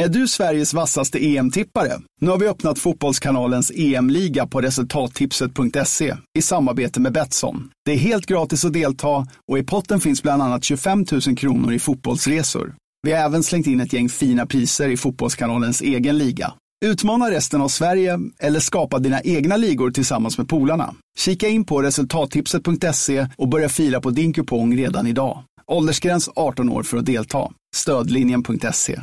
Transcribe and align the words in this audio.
Är 0.00 0.08
du 0.08 0.28
Sveriges 0.28 0.74
vassaste 0.74 1.18
EM-tippare? 1.18 1.92
Nu 2.20 2.30
har 2.30 2.38
vi 2.38 2.48
öppnat 2.48 2.78
Fotbollskanalens 2.78 3.72
EM-liga 3.74 4.46
på 4.46 4.60
resultattipset.se 4.60 6.16
i 6.38 6.42
samarbete 6.42 7.00
med 7.00 7.12
Betsson. 7.12 7.70
Det 7.84 7.92
är 7.92 7.96
helt 7.96 8.26
gratis 8.26 8.64
att 8.64 8.72
delta 8.72 9.26
och 9.48 9.58
i 9.58 9.62
potten 9.62 10.00
finns 10.00 10.22
bland 10.22 10.42
annat 10.42 10.64
25 10.64 11.04
000 11.26 11.36
kronor 11.36 11.72
i 11.72 11.78
fotbollsresor. 11.78 12.74
Vi 13.02 13.12
har 13.12 13.24
även 13.24 13.42
slängt 13.42 13.66
in 13.66 13.80
ett 13.80 13.92
gäng 13.92 14.08
fina 14.08 14.46
priser 14.46 14.88
i 14.88 14.96
Fotbollskanalens 14.96 15.80
egen 15.80 16.18
liga. 16.18 16.52
Utmana 16.84 17.30
resten 17.30 17.60
av 17.60 17.68
Sverige 17.68 18.18
eller 18.38 18.60
skapa 18.60 18.98
dina 18.98 19.20
egna 19.20 19.56
ligor 19.56 19.90
tillsammans 19.90 20.38
med 20.38 20.48
polarna. 20.48 20.94
Kika 21.18 21.48
in 21.48 21.64
på 21.64 21.82
resultattipset.se 21.82 23.26
och 23.36 23.48
börja 23.48 23.68
fila 23.68 24.00
på 24.00 24.10
din 24.10 24.32
kupong 24.32 24.76
redan 24.76 25.06
idag. 25.06 25.42
Åldersgräns 25.66 26.30
18 26.36 26.70
år 26.70 26.82
för 26.82 26.96
att 26.96 27.06
delta. 27.06 27.50
Stödlinjen.se. 27.76 29.00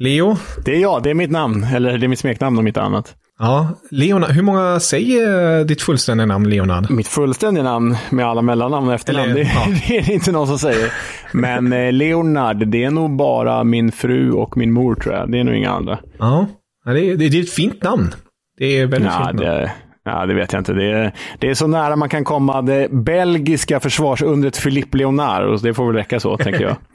Leo? 0.00 0.36
Det 0.64 0.74
är 0.76 0.80
jag, 0.80 1.02
det 1.02 1.10
är 1.10 1.14
mitt 1.14 1.30
namn. 1.30 1.64
Eller 1.74 1.98
det 1.98 2.06
är 2.06 2.08
mitt 2.08 2.18
smeknamn 2.18 2.58
om 2.58 2.66
inte 2.66 2.82
annat. 2.82 3.14
Ja, 3.38 3.68
Leonard. 3.90 4.30
Hur 4.30 4.42
många 4.42 4.80
säger 4.80 5.64
ditt 5.64 5.82
fullständiga 5.82 6.26
namn 6.26 6.50
Leonard? 6.50 6.90
Mitt 6.90 7.08
fullständiga 7.08 7.64
namn 7.64 7.96
med 8.10 8.26
alla 8.26 8.42
mellannamn 8.42 8.88
och 8.88 8.94
efternamn, 8.94 9.30
Eller, 9.30 9.34
det, 9.44 9.50
ja. 9.54 9.66
det 9.88 9.98
är 9.98 10.02
det 10.02 10.12
inte 10.12 10.32
någon 10.32 10.46
som 10.46 10.58
säger. 10.58 10.92
Men 11.32 11.72
eh, 11.72 11.92
Leonard, 11.92 12.66
det 12.68 12.84
är 12.84 12.90
nog 12.90 13.16
bara 13.16 13.64
min 13.64 13.92
fru 13.92 14.32
och 14.32 14.56
min 14.56 14.72
mor 14.72 14.94
tror 14.94 15.14
jag. 15.14 15.32
Det 15.32 15.38
är 15.40 15.44
nog 15.44 15.54
inga 15.54 15.70
andra. 15.70 15.98
Ja, 16.18 16.46
Ja, 16.84 16.92
det 16.92 17.10
är, 17.10 17.16
det 17.16 17.24
är 17.26 17.40
ett 17.40 17.50
fint 17.52 17.82
namn. 17.82 18.10
Det 18.58 18.78
är 18.78 18.86
väldigt 18.86 19.12
Ja, 19.12 19.26
fint 19.26 19.40
namn. 19.40 19.56
det, 19.60 19.72
ja, 20.04 20.26
det 20.26 20.34
vet 20.34 20.52
jag 20.52 20.60
inte. 20.60 20.72
Det 20.72 20.90
är, 20.90 21.12
det 21.38 21.50
är 21.50 21.54
så 21.54 21.66
nära 21.66 21.96
man 21.96 22.08
kan 22.08 22.24
komma 22.24 22.62
det 22.62 22.88
belgiska 22.90 23.80
försvarsundret 23.80 24.62
Philippe 24.62 24.98
Leonard. 24.98 25.42
Och 25.42 25.60
det 25.60 25.74
får 25.74 25.86
väl 25.86 25.96
räcka 25.96 26.20
så, 26.20 26.36
tänker 26.36 26.62
jag. 26.62 26.76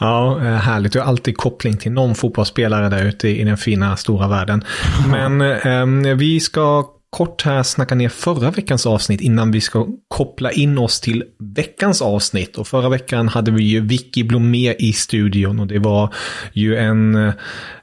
Ja, 0.00 0.36
eh, 0.36 0.54
härligt. 0.54 0.92
Du 0.92 0.98
har 0.98 1.06
alltid 1.06 1.36
koppling 1.36 1.76
till 1.76 1.92
någon 1.92 2.14
fotbollsspelare 2.14 2.88
där 2.88 3.04
ute 3.04 3.28
i 3.28 3.44
den 3.44 3.56
fina 3.56 3.96
stora 3.96 4.28
världen. 4.28 4.64
Men 5.10 5.40
eh, 5.40 6.16
vi 6.16 6.40
ska 6.40 6.84
kort 7.10 7.42
här 7.42 7.62
snacka 7.62 7.94
ner 7.94 8.08
förra 8.08 8.50
veckans 8.50 8.86
avsnitt 8.86 9.20
innan 9.20 9.50
vi 9.50 9.60
ska 9.60 9.86
koppla 10.08 10.50
in 10.52 10.78
oss 10.78 11.00
till 11.00 11.24
veckans 11.56 12.02
avsnitt. 12.02 12.58
Och 12.58 12.68
förra 12.68 12.88
veckan 12.88 13.28
hade 13.28 13.50
vi 13.50 13.62
ju 13.62 13.80
Vicky 13.80 14.24
Blomé 14.24 14.74
i 14.78 14.92
studion 14.92 15.60
och 15.60 15.66
det 15.66 15.78
var 15.78 16.14
ju 16.52 16.76
en, 16.76 17.14
eh, 17.14 17.32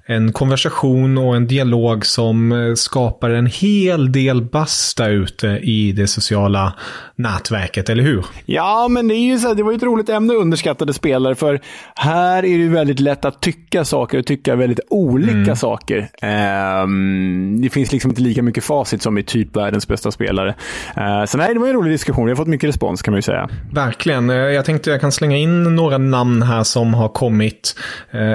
en 0.09 0.33
konversation 0.33 1.17
och 1.17 1.35
en 1.35 1.47
dialog 1.47 2.05
som 2.05 2.51
eh, 2.51 2.73
skapar 2.73 3.29
en 3.29 3.45
hel 3.45 4.11
del 4.11 4.41
basta 4.41 5.07
ute 5.07 5.47
i 5.47 5.91
det 5.91 6.07
sociala 6.07 6.73
nätverket, 7.15 7.89
eller 7.89 8.03
hur? 8.03 8.25
Ja, 8.45 8.87
men 8.87 9.07
det, 9.07 9.15
är 9.15 9.25
ju 9.25 9.39
så 9.39 9.47
här, 9.47 9.55
det 9.55 9.63
var 9.63 9.71
ju 9.71 9.75
ett 9.75 9.83
roligt 9.83 10.09
ämne, 10.09 10.33
underskattade 10.33 10.93
spelare. 10.93 11.35
För 11.35 11.59
här 11.95 12.37
är 12.37 12.41
det 12.41 12.47
ju 12.47 12.69
väldigt 12.69 12.99
lätt 12.99 13.25
att 13.25 13.41
tycka 13.41 13.85
saker 13.85 14.19
och 14.19 14.25
tycka 14.25 14.55
väldigt 14.55 14.79
olika 14.89 15.55
saker. 15.55 16.09
Ehm, 16.21 17.61
det 17.61 17.69
finns 17.69 17.91
liksom 17.91 18.11
inte 18.11 18.21
lika 18.21 18.43
mycket 18.43 18.63
facit 18.63 19.01
som 19.01 19.17
i 19.17 19.23
typ 19.23 19.55
världens 19.55 19.87
bästa 19.87 20.11
spelare. 20.11 20.55
Uh, 20.97 21.25
så 21.25 21.37
nej, 21.37 21.53
det 21.53 21.59
var 21.59 21.67
en 21.67 21.73
rolig 21.73 21.91
diskussion. 21.91 22.25
Vi 22.25 22.31
har 22.31 22.35
fått 22.35 22.47
mycket 22.47 22.67
respons 22.67 23.01
kan 23.01 23.11
man 23.11 23.17
ju 23.17 23.21
säga. 23.21 23.49
Verkligen. 23.71 24.29
Eh, 24.29 24.35
Jag 24.35 24.65
tänkte 24.65 24.89
jag 24.89 25.01
kan 25.01 25.11
slänga 25.11 25.37
in 25.37 25.63
några 25.63 25.97
namn 25.97 26.41
här 26.41 26.63
som 26.63 26.93
har 26.93 27.09
kommit. 27.09 27.75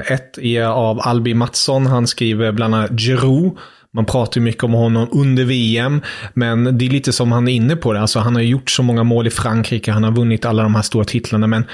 Ett 0.06 0.38
är 0.38 0.64
av 0.64 1.00
Albi 1.02 1.34
Mattsson. 1.62 1.86
Han 1.86 2.06
skriver 2.06 2.52
bland 2.52 2.74
annat 2.74 2.90
Giroud. 2.90 3.58
Man 3.94 4.04
pratar 4.04 4.41
ju 4.41 4.44
mycket 4.44 4.64
om 4.64 4.72
honom 4.72 5.08
under 5.12 5.44
VM, 5.44 6.00
men 6.34 6.78
det 6.78 6.86
är 6.86 6.91
lite 6.91 7.12
som 7.12 7.32
han 7.32 7.48
är 7.48 7.53
inne 7.53 7.76
på 7.76 7.92
det. 7.92 8.00
Alltså, 8.00 8.19
han 8.19 8.34
har 8.34 8.42
gjort 8.42 8.70
så 8.70 8.82
många 8.82 9.04
mål 9.04 9.26
i 9.26 9.30
Frankrike, 9.30 9.92
han 9.92 10.04
har 10.04 10.10
vunnit 10.12 10.44
alla 10.44 10.62
de 10.62 10.75
här 10.75 10.82
stora 10.82 11.04
titlarna, 11.04 11.47
men 11.47 11.64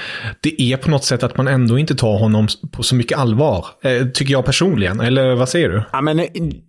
det 0.41 0.61
är 0.61 0.77
på 0.77 0.89
något 0.91 1.03
sätt 1.03 1.23
att 1.23 1.37
man 1.37 1.47
ändå 1.47 1.77
inte 1.79 1.95
tar 1.95 2.17
honom 2.19 2.47
på 2.71 2.83
så 2.83 2.95
mycket 2.95 3.17
allvar. 3.17 3.65
Eh, 3.83 4.07
tycker 4.07 4.31
jag 4.31 4.45
personligen, 4.45 4.99
eller 4.99 5.35
vad 5.35 5.49
säger 5.49 5.69
du? 5.69 5.81
Ja, 5.91 6.01
men 6.01 6.19
eh, 6.19 6.25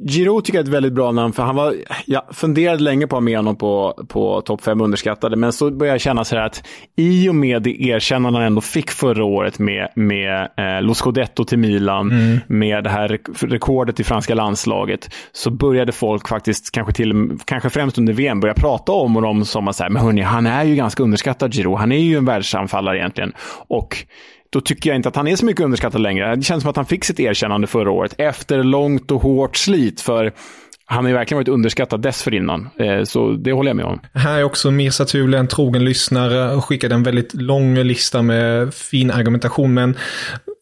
Giroud 0.09 0.45
tycker 0.45 0.59
jag 0.59 0.63
är 0.65 0.69
ett 0.69 0.75
väldigt 0.75 0.93
bra 0.93 1.13
namn, 1.13 1.33
för 1.33 1.43
han 1.43 1.57
var, 1.57 1.75
jag 2.07 2.23
funderade 2.33 2.83
länge 2.83 3.07
på 3.07 3.17
att 3.17 3.21
ha 3.21 3.25
med 3.25 3.37
honom 3.37 3.57
på, 3.57 4.05
på 4.09 4.41
topp 4.41 4.65
5 4.65 4.81
underskattade, 4.81 5.37
men 5.37 5.53
så 5.53 5.71
började 5.71 5.95
jag 5.95 6.01
känna 6.01 6.25
så 6.25 6.37
här 6.37 6.47
att 6.47 6.63
i 6.97 7.29
och 7.29 7.35
med 7.35 7.63
det 7.63 7.83
erkännande 7.83 8.39
han 8.39 8.47
ändå 8.47 8.61
fick 8.61 8.91
förra 8.91 9.25
året 9.25 9.59
med, 9.59 9.89
med 9.97 10.49
eh, 10.57 10.83
Lo 10.83 10.95
Scudetto 10.95 11.45
till 11.45 11.59
Milan, 11.59 12.41
med 12.47 12.85
det 12.85 12.91
här 12.91 13.09
rek- 13.09 13.47
rekordet 13.51 14.01
i 14.01 14.05
franska 14.05 14.35
landslaget, 14.35 15.09
så 15.41 15.51
började 15.51 15.93
folk 15.93 16.29
faktiskt, 16.29 16.71
kanske, 16.71 16.93
till, 16.93 17.39
kanske 17.45 17.71
främst 17.71 17.99
under 17.99 18.13
VM, 18.13 18.41
börja 18.41 18.55
prata 18.55 18.93
om 18.93 19.15
honom 19.15 19.45
som 19.45 19.69
att 19.69 19.77
säga, 19.77 19.91
men 19.91 20.03
hörni, 20.03 20.23
han 20.23 20.47
är 20.47 20.65
ju 20.65 20.75
ganska 20.75 21.03
underskattad 21.03 21.55
Giro. 21.55 21.75
Han 21.75 21.93
är 21.93 21.99
ju 21.99 22.17
en 22.17 22.25
världsanfallare 22.25 22.99
egentligen. 22.99 23.33
Och 23.69 23.97
då 24.51 24.61
tycker 24.61 24.91
jag 24.91 24.97
inte 24.97 25.09
att 25.09 25.17
han 25.17 25.29
är 25.29 25.37
så 25.37 25.45
mycket 25.45 25.65
underskattad 25.65 26.01
längre. 26.01 26.37
Det 26.37 26.43
känns 26.43 26.63
som 26.63 26.71
att 26.71 26.77
han 26.77 26.87
fick 26.87 27.05
sitt 27.05 27.21
erkännande 27.21 27.67
förra 27.67 27.91
året 27.91 28.15
efter 28.19 28.63
långt 28.63 29.11
och 29.11 29.23
hårt 29.23 29.57
slit. 29.57 30.01
För 30.01 30.33
han 30.85 31.05
har 31.05 31.09
ju 31.09 31.15
verkligen 31.17 31.39
varit 31.39 31.49
underskattad 31.49 32.03
dessförinnan. 32.03 32.69
Eh, 32.79 33.05
så 33.05 33.33
det 33.33 33.53
håller 33.53 33.71
jag 33.71 33.77
med 33.77 33.85
om. 33.85 34.01
Här 34.15 34.39
är 34.39 34.45
också 34.45 34.71
Mirza 34.71 35.05
Thule, 35.05 35.39
en 35.39 35.49
trogen 35.49 35.85
lyssnare, 35.85 36.55
och 36.55 36.65
skickade 36.65 36.95
en 36.95 37.03
väldigt 37.03 37.35
lång 37.35 37.75
lista 37.79 38.23
med 38.23 38.75
fin 38.75 39.11
argumentation. 39.11 39.75
Men 39.75 39.97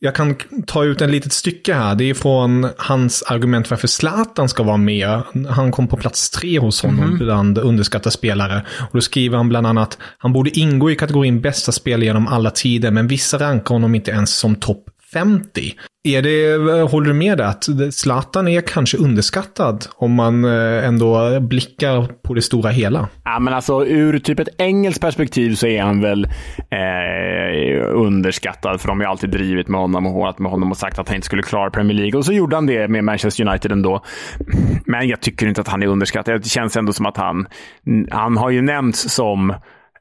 jag 0.01 0.15
kan 0.15 0.37
ta 0.67 0.85
ut 0.85 1.01
en 1.01 1.11
litet 1.11 1.33
stycke 1.33 1.75
här. 1.75 1.95
Det 1.95 2.05
är 2.05 2.15
från 2.15 2.69
hans 2.77 3.23
argument 3.23 3.71
varför 3.71 3.89
Zlatan 3.89 4.49
ska 4.49 4.63
vara 4.63 4.77
med. 4.77 5.23
Han 5.49 5.73
kom 5.73 5.89
på 5.89 5.97
plats 5.97 6.31
tre 6.31 6.59
hos 6.59 6.83
honom 6.83 7.19
bland 7.19 7.59
underskattade 7.59 8.11
spelare. 8.11 8.67
Och 8.81 8.91
då 8.93 9.01
skriver 9.01 9.37
han 9.37 9.49
bland 9.49 9.67
annat 9.67 9.99
han 10.19 10.33
borde 10.33 10.59
ingå 10.59 10.91
i 10.91 10.97
kategorin 10.97 11.41
bästa 11.41 11.73
spel 11.73 12.03
genom 12.03 12.29
alla 12.29 12.51
tider, 12.51 12.91
men 12.91 13.09
vissa 13.09 13.39
rankar 13.39 13.75
honom 13.75 13.95
inte 13.95 14.11
ens 14.11 14.35
som 14.35 14.57
topp 14.57 14.85
50. 15.13 15.75
Är 16.05 16.23
det, 16.23 16.53
eh, 16.53 16.89
håller 16.89 17.07
du 17.07 17.15
med 17.15 17.41
att 17.41 17.69
Zlatan 17.91 18.49
är 18.49 18.61
kanske 18.61 18.97
underskattad 18.97 19.87
om 19.97 20.15
man 20.15 20.45
eh, 20.45 20.87
ändå 20.87 21.41
blickar 21.41 22.07
på 22.23 22.35
det 22.35 22.43
stora 22.43 22.71
hela? 22.71 23.09
Ja, 23.25 23.39
men 23.39 23.55
alltså, 23.55 23.87
ur 23.87 24.19
typ 24.19 24.41
ett 24.41 24.49
engelskt 24.59 25.01
perspektiv 25.01 25.55
så 25.55 25.67
är 25.67 25.83
han 25.83 26.01
väl 26.01 26.25
eh, 26.71 27.87
underskattad. 27.95 28.81
För 28.81 28.89
de 28.89 28.99
har 28.99 29.05
ju 29.05 29.11
alltid 29.11 29.31
drivit 29.31 29.69
med 29.69 29.81
honom 29.81 30.07
och 30.07 30.13
hånat 30.13 30.39
med 30.39 30.51
honom 30.51 30.71
och 30.71 30.77
sagt 30.77 30.99
att 30.99 31.09
han 31.09 31.15
inte 31.15 31.27
skulle 31.27 31.43
klara 31.43 31.71
Premier 31.71 31.99
League. 31.99 32.19
Och 32.19 32.25
så 32.25 32.33
gjorde 32.33 32.57
han 32.57 32.67
det 32.67 32.89
med 32.89 33.05
Manchester 33.05 33.49
United 33.49 33.73
ändå. 33.73 34.05
Men 34.85 35.09
jag 35.09 35.21
tycker 35.21 35.47
inte 35.47 35.61
att 35.61 35.69
han 35.69 35.83
är 35.83 35.87
underskattad. 35.87 36.43
Det 36.43 36.49
känns 36.49 36.77
ändå 36.77 36.93
som 36.93 37.07
att 37.07 37.17
han, 37.17 37.47
han 38.11 38.37
har 38.37 38.51
ju 38.51 38.63
nämnts 38.63 39.15
som 39.15 39.55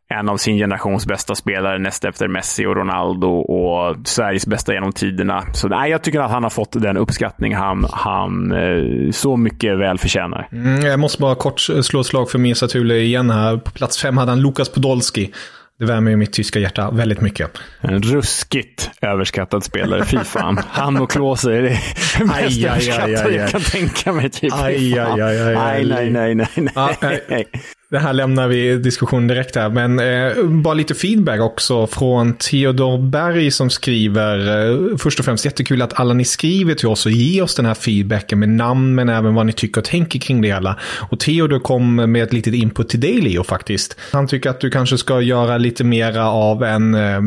en 0.10 0.30
av 0.30 0.38
sin 0.38 0.58
generations 0.58 1.06
bästa 1.06 1.36
spelare 1.36 1.80
näst 1.80 2.06
efter 2.06 2.28
Messi 2.28 2.66
och 2.66 2.76
Ronaldo 2.76 3.28
och 3.28 3.96
Sveriges 4.08 4.48
bästa 4.48 4.74
genom 4.74 4.94
tiderna. 4.94 5.44
Så 5.54 5.68
nej, 5.68 5.92
jag 5.92 6.04
tycker 6.04 6.20
att 6.20 6.32
han 6.32 6.44
har 6.44 6.50
fått 6.50 6.72
den 6.72 6.98
uppskattning 6.98 7.56
han, 7.56 7.88
han 7.92 8.52
eh, 8.52 9.12
så 9.12 9.38
mycket 9.38 9.78
väl 9.78 9.98
förtjänar. 9.98 10.48
Mm, 10.52 10.86
jag 10.86 11.00
måste 11.00 11.22
bara 11.22 11.36
kort 11.36 11.60
slå 11.60 12.00
ett 12.00 12.06
slag 12.06 12.32
för 12.32 12.40
Mirza 12.40 12.68
Thule 12.68 12.98
igen 12.98 13.30
här. 13.30 13.58
På 13.58 13.72
plats 13.72 14.02
fem 14.02 14.18
hade 14.18 14.32
han 14.32 14.42
Lukas 14.42 14.70
Podolski. 14.70 15.32
Det 15.80 15.86
värmer 15.86 16.12
ju 16.12 16.18
mitt 16.18 16.34
tyska 16.34 16.60
hjärta 16.60 16.92
väldigt 16.92 17.22
mycket. 17.22 17.52
En 17.82 18.02
ruskigt 18.02 18.92
överskattad 19.02 19.64
spelare. 19.64 20.06
Fy 20.06 20.18
fan. 20.18 20.60
Han 20.70 20.98
och 20.98 21.12
Klose 21.12 21.54
är 21.54 21.62
det 21.62 21.80
mest 22.26 22.64
överskattade 22.66 23.36
jag 23.36 23.50
kan 23.50 23.62
tänka 23.62 24.14
mig. 24.14 24.30
Typ. 24.30 24.54
Aj, 24.54 25.00
aj, 25.00 25.22
aj, 25.22 25.42
aj, 25.42 25.58
aj. 25.58 25.86
Nej, 25.86 26.10
nej, 26.10 26.36
nej, 26.36 26.48
nej. 26.56 26.74
Ah, 26.76 26.90
nej. 27.02 27.48
Det 27.90 28.00
här 28.00 28.14
lämnar 28.14 28.48
vi 28.48 28.78
diskussion 28.78 29.28
direkt 29.28 29.56
här, 29.56 29.70
men 29.70 30.00
eh, 30.00 30.44
bara 30.44 30.74
lite 30.74 30.96
feedback 30.96 31.42
också 31.42 31.88
från 31.88 32.34
Theodor 32.34 33.10
Berg 33.10 33.52
som 33.52 33.70
skriver. 33.70 34.38
Eh, 34.70 34.98
först 34.98 35.20
och 35.20 35.26
främst 35.26 35.46
jättekul 35.46 35.82
att 35.82 36.00
alla 36.00 36.14
ni 36.14 36.26
skriver 36.26 36.76
till 36.76 36.88
oss 36.88 37.06
och 37.06 37.12
ger 37.12 37.44
oss 37.44 37.56
den 37.56 37.66
här 37.66 37.74
feedbacken 37.74 38.40
med 38.40 38.50
namn 38.50 38.96
men 38.96 39.10
även 39.10 39.36
vad 39.36 39.46
ni 39.46 39.54
tycker 39.54 39.82
och 39.82 39.86
tänker 39.86 40.20
kring 40.20 40.42
det 40.42 40.48
hela. 40.48 40.80
Och 41.10 41.20
Theodor 41.20 41.60
kom 41.60 41.96
med 41.96 42.24
ett 42.24 42.34
litet 42.34 42.54
input 42.54 42.90
till 42.90 43.00
dig 43.00 43.22
Leo 43.22 43.44
faktiskt. 43.44 43.98
Han 44.12 44.28
tycker 44.28 44.50
att 44.50 44.62
du 44.62 44.70
kanske 44.70 44.98
ska 44.98 45.22
göra 45.22 45.58
lite 45.58 45.84
mera 45.84 46.32
av 46.32 46.64
en 46.64 46.96
eh, 46.96 47.22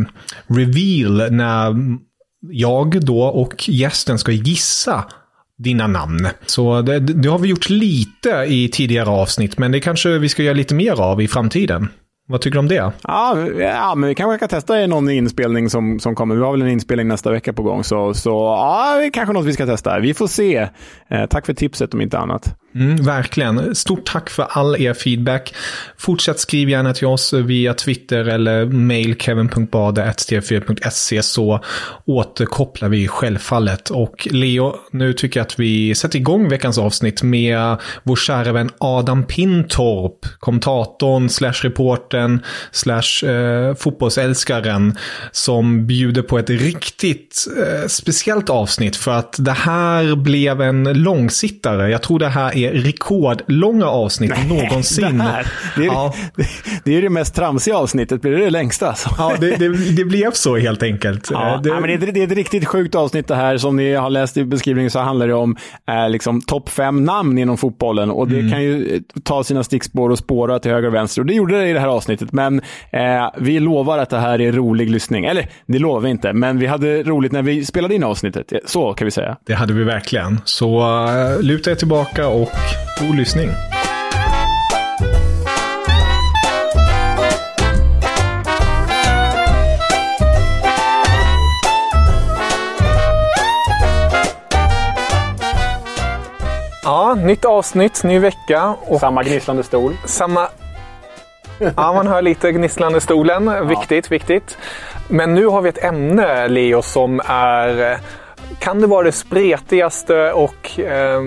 reveal 0.46 1.32
när 1.32 1.76
jag 2.50 3.04
då 3.04 3.22
och 3.22 3.68
gästen 3.68 4.18
ska 4.18 4.32
gissa 4.32 5.04
dina 5.60 5.86
namn. 5.86 6.28
Så 6.46 6.82
det, 6.82 6.98
det, 6.98 7.28
har 7.28 7.38
vi 7.38 7.48
gjort 7.48 7.70
lite 7.70 8.44
i 8.48 8.68
tidigare 8.68 9.10
avsnitt, 9.10 9.58
men 9.58 9.72
det 9.72 9.80
kanske 9.80 10.18
vi 10.18 10.28
ska 10.28 10.42
göra 10.42 10.54
lite 10.54 10.74
mer 10.74 11.00
av 11.00 11.22
i 11.22 11.28
framtiden. 11.28 11.88
Vad 12.30 12.40
tycker 12.40 12.54
du 12.54 12.58
om 12.58 12.68
det? 12.68 12.92
Ja, 13.02 13.38
ja 13.58 13.94
men 13.94 14.08
vi 14.08 14.14
kanske 14.14 14.38
kan 14.38 14.48
testa 14.48 14.82
i 14.82 14.86
någon 14.86 15.10
inspelning 15.10 15.70
som, 15.70 16.00
som 16.00 16.14
kommer. 16.14 16.34
Vi 16.34 16.42
har 16.42 16.52
väl 16.52 16.62
en 16.62 16.68
inspelning 16.68 17.08
nästa 17.08 17.30
vecka 17.30 17.52
på 17.52 17.62
gång, 17.62 17.84
så, 17.84 18.14
så 18.14 18.30
ja, 18.30 19.10
kanske 19.12 19.32
något 19.32 19.46
vi 19.46 19.52
ska 19.52 19.66
testa. 19.66 19.98
Vi 19.98 20.14
får 20.14 20.26
se. 20.26 20.68
Eh, 21.08 21.26
tack 21.26 21.46
för 21.46 21.54
tipset 21.54 21.94
om 21.94 22.00
inte 22.00 22.18
annat. 22.18 22.56
Mm, 22.74 22.96
verkligen. 22.96 23.74
Stort 23.74 24.04
tack 24.04 24.30
för 24.30 24.46
all 24.50 24.82
er 24.82 24.94
feedback. 24.94 25.54
Fortsätt 25.98 26.38
skriv 26.38 26.68
gärna 26.68 26.94
till 26.94 27.06
oss 27.06 27.32
via 27.32 27.74
Twitter 27.74 28.28
eller 28.28 28.64
mail 28.64 29.16
kevin.bade.tv4.se 29.18 31.22
så 31.22 31.60
återkopplar 32.04 32.88
vi 32.88 33.08
självfallet. 33.08 33.90
Och 33.90 34.28
Leo, 34.30 34.74
nu 34.90 35.12
tycker 35.12 35.40
jag 35.40 35.44
att 35.44 35.58
vi 35.58 35.94
sätter 35.94 36.18
igång 36.18 36.48
veckans 36.48 36.78
avsnitt 36.78 37.22
med 37.22 37.76
vår 38.02 38.16
kära 38.16 38.52
vän 38.52 38.70
Adam 38.78 39.24
Pintorp, 39.24 40.26
kommentatorn 40.38 41.28
slash 41.28 41.60
reporten 42.20 42.40
slash 42.70 43.28
eh, 43.30 43.74
fotbollsälskaren 43.74 44.98
som 45.32 45.86
bjuder 45.86 46.22
på 46.22 46.38
ett 46.38 46.50
riktigt 46.50 47.46
eh, 47.58 47.86
speciellt 47.88 48.50
avsnitt 48.50 48.96
för 48.96 49.10
att 49.10 49.36
det 49.38 49.52
här 49.52 50.16
blev 50.16 50.60
en 50.60 51.02
långsittare. 51.02 51.90
Jag 51.90 52.02
tror 52.02 52.18
det 52.18 52.28
här 52.28 52.56
är 52.56 52.72
rekordlånga 52.72 53.86
avsnitt 53.86 54.32
Nej, 54.36 54.48
någonsin. 54.48 55.18
Det, 55.18 55.24
här, 55.24 55.46
det, 55.76 55.82
är, 55.82 55.86
ja. 55.86 56.14
det, 56.36 56.46
det, 56.84 56.96
är 56.96 57.02
det 57.02 57.10
mest 57.10 57.34
tramsiga 57.34 57.76
avsnittet, 57.76 58.22
blir 58.22 58.32
det 58.32 58.44
det 58.44 58.50
längsta? 58.50 58.88
Alltså. 58.88 59.10
Ja, 59.18 59.36
det, 59.40 59.56
det, 59.56 59.68
det, 59.96 60.04
blev 60.04 60.30
så 60.32 60.56
helt 60.56 60.82
enkelt. 60.82 61.28
Ja, 61.30 61.60
det, 61.64 61.80
men 61.80 61.82
det, 61.82 62.20
är 62.20 62.24
ett 62.24 62.32
riktigt 62.32 62.66
sjukt 62.66 62.94
avsnitt 62.94 63.28
det 63.28 63.34
här. 63.34 63.58
Som 63.58 63.76
ni 63.76 63.94
har 63.94 64.10
läst 64.10 64.36
i 64.36 64.44
beskrivningen 64.44 64.90
så 64.90 64.98
handlar 64.98 65.28
det 65.28 65.34
om 65.34 65.56
eh, 65.88 66.10
liksom, 66.10 66.40
topp 66.40 66.68
fem 66.68 67.04
namn 67.04 67.38
inom 67.38 67.56
fotbollen. 67.56 68.10
Och 68.10 68.28
det 68.28 68.38
mm. 68.38 68.50
kan 68.50 68.62
ju 68.62 68.94
eh, 68.94 69.00
ta 69.22 69.44
sina 69.44 69.64
stickspår 69.64 70.10
och 70.10 70.18
spåra 70.18 70.58
till 70.58 70.70
höger 70.70 70.88
och 70.88 70.94
vänster. 70.94 71.22
Och 71.22 71.26
det 71.26 71.34
gjorde 71.34 71.58
det 71.58 71.68
i 71.68 71.72
det 71.72 71.80
här 71.80 71.86
avsnittet. 71.86 71.99
Men 72.32 72.60
eh, 72.90 73.30
vi 73.36 73.60
lovar 73.60 73.98
att 73.98 74.10
det 74.10 74.18
här 74.18 74.40
är 74.40 74.52
rolig 74.52 74.90
lyssning. 74.90 75.24
Eller, 75.24 75.48
det 75.66 75.78
lovar 75.78 76.00
vi 76.00 76.10
inte, 76.10 76.32
men 76.32 76.58
vi 76.58 76.66
hade 76.66 77.02
roligt 77.02 77.32
när 77.32 77.42
vi 77.42 77.64
spelade 77.64 77.94
in 77.94 78.04
avsnittet. 78.04 78.52
Så 78.64 78.92
kan 78.92 79.04
vi 79.04 79.10
säga. 79.10 79.36
Det 79.46 79.54
hade 79.54 79.72
vi 79.72 79.84
verkligen. 79.84 80.40
Så 80.44 80.80
uh, 80.80 81.42
luta 81.42 81.70
er 81.70 81.74
tillbaka 81.74 82.28
och 82.28 82.50
god 83.00 83.16
lyssning. 83.16 83.50
Ja, 96.90 97.14
nytt 97.14 97.44
avsnitt, 97.44 98.04
ny 98.04 98.18
vecka. 98.18 98.74
Och 98.80 99.00
samma 99.00 99.22
gnisslande 99.22 99.62
stol. 99.62 99.96
Samma... 100.06 100.48
Ja, 101.76 101.92
man 101.92 102.06
hör 102.06 102.22
lite 102.22 102.52
gnisslande 102.52 103.00
stolen. 103.00 103.46
Ja. 103.46 103.62
Viktigt, 103.62 104.12
viktigt. 104.12 104.58
Men 105.08 105.34
nu 105.34 105.46
har 105.46 105.62
vi 105.62 105.68
ett 105.68 105.84
ämne, 105.84 106.48
Leo, 106.48 106.82
som 106.82 107.20
är... 107.26 107.98
Kan 108.58 108.80
det 108.80 108.86
vara 108.86 109.02
det 109.02 109.12
spretigaste 109.12 110.32
och 110.32 110.80
eh, 110.80 111.20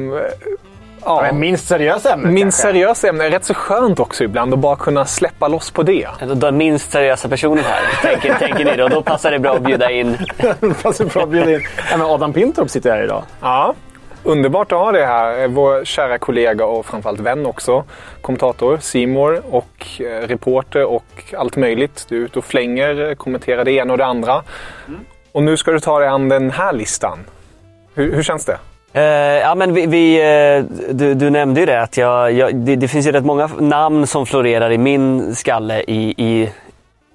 Ja. 1.06 1.22
Men 1.22 1.40
minst 1.40 1.68
seriösa 1.68 2.14
ämnet 2.14 2.32
Minst 2.32 2.60
seriösa 2.60 3.08
ämne. 3.08 3.30
Rätt 3.30 3.46
så 3.46 3.54
skönt 3.54 4.00
också 4.00 4.24
ibland 4.24 4.54
att 4.54 4.60
bara 4.60 4.76
kunna 4.76 5.06
släppa 5.06 5.48
loss 5.48 5.72
på 5.72 5.84
det. 5.84 6.08
Den 6.36 6.58
minst 6.58 6.92
seriösa 6.92 7.28
personen 7.30 7.64
här, 7.64 7.82
tänker, 8.02 8.34
tänker 8.34 8.66
ni 8.66 8.78
då. 8.78 8.88
Då 8.88 9.02
passar 9.02 9.32
det 9.32 9.40
bra 9.40 9.56
att 9.56 9.62
bjuda 9.62 9.92
in... 9.92 10.18
passar 10.84 11.06
bra 11.06 11.24
att 11.24 11.30
bjuda 11.30 11.52
in. 11.52 11.62
Ja, 11.92 11.98
men 11.98 12.08
Adam 12.08 12.34
Pintorp 12.34 12.70
sitter 12.70 12.92
här 12.92 13.04
idag. 13.04 13.24
Ja. 13.42 13.76
Underbart 14.24 14.72
att 14.72 14.80
ha 14.80 14.92
det 14.92 15.06
här. 15.06 15.48
Vår 15.48 15.86
kära 15.86 16.18
kollega 16.18 16.66
och 16.66 16.86
framförallt 16.86 17.20
vän 17.20 17.46
också. 17.46 17.84
Kommentator, 18.22 18.78
Simor 18.78 19.42
och 19.50 20.02
eh, 20.02 20.28
reporter 20.28 20.84
och 20.86 21.34
allt 21.38 21.56
möjligt. 21.56 22.06
Du 22.10 22.18
är 22.18 22.26
ute 22.26 22.40
och 22.40 22.46
flänger, 22.46 23.16
kommenterar 23.16 23.66
det 23.66 23.72
ena 23.72 23.94
och 23.94 23.98
det 23.98 24.06
andra. 24.06 24.44
Mm. 24.88 25.00
Och 25.32 25.44
nu 25.44 25.58
ska 25.58 25.72
du 25.72 25.80
ta 25.80 26.00
dig 26.00 26.08
an 26.08 26.30
den 26.30 26.52
här 26.52 26.74
listan. 26.74 27.20
Hur, 27.94 28.16
hur 28.16 28.24
känns 28.24 28.46
det? 28.46 28.58
Uh, 28.96 29.02
ja, 29.40 29.56
men 29.56 29.74
vi, 29.74 29.86
vi 29.86 30.18
uh, 30.18 30.66
du, 30.90 31.14
du, 31.14 31.30
nämnde 31.30 31.60
ju 31.60 31.66
det 31.66 31.82
att 31.82 31.98
jag, 31.98 32.32
jag, 32.32 32.56
det, 32.56 32.76
det, 32.76 32.88
finns 32.88 33.08
ju 33.08 33.12
rätt 33.12 33.26
många 33.26 33.48
namn 33.48 34.08
som 34.08 34.26
florerar 34.26 34.72
i 34.72 34.78
min 34.78 35.36
skalle 35.36 35.84
i, 35.88 36.14
i, 36.18 36.50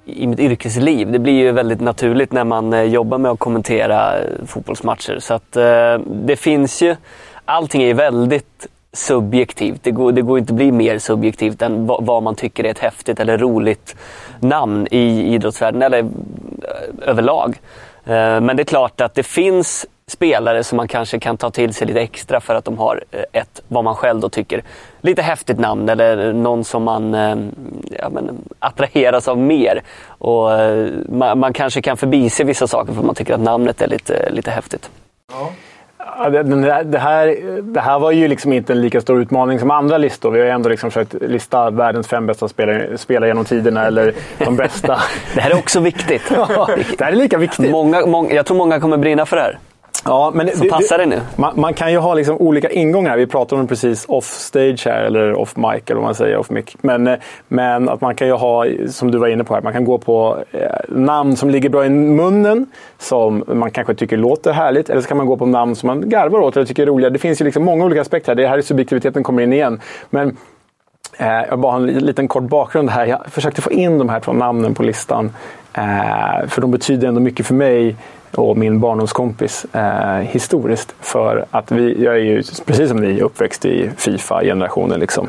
i 0.09 0.27
mitt 0.27 0.41
yrkesliv. 0.41 1.13
Det 1.13 1.19
blir 1.19 1.33
ju 1.33 1.53
väldigt 1.53 1.81
naturligt 1.81 2.33
när 2.33 2.45
man 2.45 2.73
eh, 2.73 2.83
jobbar 2.83 3.19
med 3.19 3.31
att 3.31 3.39
kommentera 3.39 4.19
eh, 4.19 4.25
fotbollsmatcher. 4.47 5.19
Så 5.19 5.35
att 5.35 5.57
eh, 5.57 5.99
det 6.05 6.37
finns 6.37 6.83
ju... 6.83 6.97
Allting 7.45 7.83
är 7.83 7.87
ju 7.87 7.93
väldigt 7.93 8.67
subjektivt. 8.93 9.83
Det 9.83 9.91
går, 9.91 10.13
det 10.13 10.23
går 10.23 10.39
inte 10.39 10.53
att 10.53 10.57
bli 10.57 10.73
mer 10.73 10.99
subjektivt 10.99 11.63
än 11.63 11.87
vad, 11.87 12.07
vad 12.07 12.23
man 12.23 12.35
tycker 12.35 12.65
är 12.65 12.71
ett 12.71 12.79
häftigt 12.79 13.21
eller 13.21 13.39
roligt 13.39 13.97
namn 14.41 14.87
i 14.91 15.35
idrottsvärlden 15.35 15.83
eller 15.83 16.09
överlag. 17.03 17.61
Men 18.05 18.57
det 18.57 18.63
är 18.63 18.65
klart 18.65 19.01
att 19.01 19.15
det 19.15 19.23
finns 19.23 19.87
spelare 20.09 20.65
som 20.65 20.77
man 20.77 20.89
kanske 20.89 21.19
kan 21.19 21.37
ta 21.37 21.51
till 21.51 21.75
sig 21.75 21.87
lite 21.87 22.01
extra 22.01 22.41
för 22.41 22.55
att 22.55 22.65
de 22.65 22.79
har 22.79 23.05
eh, 23.11 23.21
ett, 23.33 23.63
vad 23.69 23.85
man 23.85 23.95
själv 23.95 24.21
då 24.21 24.29
tycker, 24.29 24.63
lite 25.01 25.23
häftigt 25.23 25.59
namn 25.59 25.89
eller 25.89 26.33
någon 26.33 26.65
som 26.65 26.83
man 26.83 27.15
eh, 27.15 27.37
ja, 27.99 28.09
men, 28.11 28.45
attraheras 28.59 29.29
av 29.29 29.39
mer. 29.39 29.83
Och 30.09 30.53
eh, 30.53 30.89
man, 31.09 31.39
man 31.39 31.53
kanske 31.53 31.83
kan 31.83 31.97
förbise 31.97 32.45
vissa 32.45 32.67
saker 32.67 32.93
för 32.93 33.01
att 33.01 33.07
man 33.07 33.15
tycker 33.15 33.35
att 33.35 33.41
namnet 33.41 33.83
är 33.83 33.89
lite, 33.89 34.31
lite 34.31 34.51
häftigt. 34.51 34.91
Ja. 35.33 35.51
Det 36.91 36.99
här, 36.99 37.63
det 37.63 37.81
här 37.81 37.99
var 37.99 38.11
ju 38.11 38.29
liksom 38.29 38.53
inte 38.53 38.73
en 38.73 38.81
lika 38.81 39.01
stor 39.01 39.21
utmaning 39.21 39.59
som 39.59 39.71
andra 39.71 39.99
listor. 39.99 40.31
Vi 40.31 40.41
har 40.41 40.47
ändå 40.47 40.69
liksom 40.69 40.91
försökt 40.91 41.15
lista 41.15 41.71
världens 41.71 42.09
fem 42.09 42.27
bästa 42.27 42.49
spelare, 42.49 42.99
spelare 42.99 43.31
genom 43.31 43.45
tiderna 43.45 43.87
eller 43.87 44.15
de 44.39 44.57
bästa. 44.57 45.01
det 45.35 45.41
här 45.41 45.51
är 45.51 45.59
också 45.59 45.81
viktigt. 45.81 46.23
ja, 46.31 46.69
det 46.99 47.05
här 47.05 47.13
är 47.13 47.17
lika 47.17 47.39
viktigt. 47.39 47.71
Många, 47.71 48.07
många, 48.07 48.35
jag 48.35 48.47
tror 48.47 48.57
många 48.57 48.81
kommer 48.81 48.97
brinna 48.97 49.27
för 49.27 49.37
det 49.37 49.43
här. 49.43 49.59
Ja, 50.05 50.31
men 50.35 50.49
så 50.49 50.65
det, 50.65 50.71
passar 50.71 50.99
det 50.99 51.07
nu. 51.07 51.21
Man, 51.37 51.61
man, 51.61 51.75
kan 51.75 51.93
ju 51.93 51.99
ha 51.99 52.15
liksom 52.15 52.37
olika 52.37 52.71
ingångar. 52.71 53.17
Vi 53.17 53.27
pratar 53.27 53.57
om 53.57 53.63
det 53.63 53.69
precis 53.69 54.05
off 54.09 54.25
stage 54.25 54.87
här, 54.87 55.03
eller 55.05 55.35
off 55.35 55.57
mic 55.57 55.83
eller 55.87 55.95
vad 55.95 56.05
man 56.05 56.15
säger, 56.15 56.37
off 56.37 56.51
mic. 56.51 56.65
Men, 56.81 57.07
eh, 57.07 57.19
men 57.49 57.89
att 57.89 58.01
man 58.01 58.15
kan 58.15 58.27
ju 58.27 58.33
ha, 58.33 58.67
som 58.89 59.11
du 59.11 59.19
var 59.19 59.29
inne 59.29 59.45
på 59.45 59.55
här, 59.55 59.63
man 59.63 59.73
kan 59.73 59.85
gå 59.85 59.99
på 59.99 60.45
eh, 60.51 60.61
namn 60.89 61.37
som 61.37 61.51
ligger 61.51 61.69
bra 61.69 61.87
i 61.87 61.91
munnen, 61.91 62.67
som 62.99 63.45
man 63.47 63.71
kanske 63.71 63.95
tycker 63.95 64.17
låter 64.17 64.53
härligt. 64.53 64.91
Eller 64.91 65.01
så 65.01 65.09
kan 65.09 65.17
man 65.17 65.27
gå 65.27 65.37
på 65.37 65.47
namn 65.47 65.77
som 65.77 65.87
man 65.87 66.09
garvar 66.09 66.41
åt 66.41 66.57
eller 66.57 66.67
tycker 66.67 66.83
är 66.83 66.87
roliga. 66.87 67.11
Det 67.11 67.19
finns 67.19 67.41
ju 67.41 67.45
liksom 67.45 67.65
många 67.65 67.85
olika 67.85 68.01
aspekter. 68.01 68.35
Det 68.35 68.49
här 68.49 68.59
är 68.59 68.63
subjektiviteten 68.63 69.23
kommer 69.23 69.43
in 69.43 69.53
igen. 69.53 69.81
Men 70.11 70.37
eh, 71.19 71.27
jag 71.49 71.59
bara 71.59 71.73
har 71.73 71.81
en 71.81 71.87
liten 71.87 72.29
kort 72.29 72.43
bakgrund 72.43 72.91
här. 72.91 73.07
Jag 73.07 73.27
försökte 73.27 73.63
få 73.63 73.73
in 73.73 73.99
de 73.99 74.09
här 74.09 74.21
två 74.21 74.33
namnen 74.33 74.75
på 74.75 74.83
listan. 74.83 75.33
För 76.49 76.61
de 76.61 76.71
betyder 76.71 77.09
ändå 77.09 77.21
mycket 77.21 77.47
för 77.47 77.55
mig 77.55 77.97
och 78.35 78.57
min 78.57 78.81
barndomskompis 78.81 79.67
eh, 79.73 80.19
historiskt. 80.19 80.95
För 81.01 81.47
att 81.51 81.73
vi, 81.73 82.05
jag 82.05 82.15
är 82.15 82.19
ju 82.21 82.43
precis 82.65 82.89
som 82.89 82.97
ni 82.97 83.21
uppväxt 83.21 83.65
i 83.65 83.91
Fifa-generationen. 83.97 85.01
Liksom. 85.01 85.29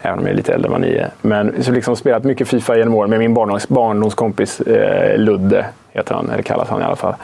Även 0.00 0.18
om 0.18 0.24
jag 0.24 0.32
är 0.32 0.36
lite 0.36 0.54
äldre 0.54 0.66
än 0.66 0.72
vad 0.72 0.80
ni 0.80 0.88
är. 0.88 1.10
Men 1.20 1.62
så 1.62 1.72
liksom 1.72 1.96
spelat 1.96 2.24
mycket 2.24 2.48
Fifa 2.48 2.76
genom 2.76 2.94
åren 2.94 3.10
med 3.10 3.18
min 3.18 3.34
barndoms, 3.34 3.68
barndomskompis 3.68 4.60
eh, 4.60 5.18
Ludde, 5.18 5.66
heter 5.90 6.14
han, 6.14 6.30
eller 6.30 6.42
kallas 6.42 6.68
han 6.68 6.80
i 6.80 6.84
alla 6.84 6.96
fall. 6.96 7.14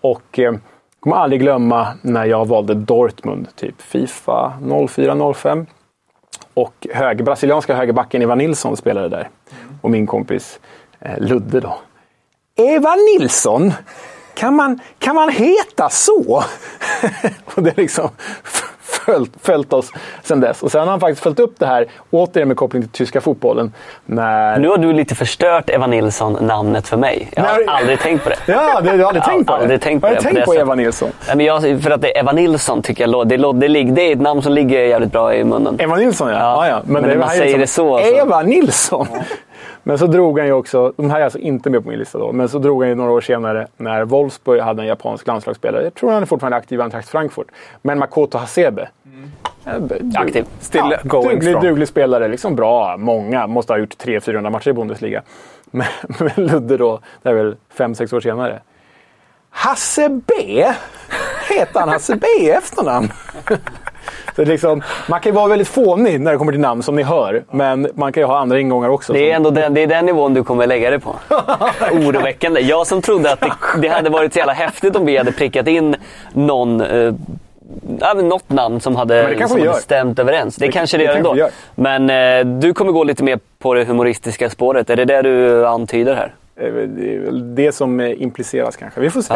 Och 0.00 0.38
eh, 0.38 0.52
kommer 1.00 1.16
aldrig 1.16 1.40
glömma 1.40 1.88
när 2.02 2.24
jag 2.24 2.48
valde 2.48 2.74
Dortmund, 2.74 3.48
typ 3.56 3.82
Fifa 3.82 4.52
04-05. 4.60 5.66
Och 6.54 6.86
höger, 6.94 7.24
brasilianska 7.24 7.74
högerbacken 7.74 8.22
Ivan 8.22 8.38
Nilsson 8.38 8.76
spelade 8.76 9.08
där. 9.08 9.28
Och 9.80 9.90
min 9.90 10.06
kompis 10.06 10.60
Eh, 11.00 11.18
Ludde 11.18 11.60
då. 11.60 11.78
Eva 12.56 12.94
Nilsson? 12.94 13.72
Kan 14.38 14.54
man, 14.56 14.80
kan 14.98 15.14
man 15.14 15.28
heta 15.28 15.88
så? 15.88 16.22
och 17.44 17.62
det 17.62 17.70
är 17.70 17.76
liksom 17.76 18.08
följt, 18.82 19.32
följt 19.42 19.72
oss 19.72 19.90
sedan 20.22 20.40
dess. 20.40 20.62
Och 20.62 20.72
sen 20.72 20.80
har 20.80 20.86
han 20.88 21.00
faktiskt 21.00 21.22
följt 21.22 21.40
upp 21.40 21.54
det 21.58 21.66
här, 21.66 21.86
återigen 22.10 22.48
med 22.48 22.56
koppling 22.56 22.82
till 22.82 22.90
tyska 22.90 23.20
fotbollen. 23.20 23.72
När... 24.06 24.58
Nu 24.58 24.68
har 24.68 24.78
du 24.78 24.92
lite 24.92 25.14
förstört 25.14 25.70
Eva 25.70 25.86
Nilsson 25.86 26.32
namnet 26.40 26.88
för 26.88 26.96
mig. 26.96 27.28
Jag 27.36 27.42
har 27.42 27.56
Nej. 27.56 27.64
aldrig 27.68 28.00
tänkt 28.00 28.24
på 28.24 28.30
det. 28.30 28.36
Ja, 28.46 28.80
du, 28.80 28.90
du 28.90 28.98
har 28.98 29.08
aldrig 29.08 29.24
tänkt 29.24 29.46
på 29.46 29.52
det? 29.56 29.62
aldrig 29.62 29.80
tänkt 29.80 30.00
på 30.00 30.06
har 30.06 30.14
det 30.14 30.20
du 30.20 30.22
på 30.22 30.24
tänkt 30.24 30.36
det 30.40 30.44
på 30.44 30.50
sättet. 30.52 30.62
Eva 30.62 30.74
Nilsson? 30.74 31.10
Nej, 31.26 31.36
men 31.36 31.46
jag, 31.46 31.82
för 31.82 31.90
att 31.90 32.00
det 32.00 32.18
Eva 32.18 32.32
Nilsson 32.32 32.82
tycker 32.82 33.08
jag 33.08 33.28
det, 33.28 33.36
det, 33.36 33.68
det 33.84 34.02
är 34.02 34.12
ett 34.12 34.20
namn 34.20 34.42
som 34.42 34.52
ligger 34.52 34.80
jävligt 34.80 35.12
bra 35.12 35.34
i 35.34 35.44
munnen. 35.44 35.76
Eva 35.80 35.96
Nilsson 35.96 36.28
ja. 36.28 36.34
Ja, 36.38 36.66
ja, 36.66 36.72
ja. 36.72 36.82
men 36.84 37.02
det 37.02 37.08
när 37.08 37.16
man 37.16 37.28
säger 37.28 37.58
liksom, 37.58 37.60
det 37.60 37.66
så, 37.66 37.98
så- 37.98 38.16
Eva 38.16 38.42
Nilsson! 38.42 39.06
Men 39.88 39.98
så 39.98 40.06
drog 40.06 40.38
han 40.38 40.46
ju 40.46 40.52
också, 40.52 40.92
de 40.96 41.10
här 41.10 41.20
är 41.20 41.24
alltså 41.24 41.38
inte 41.38 41.70
med 41.70 41.82
på 41.82 41.88
min 41.88 41.98
lista 41.98 42.18
då, 42.18 42.32
men 42.32 42.48
så 42.48 42.58
drog 42.58 42.82
han 42.82 42.88
ju 42.88 42.94
några 42.94 43.10
år 43.10 43.20
senare 43.20 43.66
när 43.76 44.04
Wolfsburg 44.04 44.60
hade 44.60 44.82
en 44.82 44.88
japansk 44.88 45.26
landslagsspelare. 45.26 45.84
Jag 45.84 45.94
tror 45.94 46.10
han 46.12 46.22
är 46.22 46.26
fortfarande 46.26 46.56
aktiv 46.56 46.78
i 46.78 46.82
Eintracht 46.82 47.08
Frankfurt. 47.08 47.46
Men 47.82 47.98
Makoto 47.98 48.38
Hasebe. 48.38 48.88
Mm. 49.66 50.12
Aktiv. 50.16 50.44
Still 50.60 50.80
ja, 50.90 50.98
going 51.04 51.28
duglig, 51.28 51.48
strong. 51.48 51.62
duglig 51.62 51.88
spelare, 51.88 52.28
liksom 52.28 52.56
bra. 52.56 52.96
Många 52.96 53.46
måste 53.46 53.72
ha 53.72 53.78
gjort 53.78 54.04
300-400 54.04 54.50
matcher 54.50 54.68
i 54.68 54.72
Bundesliga. 54.72 55.22
Men, 55.70 55.86
men 56.18 56.46
Ludde 56.46 56.76
då, 56.76 57.00
det 57.22 57.28
är 57.28 57.34
väl 57.34 57.56
5-6 57.76 58.16
år 58.16 58.20
senare. 58.20 58.60
Hasse 59.50 60.08
B? 60.08 60.64
Heter 61.48 61.80
han 61.80 61.88
Hasse 61.88 62.16
B 62.16 62.26
i 62.40 62.50
efternamn? 62.50 63.08
Så 64.36 64.42
det 64.42 64.48
är 64.48 64.52
liksom, 64.52 64.82
man 65.08 65.20
kan 65.20 65.32
ju 65.32 65.36
vara 65.36 65.48
väldigt 65.48 65.68
fånig 65.68 66.20
när 66.20 66.32
det 66.32 66.38
kommer 66.38 66.52
till 66.52 66.60
namn 66.60 66.82
som 66.82 66.96
ni 66.96 67.02
hör. 67.02 67.44
Men 67.50 67.88
man 67.94 68.12
kan 68.12 68.20
ju 68.20 68.26
ha 68.26 68.38
andra 68.38 68.60
ingångar 68.60 68.88
också. 68.88 69.12
Det 69.12 69.30
är 69.30 69.36
ändå 69.36 69.50
den, 69.50 69.74
det 69.74 69.82
är 69.82 69.86
den 69.86 70.06
nivån 70.06 70.34
du 70.34 70.44
kommer 70.44 70.66
lägga 70.66 70.90
dig 70.90 70.98
på. 70.98 71.14
Oroväckande. 71.92 72.60
Jag 72.60 72.86
som 72.86 73.02
trodde 73.02 73.32
att 73.32 73.40
det, 73.40 73.52
det 73.82 73.88
hade 73.88 74.10
varit 74.10 74.32
så 74.32 74.38
jävla 74.38 74.52
häftigt 74.52 74.96
om 74.96 75.06
vi 75.06 75.16
hade 75.16 75.32
prickat 75.32 75.66
in 75.66 75.96
någon 76.32 76.80
eh, 76.80 77.14
Ja, 78.00 78.12
något 78.14 78.50
namn 78.50 78.80
som 78.80 78.96
hade, 78.96 79.46
som 79.48 79.58
hade 79.60 79.74
stämt 79.74 80.18
överens. 80.18 80.56
Det, 80.56 80.66
Det- 80.66 80.72
kanske 80.72 80.96
det 80.98 81.04
det 81.06 81.10
gör 81.10 81.16
ändå. 81.16 81.48
Men 81.74 82.10
eh, 82.48 82.60
du 82.60 82.74
kommer 82.74 82.92
gå 82.92 83.04
lite 83.04 83.24
mer 83.24 83.38
på 83.58 83.74
det 83.74 83.84
humoristiska 83.84 84.50
spåret. 84.50 84.90
Är 84.90 84.96
det 84.96 85.04
det 85.04 85.22
du 85.22 85.66
antyder 85.66 86.14
här? 86.14 86.34
Det 86.54 86.66
är 86.66 86.70
väl- 86.70 86.96
det 86.96 87.14
är 87.14 87.18
väl 87.18 87.54
det 87.54 87.72
som 87.72 88.00
eh, 88.00 88.22
impliceras 88.22 88.76
kanske. 88.76 89.00
Vi 89.00 89.10
får 89.10 89.22
se. 89.22 89.34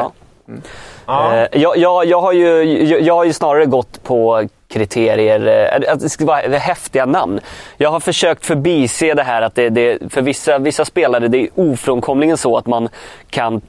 Ja. 1.07 1.35
Eh, 1.37 1.61
jag, 1.61 1.77
jag, 1.77 2.05
jag, 2.07 2.21
har 2.21 2.33
ju, 2.33 2.63
jag, 2.85 3.01
jag 3.01 3.15
har 3.15 3.25
ju 3.25 3.33
snarare 3.33 3.67
gått 3.67 4.03
på 4.03 4.49
kriterier, 4.73 5.71
eh, 5.73 5.93
att 5.93 6.01
det 6.01 6.09
ska 6.09 6.25
vara 6.25 6.59
häftiga 6.59 7.07
namn. 7.07 7.41
Jag 7.77 7.91
har 7.91 8.01
försökt 8.01 8.47
förbise 8.47 9.15
det 9.15 9.23
här 9.23 9.43
att 9.43 9.55
det, 9.55 9.69
det, 9.69 10.13
för 10.13 10.23
vissa, 10.23 10.59
vissa 10.59 10.85
spelare 10.85 11.29
det 11.29 11.39
är 11.39 11.49
ofrånkomligen 11.55 12.37
så 12.37 12.57
att 12.57 12.67
man 12.67 12.89
kan 13.31 13.61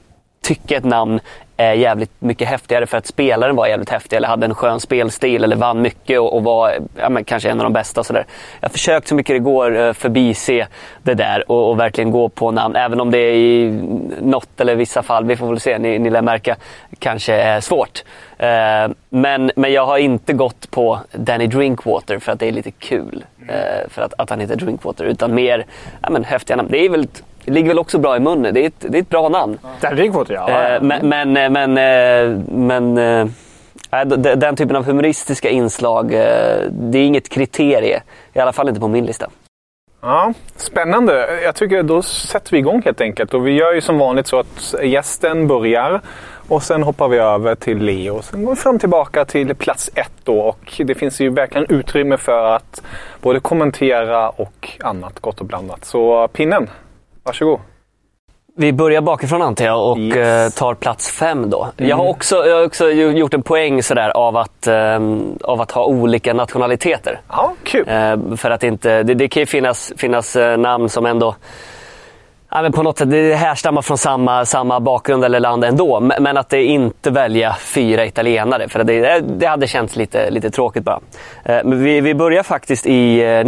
tycka 0.42 0.76
ett 0.76 0.84
namn 0.84 1.20
är 1.56 1.72
jävligt 1.72 2.10
mycket 2.18 2.48
häftigare 2.48 2.86
för 2.86 2.98
att 2.98 3.06
spelaren 3.06 3.56
var 3.56 3.66
jävligt 3.66 3.90
häftig 3.90 4.16
eller 4.16 4.28
hade 4.28 4.46
en 4.46 4.54
skön 4.54 4.80
spelstil 4.80 5.44
eller 5.44 5.56
vann 5.56 5.82
mycket 5.82 6.20
och, 6.20 6.34
och 6.36 6.44
var 6.44 6.74
ja, 6.96 7.08
men 7.08 7.24
kanske 7.24 7.50
en 7.50 7.60
av 7.60 7.64
de 7.64 7.72
bästa. 7.72 8.04
Sådär. 8.04 8.26
Jag 8.60 8.68
har 8.68 8.72
försökt 8.72 9.08
så 9.08 9.14
mycket 9.14 9.36
det 9.36 9.38
går 9.38 9.76
eh, 9.76 9.92
förbise 9.92 10.66
det 11.02 11.14
där 11.14 11.50
och, 11.50 11.70
och 11.70 11.80
verkligen 11.80 12.10
gå 12.10 12.28
på 12.28 12.50
namn. 12.50 12.76
Även 12.76 13.00
om 13.00 13.10
det 13.10 13.18
är 13.18 13.34
i 13.34 13.70
något 14.22 14.60
eller 14.60 14.74
vissa 14.74 15.02
fall, 15.02 15.24
vi 15.24 15.36
får 15.36 15.48
väl 15.48 15.60
se, 15.60 15.78
ni, 15.78 15.98
ni 15.98 16.10
lär 16.10 16.22
märka, 16.22 16.56
kanske 16.98 17.34
är 17.34 17.60
svårt. 17.60 18.04
Eh, 18.38 18.88
men, 19.08 19.50
men 19.56 19.72
jag 19.72 19.86
har 19.86 19.98
inte 19.98 20.32
gått 20.32 20.70
på 20.70 21.00
Danny 21.12 21.46
Drinkwater 21.46 22.18
för 22.18 22.32
att 22.32 22.40
det 22.40 22.48
är 22.48 22.52
lite 22.52 22.70
kul. 22.70 23.24
Eh, 23.48 23.88
för 23.88 24.02
att, 24.02 24.14
att 24.18 24.30
han 24.30 24.40
heter 24.40 24.56
Drinkwater. 24.56 25.04
Utan 25.04 25.34
mer 25.34 25.66
ja, 26.02 26.10
men, 26.10 26.24
häftiga 26.24 26.56
namn. 26.56 26.68
Det, 26.72 26.84
är 26.84 26.88
väl, 26.88 27.06
ligger 27.44 27.68
väl 27.68 27.78
också 27.78 27.98
bra 27.98 28.16
i 28.16 28.20
munnen. 28.20 28.54
Det 28.54 28.60
är 28.60 28.66
ett, 28.66 28.74
det 28.88 28.98
är 28.98 29.02
ett 29.02 29.08
bra 29.08 29.28
namn. 29.28 29.58
Där 29.80 29.94
Drinkwater 29.94 30.34
ja. 30.34 30.50
Eh, 30.74 30.82
Men, 30.82 31.08
men, 31.08 31.36
eh, 31.36 31.50
men, 31.50 31.78
eh, 31.78 32.38
men 32.48 32.98
eh, 33.90 34.04
d- 34.06 34.34
den 34.34 34.56
typen 34.56 34.76
av 34.76 34.84
humoristiska 34.84 35.48
inslag, 35.50 36.14
eh, 36.14 36.62
det 36.70 36.98
är 36.98 37.04
inget 37.06 37.28
kriterie. 37.28 38.02
I 38.32 38.38
alla 38.38 38.52
fall 38.52 38.68
inte 38.68 38.80
på 38.80 38.88
min 38.88 39.06
lista. 39.06 39.26
Ja, 40.02 40.32
spännande. 40.56 41.40
Jag 41.42 41.54
tycker 41.54 41.82
då 41.82 42.02
sätter 42.02 42.50
vi 42.50 42.58
igång 42.58 42.82
helt 42.84 43.00
enkelt. 43.00 43.34
Och 43.34 43.46
vi 43.46 43.50
gör 43.52 43.72
ju 43.72 43.80
som 43.80 43.98
vanligt 43.98 44.26
så 44.26 44.38
att 44.38 44.74
gästen 44.82 45.46
börjar 45.46 46.00
och 46.48 46.62
sen 46.62 46.82
hoppar 46.82 47.08
vi 47.08 47.18
över 47.18 47.54
till 47.54 47.78
Leo. 47.78 48.22
Sen 48.22 48.44
går 48.44 48.54
vi 48.54 48.56
fram 48.60 48.78
tillbaka 48.78 49.24
till 49.24 49.54
plats 49.54 49.90
ett 49.94 50.12
då 50.24 50.40
och 50.40 50.80
det 50.84 50.94
finns 50.94 51.20
ju 51.20 51.30
verkligen 51.30 51.66
utrymme 51.70 52.16
för 52.16 52.44
att 52.56 52.82
både 53.22 53.40
kommentera 53.40 54.28
och 54.28 54.70
annat 54.80 55.20
gott 55.20 55.40
och 55.40 55.46
blandat. 55.46 55.84
Så 55.84 56.28
pinnen, 56.28 56.70
varsågod. 57.24 57.60
Vi 58.56 58.72
börjar 58.72 59.00
bakifrån 59.00 59.42
antar 59.42 59.64
jag 59.64 59.90
och 59.90 59.98
Yes. 59.98 60.16
eh, 60.16 60.58
tar 60.60 60.74
plats 60.74 61.10
fem 61.10 61.50
då. 61.50 61.68
Jag, 61.76 61.96
har 61.96 62.08
också, 62.08 62.36
jag 62.46 62.56
har 62.56 62.64
också 62.66 62.90
gjort 62.90 63.34
en 63.34 63.42
poäng 63.42 63.82
sådär 63.82 64.10
av 64.10 64.36
att, 64.36 64.66
ehm, 64.66 65.38
av 65.42 65.60
att 65.60 65.70
ha 65.70 65.84
olika 65.84 66.34
nationaliteter. 66.34 67.20
Ja, 67.28 67.52
kul. 67.64 67.88
Eh, 67.88 68.36
för 68.36 68.50
att 68.50 68.62
inte, 68.62 69.02
det, 69.02 69.14
det 69.14 69.28
kan 69.28 69.40
ju 69.40 69.46
finnas, 69.46 69.92
finnas 69.96 70.36
eh, 70.36 70.56
namn 70.58 70.88
som 70.88 71.06
ändå 71.06 71.34
ja, 72.50 72.62
men 72.62 72.72
på 72.72 72.82
något 72.82 72.98
sätt 72.98 73.10
det 73.10 73.34
härstammar 73.34 73.82
från 73.82 73.98
samma, 73.98 74.44
samma 74.44 74.80
bakgrund 74.80 75.24
eller 75.24 75.40
land 75.40 75.64
ändå. 75.64 76.00
Men, 76.00 76.22
men 76.22 76.36
att 76.36 76.48
det 76.48 76.64
inte 76.64 77.10
välja 77.10 77.56
fyra 77.60 78.06
italienare. 78.06 78.68
För 78.68 78.84
det, 78.84 79.20
det 79.20 79.46
hade 79.46 79.66
känts 79.66 79.96
lite, 79.96 80.30
lite 80.30 80.50
tråkigt 80.50 80.82
bara. 80.84 81.00
Men 81.44 81.82
vi, 81.84 82.00
vi 82.00 82.14
börjar 82.14 82.42
faktiskt 82.42 82.86
i 82.86 83.20
eh, 83.20 83.44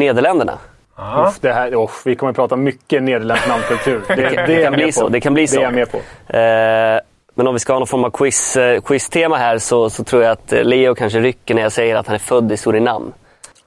Uff, 0.99 1.41
det 1.41 1.53
här, 1.53 1.75
oh, 1.75 1.91
vi 2.05 2.15
kommer 2.17 2.31
att 2.31 2.37
prata 2.37 2.57
mycket 2.57 3.03
nederländsk 3.03 3.49
namnkultur. 3.49 4.03
Det, 4.09 4.15
det, 4.15 4.45
Det 4.47 4.55
är 4.61 4.65
kan 4.65 4.73
bli 4.73 4.93
så, 4.93 5.09
det 5.09 5.21
kan 5.21 5.35
bli 5.35 5.47
så. 5.47 5.57
Det 5.57 5.63
är 5.63 5.65
jag 5.65 5.75
med 5.75 5.91
på. 5.91 5.97
Eh, 5.97 7.01
men 7.35 7.47
om 7.47 7.55
vi 7.55 7.59
ska 7.59 7.73
ha 7.73 7.79
någon 7.81 7.87
form 7.87 8.05
av 8.05 8.11
quiz, 8.11 8.57
eh, 8.57 8.81
quiztema 8.81 9.37
här 9.37 9.59
så, 9.59 9.91
så 9.91 10.05
tror 10.05 10.23
jag 10.23 10.33
att 10.33 10.53
eh, 10.53 10.65
Leo 10.65 10.95
kanske 10.95 11.21
rycker 11.21 11.55
när 11.55 11.63
jag 11.63 11.73
säger 11.73 11.97
att 11.97 12.07
han 12.07 12.15
är 12.15 12.19
född 12.19 12.53
i 12.53 12.57
Surinam. 12.57 13.13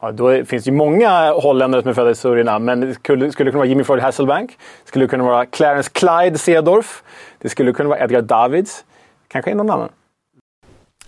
Ja, 0.02 0.12
då 0.12 0.46
finns 0.46 0.64
det 0.64 0.70
ju 0.72 0.78
många 0.78 1.32
holländare 1.32 1.82
som 1.82 1.90
är 1.90 1.94
födda 1.96 2.10
i 2.12 2.16
Surinam, 2.16 2.66
men 2.66 2.80
det 2.82 2.94
skulle, 2.94 3.32
skulle 3.32 3.52
kunna 3.52 3.60
vara 3.60 3.68
Jimmy 3.68 3.84
Floyd 3.84 4.02
Hasselbank. 4.02 4.50
Det 4.84 4.88
skulle 4.88 5.08
kunna 5.08 5.24
vara 5.24 5.46
Clarence 5.46 5.90
Clyde 5.94 6.38
Seedorf. 6.38 7.04
Det 7.42 7.50
skulle 7.50 7.74
kunna 7.74 7.90
vara 7.90 8.00
Edgar 8.00 8.22
Davids. 8.22 8.84
Kanske 9.28 9.56
någon 9.56 9.70
annan. 9.70 9.90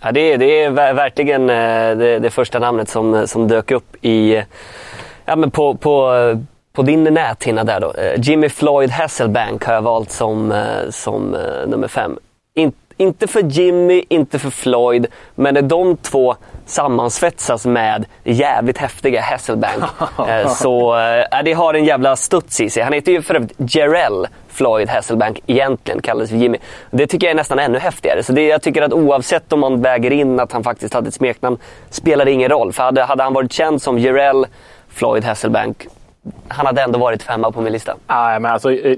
Ja, 0.02 0.12
det, 0.12 0.20
är, 0.20 0.38
det 0.38 0.62
är 0.62 0.70
ver- 0.70 0.94
verkligen 0.94 1.50
eh, 1.50 1.96
det, 1.96 2.18
det 2.18 2.30
första 2.30 2.58
namnet 2.58 2.88
som, 2.88 3.26
som 3.28 3.48
dök 3.48 3.70
upp 3.70 3.96
i, 4.04 4.42
ja, 5.24 5.36
men 5.36 5.50
på, 5.50 5.74
på, 5.74 6.12
på 6.72 6.82
din 6.82 7.04
näthinna 7.04 7.64
där 7.64 7.80
då. 7.80 7.92
Eh, 7.92 8.20
Jimmy 8.20 8.48
Floyd 8.48 8.90
Hasselbank 8.90 9.64
har 9.64 9.74
jag 9.74 9.82
valt 9.82 10.10
som, 10.10 10.52
eh, 10.52 10.90
som 10.90 11.34
eh, 11.34 11.68
nummer 11.68 11.88
fem. 11.88 12.18
In, 12.54 12.72
inte 12.96 13.26
för 13.26 13.42
Jimmy, 13.42 14.04
inte 14.08 14.38
för 14.38 14.50
Floyd, 14.50 15.06
men 15.34 15.54
när 15.54 15.62
de 15.62 15.96
två 15.96 16.36
sammansvetsas 16.66 17.66
med 17.66 18.04
jävligt 18.24 18.78
häftiga 18.78 19.20
Hasselbank 19.20 19.84
så 20.48 20.98
eh, 20.98 21.42
det 21.44 21.52
har 21.52 21.74
en 21.74 21.84
jävla 21.84 22.16
studs 22.16 22.60
i 22.60 22.70
sig. 22.70 22.82
Han 22.82 22.92
heter 22.92 23.12
ju 23.12 23.22
för 23.22 23.34
övrigt 23.34 23.74
Jarell 23.74 24.26
Floyd 24.48 24.88
Hasselbank 24.88 25.40
egentligen, 25.46 26.02
kallades 26.02 26.30
för 26.30 26.36
Jimmy. 26.36 26.58
Det 26.90 27.06
tycker 27.06 27.26
jag 27.26 27.30
är 27.30 27.36
nästan 27.36 27.58
ännu 27.58 27.78
häftigare. 27.78 28.22
Så 28.22 28.32
det, 28.32 28.46
jag 28.46 28.62
tycker 28.62 28.82
att 28.82 28.92
oavsett 28.92 29.52
om 29.52 29.60
man 29.60 29.82
väger 29.82 30.10
in 30.10 30.40
att 30.40 30.52
han 30.52 30.64
faktiskt 30.64 30.94
hade 30.94 31.08
ett 31.08 31.14
smeknamn 31.14 31.58
spelar 31.90 32.24
det 32.24 32.30
ingen 32.30 32.48
roll. 32.48 32.72
För 32.72 32.82
hade, 32.82 33.02
hade 33.02 33.22
han 33.22 33.32
varit 33.32 33.52
känd 33.52 33.82
som 33.82 33.98
Jarell 33.98 34.46
Floyd 34.94 35.24
Hasselbank, 35.24 35.86
han 36.48 36.66
hade 36.66 36.82
ändå 36.82 36.98
varit 36.98 37.22
femma 37.22 37.52
på 37.52 37.60
min 37.60 37.72
lista. 37.72 37.96
Ah, 38.06 38.38
men 38.38 38.52
alltså, 38.52 38.72
eh, 38.72 38.96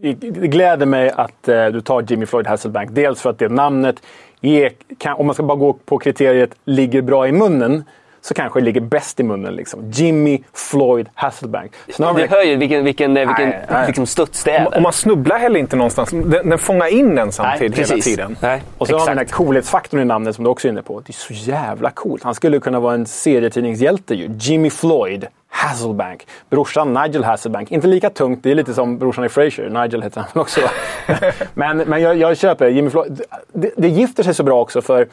det 0.00 0.48
gläder 0.48 0.86
mig 0.86 1.10
att 1.10 1.48
eh, 1.48 1.66
du 1.66 1.80
tar 1.80 2.04
Jimmy 2.08 2.26
Floyd 2.26 2.46
Hasselbank. 2.46 2.90
Dels 2.92 3.20
för 3.20 3.30
att 3.30 3.38
det 3.38 3.48
namnet, 3.48 4.02
är, 4.40 4.72
om 5.16 5.26
man 5.26 5.34
ska 5.34 5.42
bara 5.42 5.58
gå 5.58 5.72
på 5.72 5.98
kriteriet 5.98 6.50
ligger 6.64 7.02
bra 7.02 7.28
i 7.28 7.32
munnen, 7.32 7.84
så 8.28 8.34
kanske 8.34 8.60
det 8.60 8.64
ligger 8.64 8.80
bäst 8.80 9.20
i 9.20 9.22
munnen. 9.22 9.54
Liksom. 9.54 9.90
Jimmy 9.90 10.38
Floyd 10.54 11.08
Hasselbank. 11.14 11.72
Snarare- 11.92 12.22
Du 12.22 12.26
hör 12.28 12.42
ju 12.42 12.56
vilken, 12.56 12.84
vilken, 12.84 13.16
eh, 13.16 13.26
vilken 13.26 13.48
Nej, 13.48 13.64
nej. 13.70 13.86
Liksom 13.86 14.06
studs 14.06 14.44
det 14.44 14.50
är. 14.52 14.76
Och 14.76 14.82
man 14.82 14.92
snubblar 14.92 15.38
heller 15.38 15.60
inte 15.60 15.76
någonstans. 15.76 16.10
Den, 16.10 16.30
den 16.48 16.58
fångar 16.58 16.86
in 16.86 17.18
en 17.18 17.32
samtidigt 17.32 17.78
hela 17.90 18.02
tiden. 18.02 18.36
Nej, 18.40 18.62
Och 18.78 18.86
så 18.88 18.92
har 18.94 19.00
vi 19.00 19.06
den 19.08 19.18
här 19.18 19.24
exakt. 19.24 19.36
coolhetsfaktorn 19.36 20.00
i 20.00 20.04
namnet 20.04 20.34
som 20.34 20.44
du 20.44 20.50
också 20.50 20.68
är 20.68 20.72
inne 20.72 20.82
på. 20.82 21.00
Det 21.00 21.10
är 21.10 21.12
så 21.12 21.32
jävla 21.50 21.90
coolt. 21.90 22.22
Han 22.22 22.34
skulle 22.34 22.60
kunna 22.60 22.80
vara 22.80 22.94
en 22.94 23.06
serietidningshjälte 23.06 24.14
ju. 24.14 24.30
Jimmy 24.40 24.70
Floyd 24.70 25.26
Hasselbank. 25.50 26.26
Brorsan 26.50 26.94
Nigel 26.94 27.24
Hasselbank. 27.24 27.70
Inte 27.72 27.86
lika 27.86 28.10
tungt, 28.10 28.40
det 28.42 28.50
är 28.50 28.54
lite 28.54 28.74
som 28.74 28.98
brorsan 28.98 29.24
i 29.24 29.28
Frasier. 29.28 29.68
Nigel 29.68 30.02
heter 30.02 30.24
han 30.32 30.42
också. 30.42 30.60
men 31.54 31.76
men 31.78 32.02
jag, 32.02 32.16
jag 32.16 32.36
köper 32.36 32.68
Jimmy 32.68 32.90
Floyd. 32.90 33.20
Det, 33.52 33.70
det 33.76 33.88
gifter 33.88 34.22
sig 34.22 34.34
så 34.34 34.42
bra 34.42 34.60
också 34.60 34.82
för 34.82 35.08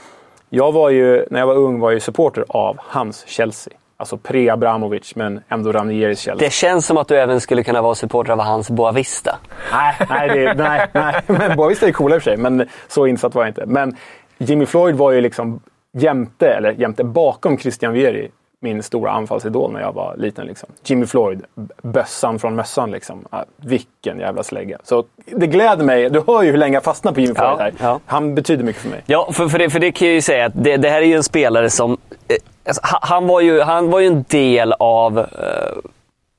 jag 0.56 0.72
var 0.72 0.90
ju, 0.90 1.26
när 1.30 1.40
jag 1.40 1.48
var 1.48 1.56
ung 1.56 1.80
var 1.80 1.90
jag 1.90 1.94
ju 1.94 2.00
supporter 2.00 2.46
av 2.50 2.78
hans 2.80 3.28
Chelsea. 3.28 3.74
Alltså 3.98 4.16
pre-Abramovic, 4.16 5.14
men 5.16 5.42
ändå 5.50 5.72
Ranieris 5.72 6.20
Chelsea. 6.20 6.48
Det 6.48 6.54
känns 6.54 6.86
som 6.86 6.98
att 6.98 7.08
du 7.08 7.18
även 7.18 7.42
skulle 7.42 7.64
kunna 7.64 7.82
vara 7.82 7.96
supporter 7.96 8.34
av 8.34 8.40
hans 8.40 8.70
Boavista. 8.70 9.40
Nej, 9.72 9.96
nej, 10.10 10.30
det, 10.30 10.54
nej, 10.54 10.88
nej. 10.94 11.22
Men 11.28 11.58
Boavista 11.58 11.88
är 11.88 11.92
coola 11.92 12.16
i 12.16 12.18
och 12.18 12.24
för 12.24 12.32
sig, 12.32 12.38
men 12.38 12.68
så 12.88 13.08
insatt 13.08 13.36
var 13.36 13.42
jag 13.42 13.50
inte. 13.50 13.66
Men 13.66 13.96
Jimmy 14.38 14.66
Floyd 14.66 14.96
var 14.96 15.12
ju 15.12 15.22
liksom 15.22 15.60
jämte, 15.94 16.50
eller 16.50 16.72
jämte 16.72 17.04
bakom 17.04 17.58
Christian 17.58 17.94
Vieri 17.94 18.32
min 18.66 18.84
stora 18.84 19.12
anfallsidol 19.12 19.72
när 19.74 19.82
jag 19.82 19.94
var 19.94 20.16
liten. 20.18 20.46
Liksom. 20.46 20.70
Jimmy 20.86 21.06
Floyd, 21.06 21.42
bössan 21.82 22.40
från 22.40 22.56
mössan. 22.56 22.92
Liksom. 22.92 23.26
Ah, 23.30 23.44
vilken 23.58 24.20
jävla 24.20 24.44
slägga. 24.44 24.78
Så 24.84 25.04
det 25.26 25.48
gläder 25.48 25.84
mig. 25.84 26.10
Du 26.10 26.24
hör 26.28 26.44
ju 26.44 26.52
hur 26.52 26.58
länge 26.58 26.74
jag 26.74 26.84
fastnar 26.84 27.12
på 27.12 27.20
Jimmy 27.20 27.36
Floyd 27.36 27.50
Ja, 27.52 27.58
här. 27.60 27.74
ja. 27.82 28.00
Han 28.06 28.36
betyder 28.36 28.64
mycket 28.64 28.82
för 28.82 28.90
mig. 28.90 29.02
Ja, 29.06 29.30
för, 29.32 29.48
för, 29.48 29.60
det, 29.60 29.70
för 29.70 29.80
det 29.80 29.92
kan 29.92 30.08
jag 30.08 30.16
ju 30.16 30.22
säga 30.22 30.46
att 30.46 30.54
det, 30.56 30.78
det 30.78 30.90
här 30.90 31.02
är 31.02 31.06
ju 31.06 31.16
en 31.16 31.24
spelare 31.24 31.70
som... 31.70 31.92
Eh, 32.28 32.36
alltså, 32.68 32.82
ha- 32.92 33.00
han, 33.02 33.28
var 33.28 33.42
ju, 33.42 33.62
han 33.62 33.90
var 33.92 34.00
ju 34.00 34.08
en 34.08 34.26
del 34.28 34.74
av 34.80 35.20
eh, 35.20 35.26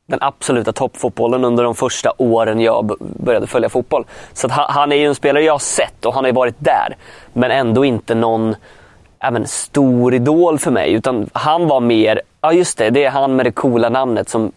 den 0.09 0.18
absoluta 0.23 0.73
toppfotbollen 0.73 1.45
under 1.45 1.64
de 1.64 1.75
första 1.75 2.12
åren 2.18 2.61
jag 2.61 2.97
började 3.00 3.47
följa 3.47 3.68
fotboll. 3.68 4.04
Så 4.33 4.49
han, 4.49 4.66
han 4.68 4.92
är 4.92 4.97
ju 4.97 5.06
en 5.06 5.14
spelare 5.14 5.45
jag 5.45 5.54
har 5.54 5.59
sett 5.59 6.06
och 6.06 6.14
han 6.14 6.25
har 6.25 6.28
ju 6.28 6.35
varit 6.35 6.56
där. 6.59 6.97
Men 7.33 7.50
ändå 7.50 7.85
inte 7.85 8.14
någon 8.14 8.54
men, 9.33 9.47
stor 9.47 10.15
idol 10.15 10.59
för 10.59 10.71
mig. 10.71 10.93
Utan 10.93 11.31
han 11.33 11.69
var 11.69 11.81
mer, 11.81 12.21
ja 12.41 12.53
just 12.53 12.79
det, 12.79 12.91
det 12.91 13.05
är 13.05 13.11
han 13.11 13.37
med 13.37 13.47
det 13.47 13.53
coola 13.53 13.89
namnet 13.89 14.29
som 14.29 14.53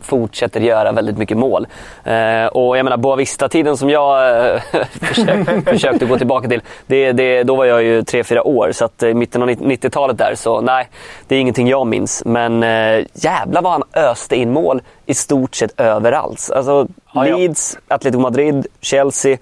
fortsätter 0.00 0.60
göra 0.60 0.92
väldigt 0.92 1.18
mycket 1.18 1.36
mål. 1.36 1.66
Eh, 2.04 2.46
och 2.46 2.78
jag 2.78 2.84
menar 2.84 2.96
Boavista-tiden 2.96 3.76
som 3.76 3.90
jag 3.90 4.38
eh, 4.54 4.60
försökte, 5.00 5.62
försökte 5.66 6.06
gå 6.06 6.18
tillbaka 6.18 6.48
till, 6.48 6.62
det, 6.86 7.12
det, 7.12 7.42
då 7.42 7.56
var 7.56 7.64
jag 7.64 7.82
ju 7.82 8.00
3-4 8.00 8.40
år. 8.40 8.72
Så 8.72 8.84
att 8.84 9.02
i 9.02 9.14
mitten 9.14 9.42
av 9.42 9.48
90-talet 9.48 10.18
där, 10.18 10.34
så 10.34 10.60
nej, 10.60 10.88
det 11.28 11.36
är 11.36 11.40
ingenting 11.40 11.68
jag 11.68 11.86
minns. 11.86 12.22
Men 12.24 12.62
eh, 12.62 13.04
jävlar 13.12 13.62
vad 13.62 13.72
han 13.72 13.82
öste 13.92 14.36
in 14.36 14.52
mål 14.52 14.82
i 15.06 15.14
stort 15.14 15.54
sett 15.54 15.80
överallt. 15.80 16.50
Alltså 16.54 16.86
Ja, 17.16 17.26
ja. 17.26 17.36
Leeds, 17.36 17.78
Atletico 17.88 18.20
Madrid, 18.20 18.66
Chelsea, 18.80 19.36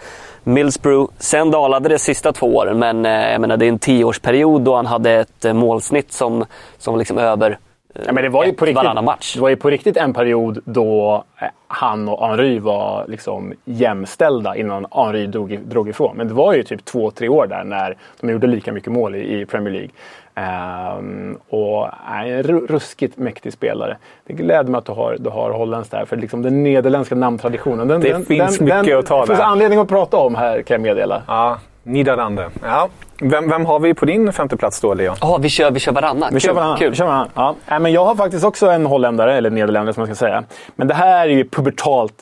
Middlesbrough. 0.45 1.13
Sen 1.19 1.51
dalade 1.51 1.89
det 1.89 1.99
sista 1.99 2.33
två 2.33 2.57
åren, 2.57 2.79
men 2.79 3.07
eh, 3.07 3.33
jag 3.33 3.41
menar, 3.41 3.57
det 3.57 3.67
är 3.67 3.69
en 3.69 3.79
tioårsperiod 3.79 4.63
då 4.63 4.77
han 4.77 4.87
hade 4.87 5.11
ett 5.11 5.45
eh, 5.45 5.53
målsnitt 5.53 6.13
som, 6.13 6.45
som 6.79 6.95
var 6.95 6.99
liksom 6.99 7.19
över 7.19 7.51
eh, 7.51 8.03
Ja, 8.07 8.13
men 8.13 8.23
det 8.23 8.29
var 8.29 8.45
ju 8.45 8.53
på 8.53 8.65
riktigt, 8.65 8.77
varannan 8.77 9.05
match. 9.05 9.35
Det 9.35 9.41
var 9.41 9.49
ju 9.49 9.57
på 9.57 9.71
riktigt 9.71 9.97
en 9.97 10.13
period 10.13 10.59
då 10.65 11.25
han 11.69 12.09
och 12.09 12.29
Henry 12.29 12.59
var 12.59 13.05
liksom 13.09 13.53
jämställda 13.65 14.57
innan 14.57 14.87
Henry 14.91 15.27
drog, 15.27 15.59
drog 15.65 15.89
ifrån. 15.89 16.17
Men 16.17 16.29
det 16.29 16.35
var 16.35 16.55
ju 16.55 16.63
typ 16.63 16.85
två, 16.85 17.11
tre 17.11 17.29
år 17.29 17.47
där 17.47 17.65
när 17.65 17.97
de 18.21 18.31
gjorde 18.31 18.47
lika 18.47 18.73
mycket 18.73 18.93
mål 18.93 19.15
i, 19.15 19.41
i 19.41 19.47
Premier 19.47 19.73
League. 19.73 19.91
Ehm, 20.35 21.39
och 21.49 21.89
nej, 22.11 22.33
en 22.33 22.43
ru- 22.43 22.67
ruskigt 22.67 23.19
mäktig 23.19 23.53
spelare. 23.53 23.97
Det 24.27 24.33
gläder 24.33 24.71
mig 24.71 24.79
att 24.79 24.85
du 24.87 24.93
har, 24.93 25.17
du 25.21 25.31
har 25.31 25.51
holländskt 25.51 25.91
där. 25.93 26.05
För 26.05 26.17
liksom 26.17 26.43
den 26.43 26.63
nederländska 26.63 27.15
namntraditionen. 27.15 27.89
Den, 27.89 28.01
Det 28.01 28.09
den, 28.13 28.25
finns 28.25 28.59
den, 28.59 28.65
mycket 28.67 28.87
den, 28.87 28.99
att 28.99 29.07
ta 29.07 29.21
Det 29.21 29.27
finns 29.27 29.41
anledning 29.41 29.79
att 29.79 29.89
prata 29.89 30.17
om 30.17 30.35
här 30.35 30.63
kan 30.63 30.75
jag 30.75 30.81
meddela. 30.81 31.23
Ja, 31.27 31.59
Niederlande. 31.83 32.51
Ja. 32.63 32.89
Vem, 33.21 33.49
vem 33.51 33.67
har 33.67 33.79
vi 33.81 33.95
på 33.95 34.05
din 34.05 34.33
femte 34.33 34.57
plats 34.57 34.81
då, 34.81 34.95
Leon? 34.95 35.17
Ja, 35.21 35.39
vi 35.41 35.49
kör, 35.49 35.71
vi 35.71 35.81
kör 35.81 35.93
varannan. 35.93 36.29
Vi 36.29 36.41
kul, 36.41 36.41
kör 36.41 36.53
varann. 36.55 36.77
kul. 36.79 36.91
Vi 36.91 36.97
kör 36.97 37.07
varann. 37.07 37.29
Ja. 37.35 37.55
Nej, 37.69 37.81
men 37.81 37.93
jag 37.93 38.05
har 38.05 38.15
faktiskt 38.15 38.45
också 38.45 38.67
en 38.71 38.87
holländare, 38.87 39.35
eller 39.37 39.51
nederländare 39.51 39.95
som 39.95 40.01
man 40.01 40.07
ska 40.07 40.15
säga. 40.15 40.45
Men 40.77 40.89
det 40.89 40.95
här 40.95 41.29
är 41.29 41.33
ju 41.33 41.49
pubertalt 41.49 42.13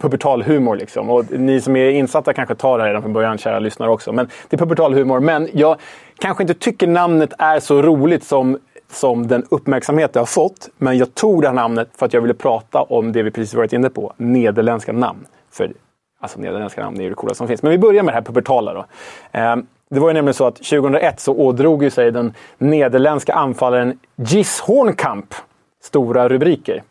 pubertal 0.00 0.42
humor. 0.42 0.76
Liksom. 0.76 1.10
Och 1.10 1.24
ni 1.30 1.60
som 1.60 1.76
är 1.76 1.90
insatta 1.90 2.32
kanske 2.32 2.54
tar 2.54 2.78
det 2.78 2.84
här 2.84 2.88
redan 2.88 3.02
från 3.02 3.12
början, 3.12 3.38
kära 3.38 3.58
lyssnare 3.58 3.90
också. 3.90 4.12
Men 4.12 4.28
det 4.48 4.56
är 4.56 4.58
pubertal 4.58 4.94
humor. 4.94 5.20
Men 5.20 5.48
jag 5.52 5.76
kanske 6.22 6.42
inte 6.42 6.54
tycker 6.54 6.86
namnet 6.86 7.32
är 7.38 7.60
så 7.60 7.82
roligt 7.82 8.24
som, 8.24 8.58
som 8.90 9.26
den 9.26 9.46
uppmärksamhet 9.50 10.12
det 10.12 10.18
har 10.18 10.26
fått. 10.26 10.68
Men 10.78 10.98
jag 10.98 11.14
tog 11.14 11.42
det 11.42 11.48
här 11.48 11.54
namnet 11.54 11.88
för 11.96 12.06
att 12.06 12.12
jag 12.12 12.20
ville 12.20 12.34
prata 12.34 12.82
om 12.82 13.12
det 13.12 13.22
vi 13.22 13.30
precis 13.30 13.54
varit 13.54 13.72
inne 13.72 13.90
på. 13.90 14.12
Nederländska 14.16 14.92
namn. 14.92 15.26
För 15.50 15.72
Alltså 16.20 16.40
nederländska 16.40 16.84
namn 16.84 16.98
är 16.98 17.02
ju 17.02 17.08
det 17.08 17.14
coolaste 17.14 17.38
som 17.38 17.48
finns. 17.48 17.62
Men 17.62 17.70
vi 17.70 17.78
börjar 17.78 18.02
med 18.02 18.14
det 18.14 18.16
här 18.16 18.22
pubertala 18.22 18.74
då. 18.74 18.84
Eh, 19.32 19.56
det 19.90 20.00
var 20.00 20.08
ju 20.08 20.14
nämligen 20.14 20.34
så 20.34 20.46
att 20.46 20.56
2001 20.56 21.20
så 21.20 21.34
ådrog 21.34 21.82
ju 21.82 21.90
sig 21.90 22.10
den 22.10 22.34
nederländska 22.58 23.34
anfallaren 23.34 23.98
Gis 24.16 24.60
Hornkamp 24.60 25.34
stora 25.82 26.28
rubriker. 26.28 26.82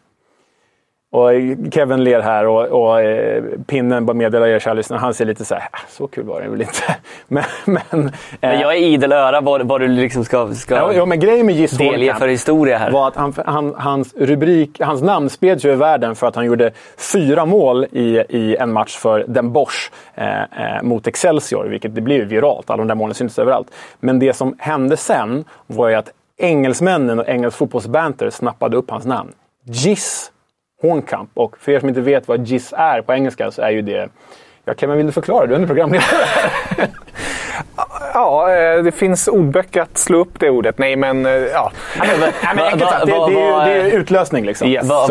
Och 1.14 1.30
Kevin 1.72 2.04
ler 2.04 2.22
här 2.22 2.48
och, 2.48 2.68
och 2.68 3.02
eh, 3.02 3.44
pinnen 3.68 4.06
bara 4.06 4.14
meddelar 4.14 4.48
er 4.48 4.60
kära 4.60 4.74
lyssnare. 4.74 5.00
Han 5.00 5.14
ser 5.14 5.26
lite 5.26 5.46
så 5.46 5.56
här, 5.56 5.68
"Ah, 5.72 5.78
så 5.90 6.08
kul 6.08 6.24
var 6.26 6.42
det 6.42 6.50
väl 6.50 6.62
inte. 6.62 6.96
Men, 7.28 7.44
men, 7.66 8.06
eh, 8.08 8.12
Men 8.40 8.60
jag 8.60 8.74
är 8.78 8.80
idel 8.80 9.12
öra 9.12 9.42
vad, 9.42 9.68
vad 9.68 9.82
du 9.82 9.88
liksom 9.88 10.26
ska, 10.26 10.54
ska 10.54 10.76
ja, 10.76 10.94
ja, 10.94 11.06
men 11.06 11.20
grejen 11.20 11.46
med 11.46 11.56
Gis 11.56 11.72
delge 11.72 12.16
för 12.16 12.28
historia 12.28 12.78
här. 12.78 12.92
var 12.92 13.08
att 13.08 13.16
han, 13.16 13.34
han, 13.46 13.76
hans, 13.78 14.14
rubrik, 14.16 14.82
hans 14.82 15.02
namn 15.02 15.30
spreds 15.30 15.66
ju 15.66 15.70
över 15.70 15.80
världen 15.80 16.16
för 16.16 16.28
att 16.28 16.36
han 16.36 16.46
gjorde 16.46 16.72
fyra 17.14 17.46
mål 17.46 17.86
i, 17.92 18.24
i 18.30 18.56
en 18.56 18.74
match 18.74 18.98
för 18.98 19.26
Den 19.28 19.52
Bosch 19.52 19.92
eh, 20.16 20.42
eh, 20.42 20.82
mot 20.82 21.08
Excelsior, 21.08 21.66
vilket 21.66 21.96
det 21.96 22.02
blev 22.02 22.26
viralt. 22.28 22.70
Alla 22.70 22.78
de 22.78 22.88
där 22.88 22.96
målen 22.96 23.14
syntes 23.16 23.40
överallt. 23.40 23.68
Men 24.00 24.20
det 24.20 24.34
som 24.34 24.56
hände 24.60 24.98
sen 24.98 25.46
var 25.68 25.90
ju 25.90 25.96
att 25.96 26.10
engelsmännen 26.38 27.20
och 27.20 27.30
engelsk 27.30 27.58
fotbollsbanter 27.58 28.30
snappade 28.30 28.78
upp 28.78 28.92
hans 28.92 29.06
namn. 29.06 29.34
Gis 29.66 30.31
Hornkamp. 30.82 31.30
Och 31.34 31.56
för 31.60 31.72
er 31.72 31.80
som 31.80 31.90
inte 31.90 32.02
vet 32.02 32.28
vad 32.28 32.48
GIS 32.48 32.74
är 32.78 33.02
på 33.02 33.14
engelska 33.14 33.52
så 33.52 33.62
är 33.62 33.70
ju 33.70 33.82
det... 33.82 34.10
Ja, 34.66 34.74
Kevin, 34.78 34.98
vill 34.98 35.06
du 35.06 35.12
förklara? 35.12 35.46
Du 35.48 35.56
är 35.56 35.60
en 35.60 35.68
programledare. 35.68 36.08
Ja, 38.14 38.52
eh, 38.56 38.84
det 38.84 38.92
finns 38.92 39.28
ordböcker 39.28 39.82
att 39.82 39.98
slå 39.98 40.18
upp 40.18 40.40
det 40.40 40.50
ordet. 40.50 40.78
Nej, 40.78 40.96
men 40.96 41.26
eh, 41.26 41.32
ja. 41.32 41.72
Nej, 42.00 42.10
men 42.56 42.60
enkelt 42.66 42.90
sagt, 42.92 43.06
det, 43.06 43.12
Va- 43.12 43.28
va- 43.28 43.68
är 43.68 43.84
va- 43.84 43.90
utlösning 43.90 44.46
liksom. 44.46 44.68
Yes. 44.68 44.90
Va, 44.90 45.08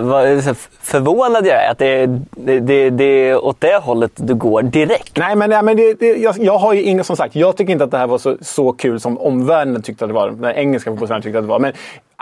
va, 0.00 0.40
så 0.42 0.54
förvånad 0.80 1.46
jag 1.46 1.64
är 1.64 1.70
att 1.70 1.78
det, 1.78 2.06
det, 2.30 2.60
det, 2.60 2.90
det 2.90 3.04
är 3.04 3.44
åt 3.44 3.60
det 3.60 3.76
hållet 3.82 4.12
du 4.14 4.34
går 4.34 4.62
direkt. 4.62 5.16
Nej, 5.16 5.36
men, 5.36 5.50
nej, 5.50 5.62
men 5.62 5.76
det, 5.76 5.94
det, 6.00 6.06
jag, 6.16 6.34
jag 6.38 6.58
har 6.58 6.72
ju 6.72 6.82
inget 6.82 7.06
som 7.06 7.16
sagt. 7.16 7.34
Jag 7.36 7.56
tycker 7.56 7.72
inte 7.72 7.84
att 7.84 7.90
det 7.90 7.98
här 7.98 8.06
var 8.06 8.18
så, 8.18 8.36
så 8.40 8.72
kul 8.72 9.00
som 9.00 9.18
omvärlden 9.18 9.82
tyckte 9.82 10.04
att 10.04 10.10
det 10.10 10.14
var. 10.14 10.30
Den 10.30 10.54
engelska 10.54 10.90
fotbollsvärlden 10.90 11.22
tyckte 11.22 11.38
att 11.38 11.44
det 11.44 11.48
var. 11.48 11.58
Men 11.58 11.72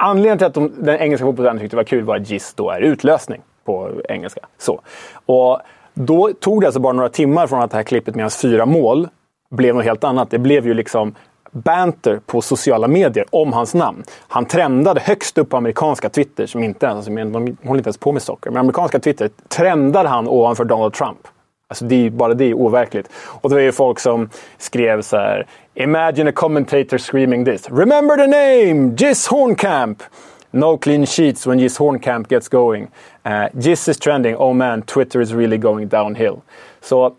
anledningen 0.00 0.38
till 0.38 0.46
att 0.46 0.54
de, 0.54 0.72
den 0.78 0.96
engelska 0.98 1.26
fotbollsvärlden 1.26 1.60
tyckte 1.60 1.76
det 1.76 1.80
var 1.80 1.84
kul 1.84 2.04
var 2.04 2.16
att 2.16 2.30
GIS 2.30 2.54
då 2.54 2.70
är 2.70 2.80
utlösning 2.80 3.42
på 3.64 3.90
engelska. 4.08 4.40
Så. 4.58 4.80
Och 5.26 5.60
då 5.94 6.30
tog 6.40 6.60
det 6.60 6.66
alltså 6.66 6.80
bara 6.80 6.92
några 6.92 7.08
timmar 7.08 7.46
från 7.46 7.62
att 7.62 7.70
det 7.70 7.76
här 7.76 7.84
klippet 7.84 8.14
med 8.14 8.24
hans 8.24 8.36
fyra 8.36 8.66
mål 8.66 9.08
blev 9.50 9.74
något 9.74 9.84
helt 9.84 10.04
annat. 10.04 10.30
Det 10.30 10.38
blev 10.38 10.66
ju 10.66 10.74
liksom 10.74 11.14
banter 11.50 12.20
på 12.26 12.40
sociala 12.40 12.88
medier 12.88 13.24
om 13.30 13.52
hans 13.52 13.74
namn. 13.74 14.02
Han 14.28 14.44
trendade 14.44 15.00
högst 15.00 15.38
upp 15.38 15.48
på 15.48 15.56
amerikanska 15.56 16.08
Twitter, 16.08 16.46
som 16.46 16.62
inte 16.62 16.86
ens, 16.86 16.96
alltså, 16.96 17.10
de 17.10 17.56
håller 17.64 17.78
inte 17.78 17.88
ens 17.88 17.98
på 17.98 18.12
med 18.12 18.22
socker, 18.22 18.50
men 18.50 18.60
amerikanska 18.60 18.98
Twitter 18.98 19.30
trendade 19.48 20.08
han 20.08 20.28
ovanför 20.28 20.64
Donald 20.64 20.92
Trump. 20.92 21.28
Alltså 21.70 21.84
det 21.84 22.06
är, 22.06 22.10
bara 22.10 22.34
det 22.34 22.44
är 22.44 22.54
overkligt. 22.54 23.10
Och 23.40 23.48
det 23.48 23.54
var 23.54 23.62
ju 23.62 23.72
folk 23.72 23.98
som 23.98 24.30
skrev 24.58 25.02
så 25.02 25.16
här. 25.16 25.46
Imagine 25.74 26.28
a 26.28 26.32
commentator 26.34 26.98
screaming 26.98 27.44
this. 27.44 27.70
Remember 27.70 28.16
the 28.16 28.26
name! 28.26 28.94
Giz 28.96 29.26
Hornkamp! 29.28 30.02
No 30.50 30.76
clean 30.78 31.06
sheets 31.06 31.46
when 31.46 31.58
Giz 31.58 31.78
Hornkamp 31.78 32.28
gets 32.28 32.48
going. 32.48 32.88
Uh, 33.26 33.66
is 33.88 33.98
trending. 33.98 34.36
Oh 34.36 34.52
man, 34.52 34.82
Twitter 34.82 35.20
is 35.20 35.32
really 35.32 35.58
going 35.58 35.88
downhill. 35.88 36.36
Så 36.80 37.14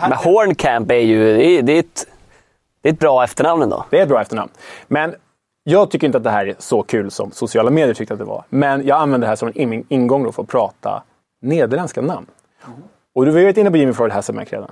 Men 0.00 0.12
Horncamp 0.12 0.90
är 0.90 0.94
ju 0.94 1.36
det 1.36 1.46
är, 1.46 1.62
det 1.62 1.72
är, 1.72 1.80
ett, 1.80 2.06
det 2.82 2.88
är 2.88 2.92
ett 2.92 2.98
bra 2.98 3.24
efternamn 3.24 3.62
ändå. 3.62 3.84
Det 3.90 3.98
är 3.98 4.02
ett 4.02 4.08
bra 4.08 4.20
efternamn. 4.20 4.50
Men 4.88 5.14
jag 5.64 5.90
tycker 5.90 6.06
inte 6.06 6.18
att 6.18 6.24
det 6.24 6.30
här 6.30 6.46
är 6.46 6.54
så 6.58 6.82
kul 6.82 7.10
som 7.10 7.30
sociala 7.30 7.70
medier 7.70 7.94
tyckte 7.94 8.14
att 8.14 8.20
det 8.20 8.24
var. 8.24 8.44
Men 8.48 8.86
jag 8.86 9.00
använder 9.00 9.26
det 9.26 9.28
här 9.28 9.36
som 9.36 9.48
en 9.48 9.72
in- 9.72 9.84
ingång 9.88 10.32
för 10.32 10.42
att 10.42 10.48
prata 10.48 11.02
nederländska 11.42 12.00
namn. 12.00 12.26
Och 13.14 13.24
du 13.24 13.30
har 13.32 13.38
ju 13.38 13.44
varit 13.44 13.56
inne 13.56 13.70
på 13.70 13.76
Jimmy 13.76 13.92
Floyd 13.92 14.12
Hasselbank 14.12 14.52
redan. 14.52 14.70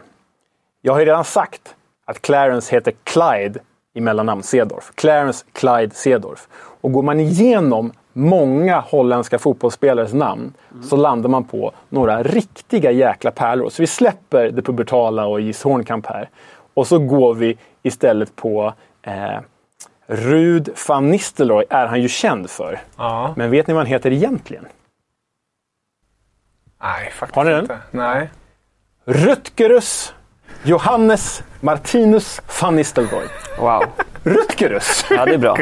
Jag 0.82 0.92
har 0.92 1.00
ju 1.00 1.06
redan 1.06 1.24
sagt 1.24 1.74
att 2.04 2.22
Clarence 2.22 2.74
heter 2.74 2.92
Clyde 3.04 3.60
i 3.94 4.00
mellannamn 4.00 4.42
Sedorf. 4.42 4.92
Clarence 4.94 5.44
Clyde 5.52 5.94
Sedorf. 5.94 6.48
Och 6.80 6.92
går 6.92 7.02
man 7.02 7.20
igenom 7.20 7.92
många 8.12 8.80
holländska 8.80 9.38
fotbollsspelares 9.38 10.12
namn 10.12 10.52
så 10.82 10.96
landar 10.96 11.28
man 11.28 11.44
på 11.44 11.72
några 11.88 12.22
riktiga 12.22 12.90
jäkla 12.90 13.30
pärlor. 13.30 13.68
Så 13.70 13.82
vi 13.82 13.86
släpper 13.86 14.50
det 14.50 14.62
pubertala 14.62 15.26
och 15.26 15.40
Gis 15.40 15.62
Hornkamp 15.62 16.06
här. 16.06 16.28
Och 16.74 16.86
så 16.86 16.98
går 16.98 17.34
vi 17.34 17.58
istället 17.82 18.36
på 18.36 18.72
eh, 19.02 19.38
Rud 20.06 20.70
van 20.88 21.10
Nistelrooy 21.10 21.64
är 21.70 21.86
han 21.86 22.02
ju 22.02 22.08
känd 22.08 22.50
för. 22.50 22.80
ja. 22.96 23.34
Men 23.36 23.50
vet 23.50 23.66
ni 23.66 23.74
vad 23.74 23.80
han 23.80 23.86
heter 23.92 24.12
egentligen? 24.12 24.66
Nej, 26.82 27.10
faktiskt 27.14 27.36
Har 27.36 27.44
ni 27.44 27.50
den? 27.50 27.60
inte. 27.60 27.78
Nej. 27.90 28.30
Rutgerus 29.04 30.12
Johannes 30.62 31.42
Martinus 31.60 32.40
van 32.62 32.76
Nistelrooy. 32.76 33.26
Wow. 33.58 33.84
Rutgerus! 34.22 35.04
Ja, 35.10 35.24
det 35.24 35.34
är 35.34 35.38
bra. 35.38 35.54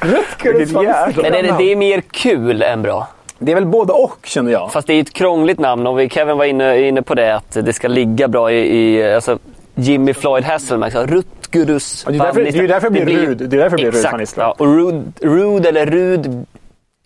Rutgerus 0.00 0.70
van 0.72 0.84
Nistelrooy. 0.84 1.30
Men 1.30 1.44
det, 1.44 1.54
det 1.58 1.72
är 1.72 1.76
mer 1.76 2.00
kul 2.00 2.62
än 2.62 2.82
bra. 2.82 3.08
Det 3.38 3.52
är 3.52 3.54
väl 3.54 3.66
både 3.66 3.92
och 3.92 4.18
känner 4.24 4.52
jag. 4.52 4.72
Fast 4.72 4.86
det 4.86 4.94
är 4.94 5.00
ett 5.00 5.12
krångligt 5.12 5.58
namn 5.58 5.86
och 5.86 5.98
vi- 5.98 6.08
Kevin 6.08 6.38
var 6.38 6.44
inne, 6.44 6.78
inne 6.88 7.02
på 7.02 7.14
det 7.14 7.34
att 7.36 7.50
det 7.52 7.72
ska 7.72 7.88
ligga 7.88 8.28
bra 8.28 8.52
i, 8.52 8.78
i 8.78 9.14
alltså 9.14 9.38
Jimmy 9.74 10.14
Floyd 10.14 10.44
Hasselbank. 10.44 10.92
Så 10.92 11.06
Rutgerus 11.06 12.04
Ja, 12.06 12.12
det 12.12 12.18
är 12.18 12.22
därför- 12.24 12.34
van 12.40 12.44
det 12.52 12.58
är 12.58 12.62
ju 12.62 12.66
därför 12.66 12.90
det 12.90 13.04
blir 13.04 13.16
Rud. 13.26 13.36
Det 13.38 13.56
är 13.56 13.60
därför 13.60 13.76
det 13.76 13.90
blir 13.90 13.92
Rud 14.02 14.10
van 14.10 14.20
Nistelrooy. 14.20 14.54
Ja, 14.58 14.64
och 14.64 14.66
Rud, 14.76 15.12
Rud 15.20 15.66
eller 15.66 15.86
Rud 15.86 16.46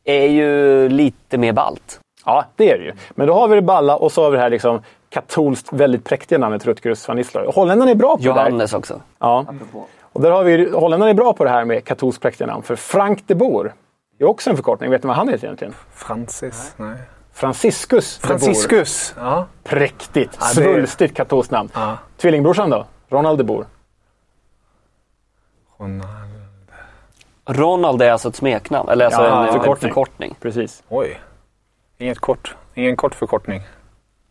är 0.05 0.27
ju 0.27 0.89
lite 0.89 1.39
mer 1.39 1.53
balt. 1.53 2.01
Ja, 2.29 2.45
det 2.57 2.71
är 2.71 2.79
det 2.79 2.85
ju. 2.85 2.93
Men 3.11 3.27
då 3.27 3.35
har 3.35 3.49
vi 3.49 3.55
det 3.55 3.62
balla 3.62 3.97
och 3.97 4.12
så 4.12 4.23
har 4.23 4.31
vi 4.31 4.37
det 4.37 4.43
här 4.43 4.51
liksom 4.51 4.83
katolskt 5.11 5.73
väldigt 5.73 6.05
präktiga 6.05 6.38
namnet 6.38 6.67
Rutgerus 6.67 7.09
van 7.09 7.17
Nistelrooy. 7.17 7.53
Holländarna 7.55 7.91
är 7.91 7.95
bra 7.95 8.17
på 8.17 8.23
det 8.23 8.29
där. 8.29 8.35
Johannes 8.35 8.75
också. 8.75 9.01
Ja. 9.19 9.45
Och 10.03 10.21
där 10.21 10.31
har 10.31 10.45
vi, 10.45 10.71
holländarna 10.71 11.11
är 11.11 11.14
bra 11.14 11.33
på 11.33 11.45
det 11.45 11.51
här 11.51 11.64
med 11.64 11.85
katolskt 11.85 12.23
präktiga 12.23 12.47
namn. 12.47 12.62
För 12.62 12.77
Frank 12.77 13.23
de 13.27 13.35
Boer 13.35 13.73
Det 14.19 14.25
är 14.25 14.29
också 14.29 14.51
en 14.51 14.57
förkortning. 14.57 14.91
Vet 14.91 15.03
ni 15.03 15.07
vad 15.07 15.17
han 15.17 15.29
heter 15.29 15.45
egentligen? 15.45 15.75
Francis? 15.95 16.73
Nej. 16.77 16.97
Franciscus. 17.33 18.19
Franciscus? 18.19 19.14
Ja. 19.19 19.47
Präktigt. 19.64 20.37
Ja, 20.41 20.47
det- 20.47 20.55
Svulstigt 20.55 21.17
katolskt 21.17 21.51
namn. 21.53 21.71
Ja. 21.75 21.97
Tvillingbrorsan 22.17 22.71
då? 22.71 22.87
Ronald 23.09 23.38
de 23.38 23.45
Boer. 23.45 23.67
Ronald 27.47 28.03
är 28.03 28.11
alltså 28.12 28.29
ett 28.29 28.37
smeknamn, 28.37 28.88
eller 28.88 29.05
alltså 29.05 29.23
Ja, 29.23 29.47
en, 29.47 29.53
förkortning. 29.53 29.88
en 29.88 29.95
förkortning. 29.95 30.35
Precis. 30.41 30.83
Oj. 30.88 31.21
Inget 32.01 32.21
kort. 32.21 32.57
Ingen 32.75 32.97
kort 32.97 33.15
förkortning. 33.15 33.63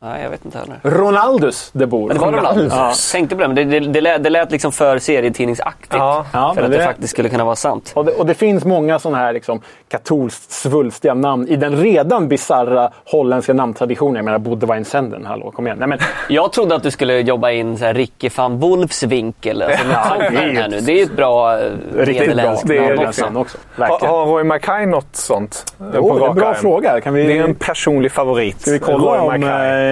Nej, 0.01 0.23
jag 0.23 0.29
vet 0.29 0.45
inte 0.45 0.57
heller. 0.57 0.79
Ronaldus 0.83 1.69
de 1.73 1.85
Boer. 1.85 2.13
Det 2.13 2.19
var 2.19 2.31
Ronald. 2.31 2.71
Ja. 2.71 2.93
Tänkte 3.11 3.35
på 3.35 3.41
det, 3.41 3.47
men 3.47 3.55
det, 3.55 3.63
det, 3.63 3.79
det, 3.79 4.01
lät, 4.01 4.23
det 4.23 4.29
lät 4.29 4.51
liksom 4.51 4.71
för 4.71 4.99
serietidningsaktigt. 4.99 5.93
Ja. 5.93 6.25
Ja, 6.33 6.53
för 6.55 6.63
att 6.63 6.71
det, 6.71 6.77
det- 6.77 6.83
faktiskt 6.83 7.13
skulle 7.13 7.29
kunna 7.29 7.45
vara 7.45 7.55
sant. 7.55 7.91
Och 7.95 8.05
det, 8.05 8.11
och 8.11 8.25
det 8.25 8.33
finns 8.33 8.65
många 8.65 8.99
sådana 8.99 9.17
här 9.17 9.33
liksom, 9.33 9.61
katolskt 9.89 10.51
svulstiga 10.51 11.13
namn 11.13 11.47
i 11.47 11.55
den 11.55 11.75
redan 11.75 12.27
bisarra 12.27 12.91
holländska 13.11 13.53
namntraditionen. 13.53 14.15
Jag 14.15 14.25
menar 14.25 14.37
Bodeweinsenden, 14.39 15.25
hallå 15.25 15.51
kom 15.51 15.67
igen. 15.67 15.77
Nej, 15.79 15.87
men, 15.87 15.99
Jag 16.29 16.51
trodde 16.53 16.75
att 16.75 16.83
du 16.83 16.91
skulle 16.91 17.19
jobba 17.19 17.51
in 17.51 17.77
så 17.77 17.85
här 17.85 17.93
Ricky 17.93 18.29
van 18.37 18.59
Wolfs 18.59 19.03
vinkel. 19.03 19.61
Alltså, 19.61 19.83
något 19.87 19.93
Ja, 19.93 20.29
det 20.29 20.37
är 20.59 20.67
nu. 20.69 20.79
Det 20.79 20.91
är 20.91 20.97
ju 20.97 21.03
ett 21.03 21.15
bra 21.15 21.59
eh, 21.59 21.71
riktigt 21.95 22.17
bra. 22.17 22.35
nederländskt 22.35 22.67
Det 22.67 22.77
är 22.77 22.95
namn 22.95 23.07
också. 23.07 23.25
också. 23.35 23.57
Har, 23.75 23.87
Verkligen. 23.87 24.13
har 24.13 24.25
Roy 24.25 24.43
Mackay 24.43 24.85
något 24.85 25.15
sånt? 25.15 25.73
eh, 25.79 25.85
Jo, 25.95 26.19
det 26.19 26.25
är 26.25 26.29
en 26.29 26.35
bra 26.35 26.47
arm? 26.47 26.55
fråga. 26.55 27.01
Kan 27.01 27.13
vi, 27.13 27.23
Det 27.27 27.37
är 27.37 27.43
en 27.43 27.55
personlig 27.55 28.11
favorit. 28.11 28.61
ska 28.61 28.71
vi 28.71 28.79
kolla 28.79 28.97
Roy 28.97 29.17
om... 29.19 29.29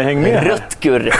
Häng 0.03 0.21
med. 0.21 0.43
Rutger. 0.43 1.13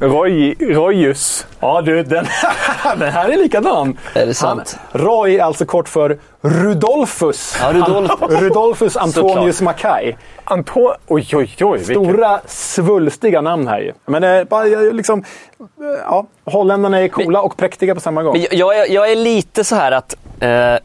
Roy, 0.06 0.54
Royus. 0.60 1.46
Ja 1.60 1.82
du, 1.82 2.02
den, 2.02 2.26
den 2.98 3.12
här 3.12 3.28
är 3.28 3.36
likadan. 3.36 3.98
Är 4.14 4.26
det 4.26 4.34
sant? 4.34 4.78
Han, 4.92 5.00
Roy 5.00 5.36
är 5.36 5.42
alltså 5.42 5.66
kort 5.66 5.88
för 5.88 6.18
Rudolfus. 6.40 7.56
Ja, 7.60 7.72
Rudolfus. 7.72 8.30
Rudolfus 8.40 8.96
Antonius. 8.96 9.60
Mackay. 9.60 10.16
Anto... 10.44 10.94
Oj, 11.06 11.28
oj, 11.32 11.50
oj. 11.60 11.84
Stora, 11.84 12.40
svulstiga 12.46 13.40
namn 13.40 13.68
här 13.68 13.80
ju. 13.80 13.92
Men 14.06 14.24
eh, 14.24 14.44
bara, 14.44 14.64
liksom, 14.64 15.24
eh, 15.60 15.66
ja, 16.04 16.26
holländarna 16.44 17.00
är 17.00 17.08
coola 17.08 17.42
och 17.42 17.56
präktiga 17.56 17.94
på 17.94 18.00
samma 18.00 18.22
gång. 18.22 18.32
Men 18.32 18.42
jag, 18.42 18.54
jag, 18.54 18.78
är, 18.78 18.94
jag 18.94 19.12
är 19.12 19.16
lite 19.16 19.64
så 19.64 19.76
här 19.76 19.92
att... 19.92 20.16
Eh, 20.40 20.50
eh, 20.50 20.78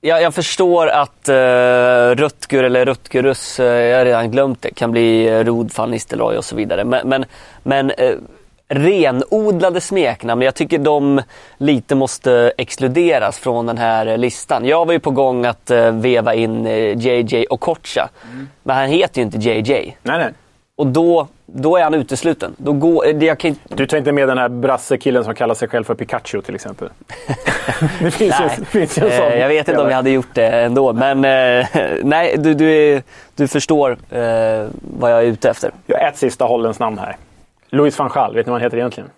jag, 0.00 0.22
jag 0.22 0.34
förstår 0.34 0.86
att 0.86 1.28
eh, 1.28 1.34
Rutger 2.14 2.64
eller 2.64 2.84
Rutgerus, 2.86 3.60
eh, 3.60 3.66
jag 3.66 3.98
har 3.98 4.04
redan 4.04 4.30
glömt 4.30 4.62
det, 4.62 4.70
kan 4.70 4.90
bli 4.90 5.26
eh, 5.28 5.44
Rod 5.44 5.70
van 5.76 5.90
Nistelrooy 5.90 6.36
och 6.36 6.44
så 6.44 6.56
vidare. 6.56 6.84
Men, 6.84 7.08
men, 7.08 7.24
men 7.62 7.90
eh, 7.90 8.14
renodlade 8.68 9.80
smeknamn, 9.80 10.42
jag 10.42 10.54
tycker 10.54 10.78
de 10.78 11.22
lite 11.58 11.94
måste 11.94 12.52
exkluderas 12.56 13.38
från 13.38 13.66
den 13.66 13.78
här 13.78 14.16
listan. 14.16 14.64
Jag 14.64 14.86
var 14.86 14.92
ju 14.92 15.00
på 15.00 15.10
gång 15.10 15.46
att 15.46 15.70
eh, 15.70 15.92
veva 15.92 16.34
in 16.34 16.66
eh, 16.66 16.98
JJ 16.98 17.46
Okocha, 17.50 18.08
men 18.62 18.76
han 18.76 18.88
heter 18.88 19.20
ju 19.20 19.24
inte 19.24 19.38
JJ. 19.38 19.96
Nej, 20.02 20.18
nej. 20.18 20.32
Och 20.78 20.86
då, 20.86 21.28
då 21.46 21.76
är 21.76 21.82
han 21.84 21.94
utesluten. 21.94 22.54
Då 22.58 22.72
går, 22.72 23.06
eh, 23.06 23.14
det- 23.14 23.26
jag 23.26 23.38
kan 23.38 23.56
Du 23.68 23.86
tar 23.86 23.96
inte 23.96 24.12
med 24.12 24.28
den 24.28 24.38
här 24.38 24.48
brassekillen 24.48 25.24
som 25.24 25.34
kallar 25.34 25.54
sig 25.54 25.68
själv 25.68 25.84
för 25.84 25.94
Pikachu 25.94 26.42
till 26.42 26.54
exempel? 26.54 26.88
det 28.00 28.10
finns 28.10 28.40
ju, 28.40 28.44
Nej. 28.44 28.56
det 28.58 28.64
finns 28.64 28.98
ju 28.98 29.02
en 29.06 29.16
sån. 29.16 29.26
Eh, 29.26 29.38
jag 29.38 29.48
vet 29.48 29.68
inte 29.68 29.80
om 29.80 29.88
jag 29.88 29.96
hade 29.96 30.10
gjort 30.10 30.34
det 30.34 30.46
ändå, 30.48 30.92
men 30.92 31.24
eh, 31.24 31.66
nej, 32.04 32.34
du, 32.38 32.54
du, 32.54 33.02
du 33.36 33.48
förstår 33.48 33.90
eh, 33.90 34.66
vad 34.80 35.12
jag 35.12 35.18
är 35.18 35.22
ute 35.22 35.50
efter. 35.50 35.70
Jag 35.86 35.98
har 35.98 36.08
ett 36.08 36.16
sista 36.18 36.44
holländskt 36.44 36.80
namn 36.80 36.98
här. 36.98 37.16
Louis 37.70 37.98
van 37.98 38.08
Gaal, 38.14 38.34
vet 38.34 38.46
ni 38.46 38.50
vad 38.50 38.60
han 38.60 38.66
heter 38.66 38.76
egentligen? 38.78 39.10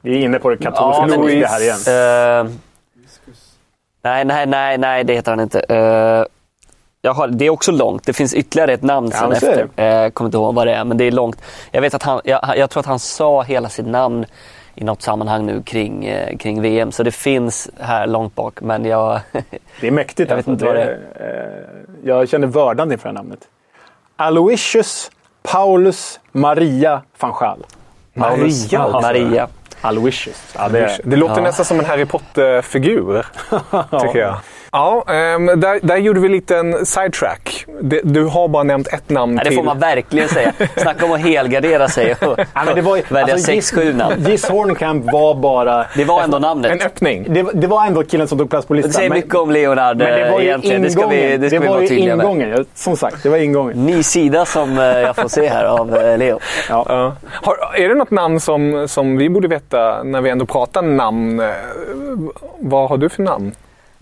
Vi 0.00 0.14
är 0.18 0.24
inne 0.24 0.38
på 0.38 0.50
det 0.50 0.56
katolska 0.56 1.06
men- 1.06 1.20
Louis 1.20 1.44
här 1.46 1.60
igen. 1.62 1.78
Nej, 4.02 4.24
nej, 4.24 4.46
nej, 4.46 4.78
nej, 4.78 5.04
det 5.04 5.14
heter 5.14 5.30
han 5.32 5.40
inte. 5.40 6.26
Jag 7.04 7.14
har, 7.14 7.28
det 7.28 7.44
är 7.46 7.50
också 7.50 7.72
långt. 7.72 8.04
Det 8.04 8.12
finns 8.12 8.34
ytterligare 8.34 8.72
ett 8.72 8.82
namn 8.82 9.10
sen 9.10 9.32
är 9.32 9.34
efter. 9.34 9.68
Eh, 9.76 10.10
kommer 10.10 10.28
inte 10.28 10.36
ihåg 10.36 10.54
vad 10.54 10.66
det 10.66 10.74
är, 10.74 10.84
men 10.84 10.96
det 10.96 11.04
är 11.04 11.10
långt. 11.10 11.42
Jag, 11.70 11.80
vet 11.80 11.94
att 11.94 12.02
han, 12.02 12.20
jag, 12.24 12.56
jag 12.56 12.70
tror 12.70 12.80
att 12.80 12.86
han 12.86 12.98
sa 12.98 13.42
hela 13.42 13.68
sitt 13.68 13.86
namn 13.86 14.26
i 14.74 14.84
något 14.84 15.02
sammanhang 15.02 15.46
nu 15.46 15.62
kring, 15.62 16.04
eh, 16.04 16.36
kring 16.36 16.62
VM. 16.62 16.92
Så 16.92 17.02
det 17.02 17.10
finns 17.10 17.70
här 17.80 18.06
långt 18.06 18.34
bak, 18.34 18.60
men 18.60 18.84
jag... 18.84 19.20
Det 19.80 19.86
är 19.86 19.90
mäktigt. 19.90 20.30
Jag 20.30 20.36
vet 20.36 20.48
alltså. 20.48 20.50
inte 20.50 20.64
vad 20.64 20.76
eh, 20.76 20.88
jag 22.04 22.28
känner 22.28 22.46
vördnad 22.46 22.92
inför 22.92 23.08
det 23.08 23.12
namnet. 23.12 23.40
Aloysius 24.16 25.10
Paulus 25.42 26.20
Maria 26.32 27.02
van 27.20 27.32
Gaal. 27.40 27.66
Maria 28.14 28.86
också. 28.86 29.00
Maria. 29.00 29.48
Aloysius. 29.80 30.54
Ja, 30.58 30.68
det, 30.68 31.00
Det 31.04 31.16
låter 31.16 31.36
Ja. 31.36 31.42
nästan 31.42 31.64
som 31.64 31.78
en 31.78 31.84
Harry 31.84 32.04
Potter-figur. 32.04 33.26
tycker 34.00 34.18
jag. 34.18 34.36
Ja, 34.74 35.04
ehm, 35.08 35.46
där, 35.46 35.80
där 35.86 35.96
gjorde 35.96 36.20
vi 36.20 36.26
en 36.26 36.32
liten 36.32 36.86
sidetrack. 36.86 37.66
Det- 37.80 38.00
Du 38.04 38.24
har 38.24 38.48
bara 38.48 38.62
nämnt 38.62 38.88
ett 38.88 39.10
namn 39.10 39.34
Nej, 39.34 39.44
det 39.44 39.50
till. 39.50 39.58
får 39.58 39.64
man 39.64 39.78
verkligen 39.78 40.28
säga. 40.28 40.52
Snacka 40.76 41.04
om 41.04 41.12
att 41.12 41.20
helgardera 41.20 41.88
sig 41.88 42.12
och 42.14 42.38
Ja, 42.54 42.64
men 42.66 42.74
det 42.74 42.80
var, 42.80 43.00
välja 43.14 43.34
alltså, 43.34 43.46
sex, 43.52 43.70
sju 43.72 43.92
namn. 43.92 44.14
Gis 44.18 44.48
Hornkamp 44.48 45.12
var 45.12 45.34
bara... 45.34 45.86
Det 45.96 46.04
var 46.04 46.22
ändå 46.22 46.38
namnet. 46.38 46.70
En 46.72 46.80
öppning. 46.86 47.26
Det, 47.28 47.46
det 47.54 47.66
var 47.66 47.86
ändå 47.86 48.02
killen 48.02 48.28
som 48.28 48.38
tog 48.38 48.50
plats 48.50 48.66
på 48.66 48.74
listan. 48.74 48.88
Det 48.90 48.94
säger 48.96 49.08
men- 49.08 49.18
mycket 49.18 49.34
om 49.34 49.50
Leonard 49.50 49.96
Men 49.96 50.20
det 50.20 50.30
var 50.30 50.40
ju 50.40 50.46
egentligen. 50.46 50.82
Det 50.82 50.90
ska 50.90 51.06
vi, 51.06 51.16
ingången. 51.16 51.40
det 51.40 51.48
ska 51.50 51.60
vi 51.60 51.66
var 51.66 51.74
vara 51.76 51.86
tydliga 51.86 52.16
med. 52.16 52.24
ingången. 52.24 52.48
Jag- 52.50 52.66
Som 52.74 52.96
sagt, 52.96 53.22
det 53.22 53.28
var 53.28 53.36
ingången. 53.36 53.86
Ny 53.86 54.02
sida 54.02 54.44
som 54.44 54.78
eh, 54.78 54.84
jag 54.84 55.16
får 55.16 55.28
se 55.28 55.48
här 55.48 55.64
av 55.64 55.96
eh, 55.96 56.18
Leo. 56.18 56.38
Ja. 56.68 57.12
Har, 57.30 57.56
är 57.76 57.88
det 57.88 57.94
något 57.94 58.10
namn 58.10 58.40
som, 58.40 58.88
som 58.88 59.16
vi 59.16 59.28
borde 59.30 59.48
veta 59.48 60.02
när 60.02 60.20
vi 60.20 60.30
ändå 60.30 60.46
pratar 60.46 60.82
namn? 60.82 61.40
Eh, 61.40 61.46
Vad 62.58 62.88
har 62.88 62.96
du 62.96 63.08
för 63.08 63.22
namn? 63.22 63.52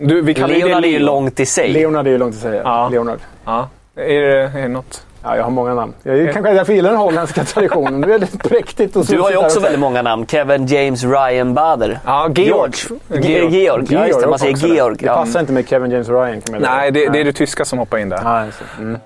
Du, 0.02 0.22
vi 0.22 0.34
kallar 0.34 0.54
ju 0.54 0.60
det 0.60 0.66
Leonard 0.66 0.84
är 0.84 0.88
ju 0.88 0.98
långt 0.98 1.40
i 1.40 1.46
sig. 1.46 1.68
Leonard 1.72 2.06
är 2.06 2.10
ju 2.10 2.18
långt 2.18 2.34
att 2.34 2.40
säga. 2.40 2.62
Ja. 2.64 2.88
Leonard. 2.92 3.18
Ja. 3.44 3.68
Är, 3.96 4.20
det, 4.20 4.42
är 4.42 4.62
det 4.62 4.68
något? 4.68 5.06
Ja, 5.22 5.36
jag 5.36 5.44
har 5.44 5.50
många 5.50 5.74
namn. 5.74 5.92
Jag, 6.02 6.32
kanske 6.32 6.52
därför 6.52 6.72
gillar 6.72 6.90
den 6.90 6.98
holländska 6.98 7.44
traditionen. 7.54 8.00
Det 8.00 8.06
är 8.06 8.08
väldigt 8.08 8.42
präktigt. 8.42 8.96
Och 8.96 9.04
Du 9.06 9.20
har 9.20 9.30
ju 9.30 9.36
så- 9.36 9.44
också 9.44 9.60
väldigt 9.60 9.80
många 9.80 10.02
namn. 10.02 10.26
Kevin 10.26 10.66
James 10.66 11.04
Ryan 11.04 11.54
Bader. 11.54 11.98
Ja, 12.06 12.30
Georg. 12.34 12.72
Georg. 13.08 13.56
Georg. 13.56 13.86
Ja, 13.90 14.06
just 14.06 14.20
det. 14.20 14.26
Man 14.26 14.38
säger. 14.38 14.56
Georg. 14.56 14.96
Det 14.98 15.06
Ja. 15.06 15.14
passar 15.14 15.40
inte 15.40 15.52
med 15.52 15.68
Kevin 15.68 15.90
James 15.90 16.08
Ryan. 16.08 16.40
Kan 16.40 16.52
man. 16.52 16.62
Nej, 16.62 16.90
det, 16.90 17.08
det 17.08 17.20
är 17.20 17.24
det 17.24 17.32
tyska 17.32 17.64
som 17.64 17.78
hoppar 17.78 17.98
in 17.98 18.08
där. 18.08 18.20
Ja. 18.24 18.44
Mm. 18.78 18.98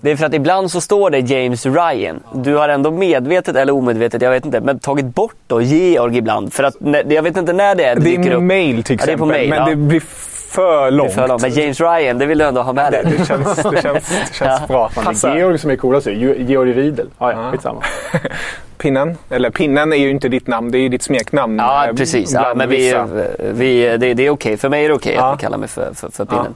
Det 0.00 0.10
är 0.10 0.16
för 0.16 0.26
att 0.26 0.34
ibland 0.34 0.70
så 0.70 0.80
står 0.80 1.10
det 1.10 1.18
James 1.18 1.66
Ryan. 1.66 2.20
Du 2.34 2.56
har 2.56 2.68
ändå 2.68 2.90
medvetet 2.90 3.56
eller 3.56 3.72
omedvetet, 3.72 4.22
jag 4.22 4.30
vet 4.30 4.44
inte, 4.44 4.60
men 4.60 4.78
tagit 4.78 5.06
bort 5.14 5.34
då 5.46 5.60
Georg 5.62 6.16
ibland. 6.18 6.52
För 6.52 6.62
att 6.64 6.74
jag 7.08 7.22
vet 7.22 7.36
inte 7.36 7.52
när 7.52 7.74
det 7.74 7.84
är 7.84 7.94
det 7.94 8.00
Det 8.00 8.10
dyker 8.10 8.30
är 8.30 8.34
upp. 8.34 8.42
mail 8.42 8.82
till 8.82 8.96
Ja, 9.00 9.06
det 9.06 9.12
är 9.12 9.16
på 9.16 9.24
exempel, 9.24 9.38
mail, 9.40 9.50
men 9.50 9.58
ja. 9.58 9.64
det 9.66 9.76
blir 9.76 10.02
för 10.50 10.84
Det 10.84 10.90
långt. 10.90 11.10
är 11.10 11.14
för 11.14 11.28
långt. 11.28 11.42
Men 11.42 11.50
James 11.50 11.80
Ryan, 11.80 12.18
det 12.18 12.26
vill 12.26 12.38
du 12.38 12.44
ändå 12.44 12.62
ha 12.62 12.72
med 12.72 12.92
dig. 12.92 13.04
Det 13.18 13.24
känns, 13.26 13.56
det 13.56 13.82
känns, 13.82 13.82
det 14.08 14.34
känns 14.34 14.60
Ja. 14.60 14.60
bra. 14.68 14.88
Fan, 14.88 15.14
det 15.22 15.28
är. 15.28 15.36
Georg 15.36 15.58
som 15.58 15.70
är 15.70 15.76
coolast. 15.76 16.06
Georg 16.06 16.72
Riedel. 16.72 17.08
Ja, 17.18 17.32
ja, 17.32 17.50
skitsamma. 17.50 17.82
Pinnen, 18.78 19.18
eller 19.30 19.50
pinnen 19.50 19.92
är 19.92 19.96
ju 19.96 20.10
inte 20.10 20.28
ditt 20.28 20.46
namn, 20.46 20.70
det 20.70 20.78
är 20.78 20.80
ju 20.80 20.88
ditt 20.88 21.02
smeknamn. 21.02 21.58
Ja, 21.58 21.88
precis. 21.96 22.32
Ja, 22.32 22.52
men 22.56 22.68
vi, 22.68 22.94
vi, 23.38 23.96
det, 23.98 24.14
det 24.14 24.26
är 24.26 24.30
okej. 24.30 24.56
För 24.56 24.68
mig 24.68 24.84
är 24.84 24.88
det 24.88 24.94
okej 24.94 25.14
Ja. 25.18 25.32
att 25.32 25.38
du 25.38 25.42
kallar 25.44 25.58
mig 25.58 25.68
för, 25.68 25.94
för, 25.94 26.10
för 26.10 26.24
pinnen. 26.24 26.54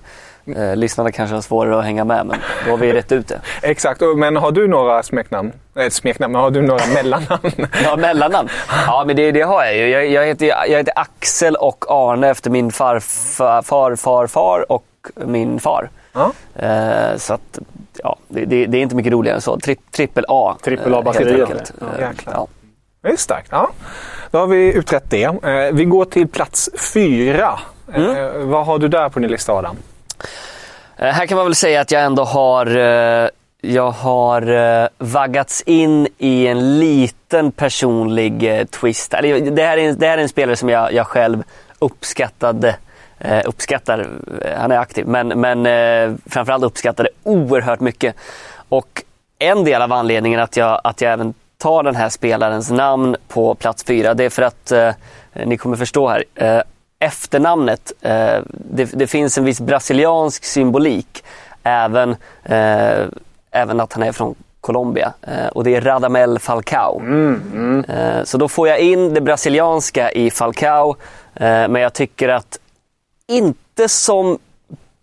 Eh, 0.56 0.76
lyssnarna 0.76 1.12
kanske 1.12 1.34
har 1.36 1.40
svårare 1.42 1.78
att 1.78 1.84
hänga 1.84 2.04
med, 2.04 2.26
men 2.26 2.36
då 2.64 2.70
har 2.70 2.78
vi 2.78 2.92
rätt 2.92 3.12
ut 3.12 3.28
det. 3.28 3.40
Exakt, 3.62 4.00
men 4.16 4.36
har 4.36 4.52
du 4.52 4.68
några 4.68 5.02
smeknamn? 5.02 5.52
Nej, 5.74 5.90
smeknamn, 5.90 6.32
men 6.32 6.40
har 6.42 6.50
du 6.50 6.62
några 6.62 6.86
mellannamn? 6.94 7.50
Ja, 7.84 7.96
mellannamn. 7.96 8.48
Ja, 8.86 9.04
men 9.06 9.16
det, 9.16 9.32
det 9.32 9.42
har 9.42 9.64
jag 9.64 9.76
ju. 9.76 9.88
Jag, 9.88 10.06
jag, 10.06 10.26
heter, 10.26 10.46
jag 10.46 10.78
heter 10.78 10.92
Axel 10.96 11.56
och 11.56 11.84
Arne 11.88 12.28
efter 12.30 12.50
min 12.50 12.72
farfar, 12.72 13.62
far, 13.62 13.96
far, 13.96 14.26
far 14.26 14.72
och 14.72 14.84
min 15.14 15.60
far. 15.60 15.90
Ja. 16.12 16.32
Eh, 16.56 17.16
så 17.16 17.34
att, 17.34 17.58
ja, 18.02 18.16
det, 18.28 18.44
det, 18.44 18.66
det 18.66 18.78
är 18.78 18.82
inte 18.82 18.96
mycket 18.96 19.12
roligare 19.12 19.34
än 19.36 19.40
så. 19.42 19.58
Tri, 19.60 19.76
trippel 19.90 20.24
A. 20.28 20.56
Trippel 20.62 20.92
eh, 20.92 20.98
A-batteriet. 20.98 21.38
helt 21.38 21.50
enkelt. 21.50 21.72
Ja, 21.80 21.86
Eh, 21.98 22.08
jäklar. 22.08 22.34
ja. 22.34 22.46
Det 23.02 23.08
är 23.08 23.16
starkt. 23.16 23.48
Ja. 23.50 23.70
Då 24.30 24.38
har 24.38 24.46
vi 24.46 24.72
utrett 24.74 25.04
det. 25.10 25.24
Eh, 25.24 25.72
Vi 25.72 25.84
går 25.84 26.04
till 26.04 26.28
plats 26.28 26.70
fyra. 26.94 27.58
Mm. 27.94 28.16
Eh, 28.16 28.30
Vad 28.32 28.66
har 28.66 28.78
du 28.78 28.88
där 28.88 29.08
på 29.08 29.18
din 29.20 29.30
lista, 29.30 29.52
Adam? 29.52 29.76
Eh, 30.98 31.12
här 31.12 31.26
kan 31.26 31.36
man 31.36 31.46
väl 31.46 31.54
säga 31.54 31.80
att 31.80 31.90
jag 31.90 32.02
ändå 32.02 32.24
har, 32.24 32.76
eh, 32.76 33.28
jag 33.60 33.90
har 33.90 34.52
eh, 34.52 34.88
vaggats 34.98 35.62
in 35.62 36.08
i 36.18 36.46
en 36.46 36.78
liten 36.78 37.52
personlig 37.52 38.66
twist. 38.70 39.10
Det 39.10 39.16
här, 39.16 39.24
är 39.24 39.78
en, 39.78 39.98
det 39.98 40.06
här 40.06 40.18
är 40.18 40.22
en 40.22 40.28
spelare 40.28 40.56
som 40.56 40.68
jag, 40.68 40.92
jag 40.92 41.06
själv 41.06 41.42
uppskattade 41.78 42.76
uppskattar, 43.44 44.08
han 44.58 44.72
är 44.72 44.78
aktiv, 44.78 45.06
men, 45.06 45.28
men 45.28 45.66
eh, 45.66 46.16
framförallt 46.26 46.64
uppskattade 46.64 47.08
oerhört 47.22 47.80
mycket. 47.80 48.14
Och 48.68 49.02
en 49.38 49.64
del 49.64 49.82
av 49.82 49.92
anledningen 49.92 50.40
att 50.40 50.56
jag, 50.56 50.80
att 50.84 51.00
jag 51.00 51.12
även 51.12 51.34
tar 51.58 51.82
den 51.82 51.96
här 51.96 52.08
spelarens 52.08 52.70
namn 52.70 53.16
på 53.28 53.54
plats 53.54 53.84
fyra, 53.84 54.14
det 54.14 54.24
är 54.24 54.30
för 54.30 54.42
att, 54.42 54.72
eh, 54.72 54.90
ni 55.44 55.56
kommer 55.56 55.76
förstå 55.76 56.08
här, 56.08 56.24
eh, 56.34 56.60
efternamnet, 57.04 57.92
eh, 58.00 58.38
det, 58.48 58.84
det 58.84 59.06
finns 59.06 59.38
en 59.38 59.44
viss 59.44 59.60
brasiliansk 59.60 60.44
symbolik, 60.44 61.24
även, 61.62 62.10
eh, 62.44 63.06
även 63.50 63.80
att 63.80 63.92
han 63.92 64.02
är 64.02 64.12
från 64.12 64.34
Colombia 64.60 65.12
eh, 65.22 65.46
och 65.46 65.64
det 65.64 65.74
är 65.74 65.80
Radamel 65.80 66.38
Falcao. 66.38 67.02
Eh, 67.88 68.24
så 68.24 68.38
då 68.38 68.48
får 68.48 68.68
jag 68.68 68.78
in 68.78 69.14
det 69.14 69.20
brasilianska 69.20 70.12
i 70.12 70.30
Falcao, 70.30 70.96
eh, 71.34 71.68
men 71.68 71.76
jag 71.76 71.92
tycker 71.92 72.28
att 72.28 72.58
inte 73.26 73.88
som 73.88 74.38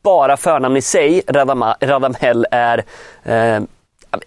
bara 0.03 0.37
förnamn 0.37 0.77
i 0.77 0.81
sig, 0.81 1.21
Radama, 1.27 1.77
Radamel, 1.79 2.47
är... 2.51 2.83
Eh, 3.23 3.59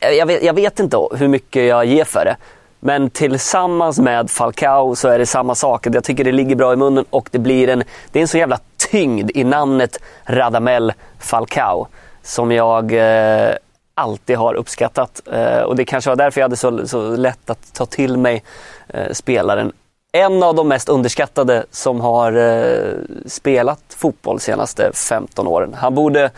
jag, 0.01 0.27
vet, 0.27 0.43
jag 0.43 0.55
vet 0.55 0.81
inte 0.81 0.97
hur 1.17 1.29
mycket 1.29 1.63
jag 1.63 1.85
ger 1.85 2.05
för 2.05 2.25
det. 2.25 2.37
Men 2.87 3.11
tillsammans 3.11 3.99
med 3.99 4.31
Falcao 4.31 4.95
så 4.95 5.09
är 5.09 5.19
det 5.19 5.27
samma 5.27 5.55
sak. 5.55 5.87
Jag 5.93 6.05
tycker 6.05 6.25
det 6.25 6.33
ligger 6.33 6.57
bra 6.57 6.73
i 6.73 6.77
munnen 6.77 7.05
och 7.11 7.29
det 7.33 7.39
blir 7.39 7.69
en, 7.69 7.83
det 8.13 8.19
är 8.19 8.21
en 8.21 8.29
så 8.29 8.39
jävla 8.39 8.59
tyngd 8.91 9.31
i 9.35 9.45
namnet 9.45 9.99
Radamel 10.27 10.93
Falcao 11.19 11.87
som 12.23 12.53
jag 12.53 12.93
eh, 12.93 13.55
alltid 13.95 14.37
har 14.37 14.55
uppskattat. 14.55 15.23
Eh, 15.33 15.61
och 15.61 15.77
det 15.77 15.85
kanske 15.85 16.11
var 16.11 16.17
därför 16.17 16.41
jag 16.41 16.45
hade 16.45 16.57
så, 16.57 16.87
så 16.87 17.17
lätt 17.17 17.51
att 17.51 17.73
ta 17.73 17.87
till 17.87 18.17
mig 18.17 18.43
eh, 18.89 19.13
spelaren. 19.13 19.73
En 20.13 20.43
av 20.43 20.55
de 20.55 20.69
mest 20.69 20.89
underskattade 20.89 21.65
som 21.71 22.01
har 22.01 22.33
eh, 22.33 22.95
spelat 23.27 23.81
fotboll 23.97 24.37
de 24.37 24.43
senaste 24.43 24.91
15 24.93 25.47
åren. 25.47 25.75
Han 25.75 25.95
borde, 25.95 26.31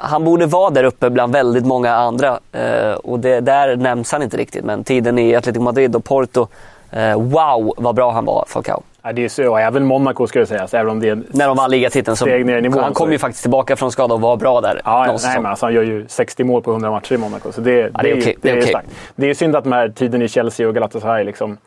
han 0.00 0.24
borde 0.24 0.46
vara 0.46 0.70
där 0.70 0.84
uppe 0.84 1.10
bland 1.10 1.32
väldigt 1.32 1.66
många 1.66 1.94
andra 1.94 2.38
eh, 2.52 2.92
och 2.92 3.18
det, 3.18 3.40
där 3.40 3.76
nämns 3.76 4.12
han 4.12 4.22
inte 4.22 4.36
riktigt. 4.36 4.64
Men 4.64 4.84
tiden 4.84 5.18
i 5.18 5.34
Atletico 5.34 5.62
Madrid 5.62 5.96
och 5.96 6.04
Porto, 6.04 6.46
eh, 6.90 7.20
wow 7.20 7.74
vad 7.76 7.94
bra 7.94 8.10
han 8.12 8.24
var, 8.24 8.44
Falcao. 8.48 8.82
Ja, 9.02 9.12
det 9.12 9.24
är 9.24 9.28
så, 9.28 9.56
även 9.56 9.84
Monaco 9.86 10.26
ska 10.26 10.38
det 10.38 10.46
sägas. 10.46 10.74
Även 10.74 10.90
om 10.90 11.00
det 11.00 11.08
är 11.08 11.22
När 11.30 11.46
de 11.46 11.56
vann 11.56 11.70
ligatiteln 11.70 12.16
så 12.16 12.26
ner 12.26 12.58
i 12.58 12.60
nivån, 12.60 12.82
han 12.82 12.92
kom 12.92 13.12
ju 13.12 13.18
faktiskt 13.18 13.42
tillbaka 13.42 13.76
från 13.76 13.92
skada 13.92 14.14
och 14.14 14.20
var 14.20 14.36
bra 14.36 14.60
där. 14.60 14.80
Ja, 14.84 15.16
nej, 15.22 15.36
men 15.36 15.46
alltså, 15.46 15.66
han 15.66 15.74
gör 15.74 15.82
ju 15.82 16.06
60 16.08 16.44
mål 16.44 16.62
på 16.62 16.70
100 16.70 16.90
matcher 16.90 17.12
i 17.12 17.18
Monaco. 17.18 17.52
Så 17.52 17.60
det, 17.60 17.70
det 17.70 17.90
är 18.00 18.04
ju- 18.04 18.20
okej, 18.20 18.36
det 18.42 18.50
är 18.50 18.58
okej. 18.58 18.68
starkt. 18.68 18.88
Det 19.16 19.30
är 19.30 19.34
synd 19.34 19.56
att 19.56 19.64
de 19.64 19.72
här 19.72 19.88
tiden 19.88 20.22
i 20.22 20.28
Chelsea 20.28 20.68
och 20.68 20.74
Galatasaray, 20.74 21.24
liksom, 21.24 21.58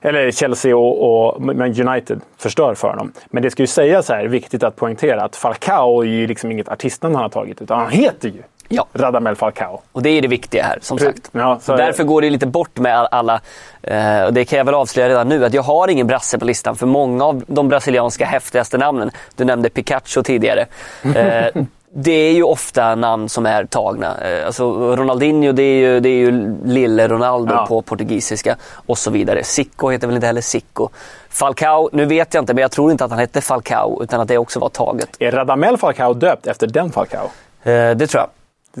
eller 0.00 0.30
Chelsea 0.30 0.76
och, 0.76 1.26
och 1.26 1.40
United, 1.78 2.20
förstör 2.38 2.74
för 2.74 2.88
honom. 2.88 3.12
Men 3.30 3.42
det 3.42 3.50
ska 3.50 3.62
ju 3.62 3.66
sägas 3.66 4.08
här, 4.08 4.24
viktigt 4.24 4.62
att 4.62 4.76
poängtera, 4.76 5.22
att 5.24 5.36
Falcao 5.36 6.00
är 6.02 6.06
ju 6.06 6.26
liksom 6.26 6.50
inget 6.52 6.68
artistnamn 6.68 7.14
han 7.14 7.22
har 7.22 7.30
tagit, 7.30 7.62
utan 7.62 7.78
han 7.78 7.90
heter 7.90 8.28
ju 8.28 8.42
Ja. 8.68 8.86
Radamel 8.92 9.36
Falcao. 9.36 9.80
Och 9.92 10.02
det 10.02 10.10
är 10.10 10.22
det 10.22 10.28
viktiga 10.28 10.62
här, 10.62 10.78
som 10.82 10.98
sagt. 10.98 11.30
ja, 11.32 11.58
så 11.62 11.76
därför 11.76 12.04
går 12.04 12.22
det 12.22 12.30
lite 12.30 12.46
bort 12.46 12.78
med 12.78 12.98
all- 12.98 13.08
alla, 13.10 13.40
eh, 13.82 14.24
och 14.24 14.32
det 14.32 14.44
kan 14.44 14.56
jag 14.58 14.64
väl 14.64 14.74
avslöja 14.74 15.08
redan 15.08 15.28
nu, 15.28 15.44
att 15.44 15.54
jag 15.54 15.62
har 15.62 15.88
ingen 15.88 16.06
brasse 16.06 16.38
på 16.38 16.44
listan 16.44 16.76
för 16.76 16.86
många 16.86 17.24
av 17.24 17.44
de 17.46 17.68
brasilianska 17.68 18.24
häftigaste 18.26 18.78
namnen, 18.78 19.10
du 19.36 19.44
nämnde 19.44 19.68
Pikachu 19.70 20.22
tidigare, 20.22 20.66
eh, 21.14 21.46
det 21.98 22.10
är 22.12 22.32
ju 22.32 22.42
ofta 22.42 22.94
namn 22.94 23.28
som 23.28 23.46
är 23.46 23.64
tagna. 23.64 24.16
Eh, 24.24 24.46
alltså 24.46 24.96
Ronaldinho, 24.96 25.52
det 25.52 25.62
är 25.62 25.78
ju, 25.78 26.00
det 26.00 26.08
är 26.08 26.18
ju 26.18 26.56
lille 26.64 27.08
Ronaldo 27.08 27.54
Ja. 27.54 27.66
på 27.66 27.82
portugisiska 27.82 28.56
och 28.86 28.98
så 28.98 29.10
vidare. 29.10 29.44
Zico 29.44 29.88
heter 29.90 30.06
väl 30.06 30.16
inte 30.16 30.26
heller 30.26 30.40
Zico. 30.40 30.88
Falcao, 31.30 31.90
nu 31.92 32.04
vet 32.04 32.34
jag 32.34 32.42
inte, 32.42 32.54
men 32.54 32.62
jag 32.62 32.70
tror 32.70 32.90
inte 32.92 33.04
att 33.04 33.10
han 33.10 33.20
hette 33.20 33.40
Falcao, 33.40 34.02
utan 34.02 34.20
att 34.20 34.28
det 34.28 34.38
också 34.38 34.60
var 34.60 34.68
taget. 34.68 35.08
Är 35.18 35.30
Radamel 35.32 35.76
Falcao 35.76 36.14
döpt 36.14 36.46
efter 36.46 36.66
den 36.66 36.92
Falcao? 36.92 37.24
Eh, 37.62 37.90
det 37.90 38.06
tror 38.06 38.20
jag. 38.22 38.28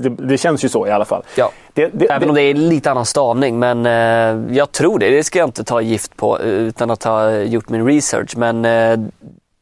Det, 0.02 0.08
det 0.08 0.38
känns 0.38 0.64
ju 0.64 0.68
så 0.68 0.86
i 0.86 0.90
alla 0.90 1.04
fall. 1.04 1.22
Ja. 1.36 1.50
Det, 1.72 1.90
det, 1.92 2.06
Även 2.10 2.28
om 2.28 2.34
det 2.34 2.42
är 2.42 2.54
lite 2.54 2.90
annan 2.90 3.06
stavning, 3.06 3.58
men 3.58 3.86
eh, 3.86 4.56
jag 4.56 4.72
tror 4.72 4.98
det. 4.98 5.10
Det 5.10 5.24
ska 5.24 5.38
jag 5.38 5.48
inte 5.48 5.64
ta 5.64 5.80
gift 5.80 6.16
på 6.16 6.38
eh, 6.40 6.46
utan 6.46 6.90
att 6.90 7.04
ha 7.04 7.30
gjort 7.30 7.68
min 7.68 7.86
research. 7.86 8.36
Men 8.36 8.64
eh, 8.64 8.98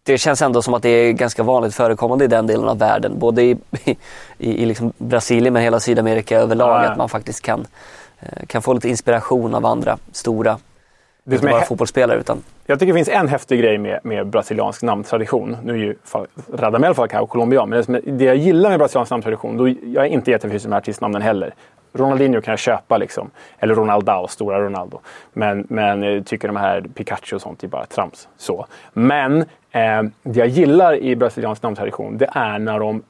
det 0.06 0.18
känns 0.18 0.42
ändå 0.42 0.62
som 0.62 0.74
att 0.74 0.82
det 0.82 0.88
är 0.88 1.12
ganska 1.12 1.42
vanligt 1.42 1.74
förekommande 1.74 2.24
i 2.24 2.28
den 2.28 2.46
delen 2.46 2.68
av 2.68 2.78
världen. 2.78 3.18
Både 3.18 3.42
i, 3.42 3.56
i, 4.38 4.62
i 4.62 4.66
liksom 4.66 4.92
Brasilien 4.98 5.52
men 5.52 5.62
hela 5.62 5.80
Sydamerika 5.80 6.38
överlag. 6.38 6.84
Ja. 6.84 6.90
Att 6.90 6.98
man 6.98 7.08
faktiskt 7.08 7.42
kan, 7.42 7.66
eh, 8.20 8.46
kan 8.46 8.62
få 8.62 8.72
lite 8.72 8.88
inspiration 8.88 9.54
av 9.54 9.66
andra 9.66 9.98
stora, 10.12 10.58
det 11.24 11.34
inte 11.34 11.46
bara 11.46 11.60
hä- 11.60 11.64
fotbollsspelare 11.66 12.18
utan 12.20 12.42
Jag 12.66 12.78
tycker 12.78 12.92
det 12.92 12.98
finns 12.98 13.08
en 13.08 13.28
häftig 13.28 13.60
grej 13.60 13.78
med, 13.78 14.00
med 14.02 14.26
brasiliansk 14.26 14.82
namntradition. 14.82 15.56
Nu 15.64 15.72
är 15.72 15.76
ju 15.76 15.96
Radamel 16.52 16.94
Falcao 16.94 17.26
colombian, 17.26 17.68
men 17.68 18.00
det, 18.18 18.24
jag 18.24 18.36
gillar 18.36 18.70
med 18.70 18.78
brasiliansk 18.78 19.10
namntradition, 19.10 19.56
då, 19.56 19.68
jag 19.68 20.04
är 20.04 20.08
inte 20.08 20.30
jätteförtjust 20.30 20.64
i 20.64 20.68
de 20.68 20.72
här 20.72 20.80
artistnamnen 20.80 21.22
heller. 21.22 21.54
Ronaldinho 21.92 22.40
kan 22.40 22.52
jag 22.52 22.58
köpa, 22.58 22.98
liksom. 22.98 23.30
eller 23.58 23.74
Ronaldao, 23.74 24.28
stora 24.28 24.60
Ronaldo. 24.60 25.00
Men, 25.32 25.66
men 25.68 26.02
jag 26.02 26.26
tycker 26.26 26.48
de 26.48 26.56
här 26.56 26.84
Pikachu 26.94 27.36
och 27.36 27.42
sånt 27.42 27.64
är 27.64 27.68
bara 27.68 27.86
trams. 27.86 28.28
Så. 28.36 28.66
Men 28.92 29.44
eh, 29.74 30.02
det 30.22 30.38
jag 30.38 30.48
gillar 30.48 30.96
i 30.96 31.16
brasiliansk 31.16 31.62
namntradition, 31.62 32.18
det 32.18 32.30
är 32.32 32.58
när 32.58 32.78
de 32.78 33.02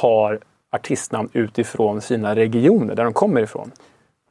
tar 0.00 0.40
artistnamn 0.72 1.28
utifrån 1.32 2.00
sina 2.00 2.34
regioner, 2.34 2.94
där 2.94 3.04
de 3.04 3.12
kommer 3.12 3.40
ifrån. 3.42 3.70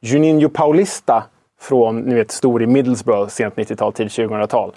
Juninho 0.00 0.48
Paulista 0.48 1.24
från, 1.60 2.00
ni 2.00 2.14
vet, 2.14 2.30
stor 2.30 2.62
i 2.62 2.66
Middlesbrough, 2.66 3.28
sent 3.28 3.54
90-tal, 3.54 3.92
tidigt 3.92 4.12
2000-tal. 4.12 4.72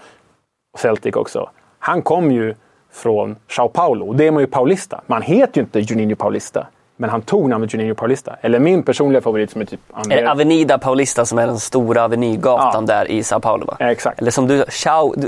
Och 0.73 0.79
Celtic 0.79 1.15
också. 1.15 1.49
Han 1.79 2.01
kom 2.01 2.31
ju 2.31 2.55
från 2.91 3.35
Sao 3.49 3.69
Paulo. 3.69 4.07
Och 4.07 4.15
det 4.15 4.27
är 4.27 4.31
man 4.31 4.43
ju 4.43 4.47
Paulista. 4.47 5.01
Man 5.07 5.21
heter 5.21 5.61
ju 5.61 5.61
inte 5.61 5.79
Juninho 5.79 6.15
Paulista. 6.15 6.67
Men 6.97 7.09
han 7.09 7.21
tog 7.21 7.49
namnet 7.49 7.73
Juninho 7.73 7.95
Paulista. 7.95 8.35
Eller 8.41 8.59
min 8.59 8.83
personliga 8.83 9.21
favorit 9.21 9.51
som 9.51 9.61
är 9.61 9.65
typ... 9.65 9.79
är 10.09 10.21
det 10.21 10.31
Avenida 10.31 10.77
Paulista 10.77 11.25
som 11.25 11.37
är 11.37 11.47
den 11.47 11.59
stora 11.59 12.03
avenygatan 12.03 12.85
Ja. 12.87 12.95
där 12.95 13.11
i 13.11 13.23
Sao 13.23 13.39
Paulo 13.39 13.65
va? 13.65 13.75
Exakt. 13.79 14.21
Eller 14.21 14.31
som 14.31 14.47
du, 14.47 14.65
Sao, 14.69 15.13
du, 15.17 15.27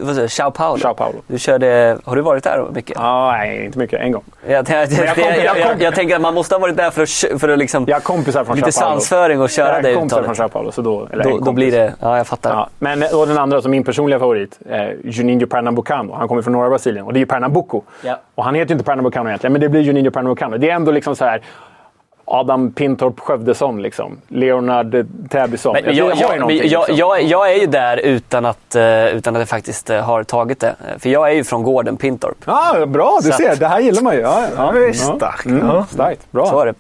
Paulo. 0.54 0.78
Sao 0.82 0.94
Paulo. 0.94 1.20
Du 1.28 1.40
körde, 1.40 1.98
har 2.06 2.16
du 2.16 2.22
varit 2.22 2.44
där 2.44 2.66
mycket? 2.74 2.98
Ja, 3.00 3.32
nej, 3.32 3.66
inte 3.66 3.78
mycket. 3.78 4.00
En 4.02 4.12
gång. 4.12 4.24
Jag, 4.48 4.70
jag, 4.70 4.92
jag, 4.92 5.08
jag 5.08 5.18
jag, 5.18 5.38
jag 5.46 5.60
jag, 5.60 5.82
jag 5.82 5.96
tänker 5.96 6.16
att 6.16 6.22
man 6.22 6.34
måste 6.34 6.56
ha 6.56 6.60
varit 6.60 6.78
där 6.78 6.92
för 6.92 7.04
att, 7.04 7.40
för 7.42 7.50
att 7.50 7.60
liksom, 7.60 7.86
Jag 7.88 7.96
har 7.96 8.02
kompisar 8.02 8.44
från 8.44 8.56
lite 8.56 8.72
Sao 8.72 8.82
Paulo. 8.82 8.92
svansföring 9.00 9.42
och 9.42 9.50
köra 9.50 9.74
jag 9.74 9.84
det 9.84 9.90
har 9.90 9.96
kompisar 9.96 10.18
från 10.24 10.32
uttalet. 10.32 10.38
Sao 10.38 10.50
Paulo. 10.60 10.72
Så 10.72 10.82
då, 10.82 11.08
eller 11.12 11.24
Då, 11.24 11.38
då 11.40 11.52
blir 11.52 11.72
det, 11.72 11.94
ja 12.02 12.18
jag 12.18 12.28
fattar. 12.28 12.50
Ja, 12.54 12.70
men 12.80 13.04
och 13.14 13.28
den 13.28 13.38
andra, 13.38 13.62
som 13.62 13.72
min 13.72 13.84
personliga 13.84 14.20
favorit, 14.20 14.60
eh, 14.70 14.88
Juninho 15.04 15.48
Pernambucano. 15.48 16.14
Han 16.14 16.28
kommer 16.28 16.42
från 16.42 16.54
norra 16.54 16.70
Brasilien 16.70 17.06
och 17.06 17.14
det 17.14 17.18
är 17.18 17.22
ju 17.22 17.26
Pernambuco. 17.26 17.82
Ja. 18.04 18.20
Och 18.38 18.44
han 18.44 18.56
heter 18.56 18.70
ju 18.70 18.74
inte 18.74 18.86
Pernambucano 18.86 19.30
egentligen, 19.30 19.52
men 19.52 19.62
det 19.62 19.70
blir 19.70 19.82
Juninho 19.82 20.12
Pernambucano. 20.12 20.58
Det 20.58 20.70
är 20.70 20.76
ändå 20.76 20.92
liksom 20.92 21.16
så 21.16 21.26
här 21.26 21.42
Adam 22.26 22.72
Pintorp 22.72 23.20
Skövdesson, 23.20 23.82
liksom. 23.82 24.18
Leonard 24.28 25.06
Täbysson. 25.30 25.74
Men, 25.74 25.96
Jag 25.96 26.16
jag, 26.18 26.38
jag, 26.40 26.52
liksom. 26.52 26.96
jag, 26.96 27.22
jag 27.24 27.52
är 27.54 27.60
ju 27.60 27.66
där 27.66 27.98
utan 27.98 28.46
att, 28.46 28.76
eh, 28.76 29.06
utan 29.08 29.36
att 29.36 29.40
jag 29.40 29.50
faktiskt 29.50 29.90
eh, 29.90 30.02
har 30.02 30.24
tagit 30.24 30.60
det. 30.60 30.76
För 31.00 31.10
jag 31.10 31.30
är 31.30 31.34
ju 31.34 31.44
från 31.44 31.64
gården 31.64 31.98
Pintorp. 31.98 32.38
Ja, 32.46 32.86
bra, 32.86 33.20
du 33.24 33.32
Så 33.32 33.38
ser. 33.38 33.52
att- 33.52 33.60
Det 33.60 33.68
här 33.68 33.80
gillar 33.80 34.02
man 34.02 34.16
ju. 34.16 34.22
Ja, 34.22 34.48
ja, 34.56 34.74
är 34.76 34.94
starkt. 34.94 35.46
Mm, 35.46 35.68
Ja. 35.68 35.86
Starkt. 35.90 36.32
Bra. 36.32 36.46
Så 36.46 36.60
är 36.60 36.66
det. 36.66 36.74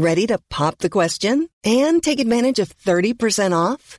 Ready 0.00 0.26
to 0.26 0.38
pop 0.58 0.78
the 0.78 0.88
question 0.88 1.48
and 1.66 2.02
take 2.02 2.20
advantage 2.20 2.58
of 2.62 2.68
30% 2.86 3.74
off? 3.74 3.98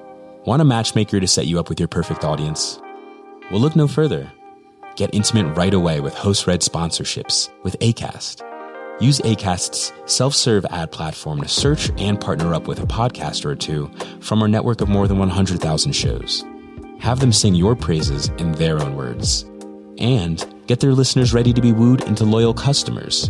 Want 0.43 0.59
a 0.59 0.65
matchmaker 0.65 1.19
to 1.19 1.27
set 1.27 1.45
you 1.45 1.59
up 1.59 1.69
with 1.69 1.79
your 1.79 1.87
perfect 1.87 2.23
audience? 2.23 2.81
Well, 3.51 3.61
look 3.61 3.75
no 3.75 3.87
further. 3.87 4.31
Get 4.95 5.13
intimate 5.13 5.55
right 5.55 5.73
away 5.73 5.99
with 5.99 6.15
host 6.15 6.47
read 6.47 6.61
sponsorships 6.61 7.51
with 7.61 7.77
ACAST. 7.77 8.41
Use 8.99 9.19
ACAST's 9.19 9.93
self 10.11 10.33
serve 10.33 10.65
ad 10.71 10.91
platform 10.91 11.43
to 11.43 11.47
search 11.47 11.91
and 11.99 12.19
partner 12.19 12.55
up 12.55 12.67
with 12.67 12.79
a 12.79 12.87
podcaster 12.87 13.45
or 13.45 13.55
two 13.55 13.91
from 14.19 14.41
our 14.41 14.47
network 14.47 14.81
of 14.81 14.89
more 14.89 15.07
than 15.07 15.19
100,000 15.19 15.91
shows. 15.91 16.43
Have 17.01 17.19
them 17.19 17.31
sing 17.31 17.53
your 17.53 17.75
praises 17.75 18.29
in 18.39 18.53
their 18.53 18.79
own 18.79 18.95
words. 18.95 19.43
And 19.99 20.43
get 20.65 20.79
their 20.79 20.93
listeners 20.93 21.35
ready 21.35 21.53
to 21.53 21.61
be 21.61 21.71
wooed 21.71 22.01
into 22.05 22.23
loyal 22.23 22.55
customers. 22.55 23.29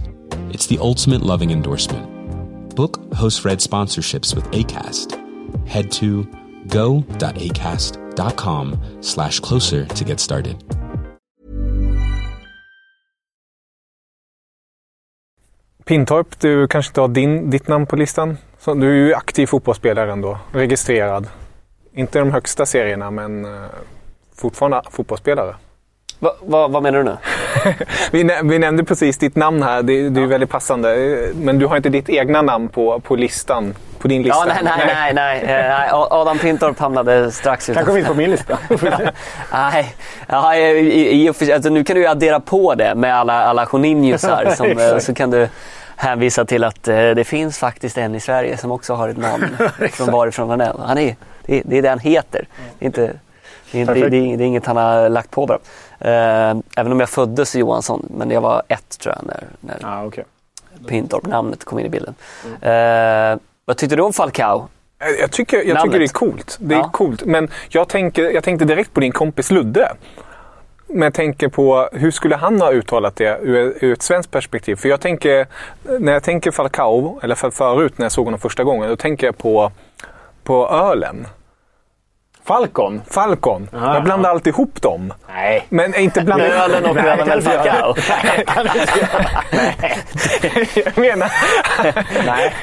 It's 0.52 0.68
the 0.68 0.80
ultimate 0.80 1.24
loving 1.24 1.52
endorsement. 1.52 2.74
Book 2.74 3.14
host 3.14 3.44
read 3.44 3.60
sponsorships 3.60 4.34
with 4.34 4.46
ACAST. 4.52 5.68
Head 5.68 5.92
to 5.94 6.26
go.acast.com 6.68 8.78
slash 9.02 9.40
closer 9.40 9.86
to 9.86 10.06
get 10.06 10.20
started. 10.20 10.56
Pintorp, 15.86 16.40
du 16.40 16.68
kanske 16.68 16.90
inte 16.90 17.02
har 17.02 17.08
din, 17.08 17.50
ditt 17.50 17.68
namn 17.68 17.86
på 17.86 17.96
listan? 17.96 18.38
Så 18.60 18.74
du 18.74 18.90
är 18.90 19.08
ju 19.08 19.14
aktiv 19.14 19.48
fotbollsspelare 19.48 20.12
ändå, 20.12 20.38
registrerad. 20.52 21.28
Inte 21.94 22.18
i 22.18 22.22
de 22.22 22.32
högsta 22.32 22.66
serierna, 22.66 23.12
men 23.12 23.46
eh, 23.46 23.52
fortfarande 24.36 24.82
fotbollsspelare. 24.92 25.56
Va, 26.20 26.36
va, 26.42 26.68
vad 26.68 26.84
menar 26.84 26.98
du 26.98 27.04
nu? 27.04 27.18
Vi, 28.12 28.24
nä- 28.24 28.42
vi 28.44 28.60
nämnde 28.60 28.84
precis 28.84 29.18
ditt 29.18 29.36
namn 29.36 29.64
här, 29.64 29.84
det, 29.84 30.10
det 30.10 30.22
är 30.22 30.26
väldigt 30.26 30.50
passande. 30.50 30.96
Eh, 30.96 31.36
Men 31.36 31.60
du 31.60 31.66
har 31.66 31.78
inte 31.78 31.90
ditt 31.90 32.10
egna 32.10 32.42
namn 32.42 32.70
på, 32.70 33.00
på 33.00 33.16
listan 33.16 33.74
på 34.02 34.08
din 34.08 34.24
lista? 34.24 34.48
Ja, 34.48 34.54
nej, 34.64 34.74
nej, 34.86 35.14
nej. 35.14 35.44
nej. 35.46 35.88
Eh. 35.88 35.94
Adam 35.94 36.40
Pintorp 36.40 36.80
hamnade 36.80 37.32
strax 37.32 37.70
utanför. 37.70 37.86
Kanske 37.86 37.94
finns 37.94 38.08
på 38.08 38.14
min 38.14 38.32
lista. 38.32 38.58
nej, 39.52 39.96
ja, 40.28 40.56
i, 40.56 41.26
i, 41.26 41.28
alltså, 41.30 41.70
nu 41.70 41.84
kan 41.84 41.96
du 41.96 42.02
ju 42.02 42.08
addera 42.08 42.40
på 42.40 42.76
det 42.76 42.96
med 42.96 43.16
alla, 43.16 43.44
alla 43.44 43.68
Joninhosar. 43.74 44.54
som, 44.56 44.68
eh, 44.80 44.98
så 44.98 45.14
kan 45.14 45.32
du 45.32 45.48
hänvisa 45.96 46.46
till 46.46 46.64
att 46.64 46.88
eh, 46.88 46.96
det 46.96 47.24
finns 47.24 47.58
faktiskt 47.58 47.98
en 47.98 48.16
i 48.16 48.20
Sverige 48.20 48.58
som 48.58 48.72
också 48.72 48.94
har 48.94 49.10
ett 49.10 49.18
namn 49.18 49.58
från 49.92 50.12
varifrån 50.12 50.50
han 50.50 50.62
är. 50.62 50.74
Han 50.80 50.98
är 50.98 51.16
det, 51.46 51.62
det 51.66 51.78
är 51.78 51.82
det 51.82 51.90
han 51.90 52.00
heter. 52.00 52.48
Det 52.80 52.86
är, 52.86 52.88
inte, 52.88 53.14
det 53.72 53.86
det, 53.86 54.10
det 54.10 54.18
är 54.18 54.42
inget 54.42 54.66
han 54.66 54.78
har 54.78 55.10
lagt 55.10 55.32
på 55.32 55.46
bara. 55.46 55.60
Även 56.76 56.92
om 56.92 57.00
jag 57.00 57.10
föddes 57.10 57.56
Johansson, 57.56 58.06
men 58.10 58.32
jag 58.32 58.42
var 58.42 58.64
ett 58.68 59.00
tror 59.00 59.16
jag 59.16 59.26
när, 59.26 59.44
när 59.60 59.90
ah, 59.90 60.06
okay. 60.06 60.24
Pintorp-namnet 60.88 61.64
kom 61.64 61.80
in 61.80 61.86
i 61.86 61.90
bilden. 61.90 62.16
Mm. 62.46 63.34
Eh, 63.34 63.40
vad 63.66 63.78
tyckte 63.78 63.96
du 63.96 64.02
om 64.02 64.14
Falcao? 64.14 64.68
Jag 65.20 65.32
tycker, 65.32 65.64
jag 65.64 65.84
tycker 65.84 66.00
det 66.00 66.06
är 66.06 66.08
coolt. 66.08 66.58
Det 66.62 66.76
är 66.76 66.80
ja. 66.80 66.90
coolt. 66.94 67.26
Men 67.26 67.50
jag, 67.70 67.88
tänker, 67.88 68.30
jag 68.32 68.44
tänkte 68.44 68.66
direkt 68.66 68.94
på 68.94 69.00
din 69.00 69.12
kompis 69.12 69.52
Ludde. 69.52 69.92
Men 70.88 71.02
jag 71.02 71.14
tänker 71.14 71.48
på 71.48 71.90
hur 71.94 72.12
skulle 72.12 72.36
han 72.36 72.62
ha 72.62 72.72
uttalat 72.72 73.16
det 73.16 73.40
ur, 73.42 73.78
ur 73.82 73.94
ett 73.94 74.02
svenskt 74.02 74.32
perspektiv? 74.32 74.76
För 74.76 74.90
jag 74.90 75.02
tänker, 75.02 75.48
när 76.00 76.12
jag 76.12 76.24
tänker 76.24 76.52
Falcao, 76.52 77.20
eller 77.24 77.36
för 77.36 77.52
förut 77.52 77.98
när 77.98 78.06
jag 78.06 78.12
såg 78.12 78.26
honom 78.26 78.40
första 78.40 78.64
gången, 78.64 78.90
då 78.90 78.96
tänker 78.96 79.28
jag 79.28 79.38
på, 79.38 79.72
på 80.44 80.70
ölen. 80.70 81.28
Falcon? 82.52 83.02
Falcon. 83.10 83.70
Aha, 83.74 83.94
jag 83.94 84.04
blandar 84.04 84.30
alltid 84.30 84.54
ihop 84.54 84.82
dem. 84.82 85.14
Nej. 85.28 85.66
Men 85.70 85.96
inte 85.96 86.22
blanda 86.22 86.48
ihop... 86.48 86.60
Ölen 86.60 86.86
och 86.86 86.96
Radamel 86.96 87.42
Falcao. 87.42 87.96
Jag 90.86 90.98
menar... 90.98 91.32
Nej. 92.26 92.54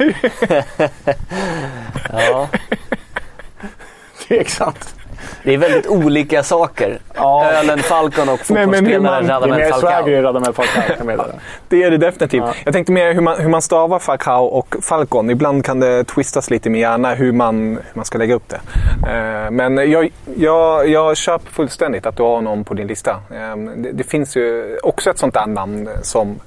ja. 2.30 2.48
Tveksamt. 4.28 4.94
Det 5.44 5.54
är 5.54 5.58
väldigt 5.58 5.86
olika 5.86 6.42
saker. 6.42 6.98
Ja. 7.14 7.50
Ölen 7.50 7.78
Falcon 7.78 8.28
och 8.28 8.40
fotbollsspelaren 8.46 9.28
Radamel 9.28 9.72
Falcao. 9.72 9.88
Det 9.88 9.94
är 9.94 10.02
mer 10.02 10.12
i 10.12 10.22
Radamel 10.22 10.52
Falcao. 10.52 11.32
det 11.68 11.82
är 11.82 11.90
det 11.90 11.96
definitivt. 11.96 12.42
Ja. 12.46 12.54
Jag 12.64 12.74
tänkte 12.74 12.92
mer 12.92 13.14
hur 13.14 13.20
man, 13.20 13.40
hur 13.40 13.48
man 13.48 13.62
stavar 13.62 13.98
Falcao 13.98 14.44
och 14.44 14.76
Falcon. 14.82 15.30
Ibland 15.30 15.64
kan 15.64 15.80
det 15.80 16.04
twistas 16.04 16.50
lite 16.50 16.70
med 16.70 16.80
hjärna 16.80 17.14
hur 17.14 17.32
man, 17.32 17.70
hur 17.70 17.82
man 17.94 18.04
ska 18.04 18.18
lägga 18.18 18.34
upp 18.34 18.48
det. 18.48 18.60
Eh, 19.10 19.50
men 19.50 19.90
jag, 19.90 20.10
jag, 20.36 20.88
jag 20.88 21.16
köper 21.16 21.50
fullständigt 21.50 22.06
att 22.06 22.16
du 22.16 22.22
har 22.22 22.40
någon 22.40 22.64
på 22.64 22.74
din 22.74 22.86
lista. 22.86 23.10
Eh, 23.10 23.56
det, 23.76 23.92
det 23.92 24.04
finns 24.04 24.36
ju 24.36 24.78
också 24.82 25.10
ett 25.10 25.18
sånt 25.18 25.34
där 25.34 25.46
namn 25.46 25.88
som 26.02 26.40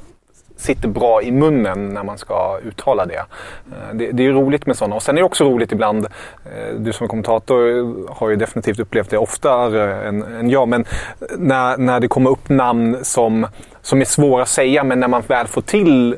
sitter 0.61 0.87
bra 0.87 1.21
i 1.21 1.31
munnen 1.31 1.89
när 1.89 2.03
man 2.03 2.17
ska 2.17 2.59
uttala 2.63 3.05
det. 3.05 3.15
Eh, 3.15 3.93
det, 3.93 4.11
det 4.11 4.25
är 4.25 4.31
roligt 4.31 4.65
med 4.65 4.77
sådana. 4.77 4.95
Och 4.95 5.03
sen 5.03 5.17
är 5.17 5.21
det 5.21 5.25
också 5.25 5.43
roligt 5.43 5.71
ibland, 5.71 6.05
eh, 6.05 6.75
du 6.75 6.93
som 6.93 7.07
kommentator 7.07 8.13
har 8.13 8.29
ju 8.29 8.35
definitivt 8.35 8.79
upplevt 8.79 9.09
det 9.09 9.17
oftare 9.17 10.07
än, 10.07 10.23
än 10.23 10.49
jag, 10.49 10.67
men 10.67 10.85
när, 11.37 11.77
när 11.77 11.99
det 11.99 12.07
kommer 12.07 12.29
upp 12.29 12.49
namn 12.49 12.97
som, 13.01 13.47
som 13.81 14.01
är 14.01 14.05
svåra 14.05 14.41
att 14.41 14.49
säga, 14.49 14.83
men 14.83 14.99
när 14.99 15.07
man 15.07 15.21
väl 15.27 15.47
får 15.47 15.61
till 15.61 16.15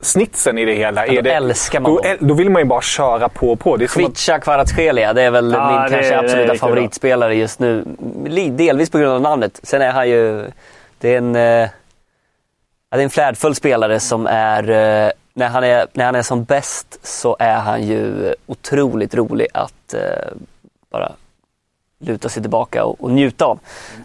snitsen 0.00 0.58
i 0.58 0.64
det 0.64 0.74
hela. 0.74 1.06
Ja, 1.06 1.12
är 1.12 1.22
det, 1.22 1.30
älskar 1.30 1.80
man 1.80 1.94
då, 1.94 2.02
då 2.20 2.34
vill 2.34 2.50
man 2.50 2.62
ju 2.62 2.66
bara 2.66 2.80
köra 2.80 3.28
på 3.28 3.52
och 3.52 3.60
på. 3.60 3.76
Det 3.76 3.84
är 3.84 3.88
Kvicha 3.88 4.34
att... 4.34 4.42
Kvaratskhelia, 4.42 5.12
det 5.12 5.22
är 5.22 5.30
väl 5.30 5.52
ja, 5.52 5.70
min 5.70 5.82
det, 5.82 5.90
kanske 5.90 6.18
absoluta 6.18 6.54
favoritspelare 6.54 7.34
just 7.34 7.60
nu. 7.60 7.84
Delvis 8.50 8.90
på 8.90 8.98
grund 8.98 9.12
av 9.12 9.20
namnet. 9.20 9.60
Sen 9.62 9.82
är 9.82 9.90
han 9.90 10.08
ju... 10.08 10.44
Det 10.98 11.14
är 11.14 11.18
en... 11.18 11.68
Eh, 12.96 12.98
det 12.98 13.02
är 13.02 13.04
en 13.04 13.10
flärdfull 13.10 13.54
spelare 13.54 14.00
som 14.00 14.26
är, 14.26 14.62
eh, 14.70 15.10
när 15.34 15.48
han 15.48 15.64
är, 15.64 15.86
när 15.92 16.04
han 16.04 16.14
är 16.14 16.22
som 16.22 16.44
bäst 16.44 17.06
så 17.06 17.36
är 17.38 17.56
han 17.56 17.82
ju 17.82 18.34
otroligt 18.46 19.14
rolig 19.14 19.46
att 19.54 19.94
eh, 19.94 20.00
bara 20.90 21.12
luta 21.98 22.28
sig 22.28 22.42
tillbaka 22.42 22.84
och, 22.84 23.04
och 23.04 23.10
njuta 23.10 23.44
av. 23.44 23.58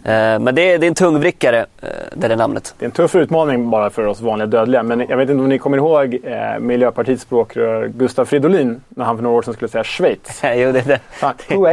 Eh, 0.04 0.38
men 0.38 0.54
det 0.54 0.72
är, 0.72 0.78
det 0.78 0.86
är 0.86 0.88
en 0.88 0.94
tungvrickare, 0.94 1.66
det 2.12 2.26
är 2.26 2.36
namnet. 2.36 2.74
Det 2.78 2.84
är 2.84 2.86
en 2.86 2.92
tuff 2.92 3.14
utmaning 3.14 3.70
bara 3.70 3.90
för 3.90 4.06
oss 4.06 4.20
vanliga 4.20 4.46
dödliga. 4.46 4.82
Men 4.82 5.00
jag 5.08 5.16
vet 5.16 5.30
inte 5.30 5.42
om 5.42 5.48
ni 5.48 5.58
kommer 5.58 5.76
ihåg 5.76 6.18
eh, 6.24 6.58
Miljöpartiets 6.58 7.22
språkrör 7.22 7.88
Gustav 7.88 8.24
Fridolin 8.24 8.80
när 8.88 9.04
han 9.04 9.16
för 9.16 9.22
några 9.22 9.36
år 9.36 9.42
sedan 9.42 9.54
skulle 9.54 9.68
säga 9.68 9.84
Schweiz. 9.84 10.40
jo, 10.42 10.72
det, 10.72 10.86
det. 10.86 11.00
H. 11.48 11.68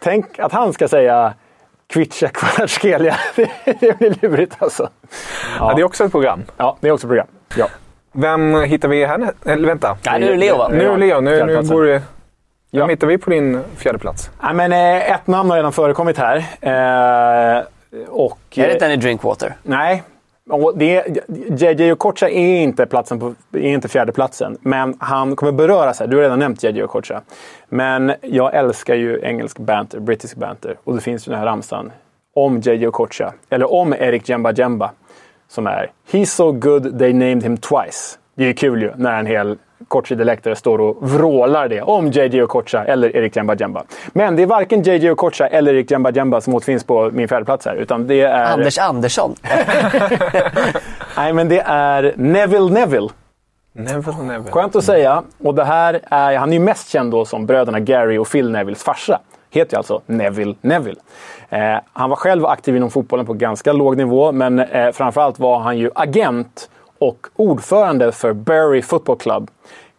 Tänk 0.00 0.38
att 0.38 0.52
han 0.52 0.72
ska 0.72 0.88
säga 0.88 1.34
Kvicha 1.90 2.28
Kvaratskhelia. 2.32 3.16
det 3.64 3.98
blir 3.98 4.22
lurigt 4.22 4.56
alltså. 4.58 4.82
Ja. 4.82 5.70
ja. 5.70 5.72
det 5.74 5.82
är 5.82 5.84
också 5.84 6.04
ett 6.04 6.12
program. 6.12 6.42
Ja, 6.56 6.76
det 6.80 6.88
är 6.88 6.92
också 6.92 7.06
ett 7.06 7.08
program. 7.08 7.26
Ja. 7.56 7.68
Vem 8.12 8.62
hittar 8.62 8.88
vi 8.88 9.06
här? 9.06 9.32
Eller 9.44 9.68
vänta. 9.68 9.96
Ja, 10.02 10.18
nu 10.18 10.26
är 10.26 10.30
det 10.30 10.36
Leo 10.36 10.56
va? 10.56 10.68
Nu 10.68 10.84
är 10.84 10.90
det 10.90 10.96
Leo. 10.96 11.20
Nu, 11.20 11.44
nu 11.44 11.62
går 11.62 11.84
det... 11.84 12.02
Vem 12.72 12.88
hittar 12.88 13.06
vi 13.06 13.18
på 13.18 13.30
din 13.30 13.62
fjärde 13.76 13.98
plats? 13.98 14.30
Ja, 14.42 14.52
men, 14.52 14.72
eh, 14.72 15.12
ett 15.12 15.26
namn 15.26 15.50
har 15.50 15.56
redan 15.56 15.72
förekommit 15.72 16.18
här. 16.18 16.36
Eh, 16.60 17.64
och, 18.08 18.38
är 18.54 18.68
det 18.68 18.78
Danny 18.78 18.96
Drinkwater? 18.96 19.56
Nej, 19.62 20.02
och 20.50 20.78
det, 20.78 21.04
JJ 21.48 21.92
Okocha 21.92 22.28
är 22.28 22.62
inte, 22.62 22.86
platsen 22.86 23.20
på, 23.20 23.34
är 23.52 23.60
inte 23.60 23.88
fjärdeplatsen, 23.88 24.58
men 24.60 24.96
han 24.98 25.36
kommer 25.36 25.52
beröras 25.52 26.00
här. 26.00 26.06
Du 26.06 26.16
har 26.16 26.22
redan 26.22 26.38
nämnt 26.38 26.62
JJ 26.62 26.82
Okocha. 26.82 27.20
Men 27.68 28.12
jag 28.22 28.54
älskar 28.54 28.94
ju 28.94 29.20
engelsk 29.22 29.58
banter, 29.58 30.00
brittisk 30.00 30.36
banter. 30.36 30.76
Och 30.84 30.94
det 30.94 31.00
finns 31.00 31.28
ju 31.28 31.30
den 31.30 31.38
här 31.38 31.46
ramsan 31.46 31.92
om 32.34 32.60
JJ 32.60 32.86
Okocha, 32.86 33.32
eller 33.50 33.72
om 33.72 33.92
Erik 33.92 34.28
Jemba 34.28 34.52
Jemba, 34.52 34.90
som 35.48 35.66
är 35.66 35.90
“He's 36.10 36.24
so 36.24 36.52
good 36.52 36.98
they 36.98 37.12
named 37.12 37.42
him 37.42 37.56
twice”. 37.56 38.18
Det 38.34 38.42
är 38.42 38.48
ju 38.48 38.54
kul 38.54 38.82
ju 38.82 38.92
när 38.96 39.18
en 39.18 39.26
hel 39.26 39.58
Kochi-dialekter 39.88 40.54
står 40.54 40.80
och 40.80 40.96
vrålar 41.00 41.68
det 41.68 41.82
om 41.82 42.10
JJ 42.10 42.42
Okocha 42.42 42.84
eller 42.84 43.16
Erik 43.16 43.36
Jemba 43.36 43.54
Jemba. 43.54 43.84
Men 44.12 44.36
det 44.36 44.42
är 44.42 44.46
varken 44.46 44.82
JJ 44.82 45.10
Okocha 45.10 45.46
eller 45.46 45.74
Erik 45.74 45.90
Jemba 45.90 46.10
Jemba 46.10 46.40
som 46.40 46.54
återfinns 46.54 46.84
på 46.84 47.10
min 47.12 47.28
fjärdeplats 47.28 47.66
här. 47.66 47.76
Utan 47.76 48.06
det 48.06 48.20
är... 48.20 48.44
Anders 48.44 48.78
Andersson. 48.78 49.34
Nej, 51.16 51.32
men 51.32 51.48
det 51.48 51.60
är 51.60 52.14
Neville 52.16 52.70
Neville. 52.70 53.08
Neville 53.72 54.22
Neville. 54.22 54.50
Skönt 54.52 54.76
att 54.76 54.84
säga. 54.84 55.22
Och 55.44 55.54
det 55.54 55.64
här 55.64 56.00
är, 56.10 56.36
han 56.36 56.48
är 56.48 56.52
ju 56.52 56.60
mest 56.60 56.88
känd 56.88 57.10
då 57.10 57.24
som 57.24 57.46
bröderna 57.46 57.80
Gary 57.80 58.18
och 58.18 58.30
Phil 58.30 58.50
Nevilles 58.50 58.82
farsa. 58.82 59.20
Heter 59.50 59.74
ju 59.74 59.78
alltså 59.78 60.00
Neville 60.06 60.54
Neville. 60.60 61.00
Eh, 61.48 61.76
han 61.92 62.10
var 62.10 62.16
själv 62.16 62.46
aktiv 62.46 62.76
inom 62.76 62.90
fotbollen 62.90 63.26
på 63.26 63.32
ganska 63.32 63.72
låg 63.72 63.96
nivå, 63.96 64.32
men 64.32 64.58
eh, 64.58 64.92
framförallt 64.92 65.38
var 65.38 65.58
han 65.58 65.78
ju 65.78 65.90
agent 65.94 66.70
och 67.00 67.26
ordförande 67.36 68.12
för 68.12 68.32
Bury 68.32 68.82
Football 68.82 69.16
Club. 69.16 69.50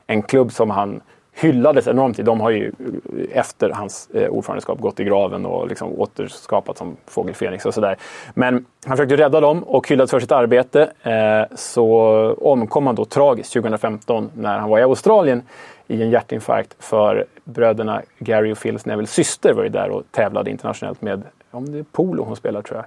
En 0.08 0.22
klubb 0.22 0.52
som 0.52 0.70
han 0.70 1.02
hyllades 1.34 1.88
enormt 1.88 2.20
i. 2.20 2.24
De 2.24 2.42
har 2.42 2.50
ju 2.50 2.68
eh, 2.68 3.38
efter 3.38 3.70
hans 3.70 4.10
eh, 4.14 4.30
ordförandeskap 4.30 4.80
gått 4.80 5.00
i 5.00 5.04
graven 5.04 5.46
och 5.46 5.68
liksom 5.68 6.00
återskapat 6.00 6.78
som 6.78 6.98
Fågel 7.06 7.36
Fenix 7.36 7.66
och 7.66 7.74
sådär. 7.74 7.98
Men 8.34 8.66
han 8.86 8.98
försökte 8.98 9.18
rädda 9.18 9.40
dem 9.40 9.64
och 9.64 9.90
hyllades 9.90 10.12
för 10.12 10.20
sitt 10.20 10.32
arbete. 10.32 10.92
Eh, 11.04 11.56
så 11.56 11.96
omkom 12.42 12.88
han 12.88 12.96
då 12.96 13.06
tragiskt 13.06 13.54
2015 13.54 14.32
när 14.36 14.60
han 14.60 14.70
var 14.70 14.80
i 14.80 14.84
Australien 14.84 15.44
i 15.88 16.02
en 16.02 16.10
hjärtinfarkt 16.10 16.76
för 16.80 17.26
bröderna 17.44 18.02
Gary 18.20 18.54
och 18.54 18.58
Phils 18.58 18.86
Neville 18.86 19.08
syster 19.08 19.54
var 19.54 19.64
ju 19.64 19.70
där 19.70 19.90
och 19.90 20.04
tävlade 20.12 20.52
internationellt 20.52 21.02
med, 21.02 21.24
om 21.52 21.72
det 21.72 21.80
är 21.80 21.84
polo 21.84 22.24
hon 22.24 22.36
spelar 22.36 22.62
tror 22.62 22.78
jag. 22.78 22.86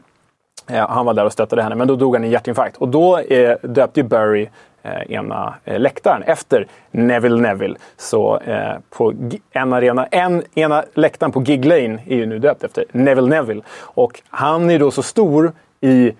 Eh, 0.66 0.88
han 0.88 1.06
var 1.06 1.14
där 1.14 1.24
och 1.24 1.32
stöttade 1.32 1.62
henne, 1.62 1.74
men 1.74 1.88
då 1.88 1.96
dog 1.96 2.14
han 2.14 2.24
i 2.24 2.28
hjärtinfarkt. 2.28 2.76
Och 2.76 2.88
då 2.88 3.18
eh, 3.18 3.56
döpte 3.62 4.00
ju 4.00 4.04
Barry 4.04 4.48
eh, 4.82 5.12
ena 5.12 5.54
eh, 5.64 5.80
läktaren 5.80 6.22
efter 6.22 6.66
Neville 6.90 7.40
Neville. 7.40 7.76
Så 7.96 8.38
eh, 8.38 8.74
på 8.90 9.14
en 9.52 9.72
arena, 9.72 10.06
en, 10.06 10.42
ena 10.54 10.84
läktaren 10.94 11.32
på 11.32 11.40
Gig 11.40 11.64
Lane 11.64 11.98
är 12.06 12.16
ju 12.16 12.26
nu 12.26 12.38
döpt 12.38 12.64
efter 12.64 12.84
Neville 12.92 13.28
Neville. 13.28 13.62
Och 13.80 14.22
han 14.28 14.70
är 14.70 14.78
då 14.78 14.90
så 14.90 15.02
stor 15.02 15.52
i 15.80 16.12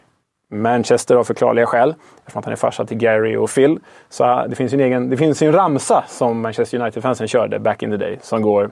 Manchester 0.51 1.17
av 1.17 1.25
förklarliga 1.25 1.67
skäl. 1.67 1.95
Eftersom 2.19 2.39
att 2.39 2.45
han 2.45 2.53
är 2.53 2.57
farsa 2.57 2.85
till 2.85 2.97
Gary 2.97 3.37
och 3.37 3.51
Phil. 3.51 3.79
Så 4.09 4.25
eh, 4.25 4.45
det 4.49 4.57
finns 4.57 4.73
ju 4.73 4.75
en, 4.75 4.81
egen, 4.81 5.11
det 5.11 5.17
finns 5.17 5.43
en 5.43 5.53
ramsa 5.53 6.05
som 6.09 6.41
Manchester 6.41 6.79
United-fansen 6.79 7.29
körde 7.29 7.59
back 7.59 7.83
in 7.83 7.91
the 7.91 7.97
day. 7.97 8.19
Som 8.23 8.43
går 8.43 8.71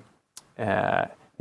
eh, 0.57 0.69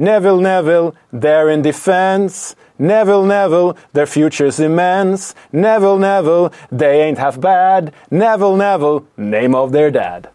Neville, 0.02 0.42
Neville, 0.42 0.92
they're 1.12 1.54
in 1.54 1.62
defense. 1.62 2.56
Neville, 2.78 3.26
Neville, 3.26 3.78
their 3.94 4.08
future's 4.08 4.60
immense. 4.60 5.36
Neville, 5.52 6.00
Neville, 6.00 6.52
they 6.72 7.02
ain't 7.02 7.20
half 7.20 7.40
bad. 7.40 7.92
Neville, 8.10 8.58
Neville, 8.58 9.04
name 9.16 9.54
of 9.56 9.72
their 9.72 9.92
dad. 9.92 10.28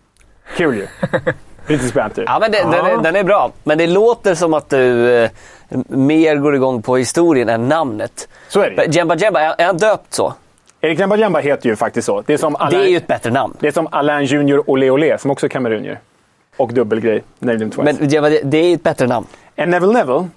Kul 0.57 0.76
ju. 0.76 0.87
Brittisk 1.66 1.94
banter. 1.94 2.24
Ja, 2.26 2.38
men 2.40 2.53
det, 2.53 2.59
den, 2.59 2.74
är, 2.74 3.03
den, 3.03 3.16
är, 3.16 3.24
bra. 3.24 3.53
Men 3.64 3.78
det 3.78 3.86
låter 3.86 4.34
som 4.34 4.55
att 4.55 4.70
du 4.70 5.14
eh, 5.14 5.30
mer 5.88 6.36
går 6.36 6.55
igång 6.55 6.82
på 6.82 6.97
historien 6.97 7.49
än 7.49 7.68
namnet. 7.68 8.28
Så 8.49 8.61
är 8.61 8.70
det 8.70 8.95
Jemba 8.95 9.16
Jemba, 9.16 9.40
är, 9.40 9.55
är 9.59 9.66
han 9.66 9.76
döpt 9.76 10.14
så? 10.14 10.34
Erik 10.80 10.99
Jemba 10.99 11.16
Jemba 11.16 11.38
heter 11.38 11.68
ju 11.68 11.76
faktiskt 11.76 12.07
så. 12.07 12.22
Det 12.26 12.32
är, 12.32 12.38
som 12.38 12.57
Alain, 12.57 12.78
det 12.78 12.86
är 12.86 12.90
ju 12.90 12.97
ett 12.97 13.07
bättre 13.07 13.30
namn. 13.30 13.57
Det 13.61 13.66
är 13.66 13.72
som 13.72 13.88
Alain 13.90 14.24
Junior 14.24 14.70
Olé 14.70 14.90
Olé, 14.90 15.18
som 15.18 15.30
också 15.30 15.47
är 15.47 15.51
kamerunier. 15.51 16.01
Och 16.57 16.72
dubbelgrej, 16.72 17.22
Named 17.38 17.61
him 17.61 17.70
twice. 17.70 17.82
Men 17.82 18.09
Jemba, 18.09 18.28
det 18.28 18.59
är 18.59 18.68
ju 18.68 18.74
ett 18.74 18.82
bättre 18.82 19.07
namn. 19.07 19.26
En 19.57 19.70
Neville 19.70 19.92
Neville? 19.92 20.28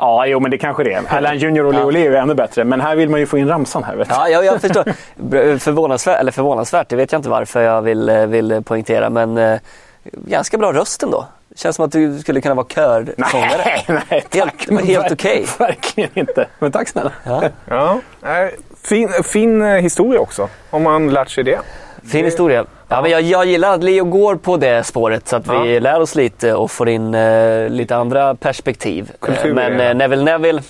Ja, 0.00 0.26
jo 0.26 0.40
men 0.40 0.50
det 0.50 0.58
kanske 0.58 0.84
det 0.84 0.92
är. 0.92 1.02
Alain 1.16 1.38
Junior 1.38 1.64
och 1.66 1.72
Leo 1.74 1.90
Leo 1.90 2.12
är 2.12 2.16
ännu 2.16 2.34
bättre. 2.34 2.64
Men 2.64 2.80
här 2.80 2.96
vill 2.96 3.08
man 3.10 3.20
ju 3.20 3.26
få 3.26 3.38
in 3.38 3.48
ramsan 3.48 3.84
här. 3.84 3.96
Vet 3.96 4.08
ja, 4.10 4.28
jag, 4.28 4.44
jag 4.44 4.60
förstår. 4.60 4.84
Förvånansvärt, 5.58 6.20
eller 6.20 6.32
förvånansvärt, 6.32 6.88
det 6.88 6.96
vet 6.96 7.12
jag 7.12 7.18
inte 7.18 7.28
varför 7.28 7.62
jag 7.62 7.82
vill, 7.82 8.08
eh, 8.08 8.26
vill 8.26 8.62
poängtera. 8.64 9.10
Men 9.10 9.38
eh, 9.38 9.58
ganska 10.12 10.58
bra 10.58 10.72
röst 10.72 11.02
ändå. 11.02 11.26
Känns 11.56 11.76
som 11.76 11.84
att 11.84 11.92
du 11.92 12.18
skulle 12.18 12.40
kunna 12.40 12.54
vara 12.54 12.66
körsångare. 12.66 13.62
Nej, 13.64 13.84
nej, 14.10 14.24
tack. 14.30 14.66
Helt- 14.70 14.84
helt 14.86 15.12
okej. 15.12 15.46
Verkligen 15.58 16.10
inte. 16.14 16.46
Men 16.58 16.72
tack 16.72 16.88
snälla. 16.88 17.12
Ja. 17.24 17.42
Ja. 18.22 18.48
Fin, 18.82 19.08
fin 19.24 19.62
eh, 19.62 19.68
historia 19.68 20.20
också, 20.20 20.48
om 20.70 20.82
man 20.82 21.10
lärt 21.10 21.30
sig 21.30 21.44
det. 21.44 21.58
Fin 22.08 22.24
historia. 22.24 22.64
Ja, 22.88 23.02
men 23.02 23.10
jag, 23.10 23.22
jag 23.22 23.46
gillar 23.46 23.74
att 23.74 23.84
Leo 23.84 24.04
går 24.04 24.36
på 24.36 24.56
det 24.56 24.84
spåret 24.84 25.28
så 25.28 25.36
att 25.36 25.46
vi 25.48 25.74
Ja. 25.74 25.80
lär 25.80 26.00
oss 26.00 26.14
lite 26.14 26.54
och 26.54 26.70
får 26.70 26.88
in 26.88 27.14
eh, 27.14 27.68
lite 27.68 27.96
andra 27.96 28.34
perspektiv. 28.34 29.10
Eh, 29.10 29.16
Kultur, 29.26 29.54
men 29.54 29.78
ja. 29.78 29.84
eh, 29.84 29.94
Neville 29.94 30.24
Neville, 30.24 30.62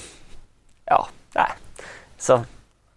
ja, 0.84 1.08
nej. 1.34 1.44
Så, 2.18 2.40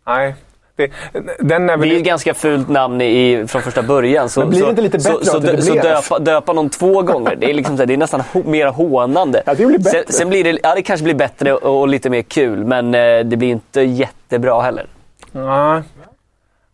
Nej. 0.07 0.35
Det, 0.75 0.91
den 1.39 1.69
är 1.69 1.77
det 1.77 1.87
är 1.87 1.97
ett 1.97 2.03
ganska 2.03 2.33
fult 2.33 2.69
namn 2.69 3.01
i, 3.01 3.45
från 3.47 3.61
första 3.61 3.81
början. 3.83 4.29
Så, 4.29 4.39
Men 4.39 4.49
blir 4.49 4.59
det 4.59 4.65
så, 4.65 4.69
inte 4.69 4.81
lite 4.81 4.99
så, 4.99 5.11
bättre 5.11 5.25
så, 5.25 5.37
att 5.37 5.43
det 5.43 5.51
dö- 5.51 5.61
så 5.61 5.73
döpa, 5.73 6.19
döpa 6.19 6.53
någon 6.53 6.69
två 6.69 7.01
gånger, 7.01 7.35
det 7.35 7.49
är, 7.49 7.53
liksom, 7.53 7.77
så 7.77 7.81
här, 7.81 7.87
det 7.87 7.93
är 7.93 7.97
nästan 7.97 8.21
ho, 8.33 8.43
mer 8.45 8.67
hånande. 8.67 9.43
Ja, 9.45 9.53
det 9.53 9.65
blir 9.65 9.77
bättre. 9.77 10.03
Sen, 10.03 10.13
sen 10.13 10.29
blir 10.29 10.43
det, 10.43 10.59
ja, 10.63 10.75
det 10.75 10.81
kanske 10.81 11.03
blir 11.03 11.13
bättre 11.13 11.53
och, 11.53 11.79
och 11.81 11.87
lite 11.87 12.09
mer 12.09 12.21
kul, 12.21 12.63
men 12.65 12.95
eh, 12.95 13.19
det 13.19 13.37
blir 13.37 13.49
inte 13.49 13.81
jättebra 13.81 14.61
heller. 14.61 14.85
Nej. 15.31 15.81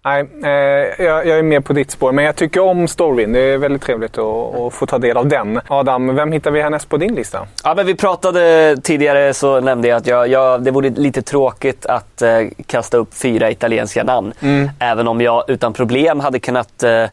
Nej, 0.08 0.26
eh, 0.44 1.06
jag, 1.06 1.28
jag 1.28 1.40
är 1.40 1.44
med 1.44 1.66
på 1.66 1.74
ditt 1.74 1.92
spår, 1.92 2.12
men 2.12 2.26
jag 2.26 2.36
tycker 2.36 2.62
om 2.62 2.88
storyn. 2.88 3.34
Det 3.34 3.40
är 3.40 3.58
väldigt 3.58 3.82
trevligt 3.82 4.18
att, 4.18 4.56
att 4.56 4.74
få 4.74 4.86
ta 4.86 4.98
del 4.98 5.18
av 5.18 5.28
den. 5.28 5.60
Adam, 5.68 6.16
vem 6.16 6.32
hittar 6.32 6.52
vi 6.52 6.62
härnäst 6.62 6.90
på 6.90 6.98
din 6.98 7.16
lista? 7.16 7.48
Ja, 7.64 7.74
men 7.76 7.86
vi 7.86 7.96
pratade 7.96 8.76
tidigare 8.84 9.34
så 9.34 9.60
nämnde 9.60 9.88
jag 9.88 9.98
att 9.98 10.08
jag, 10.08 10.28
jag, 10.28 10.64
det 10.64 10.72
vore 10.72 10.90
lite 10.90 11.22
tråkigt 11.22 11.86
att 11.86 12.22
eh, 12.22 12.30
kasta 12.66 12.98
upp 12.98 13.14
fyra 13.14 13.52
italienska 13.52 14.04
namn. 14.04 14.34
Även 14.80 15.08
om 15.08 15.22
jag 15.22 15.44
utan 15.48 15.74
problem 15.74 16.20
hade 16.20 16.40
kunnat, 16.40 16.84
eh, 16.84 17.04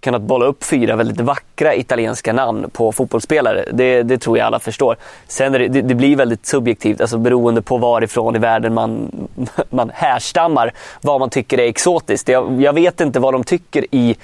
kunnat 0.00 0.22
bolla 0.22 0.46
upp 0.46 0.64
fyra 0.64 0.96
väldigt 0.96 1.20
vackra 1.20 1.74
italienska 1.74 2.32
namn 2.32 2.70
på 2.72 2.92
fotbollsspelare. 2.92 3.64
Det, 3.72 4.02
det 4.02 4.18
tror 4.18 4.38
jag 4.38 4.46
alla 4.46 4.58
förstår. 4.58 4.96
Sen 5.26 5.52
det, 5.52 5.68
det, 5.68 5.82
det 5.82 5.94
blir 5.94 6.16
väldigt 6.16 6.46
subjektivt, 6.46 7.00
alltså 7.00 7.18
beroende 7.18 7.62
på 7.62 7.78
varifrån 7.78 8.36
i 8.36 8.38
världen 8.38 8.74
man, 8.74 9.10
man 9.70 9.90
härstammar, 9.94 10.72
vad 11.00 11.20
man 11.20 11.30
tycker 11.30 11.60
är 11.60 11.68
exotiskt. 11.68 12.28
Jag, 12.28 12.62
jag 12.62 12.72
vet 12.72 13.00
inte 13.00 13.20
vad 13.20 13.34
de 13.34 13.44
tycker 13.44 13.86
i 13.90 14.16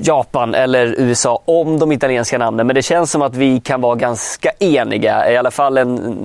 Japan 0.00 0.54
eller 0.54 0.94
USA 0.98 1.42
om 1.44 1.78
de 1.78 1.92
italienska 1.92 2.38
namnen. 2.38 2.66
Men 2.66 2.74
det 2.74 2.82
känns 2.82 3.10
som 3.10 3.22
att 3.22 3.34
vi 3.36 3.60
kan 3.60 3.80
vara 3.80 3.94
ganska 3.94 4.50
eniga, 4.58 5.32
i 5.32 5.36
alla 5.36 5.50
fall 5.50 5.78
en 5.78 6.16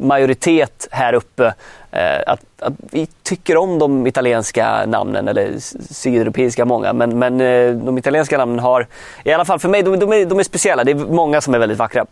majoritet 0.00 0.88
här 0.90 1.12
uppe. 1.12 1.54
Eh, 1.90 2.20
att, 2.26 2.40
att 2.60 2.72
vi 2.90 3.08
tycker 3.22 3.56
om 3.56 3.78
de 3.78 4.06
italienska 4.06 4.86
namnen, 4.86 5.28
eller 5.28 5.52
sydeuropeiska 5.94 6.64
många. 6.64 6.92
Men, 6.92 7.18
men 7.18 7.40
eh, 7.40 7.70
de 7.70 7.98
italienska 7.98 8.38
namnen 8.38 8.58
har, 8.58 8.86
i 9.24 9.32
alla 9.32 9.44
fall 9.44 9.58
för 9.58 9.68
mig, 9.68 9.82
de, 9.82 9.98
de, 9.98 10.12
är, 10.12 10.26
de 10.26 10.38
är 10.38 10.42
speciella. 10.42 10.84
Det 10.84 10.90
är 10.90 10.94
många 10.94 11.40
som 11.40 11.54
är 11.54 11.58
väldigt 11.58 11.78
vackra. 11.78 12.06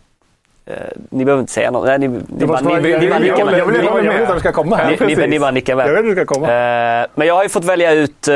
Eh, 0.67 0.75
ni 1.11 1.25
behöver 1.25 1.41
inte 1.41 1.53
säga 1.53 1.71
något. 1.71 1.87
Nej, 1.87 1.99
ni, 1.99 2.09
ni, 2.09 2.47
bara, 2.47 2.61
ni, 2.61 2.75
ni, 2.81 2.99
ni 2.99 3.09
bara 3.09 3.19
nickar 3.19 3.45
med. 3.45 3.59
Jag 3.59 3.67
vill 3.67 4.23
att 4.23 4.29
de 4.29 4.41
ska 4.41 4.53
komma 4.53 4.77
här. 4.77 4.97
Ni, 5.07 5.17
ni, 5.17 5.27
ni 5.27 5.41
bara 5.41 5.51
nickar 5.51 5.77
med. 5.77 5.89
Jag 5.89 5.95
vet 5.95 6.05
du 6.05 6.13
ska 6.13 6.25
komma. 6.25 6.47
Eh, 6.47 7.07
men 7.15 7.27
jag 7.27 7.35
har 7.35 7.43
ju 7.43 7.49
fått 7.49 7.65
välja 7.65 7.93
ut 7.93 8.29
eh, 8.29 8.35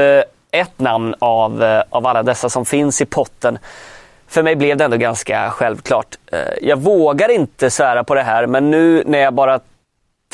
ett 0.53 0.79
namn 0.79 1.15
av, 1.19 1.63
eh, 1.63 1.83
av 1.91 2.07
alla 2.07 2.23
dessa 2.23 2.49
som 2.49 2.65
finns 2.65 3.01
i 3.01 3.07
potten. 3.07 3.59
För 4.27 4.43
mig 4.43 4.57
blev 4.57 4.77
det 4.77 4.85
ändå 4.85 4.97
ganska 4.97 5.51
självklart. 5.51 6.19
Eh, 6.33 6.39
jag 6.63 6.77
vågar 6.77 7.31
inte 7.31 7.71
svära 7.71 8.05
på 8.05 8.15
det 8.15 8.23
här, 8.23 8.47
men 8.47 8.71
nu 8.71 9.03
när 9.07 9.19
jag 9.19 9.35
bara 9.35 9.61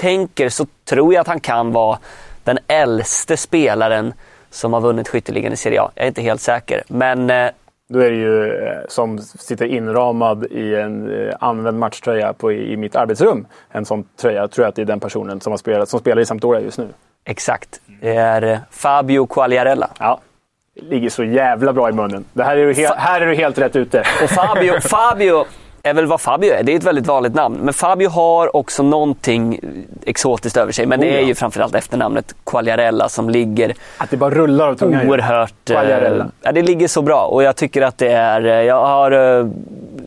tänker 0.01 0.49
så 0.49 0.67
tror 0.85 1.15
jag 1.15 1.21
att 1.21 1.27
han 1.27 1.41
kan 1.41 1.73
vara 1.73 1.99
den 2.45 2.59
äldste 2.69 3.37
spelaren 3.37 4.13
som 4.51 4.73
har 4.73 4.81
vunnit 4.81 5.09
skytteligan 5.09 5.53
i 5.53 5.57
Serie 5.57 5.83
A. 5.83 5.91
Jag 5.95 6.05
är 6.05 6.09
inte 6.09 6.23
helt 6.23 6.41
säker, 6.41 6.83
men 6.89 7.31
eh, 7.31 7.51
Då 7.89 7.99
är 7.99 8.11
det 8.11 8.17
ju 8.17 8.53
som 8.89 9.19
sitter 9.19 9.67
inramad 9.67 10.45
i 10.45 10.75
en 10.75 11.11
använd 11.41 11.79
matchtröja 11.79 12.33
på, 12.33 12.53
i, 12.53 12.73
i 12.73 12.77
mitt 12.77 12.97
arbetsrum. 12.97 13.47
En 13.71 13.85
sån 13.85 14.05
tröja 14.21 14.49
tror 14.49 14.65
jag 14.65 14.69
att 14.69 14.77
det 14.77 14.83
är 14.83 14.87
den 14.87 15.01
personen 15.01 15.41
som, 15.41 15.53
har 15.53 15.59
spelat, 15.59 15.89
som 15.89 16.01
spelar 16.01 16.23
i 16.23 16.27
Sampdoria 16.27 16.61
just 16.61 16.79
nu. 16.79 16.89
exakt. 17.25 17.81
Det 18.01 18.15
är 18.17 18.43
eh, 18.43 18.59
Fabio 18.71 19.27
Quagliarella. 19.27 19.89
Ja, 19.99 20.21
det 20.75 20.83
ligger 20.87 21.11
så 21.11 21.25
jävla 21.25 21.73
bra 21.73 21.89
i 21.89 21.93
munnen. 21.93 22.25
Det 22.33 22.45
här 22.45 22.57
är 22.57 22.67
du, 22.67 22.73
he- 22.73 22.97
här 22.97 23.21
är 23.21 23.27
du 23.27 23.35
helt 23.35 23.59
rätt 23.59 23.77
ute. 23.77 24.01
Och 24.25 24.31
Fabio, 24.31 24.81
Fabio 24.81 25.45
är 25.83 25.95
väl 25.95 26.07
vad 26.07 26.21
Fabio 26.21 26.53
är. 26.53 26.63
Det 26.63 26.73
är 26.73 26.77
ett 26.77 26.85
väldigt 26.85 27.07
vanligt 27.07 27.35
namn. 27.35 27.59
Men 27.63 27.75
Fabio 27.75 28.09
har 28.09 28.57
också 28.57 28.83
någonting 28.83 29.61
exotiskt 30.07 30.57
över 30.57 30.73
sig. 30.73 30.87
Men 30.87 31.01
det 31.01 31.07
Oh, 31.11 31.15
är 31.15 31.21
ju 31.21 31.35
framförallt 31.35 31.75
efternamnet 31.75 32.35
Quagliarella 32.47 33.09
som 33.09 33.31
ligger 33.31 33.75
Att 33.99 34.11
det 34.11 34.17
bara 34.17 34.31
rullar 34.31 34.69
av 34.69 34.75
tungan. 34.75 35.09
oerhört... 35.09 35.71
eh, 35.71 35.75
Quagliarella. 35.75 36.27
ja, 36.43 36.53
det 36.53 36.63
ligger 36.63 36.89
så 36.89 37.03
bra 37.03 37.25
och 37.27 37.43
jag 37.43 37.57
tycker 37.57 37.83
att 37.83 37.99
det 37.99 38.09
är... 38.13 38.45
eh, 38.45 38.53
Jag 38.63 38.87
har 38.87 39.39
eh, 39.41 39.47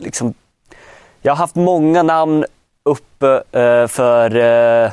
liksom... 0.00 0.34
Jag 1.22 1.32
har 1.32 1.36
haft 1.36 1.54
många 1.56 2.02
namn 2.02 2.44
uppe 2.82 3.42
eh, 3.52 3.86
för, 3.86 4.36
eh, 4.36 4.90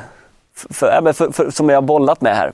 för, 0.56 0.68
för, 0.72 1.12
för, 1.12 1.32
för, 1.32 1.50
som 1.50 1.68
jag 1.68 1.76
har 1.76 1.82
bollat 1.82 2.20
med 2.20 2.36
här. 2.36 2.52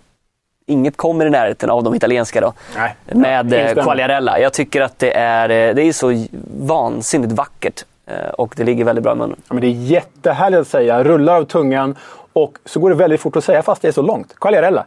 Inget 0.67 0.97
kommer 0.97 1.27
i 1.27 1.31
närheten 1.31 1.71
av 1.71 1.83
de 1.85 1.95
italienska 1.95 2.41
då. 2.41 2.53
Nej. 2.77 2.95
Med 3.05 3.53
Ja, 3.53 3.57
eh. 3.59 3.85
Quagliarella. 3.85 4.39
Jag 4.41 4.53
tycker 4.53 4.81
att 4.81 4.99
det 4.99 5.13
är, 5.17 5.49
eh, 5.69 5.75
det 5.75 5.83
är 5.83 5.93
så 5.93 6.27
vansinnigt 6.61 7.33
vackert. 7.33 7.85
eh, 8.07 8.29
Och 8.29 8.55
det 8.57 8.65
ligger 8.65 8.85
väldigt 8.85 9.03
bra 9.03 9.13
i 9.13 9.17
munnen. 9.17 9.37
Ja, 9.49 9.55
men 9.55 9.61
det 9.61 9.67
är 9.67 9.71
jättehärligt 9.71 10.61
att 10.61 10.69
säga. 10.69 11.05
Rullar 11.05 11.37
av 11.37 11.45
tungan 11.45 11.97
och 12.33 12.59
så 12.65 12.81
går 12.81 12.91
det 12.91 12.97
väldigt 12.97 13.21
fort 13.21 13.37
att 13.37 13.45
säga 13.45 13.63
fast 13.63 13.83
det 13.83 13.89
är 13.89 13.93
så 13.93 14.03
långt. 14.03 14.35
Quagliarella. 14.41 14.87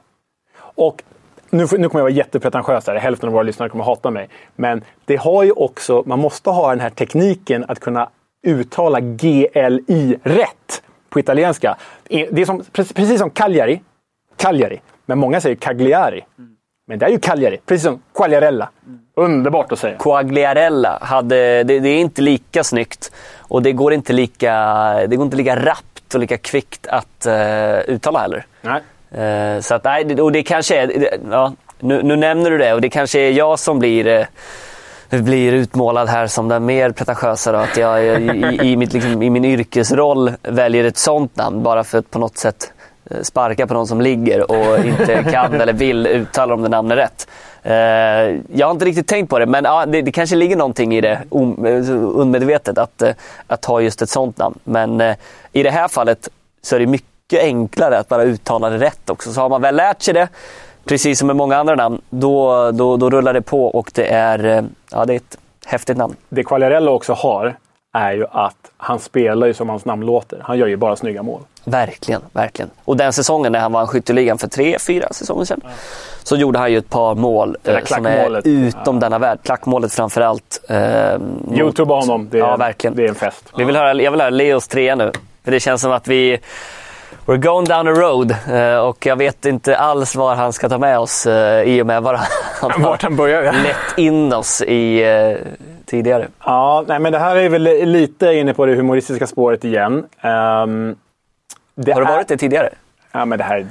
Och 0.60 1.04
nu, 1.50 1.60
nu 1.60 1.68
kommer 1.68 2.00
jag 2.00 2.04
vara 2.04 2.10
jättepretentiös 2.10 2.88
här. 2.88 2.96
Hälften 2.96 3.30
av 3.30 3.34
våra 3.34 3.44
lyssnare 3.44 3.70
kommer 3.70 3.84
hata 3.84 4.12
mig. 4.12 4.30
Men 4.56 4.84
det 5.06 5.16
har 5.16 5.44
ju 5.44 5.52
också, 5.52 6.04
man 6.06 6.20
måste 6.20 6.50
ha 6.50 6.70
den 6.70 6.80
här 6.80 6.90
tekniken 6.90 7.66
att 7.68 7.80
kunna 7.80 8.10
uttala 8.48 9.00
GLI 9.00 10.18
rätt 10.24 10.82
på 11.10 11.20
italienska. 11.20 11.76
Det 12.08 12.42
är 12.42 12.46
som, 12.46 12.64
precis 12.72 12.94
precis 12.94 13.20
som 13.20 13.30
Cagliari. 13.30 13.82
Cagliari. 14.38 14.82
Men 15.08 15.18
många 15.18 15.42
säger 15.42 15.56
Cagliari. 15.56 16.26
Men 16.88 17.00
det 17.00 17.06
är 17.06 17.10
ju 17.10 17.20
Cagliari, 17.20 17.58
precis 17.66 17.84
som 17.84 18.02
Quagliarella. 18.16 18.70
Underbart 19.16 19.72
att 19.72 19.80
säga. 19.80 19.98
Quagliarella, 19.98 20.98
hade, 21.02 21.64
det, 21.64 21.80
det 21.80 21.90
är 21.90 22.00
inte 22.00 22.22
lika 22.22 22.64
snyggt 22.64 23.12
och 23.40 23.62
det 23.62 23.72
går 23.72 23.94
inte 23.94 24.14
lika, 24.14 24.54
det 25.08 25.16
går 25.16 25.26
inte 25.26 25.38
lika 25.38 25.56
rappt 25.66 26.14
och 26.14 26.20
lika 26.20 26.38
kvickt 26.38 26.88
att 26.88 27.26
eh, 27.26 27.80
uttala 27.88 28.20
heller. 28.20 28.46
Nej. 28.62 28.82
Eh, 29.56 29.60
så 29.62 29.76
att, 29.76 29.84
nej, 29.84 30.22
och 30.22 30.32
det 30.32 30.44
kanske 30.44 30.78
är, 30.82 30.88
det- 30.88 31.20
ja, 31.32 31.54
nu, 31.80 32.04
nu 32.04 32.16
nämner 32.16 32.52
du 32.52 32.58
det 32.58 32.74
och 32.74 32.82
det 32.82 32.90
kanske 32.90 33.20
är 33.20 33.32
jag 33.32 33.60
som 33.60 33.80
blir, 33.80 34.08
eh, 35.10 35.22
blir 35.22 35.54
utmålad 35.54 36.10
här 36.10 36.28
som 36.28 36.48
den 36.48 36.66
mer 36.66 36.92
pretentiösa. 36.92 37.52
Då, 37.52 37.58
att 37.58 37.78
jag 37.78 38.06
i, 38.22 38.60
i, 38.64 38.78
mitt, 38.78 38.94
liksom, 38.94 39.22
i 39.24 39.30
min 39.30 39.46
yrkesroll 39.46 40.32
väljer 40.42 40.84
ett 40.84 40.98
sånt 40.98 41.36
namn 41.36 41.64
bara 41.64 41.84
för 41.84 41.98
att 41.98 42.12
på 42.12 42.20
något 42.20 42.38
sätt 42.38 42.74
sparka 43.22 43.68
på 43.68 43.74
någon 43.74 43.88
som 43.88 44.02
ligger 44.02 44.52
och 44.52 44.86
inte 44.86 45.24
kan 45.32 45.62
eller 45.62 45.74
vill 45.74 46.08
uttala 46.08 46.54
om 46.54 46.62
det 46.62 46.70
namnet 46.70 46.98
rätt. 46.98 47.28
Eh, 47.64 47.74
jag 48.58 48.68
har 48.68 48.72
inte 48.72 48.86
riktigt 48.86 49.08
tänkt 49.08 49.30
på 49.30 49.40
det, 49.40 49.46
men 49.46 49.64
ja, 49.64 49.86
det, 49.86 50.02
det 50.02 50.12
kanske 50.12 50.36
ligger 50.36 50.56
någonting 50.56 50.96
i 50.96 51.02
det 51.02 51.12
eh, 51.12 51.22
undermedvetet 51.32 52.78
att, 52.78 53.02
eh, 53.02 53.14
att 53.48 53.66
ha 53.66 53.82
just 53.82 54.02
ett 54.02 54.10
sånt 54.10 54.38
namn. 54.38 54.60
Men 54.64 55.02
eh, 55.02 55.16
i 55.52 55.64
det 55.64 55.72
här 55.72 55.88
fallet 55.88 56.30
så 56.62 56.76
är 56.76 56.80
det 56.80 56.88
mycket 56.88 57.44
enklare 57.44 58.00
att 58.00 58.10
bara 58.10 58.24
uttala 58.24 58.70
det 58.70 58.78
rätt 58.78 59.10
också. 59.10 59.34
Så 59.34 59.42
har 59.42 59.50
man 59.50 59.62
väl 59.62 59.76
lärt 59.76 60.02
sig 60.02 60.14
det, 60.14 60.28
precis 60.86 61.20
som 61.20 61.28
med 61.28 61.36
många 61.36 61.58
andra 61.58 61.76
namn, 61.76 62.02
då, 62.10 62.72
då, 62.72 62.98
då 62.98 63.10
rullar 63.10 63.34
det 63.34 63.42
på 63.42 63.66
och 63.68 63.92
det 63.94 64.08
är, 64.08 64.46
eh, 64.46 64.64
ja, 64.92 65.06
det 65.06 65.14
är 65.14 65.18
ett 65.18 65.38
häftigt 65.66 65.98
namn. 65.98 66.16
Det 66.30 66.44
Quagliarella 66.44 66.92
också 66.92 67.14
har 67.14 67.58
är 67.94 68.12
ju 68.14 68.26
att 68.32 68.72
han 68.78 69.00
spelar 69.00 69.48
ju 69.48 69.54
som 69.54 69.70
hans 69.70 69.86
namn 69.86 70.06
låter. 70.06 70.40
Han 70.44 70.58
gör 70.58 70.68
ju 70.68 70.76
bara 70.78 70.96
snygga 70.96 71.24
mål. 71.24 71.42
Verkligen, 71.64 72.22
verkligen. 72.32 72.70
Och 72.86 72.98
den 72.98 73.14
säsongen 73.14 73.52
när 73.52 73.60
han 73.60 73.72
vann 73.72 73.88
skytteligan 73.88 74.38
för 74.38 74.48
tre, 74.48 74.78
fyra 74.80 75.08
säsonger 75.12 75.46
sedan. 75.46 75.62
Så 76.24 76.36
gjorde 76.36 76.60
han 76.60 76.72
ju 76.72 76.78
ett 76.78 76.90
par 76.90 77.16
mål 77.16 77.58
eh, 77.64 77.84
som 77.86 78.06
är 78.06 78.48
utom 78.48 79.00
denna 79.00 79.20
värld. 79.20 79.40
Klackmålet 79.44 79.94
framförallt. 79.94 80.62
Eh, 80.70 81.20
mot- 81.20 81.58
Youtube 81.60 81.94
honom. 81.94 82.28
Det 82.32 82.38
är, 82.38 82.42
Ja, 82.42 82.58
verkligen. 82.58 82.96
Det 82.96 83.04
är 83.04 83.10
en 83.10 83.16
fest. 83.16 83.46
Vi 83.58 83.64
vill 83.64 83.76
höra, 83.76 83.94
jag 83.94 84.12
vill 84.12 84.22
höra 84.22 84.30
Leos 84.30 84.68
trea 84.68 84.96
nu. 84.96 85.12
För 85.44 85.52
det 85.52 85.60
känns 85.60 85.82
som 85.82 85.92
att 85.92 86.08
vi... 86.08 86.40
We're 87.28 87.38
going 87.38 87.66
down 87.66 87.88
a 87.88 87.92
road 87.92 88.36
eh, 88.48 88.78
och 88.78 89.06
jag 89.06 89.16
vet 89.16 89.46
inte 89.46 89.78
alls 89.78 90.16
var 90.16 90.36
han 90.36 90.54
ska 90.54 90.70
ta 90.70 90.78
med 90.78 91.00
oss 91.00 91.26
eh, 91.26 91.64
i 91.64 91.82
och 91.82 91.88
med 91.88 92.04
var 92.04 92.14
han 92.62 92.82
Vart 92.82 93.04
han 93.04 93.16
börjar. 93.16 93.44
ja. 93.44 93.52
lett 93.52 93.98
in 93.98 94.34
oss 94.34 94.62
i 94.62 95.04
eh, 95.04 95.38
tidigare. 95.86 96.28
Ja, 96.46 96.84
nej, 96.88 97.00
men 97.00 97.12
det 97.12 97.20
här 97.20 97.36
är 97.36 97.50
väl 97.50 97.64
lite 97.92 98.26
inne 98.34 98.54
på 98.54 98.66
det 98.66 98.76
humoristiska 98.76 99.28
spåret 99.28 99.64
igen. 99.64 100.06
Ehm, 100.22 100.96
det 101.76 101.92
Har 101.92 102.02
du 102.02 102.08
varit 102.08 102.28
det 102.28 102.38
tidigare? 102.38 102.70
Ja, 103.18 103.26
men 103.26 103.38
det 103.38 103.44
här, 103.44 103.66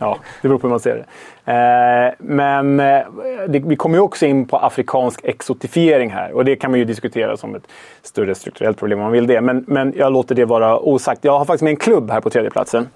ja, 0.00 0.18
det 0.42 0.48
beror 0.48 0.58
på 0.58 0.66
hur 0.66 0.70
man 0.70 0.80
ser 0.80 0.94
det. 0.94 1.04
Eh, 1.52 2.14
men 2.18 2.80
eh, 2.80 3.00
det, 3.48 3.58
vi 3.58 3.76
kommer 3.76 3.96
ju 3.96 4.02
också 4.02 4.26
in 4.26 4.46
på 4.46 4.56
afrikansk 4.56 5.20
exotifiering 5.24 6.10
här 6.10 6.32
och 6.32 6.44
det 6.44 6.56
kan 6.56 6.70
man 6.70 6.78
ju 6.80 6.84
diskutera 6.84 7.36
som 7.36 7.54
ett 7.54 7.62
större 8.02 8.34
strukturellt 8.34 8.78
problem 8.78 8.98
om 8.98 9.02
man 9.02 9.12
vill 9.12 9.26
det. 9.26 9.40
Men, 9.40 9.64
men 9.68 9.92
jag 9.96 10.12
låter 10.12 10.34
det 10.34 10.44
vara 10.44 10.78
osagt. 10.78 11.24
Jag 11.24 11.38
har 11.38 11.44
faktiskt 11.44 11.62
med 11.62 11.70
en 11.70 11.76
klubb 11.76 12.10
här 12.10 12.20
på 12.20 12.30
tredjeplatsen. 12.30 12.88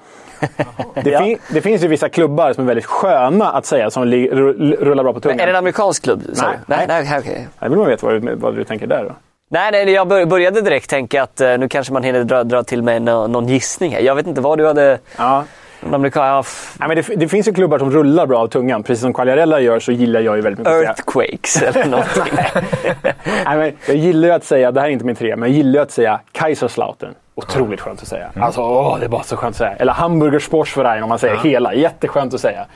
Det, 0.94 1.11
Ja. 1.11 1.18
fin, 1.20 1.38
det 1.52 1.61
finns 1.61 1.84
ju 1.84 1.88
vissa 1.88 2.09
klubbar 2.09 2.52
som 2.52 2.64
är 2.64 2.68
väldigt 2.68 2.84
sköna 2.86 3.50
att 3.52 3.66
säga, 3.66 3.90
som 3.90 4.04
rullar 4.04 5.02
bra 5.02 5.12
på 5.12 5.20
tungan. 5.20 5.40
Är 5.40 5.46
det 5.46 5.52
en 5.52 5.57
amerikansk 5.57 6.02
klubb? 6.04 6.22
Nej. 6.26 6.34
du? 6.66 6.74
nej, 6.74 6.84
nej 6.88 7.18
okej. 7.18 7.48
Jag 7.61 7.68
vill 7.68 7.78
man 7.78 7.86
veta 7.88 8.07
vad 8.07 8.22
du, 8.22 8.34
vad 8.34 8.54
du 8.57 8.64
tänker 8.64 8.86
där 8.86 9.04
då. 9.04 9.14
Nej, 9.48 9.68
nej, 9.72 9.90
jag 9.90 10.09
bör- 10.09 10.26
började 10.26 10.61
direkt 10.61 10.90
tänka 10.90 11.22
att 11.22 11.40
eh, 11.40 11.59
nu 11.59 11.68
kanske 11.68 11.92
man 11.92 12.02
hinner 12.02 12.24
dra, 12.24 12.44
dra 12.44 12.62
till 12.62 12.82
med 12.82 13.02
nå- 13.02 13.26
någon 13.26 13.48
gissning 13.48 13.92
här. 13.92 14.00
Jag 14.00 14.14
vet 14.14 14.26
inte 14.26 14.40
vad 14.40 14.59
du 14.59 14.66
hade... 14.66 14.98
Ja. 15.18 15.44
Någon 15.81 15.95
amerikan... 15.95 16.27
Ja, 16.27 16.41
f- 16.41 16.77
Nej, 16.81 16.89
men 16.89 16.97
det, 16.97 17.16
det 17.16 17.29
finns 17.29 17.49
ju 17.49 17.53
klubbar 17.53 17.79
som 17.79 17.91
rullar 17.91 18.27
bra 18.27 18.39
av 18.39 18.47
tungan. 18.49 18.83
Precis 18.83 19.03
som 19.03 19.12
Quagliarella 19.12 19.61
gör 19.61 19.81
så 19.81 19.93
gillar 19.93 20.20
jag 20.20 20.37
ju 20.37 20.43
väldigt 20.43 20.59
mycket 20.59 20.72
att 20.72 20.79
säga 20.79 20.89
Earthquakes 20.91 21.62
eller 21.62 21.85
någonting. 21.91 22.22
Nej, 23.45 23.57
men 23.59 23.72
jag 23.87 23.97
gillar 23.97 24.29
ju 24.29 24.35
att 24.35 24.45
säga, 24.45 24.70
det 24.72 24.81
här 24.81 24.89
är 24.89 24.93
inte 24.93 25.05
min 25.05 25.16
tre, 25.16 25.37
men 25.37 25.49
jag 25.49 25.57
gillar 25.57 25.72
ju 25.72 25.79
att 25.83 25.91
säga 25.91 26.20
Kaiserslautern. 26.33 27.14
Otroligt 27.35 27.81
skönt 27.81 28.03
att 28.03 28.09
säga. 28.09 28.31
Alltså, 28.41 28.61
åh, 28.61 28.99
det 28.99 29.05
är 29.05 29.09
bara 29.09 29.22
så 29.22 29.37
skönt 29.37 29.53
att 29.53 29.57
säga. 29.59 29.72
Eller 29.72 29.93
Hamburger 29.93 30.39
Sportsverein 30.39 31.03
om 31.03 31.09
man 31.09 31.18
säger 31.18 31.37
hela. 31.37 31.74
Jätteskönt 31.74 32.35
att 32.35 32.41
säga. 32.41 32.66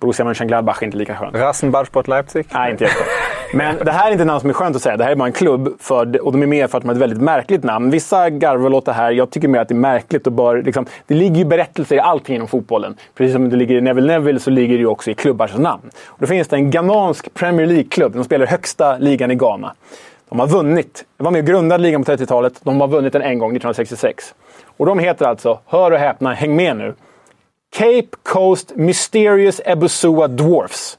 Borussia 0.00 0.24
Mönchengladbach 0.24 0.82
är 0.82 0.86
inte 0.86 0.98
lika 0.98 1.16
skönt. 1.16 1.36
Rasenballsport 1.36 2.08
Leipzig. 2.08 2.46
Nej, 2.52 2.70
inte 2.70 2.84
jätteskönt. 2.84 3.08
Men 3.52 3.76
det 3.84 3.92
här 3.92 4.08
är 4.08 4.12
inte 4.12 4.22
ett 4.22 4.26
namn 4.26 4.40
som 4.40 4.50
är 4.50 4.54
skönt 4.54 4.76
att 4.76 4.82
säga. 4.82 4.96
Det 4.96 5.04
här 5.04 5.10
är 5.10 5.16
bara 5.16 5.26
en 5.26 5.32
klubb 5.32 5.76
för, 5.80 6.24
och 6.24 6.32
de 6.32 6.42
är 6.42 6.46
med 6.46 6.70
för 6.70 6.78
att 6.78 6.82
de 6.82 6.88
har 6.88 6.94
ett 6.94 7.02
väldigt 7.02 7.20
märkligt 7.20 7.64
namn. 7.64 7.90
Vissa 7.90 8.30
garvar 8.30 8.74
åt 8.74 8.84
det 8.84 8.92
här. 8.92 9.10
Jag 9.10 9.30
tycker 9.30 9.48
mer 9.48 9.60
att 9.60 9.68
det 9.68 9.74
är 9.74 9.76
märkligt 9.76 10.26
och 10.26 10.32
bör... 10.32 10.62
Liksom, 10.62 10.86
det 11.06 11.14
ligger 11.14 11.36
ju 11.36 11.44
berättelser 11.44 11.96
i 11.96 12.00
allting 12.00 12.36
inom 12.36 12.48
fotbollen. 12.48 12.96
Precis 13.14 13.32
som 13.32 13.50
det 13.50 13.56
ligger 13.56 13.74
i 13.74 13.80
Neville 13.80 14.12
Neville 14.12 14.40
så 14.40 14.50
ligger 14.50 14.74
det 14.74 14.80
ju 14.80 14.86
också 14.86 15.10
i 15.10 15.14
klubbars 15.14 15.56
namn. 15.56 15.90
Och 16.06 16.16
då 16.18 16.26
finns 16.26 16.48
det 16.48 16.56
en 16.56 16.70
ghanansk 16.70 17.34
Premier 17.34 17.66
League-klubb. 17.66 18.12
De 18.14 18.24
spelar 18.24 18.46
i 18.46 18.48
högsta 18.48 18.98
ligan 18.98 19.30
i 19.30 19.34
Ghana. 19.34 19.74
De 20.28 20.38
har 20.38 20.46
vunnit. 20.46 21.04
De 21.16 21.24
var 21.24 21.30
med 21.30 21.40
och 21.40 21.46
grundade 21.46 21.82
ligan 21.82 22.04
på 22.04 22.12
30-talet. 22.12 22.60
De 22.62 22.80
har 22.80 22.88
vunnit 22.88 23.12
den 23.12 23.22
en 23.22 23.38
gång, 23.38 23.50
1966. 23.50 24.34
Och 24.76 24.86
de 24.86 24.98
heter 24.98 25.26
alltså, 25.26 25.58
hör 25.66 25.90
och 25.90 25.98
häpna, 25.98 26.32
häng 26.32 26.56
med 26.56 26.76
nu. 26.76 26.94
Cape 27.76 28.08
Coast 28.22 28.72
Mysterious 28.76 29.60
Ebusua 29.64 30.28
Dwarfs. 30.28 30.97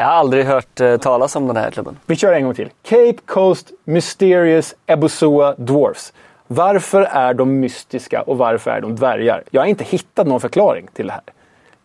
Jag 0.00 0.04
har 0.04 0.12
aldrig 0.12 0.44
hört 0.44 0.80
eh, 0.80 0.96
talas 0.96 1.36
om 1.36 1.46
den 1.46 1.56
här 1.56 1.70
klubben. 1.70 1.96
Vi 2.06 2.16
kör 2.16 2.32
en 2.32 2.44
gång 2.44 2.54
till. 2.54 2.70
Cape 2.82 3.16
Coast 3.26 3.72
Mysterious 3.84 4.74
Ebusua 4.86 5.54
Dwarfs. 5.54 6.12
Varför 6.46 7.02
är 7.02 7.34
de 7.34 7.60
mystiska 7.60 8.22
och 8.22 8.38
varför 8.38 8.70
är 8.70 8.80
de 8.80 8.96
dvärgar? 8.96 9.42
Jag 9.50 9.60
har 9.60 9.66
inte 9.66 9.84
hittat 9.84 10.26
någon 10.26 10.40
förklaring 10.40 10.88
till 10.92 11.06
det 11.06 11.12
här. 11.12 11.22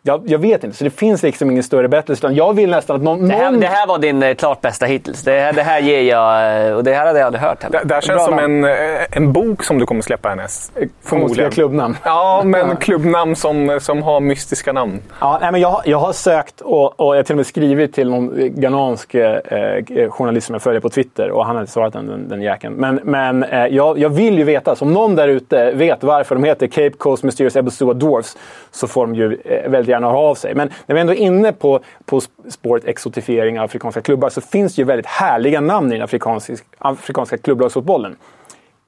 Jag, 0.06 0.24
jag 0.26 0.40
vet 0.40 0.64
inte, 0.64 0.78
så 0.78 0.84
det 0.84 0.90
finns 0.90 1.24
liksom 1.24 1.52
ingen 1.52 1.64
större 1.64 1.88
berättelse. 1.88 2.20
Utan 2.28 2.36
jag 2.36 2.54
vill 2.54 2.70
nästan 2.70 2.96
att 2.96 3.02
någon... 3.02 3.28
Det 3.28 3.34
här, 3.36 3.52
någon... 3.52 3.60
det 3.60 3.68
här 3.68 3.88
var 3.88 3.98
din 4.00 4.24
eh, 4.24 4.36
klart 4.36 4.62
bästa 4.62 4.86
hittills. 4.86 5.24
Det, 5.24 5.40
här- 5.40 5.54
det 5.54 5.62
här 5.64 5.80
ger 5.80 6.02
jag... 6.02 6.68
eh, 6.68 6.74
Och 6.76 6.84
det 6.84 6.94
här 6.94 7.06
hade 7.06 7.20
jag 7.20 7.26
aldrig 7.26 7.42
hört 7.44 7.64
heller. 7.64 7.80
Det, 7.80 7.86
det 7.88 7.94
här 7.94 8.02
känns 8.02 8.18
Bra 8.18 8.26
som 8.26 8.36
namn. 8.36 8.64
en, 8.64 8.72
eh, 8.96 9.02
en 9.12 9.34
bok 9.34 9.64
som 9.64 9.80
du 9.80 9.86
kommer 9.86 10.02
släppa 10.02 10.30
härnäst. 10.30 10.74
Förmodligen 11.04 11.52
klubbnamn. 11.52 11.98
Ja, 12.04 12.42
men 12.46 12.76
klubbnamn 12.78 13.36
som, 13.36 13.80
som 13.82 14.04
har 14.04 14.20
mystiska 14.20 14.74
namn. 14.74 15.00
Ja, 15.20 15.38
nej, 15.42 15.52
men 15.52 15.62
jag, 15.62 15.70
har- 15.70 15.82
jag 15.86 15.98
har 15.98 16.14
sökt 16.14 16.62
och, 16.62 17.00
och 17.00 17.14
jag 17.16 17.20
har 17.20 17.24
till 17.24 17.34
och 17.34 17.38
med 17.38 17.46
skrivit 17.48 17.94
till 17.94 18.10
någon 18.10 18.32
ghanansk 18.56 19.16
eh, 19.16 19.38
eh, 19.48 20.10
journalist 20.10 20.48
som 20.48 20.54
jag 20.54 20.62
följer 20.62 20.82
på 20.82 20.90
Twitter 20.90 21.32
och 21.32 21.46
han 21.46 21.56
har 21.56 21.62
inte 21.62 21.74
svarat 21.74 21.94
den, 21.94 22.08
den, 22.08 22.30
den 22.30 22.42
jäkeln. 22.42 22.74
Men, 22.74 23.00
men 23.04 23.44
eh, 23.44 23.66
jag, 23.68 23.98
jag 24.00 24.10
vill 24.10 24.38
ju 24.38 24.44
veta, 24.44 24.76
så 24.76 24.86
om 24.86 24.94
någon 24.94 25.16
där 25.16 25.28
ute 25.28 25.72
vet 25.72 26.04
varför 26.04 26.36
de 26.36 26.44
heter 26.44 26.68
Cape 26.68 26.90
Coast 26.98 27.24
Mysterious 27.24 27.56
Ebusua 27.56 27.94
Dwarfs 27.94 28.38
så 28.72 28.88
får 28.88 29.02
de 29.08 29.16
ju 29.16 29.38
eh, 29.46 29.70
väldigt 29.70 29.93
gärna 29.94 30.08
höra 30.08 30.18
av 30.18 30.36
sig. 30.36 30.56
Men 30.56 30.70
när 30.86 30.96
vi 30.96 31.02
ändå 31.02 31.14
är 31.14 31.18
inne 31.18 31.54
på, 31.54 31.80
på 32.06 32.22
spåret 32.50 32.86
exotifiering 32.86 33.60
av 33.60 33.66
afrikanska 33.66 34.02
klubbar 34.02 34.30
så 34.30 34.42
finns 34.42 34.76
det 34.76 34.82
ju 34.82 34.86
väldigt 34.86 35.06
härliga 35.06 35.62
namn 35.62 35.92
i 35.92 35.96
den 35.96 36.04
afrikanska, 36.04 36.56
afrikanska 36.78 37.38
klubblagsfotbollen. 37.38 38.16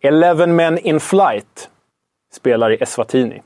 Eleven 0.01 0.55
Men 0.55 0.77
In 0.77 0.99
Flight 0.99 1.69
spelar 2.33 2.71
i 2.71 2.75
Eswatini. 2.75 3.41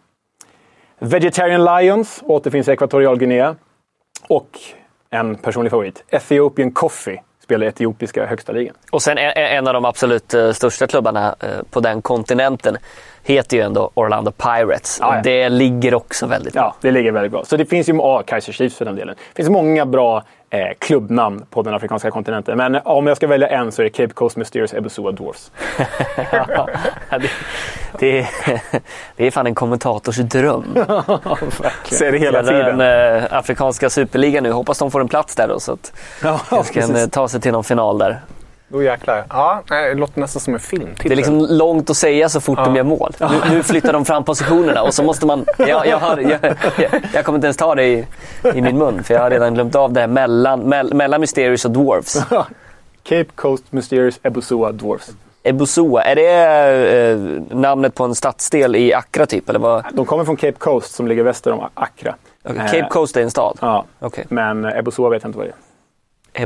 Vegetarian 1.00 1.66
Lions 1.66 2.24
återfinns 2.26 2.68
i 2.68 2.72
Ekvatorialguinea. 2.72 3.56
Och 4.30 4.60
en 5.10 5.36
personlig 5.36 5.72
favorit, 5.72 6.04
Ethiopian 6.10 6.72
Coffee, 6.72 7.22
spelar 7.44 7.66
i 7.66 7.70
etiopiska 7.70 8.26
högsta 8.26 8.52
ligan. 8.52 8.76
Och 8.92 9.02
sen 9.02 9.18
en, 9.18 9.68
av 9.68 9.74
de 9.74 9.86
absolut 9.86 10.34
eh, 10.34 10.52
största 10.52 10.88
klubbarna 10.88 11.36
eh, 11.40 11.50
på 11.70 11.80
den 11.80 12.02
kontinenten 12.02 12.78
heter 13.34 13.58
ju 13.58 13.64
ändå 13.64 13.92
Orlando 13.94 14.32
Pirates. 14.32 14.98
Ja, 15.02 15.16
ja. 15.16 15.22
Det 15.24 15.50
ligger 15.50 15.94
också 15.94 16.26
väldigt 16.28 16.54
bra. 16.54 16.62
Ja, 16.62 16.76
det 16.82 16.92
ligger 16.92 17.12
väldigt 17.12 17.32
bra. 17.32 17.44
Så 17.46 17.58
det 17.58 17.66
finns 17.66 17.90
ju, 17.90 17.96
ja, 17.96 18.24
Kaiser 18.26 18.54
Chiefs 18.54 18.76
för 18.78 18.86
den 18.86 18.96
delen. 18.96 19.16
Det 19.34 19.36
finns 19.36 19.50
många 19.50 19.86
bra 19.86 20.24
eh, 20.50 20.60
klubbnamn 20.80 21.46
på 21.50 21.62
den 21.62 21.74
afrikanska 21.74 22.12
kontinenten. 22.12 22.58
Men 22.58 22.76
eh, 22.76 22.82
om 22.88 23.08
jag 23.08 23.18
ska 23.18 23.28
välja 23.28 23.48
en 23.48 23.72
så 23.72 23.82
är 23.82 23.84
det 23.84 23.90
Cape 23.90 24.14
Coast 24.14 24.38
Mysterious 24.38 24.74
Ebusua 24.74 25.12
Dwarfs. 25.12 25.52
Ja, 26.32 26.68
det, 27.20 27.30
det, 28.00 28.20
är- 28.20 28.30
det 29.16 29.28
är 29.28 29.32
fan 29.32 29.48
en 29.48 29.56
kommentators 29.56 30.18
dröm. 30.18 30.64
Ser 31.84 32.12
det 32.12 32.18
hela 32.18 32.44
tiden. 32.44 32.78
den 32.78 33.18
eh, 33.18 33.24
afrikanska 33.32 33.90
superligan 33.90 34.44
nu. 34.44 34.52
Hoppas 34.52 34.78
de 34.80 34.92
får 34.92 35.02
en 35.02 35.08
plats 35.08 35.36
där 35.36 35.48
då 35.48 35.60
så 35.60 35.72
att 35.74 35.94
Ja, 36.24 36.40
de 36.50 36.64
kan 36.64 36.96
eh, 36.96 37.06
ta 37.08 37.28
sig 37.28 37.42
till 37.42 37.52
någon 37.52 37.64
final 37.64 37.98
där. 37.98 38.20
Då 38.72 38.84
jäklar. 38.84 39.24
Ja, 39.30 39.64
det 39.68 39.94
låter 39.94 40.20
nästan 40.20 40.40
som 40.40 40.54
en 40.54 40.60
film. 40.60 40.90
Det 41.04 41.12
är 41.12 41.16
liksom 41.16 41.48
långt 41.50 41.90
att 41.90 41.98
säga 41.98 42.30
så 42.30 42.42
fort 42.42 42.58
de 42.58 42.76
gör 42.76 42.84
mål. 42.84 43.14
Nu, 43.20 43.28
nu 43.56 43.64
flyttar 43.64 43.94
de 43.94 44.06
fram 44.06 44.24
positionerna 44.24 44.82
och 44.84 44.94
så 44.94 45.04
måste 45.04 45.26
man... 45.26 45.46
Jag, 45.58 45.88
jag, 45.88 45.98
har, 46.00 46.18
jag, 46.18 46.40
jag, 46.78 46.92
jag 47.14 47.26
kommer 47.26 47.38
inte 47.38 47.48
ens 47.48 47.58
ta 47.58 47.76
det 47.76 47.84
i, 47.84 48.06
i 48.54 48.62
min 48.62 48.78
mun 48.78 49.04
för 49.04 49.14
jag 49.14 49.22
har 49.22 49.30
redan 49.30 49.54
glömt 49.54 49.76
av 49.76 49.94
det 49.94 50.00
här 50.00 50.08
mellan, 50.08 50.60
mell, 50.60 50.94
mellan 50.94 51.22
Mysterious 51.22 51.66
och 51.66 51.72
Dwarfs. 51.72 52.24
Cape 53.04 53.26
Coast 53.36 53.64
Mysterious 53.70 54.20
Ebusua 54.24 54.72
Dwarfs. 54.72 55.12
Ebusua, 55.44 56.02
är 56.04 56.16
det 56.16 56.32
eh, 57.12 57.18
namnet 57.58 57.96
på 57.96 58.04
en 58.04 58.16
stadsdel 58.16 58.76
i 58.76 58.94
Accra 58.94 59.26
typ? 59.26 59.50
Eller 59.50 59.60
vad? 59.60 59.86
De 59.94 60.06
kommer 60.06 60.26
från 60.26 60.36
Cape 60.36 60.58
Coast 60.58 60.96
som 60.96 61.08
ligger 61.08 61.24
väster 61.24 61.52
om 61.52 61.70
Accra. 61.74 62.16
Okay, 62.44 62.58
Eh, 62.58 62.72
Cape 62.72 62.88
Coast 62.90 63.18
är 63.18 63.22
en 63.22 63.32
stad? 63.32 63.58
Ja, 63.62 63.86
Okej. 64.00 64.26
men 64.30 64.66
eh, 64.66 64.78
Ebusua 64.78 65.10
vet 65.10 65.24
jag 65.24 65.30
inte 65.30 65.38
vad 65.38 65.48
det 65.48 65.54
är. 66.42 66.44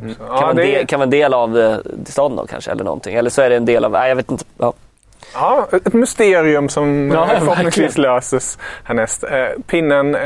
Ebusua. 0.00 0.26
Kan, 0.26 0.36
Ja, 0.36 0.40
vara 0.40 0.52
det 0.54 0.62
del, 0.62 0.86
kan 0.86 0.98
vara 1.00 1.04
en 1.04 1.10
del 1.10 1.34
av 1.34 1.58
eh, 1.58 1.76
staden 2.06 2.36
då 2.36 2.46
kanske? 2.46 2.70
Eller 2.70 2.84
någonting. 2.84 3.14
Eller 3.14 3.30
så 3.30 3.42
är 3.42 3.50
det 3.50 3.56
en 3.56 3.64
del 3.64 3.84
av... 3.84 3.90
Nej, 3.92 4.08
jag 4.08 4.16
vet 4.16 4.30
inte. 4.30 4.44
Ja. 4.58 4.72
ja, 5.34 5.66
ett 5.86 5.92
mysterium 5.92 6.68
som 6.68 7.10
Ja, 7.14 7.28
förhoppningsvis 7.38 7.98
löses 7.98 8.58
härnäst. 8.84 9.24
Eh, 9.24 9.30
pinnen, 9.66 10.14
eh, 10.14 10.22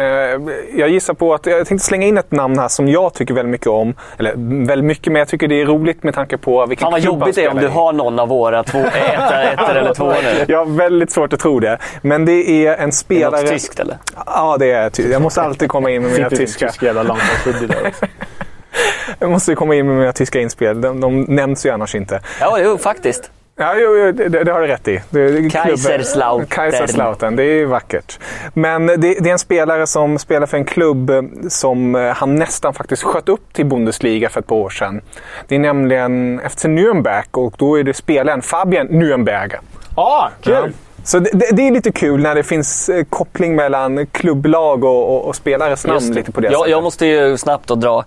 jag 0.76 0.88
gissar 0.88 1.14
på 1.14 1.34
att 1.34 1.46
jag 1.46 1.66
tänkte 1.66 1.86
slänga 1.86 2.06
in 2.06 2.18
ett 2.18 2.30
namn 2.30 2.58
här 2.58 2.68
som 2.68 2.88
jag 2.88 3.14
tycker 3.14 3.34
väldigt 3.34 3.50
mycket 3.50 3.66
om. 3.66 3.94
Eller 4.18 4.32
väldigt 4.66 4.84
mycket, 4.86 5.12
men 5.12 5.18
jag 5.18 5.28
tycker 5.28 5.48
det 5.48 5.60
är 5.60 5.66
roligt 5.66 6.02
med 6.02 6.14
tanke 6.14 6.36
på 6.36 6.66
vilken 6.66 6.84
Fan 6.84 6.92
vad 6.92 7.00
jobbigt 7.00 7.34
det 7.34 7.44
är 7.44 7.50
om 7.50 7.58
du 7.58 7.68
har 7.68 7.92
någon 7.92 8.18
av 8.18 8.28
våra 8.28 8.62
två, 8.64 8.78
ettor 8.78 9.70
eller 9.76 9.94
tvåor 9.94 10.14
nu. 10.22 10.44
Jag 10.48 10.58
har 10.58 10.66
väldigt 10.76 11.10
svårt 11.10 11.32
att 11.32 11.40
tro 11.40 11.60
det. 11.60 11.78
Men 12.02 12.24
det 12.24 12.32
är 12.66 12.74
en 12.74 12.80
Är 12.82 12.86
det 12.86 12.92
spelare... 12.92 13.40
något 13.42 13.50
tyskt 13.50 13.80
eller? 13.80 13.96
Ja, 14.26 14.56
det 14.58 14.70
är 14.70 14.90
ty- 14.90 15.10
Jag 15.12 15.22
måste 15.22 15.42
alltid 15.42 15.68
komma 15.68 15.90
in 15.90 16.02
med 16.02 16.12
mina 16.12 16.30
tyska. 16.30 16.66
tysk 16.68 16.82
jävla 16.82 17.02
där 17.04 17.86
också. 17.88 18.06
Jag 19.18 19.30
måste 19.30 19.54
komma 19.54 19.74
in 19.74 19.86
med 19.86 19.96
mina 19.96 20.12
tyska 20.12 20.40
inspel. 20.40 20.80
De, 20.80 21.00
de 21.00 21.20
nämns 21.20 21.66
ju 21.66 21.70
annars 21.70 21.94
inte. 21.94 22.20
Ja, 22.40 22.58
jo, 22.60 22.78
faktiskt. 22.78 23.30
Ja, 23.58 23.74
jo, 23.78 23.96
jo, 23.96 24.12
det, 24.12 24.44
det 24.44 24.52
har 24.52 24.60
du 24.60 24.66
rätt 24.66 24.88
i. 24.88 25.02
Det, 25.10 25.50
Kaiserslautern. 25.52 26.46
Kaiserslautern, 26.46 27.36
det 27.36 27.42
är 27.42 27.54
ju 27.54 27.64
vackert. 27.64 28.18
Men 28.54 28.86
det, 28.86 28.96
det 28.96 29.28
är 29.28 29.32
en 29.32 29.38
spelare 29.38 29.86
som 29.86 30.18
spelar 30.18 30.46
för 30.46 30.56
en 30.56 30.64
klubb 30.64 31.10
eh, 31.10 31.22
som 31.48 31.94
eh, 31.94 32.14
han 32.14 32.34
nästan 32.34 32.74
faktiskt 32.74 33.02
sköt 33.02 33.28
upp 33.28 33.52
till 33.52 33.66
Bundesliga 33.66 34.28
för 34.28 34.40
ett 34.40 34.46
par 34.46 34.56
år 34.56 34.70
sedan. 34.70 35.00
Det 35.48 35.54
är 35.54 35.58
nämligen 35.58 36.40
FC 36.50 36.64
Nürnberg 36.64 37.24
och 37.30 37.54
då 37.58 37.78
är 37.78 37.82
det 37.82 37.94
spelaren 37.94 38.42
Fabian 38.42 38.88
Nürnberger. 38.88 39.58
Ah, 39.94 40.28
kul! 40.40 40.72
Så 41.07 41.18
det, 41.18 41.30
det, 41.52 41.66
är 41.68 41.70
lite 41.70 41.92
kul 41.92 42.20
när 42.20 42.34
det 42.34 42.42
finns 42.42 42.88
eh, 42.88 43.04
koppling 43.04 43.57
mellan 43.57 44.07
klubblag 44.07 44.84
och, 44.84 45.16
och, 45.16 45.24
och 45.24 45.36
spelares 45.36 45.86
namn 45.86 46.12
lite 46.14 46.32
på 46.32 46.40
det 46.40 46.52
jag, 46.52 46.68
jag 46.68 46.82
måste 46.82 47.07
ju 47.07 47.36
snabbt 47.36 47.68
dra 47.68 48.04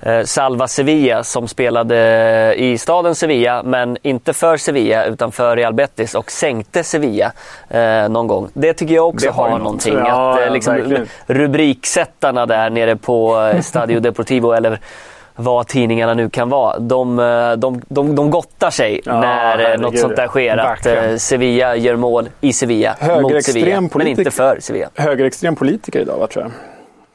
eh, 0.00 0.22
Salva 0.22 0.68
Sevilla 0.68 1.24
som 1.24 1.48
spelade 1.48 2.54
i 2.56 2.78
staden 2.78 3.14
Sevilla 3.14 3.62
men 3.62 3.96
inte 4.02 4.32
för 4.32 4.56
Sevilla 4.56 5.04
utan 5.04 5.32
för 5.32 5.56
Real 5.56 5.74
Betis 5.74 6.14
och 6.14 6.30
sänkte 6.30 6.84
Sevilla 6.84 7.32
eh, 7.68 8.08
någon 8.08 8.26
gång. 8.26 8.48
Det 8.54 8.74
tycker 8.74 8.94
jag 8.94 9.08
också 9.08 9.26
Det 9.26 9.32
har 9.32 9.42
har 9.42 9.50
något. 9.50 9.64
någonting. 9.64 9.94
Ja, 9.94 10.34
att, 10.34 10.46
eh, 10.46 10.52
liksom, 10.52 11.06
rubriksättarna 11.26 12.46
där 12.46 12.70
nere 12.70 12.96
på 12.96 13.40
eh, 13.40 13.60
Stadio 13.60 14.00
Deportivo 14.00 14.52
eller 14.52 14.80
vad 15.36 15.66
tidningarna 15.66 16.14
nu 16.14 16.30
kan 16.30 16.48
vara. 16.48 16.78
De, 16.78 17.18
eh, 17.18 17.52
de, 17.52 17.82
de, 17.88 18.14
de 18.16 18.30
gottar 18.30 18.70
sig 18.70 19.00
Ja, 19.04 19.20
när 19.20 19.58
eh, 19.58 19.64
herregud. 19.64 19.80
något 19.80 19.98
sånt 19.98 20.16
där 20.16 20.28
sker. 20.28 20.56
Att 20.56 20.66
Verkligen. 20.86 21.10
eh, 21.10 21.16
Sevilla 21.16 21.76
gör 21.76 21.96
mål 21.96 22.28
i 22.40 22.52
Sevilla 22.52 22.96
mot 23.22 23.44
Sevilla. 23.44 23.80
Men 23.94 24.06
inte 24.06 24.30
för 24.30 24.60
Sevilla. 24.60 24.88
Högerextrem 24.94 25.56
politiker 25.56 26.00
idag, 26.00 26.18
va, 26.18 26.26
tror 26.26 26.44
jag. 26.44 26.52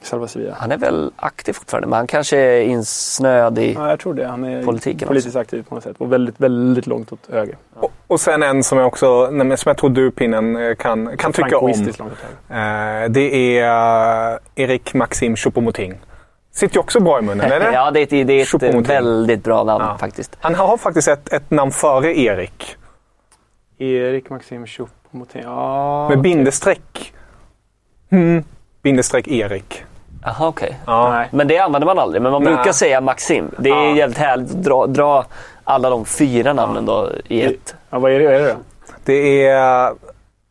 Salva 0.01 0.27
Sevilla. 0.27 0.55
Han 0.59 0.71
är 0.71 0.77
väl 0.77 1.11
aktiv 1.15 1.53
fortfarande, 1.53 1.87
men 1.87 1.97
han 1.97 2.07
kanske 2.07 2.37
är 2.37 2.61
insnöad 2.61 3.59
i... 3.59 3.73
Ja, 3.73 3.89
jag 3.89 3.99
tror 3.99 4.13
det. 4.13 4.27
Han 4.27 4.43
är 4.43 4.63
Politiken 4.63 5.07
politiskt 5.07 5.35
aktiv 5.35 5.63
på 5.69 5.75
något 5.75 5.83
sätt. 5.83 5.95
Och 5.97 6.13
väldigt, 6.13 6.35
väldigt 6.37 6.87
långt 6.87 7.11
åt 7.11 7.19
höger. 7.31 7.55
Och, 7.79 7.91
och 8.07 8.19
sen 8.19 8.43
en 8.43 8.63
som 8.63 8.77
jag 8.77 8.87
också, 8.87 9.29
nej, 9.31 9.57
som 9.57 9.69
jag 9.69 9.77
tror 9.77 9.89
du 9.89 10.11
pinnen 10.11 10.55
eh, 10.55 10.75
kan, 10.75 11.17
kan 11.17 11.31
tycka 11.33 11.45
om. 11.45 11.49
Frankoistiskt 11.51 11.99
långt 11.99 12.11
åt 12.11 12.17
höger. 12.49 13.03
Eh, 13.03 13.09
det 13.09 13.59
är 13.59 14.39
Erik 14.55 14.93
Maxim 14.93 15.35
Choupo-Moting. 15.35 15.93
Sitter 16.57 16.75
ju 16.75 16.79
också 16.79 16.99
bra 16.99 17.19
i 17.19 17.21
munnen, 17.21 17.51
eller? 17.51 17.71
Ja, 17.73 17.91
det 17.91 17.99
är 17.99 18.03
ett, 18.03 18.09
det 18.09 18.33
är 18.33 18.41
ett 18.41 18.47
Choupo-Moting. 18.47 18.87
väldigt 18.87 19.43
bra 19.43 19.63
namn 19.63 19.85
Ja. 19.85 19.97
faktiskt. 19.97 20.37
Han 20.41 20.55
har 20.55 20.77
faktiskt 20.77 21.07
ett, 21.07 21.33
ett 21.33 21.51
namn 21.51 21.71
före 21.71 22.17
Erik. 22.17 22.75
Erik 23.77 24.29
Maxim 24.29 24.65
Choupo-Moting. 24.65 25.41
Ja, 25.43 26.09
Med 26.09 26.21
bindestreck. 26.21 27.13
Mm. 28.09 28.43
Bindestreck 28.81 29.27
Erik. 29.27 29.83
Jaha, 30.23 30.47
okej. 30.47 30.77
Ja. 30.85 31.09
Nej. 31.11 31.27
Men 31.31 31.47
det 31.47 31.57
använder 31.59 31.85
man 31.85 31.99
aldrig. 31.99 32.21
Men 32.21 32.31
man 32.31 32.43
Nej. 32.43 32.55
brukar 32.55 32.71
säga 32.71 33.01
Maxim. 33.01 33.51
Det 33.59 33.69
är 33.69 33.73
Ja. 33.89 33.95
jävligt 33.95 34.17
härligt 34.17 34.51
att 34.51 34.63
dra, 34.63 34.87
dra 34.87 35.25
alla 35.63 35.89
de 35.89 36.05
fyra 36.05 36.53
namnen 36.53 36.85
då 36.85 37.09
i 37.27 37.41
ett. 37.43 37.75
Ja, 37.89 37.99
vad 37.99 38.11
är 38.11 38.19
det, 38.19 38.25
vad 38.25 38.35
är 38.35 38.39
det 38.39 38.47
då? 38.47 38.55
Det 39.03 39.47
är 39.47 39.93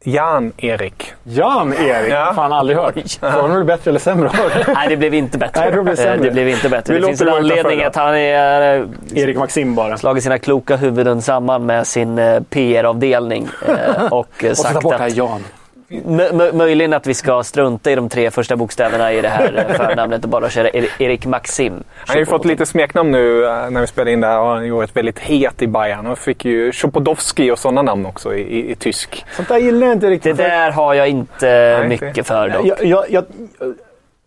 Jan-Erik. 0.08 1.12
Jan-Erik? 1.24 2.12
Ja. 2.12 2.32
Fan, 2.34 2.52
aldrig 2.52 2.78
hört. 2.78 2.94
Frågan 3.20 3.40
om 3.40 3.50
det 3.50 3.56
blir 3.56 3.64
bättre 3.76 3.90
eller 3.90 4.00
sämre. 4.00 4.30
Nej, 4.74 4.88
det 4.88 4.96
blev 4.96 5.14
inte 5.14 5.38
bättre. 5.38 5.60
Nej, 5.60 5.70
det 5.72 5.82
blev 5.82 5.94
Eh, 5.98 6.04
sämre. 6.04 6.24
det 6.24 6.30
blev 6.30 6.48
inte 6.48 6.68
bättre. 6.68 6.94
Vi 6.94 7.00
Det 7.00 7.06
finns 7.06 7.20
en 7.20 7.28
anledning 7.28 7.82
att 7.84 7.96
han 7.96 8.14
är 8.16 8.76
eh, 8.80 8.84
Erik 9.22 9.36
Maxim 9.36 9.74
bara. 9.74 9.96
slagit 9.96 10.22
sina 10.22 10.38
kloka 10.38 10.76
huvuden 10.76 11.22
samman 11.22 11.66
med 11.66 11.86
sin 11.86 12.18
eh, 12.18 12.40
PR-avdelning 12.50 13.48
eh, 13.68 14.12
och 14.12 14.44
eh, 14.44 14.50
Och 14.50 14.56
sagt 14.56 14.82
bort 14.82 14.92
det 14.92 14.98
här 14.98 15.06
att 15.06 15.16
Jan. 15.16 15.44
Mö- 15.88 16.52
möjligen 16.52 16.92
att 16.92 17.06
vi 17.06 17.14
ska 17.14 17.42
strunta 17.42 17.90
i 17.90 17.94
de 17.94 18.08
tre 18.08 18.30
första 18.30 18.56
bokstäverna 18.56 19.12
i 19.12 19.20
det 19.20 19.28
här 19.28 19.66
förnamnet 19.76 20.24
och 20.24 20.30
bara 20.30 20.50
köra 20.50 20.68
Er- 20.70 20.88
Erik 21.02 21.26
Maxim. 21.26 21.72
Han 21.96 22.14
har 22.14 22.16
ju 22.16 22.26
fått 22.26 22.44
lite 22.44 22.66
smeknamn 22.66 23.10
nu 23.10 23.44
eh, 23.44 23.70
när 23.70 23.80
vi 23.80 23.86
spelade 23.86 24.12
in 24.12 24.20
det 24.20 24.26
här. 24.26 24.38
och 24.40 24.46
Han 24.48 24.56
har 24.56 24.64
ju 24.64 24.70
varit 24.70 24.96
väldigt 24.96 25.18
het 25.18 25.62
i 25.62 25.66
Bayern. 25.66 26.06
Och 26.06 26.18
fick 26.18 26.44
ju 26.44 26.72
Chopodowski 26.72 27.50
och 27.50 27.58
sådana 27.58 27.82
namn 27.82 28.06
också 28.06 28.34
i, 28.34 28.40
i, 28.40 28.70
i 28.70 28.74
tysk. 28.74 29.24
Sånt 29.36 29.48
där 29.48 29.58
gillar 29.58 29.86
jag 29.86 29.94
inte 29.96 30.06
Det 30.06 30.12
riktigt. 30.12 30.36
där 30.36 30.70
har 30.70 30.94
jag 30.94 31.08
inte 31.08 31.46
Nej, 31.78 31.88
mycket 31.88 32.26
för 32.26 32.48
dock. 32.48 32.66
jag, 32.66 32.84
jag, 32.84 33.04
jag, 33.10 33.24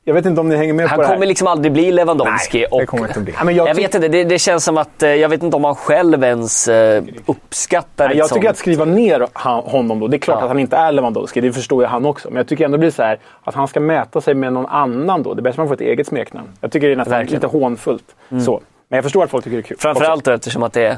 jag 0.10 0.14
vet 0.14 0.26
inte 0.26 0.42
om 0.42 0.50
ni 0.50 0.56
hänger 0.56 0.74
med 0.74 0.88
Han 0.90 0.98
på 0.98 1.02
det 1.02 1.08
här. 1.08 1.16
kommer 1.16 1.26
liksom 1.28 1.48
aldrig 1.48 1.72
bli 1.72 1.92
Lewandowski. 1.92 2.58
Nej, 2.58 2.66
och 2.72 2.80
det 2.80 2.86
kommer 2.86 3.08
inte 3.08 3.20
bli. 3.20 3.34
Ja, 3.44 3.52
jag, 3.52 3.68
Jag 3.68 3.76
vet 3.76 3.96
inte, 3.96 4.08
det, 4.08 4.24
det 4.24 4.40
känns 4.40 4.64
som 4.64 4.78
att 4.78 5.04
eh, 5.04 5.10
jag 5.10 5.30
vet 5.30 5.44
inte 5.44 5.56
om 5.58 5.64
han 5.64 5.76
själv 5.76 6.24
ens 6.24 6.68
eh, 6.68 7.04
uppskattar 7.26 8.08
Nej, 8.08 8.18
jag 8.18 8.28
tycker 8.30 8.42
sånt. 8.42 8.50
att 8.52 8.58
skriva 8.58 8.86
ner 8.86 9.28
han, 9.34 9.64
honom 9.64 10.00
då, 10.00 10.08
det 10.08 10.18
är 10.18 10.20
klart 10.20 10.38
Ja. 10.40 10.44
att 10.44 10.48
han 10.50 10.60
inte 10.60 10.76
är 10.76 10.92
Lewandowski, 10.92 11.42
det 11.42 11.52
förstår 11.54 11.84
ju 11.84 11.88
han 11.88 12.06
också. 12.06 12.28
Men 12.30 12.38
jag 12.38 12.48
tycker 12.48 12.66
ändå 12.66 12.78
blir 12.78 12.92
så 12.92 13.04
här, 13.04 13.20
att 13.44 13.56
han 13.56 13.68
ska 13.68 13.80
mäta 13.80 14.22
sig 14.22 14.34
med 14.34 14.54
någon 14.54 14.66
annan 14.66 15.24
då. 15.24 15.34
Det 15.34 15.40
är 15.40 15.44
bäst 15.44 15.58
om 15.58 15.62
man 15.62 15.68
får 15.68 15.76
ett 15.76 15.82
eget 15.82 16.08
smeknamn. 16.08 16.48
Jag 16.62 16.72
tycker 16.72 16.88
det 16.88 16.94
är 16.94 16.98
nästan 16.98 17.12
Verkligen. 17.12 17.42
Mm. 17.44 17.50
lite 17.52 17.58
hånfullt. 17.66 18.16
Så. 18.46 18.62
Men 18.90 18.98
jag 18.98 19.04
förstår 19.04 19.24
att 19.24 19.30
folk 19.30 19.44
tycker 19.44 19.58
det 19.58 19.62
är 19.62 19.68
kul. 19.68 19.78
Framförallt 19.80 20.26
då, 20.26 20.32
eftersom 20.32 20.64
att 20.64 20.74
det 20.74 20.82
är 20.86 20.92
eh, 20.92 20.98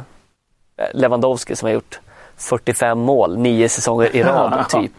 Lewandowski 0.93 1.55
som 1.55 1.66
har 1.68 1.74
gjort 1.74 1.99
45 2.38 2.99
mål, 2.99 3.38
nio 3.38 3.70
säsonger 3.70 4.16
i 4.16 4.24
rad 4.24 4.66
typ. 4.70 4.91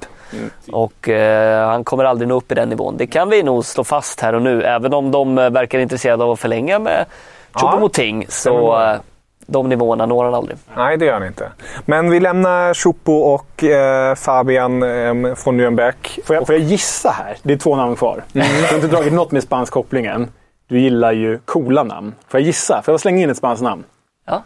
Och 0.73 1.09
eh, 1.09 1.69
han 1.69 1.85
kommer 1.85 2.05
aldrig 2.05 2.29
nå 2.29 2.35
upp 2.35 2.53
i 2.53 2.55
den 2.55 2.69
nivån. 2.69 2.97
Det 2.97 3.07
kan 3.07 3.29
vi 3.29 3.43
nog 3.43 3.65
slå 3.65 3.85
fast 3.85 4.21
här 4.21 4.33
och 4.33 4.43
nu. 4.43 4.63
Även 4.63 4.95
om 4.95 5.11
de 5.11 5.39
eh, 5.39 5.51
verkar 5.51 5.79
intresserade 5.79 6.25
av 6.25 6.31
att 6.31 6.41
förlänga 6.41 6.79
med 6.79 7.05
Choupo-Moting 7.53 8.27
så 8.29 8.83
eh, 8.83 8.97
de 9.47 9.69
nivåerna 9.69 10.07
når 10.07 10.25
han 10.25 10.35
aldrig. 10.35 10.59
Nej, 10.77 10.97
det 10.97 11.05
gör 11.05 11.13
han 11.13 11.27
inte. 11.27 11.53
Men 11.85 12.11
vi 12.11 12.21
lämnar 12.21 12.75
Choupo 12.75 13.13
och 13.13 13.65
eh, 13.65 14.15
Fabian 14.15 14.83
eh, 14.83 15.35
från 15.35 15.61
Nürnberg. 15.61 16.25
Får 16.25 16.37
jag, 16.37 16.47
får 16.47 16.55
jag 16.55 16.65
gissa 16.65 17.11
här? 17.11 17.37
Det 17.43 17.53
är 17.53 17.59
två 17.59 17.77
namn 17.77 17.97
kvar. 17.97 18.25
Mm. 18.35 18.47
Du 18.61 18.67
har 18.67 18.75
inte 18.75 18.89
dragit 18.89 19.13
något 19.13 19.31
med 19.33 19.43
spansk 19.43 19.73
koppling 19.73 20.07
än. 20.07 20.29
Du 20.69 20.81
gillar 20.81 21.13
ju 21.13 21.39
coola 21.39 21.83
namn. 21.83 22.15
Får 22.29 22.41
jag 22.41 22.47
gissa? 22.47 22.83
Får 22.83 22.93
jag 22.93 23.01
slänga 23.01 23.23
in 23.23 23.31
ett 23.31 23.37
spanskt 23.37 23.63
namn? 23.63 23.85
Ja. 24.27 24.43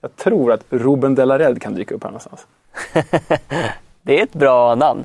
Jag 0.00 0.16
tror 0.16 0.52
att 0.52 0.60
Ruben 0.70 1.14
de 1.14 1.24
la 1.24 1.38
Red 1.38 1.62
kan 1.62 1.74
dyka 1.74 1.94
upp 1.94 2.04
här 2.04 2.10
någonstans. 2.10 2.46
Det 4.06 4.18
är 4.18 4.22
ett 4.22 4.32
bra 4.32 4.74
namn. 4.74 5.04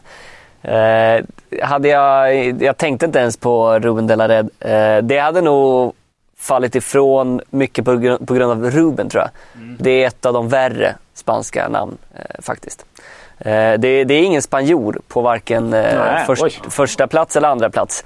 Eh, 0.62 1.24
hade 1.64 1.88
jag, 1.88 2.36
jag 2.62 2.78
tänkte 2.78 3.06
inte 3.06 3.20
ens 3.20 3.38
på 3.38 3.80
Ruben 3.80 4.08
de 4.08 4.16
la 4.16 4.28
Red. 4.28 4.50
Eh, 4.60 4.98
det 5.04 5.20
hade 5.20 5.42
nog 5.42 5.94
fallit 6.38 6.76
ifrån 6.76 7.42
mycket 7.50 7.86
på, 7.86 7.92
grund- 7.96 8.28
på 8.28 8.34
grund 8.34 8.52
av 8.52 8.72
Ruben 8.72 9.10
tror 9.10 9.24
jag. 9.24 9.32
Det 9.80 10.04
är 10.04 10.08
ett 10.08 10.26
av 10.26 10.34
de 10.34 10.50
värre 10.50 10.96
spanska 11.14 11.68
namn 11.68 11.98
eh, 12.16 12.42
faktiskt. 12.42 12.86
Eh, 13.38 13.74
det, 13.74 14.04
det 14.04 14.14
är 14.14 14.22
ingen 14.24 14.42
spanjor 14.42 15.00
på 15.08 15.22
varken 15.22 15.74
eh, 15.74 15.98
Nej, 16.00 16.24
först, 16.26 16.62
första 16.70 17.08
plats 17.08 17.36
eller 17.36 17.48
andra 17.48 17.70
plats. 17.70 18.04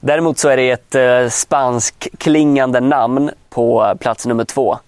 Däremot 0.00 0.38
så 0.38 0.48
är 0.48 0.56
det 0.56 0.70
ett 0.70 0.94
eh, 0.94 1.28
spansk 1.28 2.08
klingande 2.18 2.80
namn 2.80 3.30
på 3.50 3.94
plats 4.00 4.26
nummer 4.26 4.44
två. 4.44 4.78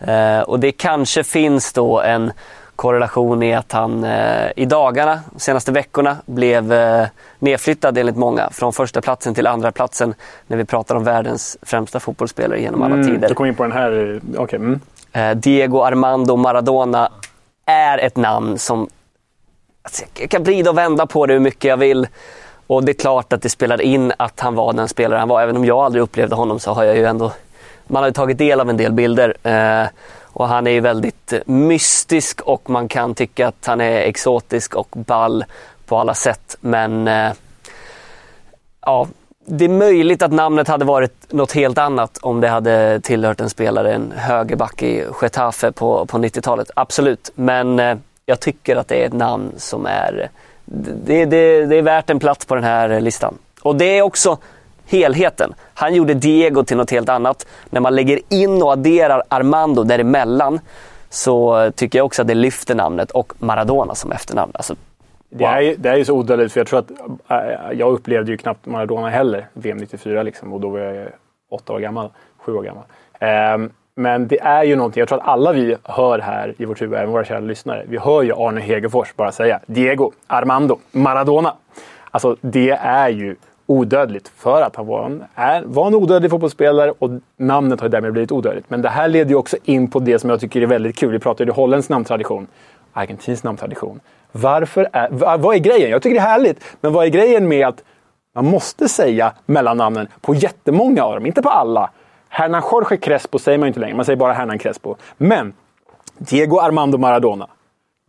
Eh, 0.00 0.40
och 0.40 0.60
det 0.60 0.72
kanske 0.72 1.24
finns 1.24 1.72
då 1.72 2.00
en 2.00 2.32
korrelation 2.76 3.42
i 3.42 3.54
att 3.54 3.72
han 3.72 4.04
eh, 4.04 4.50
i 4.56 4.64
dagarna, 4.64 5.20
de 5.32 5.40
senaste 5.40 5.72
veckorna, 5.72 6.16
blev 6.26 6.72
eh, 6.72 7.06
nedflyttad 7.38 7.98
enligt 7.98 8.16
många 8.16 8.50
från 8.50 8.72
första 8.72 9.00
platsen 9.00 9.34
till 9.34 9.46
andra 9.46 9.72
platsen 9.72 10.14
när 10.46 10.56
vi 10.56 10.64
pratar 10.64 10.94
om 10.94 11.04
världens 11.04 11.56
främsta 11.62 12.00
fotbollsspelare 12.00 12.60
genom 12.60 12.82
alla 12.82 12.94
Mm, 12.94 13.06
tider. 13.06 13.28
du 13.28 13.34
kom 13.34 13.46
in 13.46 13.54
på 13.54 13.62
den 13.62 13.72
här. 13.72 14.20
eh, 14.34 14.40
Okej. 14.42 14.56
mm. 14.58 14.80
Eh, 15.12 15.30
Diego 15.36 15.80
Armando 15.82 16.36
Maradona 16.36 17.08
är 17.66 17.98
ett 17.98 18.16
namn 18.16 18.58
som 18.58 18.88
alltså, 19.82 20.04
jag 20.18 20.30
kan 20.30 20.42
vrida 20.42 20.70
och 20.70 20.78
vända 20.78 21.06
på 21.06 21.26
det 21.26 21.32
hur 21.32 21.40
mycket 21.40 21.64
jag 21.64 21.76
vill. 21.76 22.08
Och 22.66 22.84
det 22.84 22.92
är 22.92 22.94
klart 22.94 23.32
att 23.32 23.42
det 23.42 23.48
spelar 23.48 23.80
in 23.80 24.12
att 24.16 24.40
han 24.40 24.54
var 24.54 24.72
den 24.72 24.88
spelare 24.88 25.18
han 25.18 25.28
var. 25.28 25.42
Även 25.42 25.56
om 25.56 25.64
jag 25.64 25.78
aldrig 25.78 26.02
upplevde 26.02 26.34
honom 26.34 26.58
så 26.60 26.72
har 26.72 26.84
jag 26.84 26.96
ju 26.96 27.04
ändå 27.04 27.32
man 27.86 28.02
har 28.02 28.08
ju 28.08 28.12
tagit 28.12 28.38
del 28.38 28.60
av 28.60 28.70
en 28.70 28.76
del 28.76 28.92
bilder. 28.92 29.34
Eh, 29.42 29.86
och 30.36 30.48
han 30.48 30.66
är 30.66 30.70
ju 30.70 30.80
väldigt 30.80 31.32
eh, 31.32 31.40
mystisk 31.44 32.40
och 32.40 32.70
man 32.70 32.88
kan 32.88 33.14
tycka 33.14 33.48
att 33.48 33.66
han 33.66 33.80
är 33.80 34.00
exotisk 34.00 34.74
och 34.74 34.88
ball 34.90 35.44
på 35.86 35.98
alla 35.98 36.14
sätt. 36.14 36.56
Men 36.60 37.08
eh, 37.08 37.32
ja, 38.80 39.06
det 39.46 39.64
är 39.64 39.68
möjligt 39.68 40.22
att 40.22 40.32
namnet 40.32 40.68
hade 40.68 40.84
varit 40.84 41.32
något 41.32 41.52
helt 41.52 41.78
annat 41.78 42.18
om 42.18 42.40
det 42.40 42.48
hade 42.48 43.00
tillhört 43.00 43.40
en 43.40 43.50
spelare, 43.50 43.94
en 43.94 44.12
högerback 44.16 44.82
i 44.82 45.04
Getafe 45.22 45.72
på, 45.72 46.06
på 46.06 46.18
90-talet. 46.18 46.70
Absolut, 46.76 47.30
men 47.34 47.78
eh, 47.78 47.96
jag 48.26 48.40
tycker 48.40 48.76
att 48.76 48.88
det 48.88 49.02
är 49.02 49.06
ett 49.06 49.12
namn 49.12 49.52
som 49.56 49.86
är, 49.86 50.30
det, 50.64 51.24
det, 51.24 51.66
det 51.66 51.76
är 51.76 51.82
värt 51.82 52.10
en 52.10 52.18
plats 52.18 52.46
på 52.46 52.54
den 52.54 52.64
här 52.64 53.00
listan. 53.00 53.38
Och 53.62 53.76
det 53.76 53.98
är 53.98 54.02
också 54.02 54.38
helheten. 54.86 55.54
Han 55.74 55.94
gjorde 55.94 56.14
Diego 56.14 56.64
till 56.64 56.76
något 56.76 56.90
helt 56.90 57.08
annat. 57.08 57.46
När 57.70 57.80
man 57.80 57.94
lägger 57.94 58.20
in 58.28 58.62
och 58.62 58.72
adderar 58.72 59.22
Armando 59.28 59.82
däremellan 59.84 60.60
så 61.10 61.70
tycker 61.76 61.98
jag 61.98 62.06
också 62.06 62.22
att 62.22 62.28
det 62.28 62.34
lyfter 62.34 62.74
namnet 62.74 63.10
och 63.10 63.32
Maradona 63.38 63.94
som 63.94 64.12
efternamn. 64.12 64.52
Alltså, 64.54 64.74
Det, 65.28 65.44
är, 65.44 65.74
det 65.78 65.88
är 65.88 65.96
ju 65.96 66.04
så 66.04 66.14
odödligt 66.14 66.52
för 66.52 66.60
jag 66.60 66.66
tror 66.66 66.78
att 66.78 66.90
äh, 67.28 67.78
jag 67.78 67.92
upplevde 67.92 68.30
ju 68.30 68.36
knappt 68.36 68.66
Maradona 68.66 69.08
heller, 69.08 69.46
VM 69.52 69.76
94 69.78 70.22
liksom. 70.22 70.52
Och 70.52 70.60
då 70.60 70.68
var 70.68 70.78
jag 70.78 71.08
åtta 71.50 71.72
år 71.72 71.78
gammal, 71.78 72.10
sju 72.38 72.54
år 72.54 72.62
gammal. 72.62 72.84
Ehm, 73.20 73.70
men 73.94 74.28
det 74.28 74.40
är 74.40 74.64
ju 74.64 74.76
någonting, 74.76 75.00
jag 75.00 75.08
tror 75.08 75.18
att 75.18 75.28
alla 75.28 75.52
vi 75.52 75.76
hör 75.84 76.18
här 76.18 76.54
i 76.58 76.64
vårt 76.64 76.82
huvud, 76.82 76.98
även 76.98 77.10
våra 77.10 77.24
kära 77.24 77.40
lyssnare. 77.40 77.84
Vi 77.88 77.98
hör 77.98 78.22
ju 78.22 78.32
Arne 78.32 78.60
Hegerfors 78.60 79.14
bara 79.16 79.32
säga 79.32 79.60
Diego, 79.66 80.12
Armando, 80.26 80.78
Maradona. 80.92 81.54
Alltså 82.10 82.36
det 82.40 82.70
är 82.70 83.08
ju 83.08 83.36
odödligt 83.66 84.28
för 84.36 84.62
att 84.62 84.76
han 84.76 84.86
var 84.86 85.06
en, 85.06 85.24
är, 85.34 85.62
var 85.62 85.86
en 85.86 85.94
odödlig 85.94 86.30
fotbollsspelare 86.30 86.92
och 86.98 87.10
namnet 87.36 87.80
har 87.80 87.88
därmed 87.88 88.12
blivit 88.12 88.32
odödligt. 88.32 88.70
Men 88.70 88.82
det 88.82 88.88
här 88.88 89.08
leder 89.08 89.30
ju 89.30 89.36
också 89.36 89.56
in 89.64 89.90
på 89.90 89.98
det 89.98 90.18
som 90.18 90.30
jag 90.30 90.40
tycker 90.40 90.60
är 90.62 90.66
väldigt 90.66 90.96
kul. 90.96 91.12
Vi 91.12 91.18
pratade 91.18 91.50
ju 91.50 91.54
holländsk 91.54 91.88
namntradition, 91.88 92.46
argentinsk 92.92 93.44
namntradition. 93.44 94.00
Varför 94.32 94.88
är, 94.92 95.08
va- 95.10 95.36
vad 95.36 95.54
är 95.54 95.58
grejen? 95.60 95.90
Jag 95.90 96.02
tycker 96.02 96.14
det 96.14 96.20
är 96.20 96.26
härligt, 96.30 96.64
men 96.80 96.92
vad 96.92 97.04
är 97.04 97.08
grejen 97.10 97.48
med 97.48 97.66
att 97.66 97.82
man 98.34 98.44
måste 98.44 98.88
säga 98.88 99.32
mellannamnen 99.46 100.08
på 100.20 100.34
jättemånga 100.34 101.04
av 101.04 101.14
dem, 101.14 101.26
inte 101.26 101.42
på 101.42 101.48
alla. 101.48 101.90
Hernan 102.28 102.62
Jorge 102.72 102.96
Crespo 102.96 103.38
säger 103.38 103.58
man 103.58 103.66
ju 103.66 103.68
inte 103.68 103.80
längre, 103.80 103.96
man 103.96 104.04
säger 104.04 104.16
bara 104.16 104.32
Hernan 104.32 104.58
Crespo. 104.58 104.94
Men 105.16 105.52
Diego 106.18 106.58
Armando 106.58 106.98
Maradona, 106.98 107.46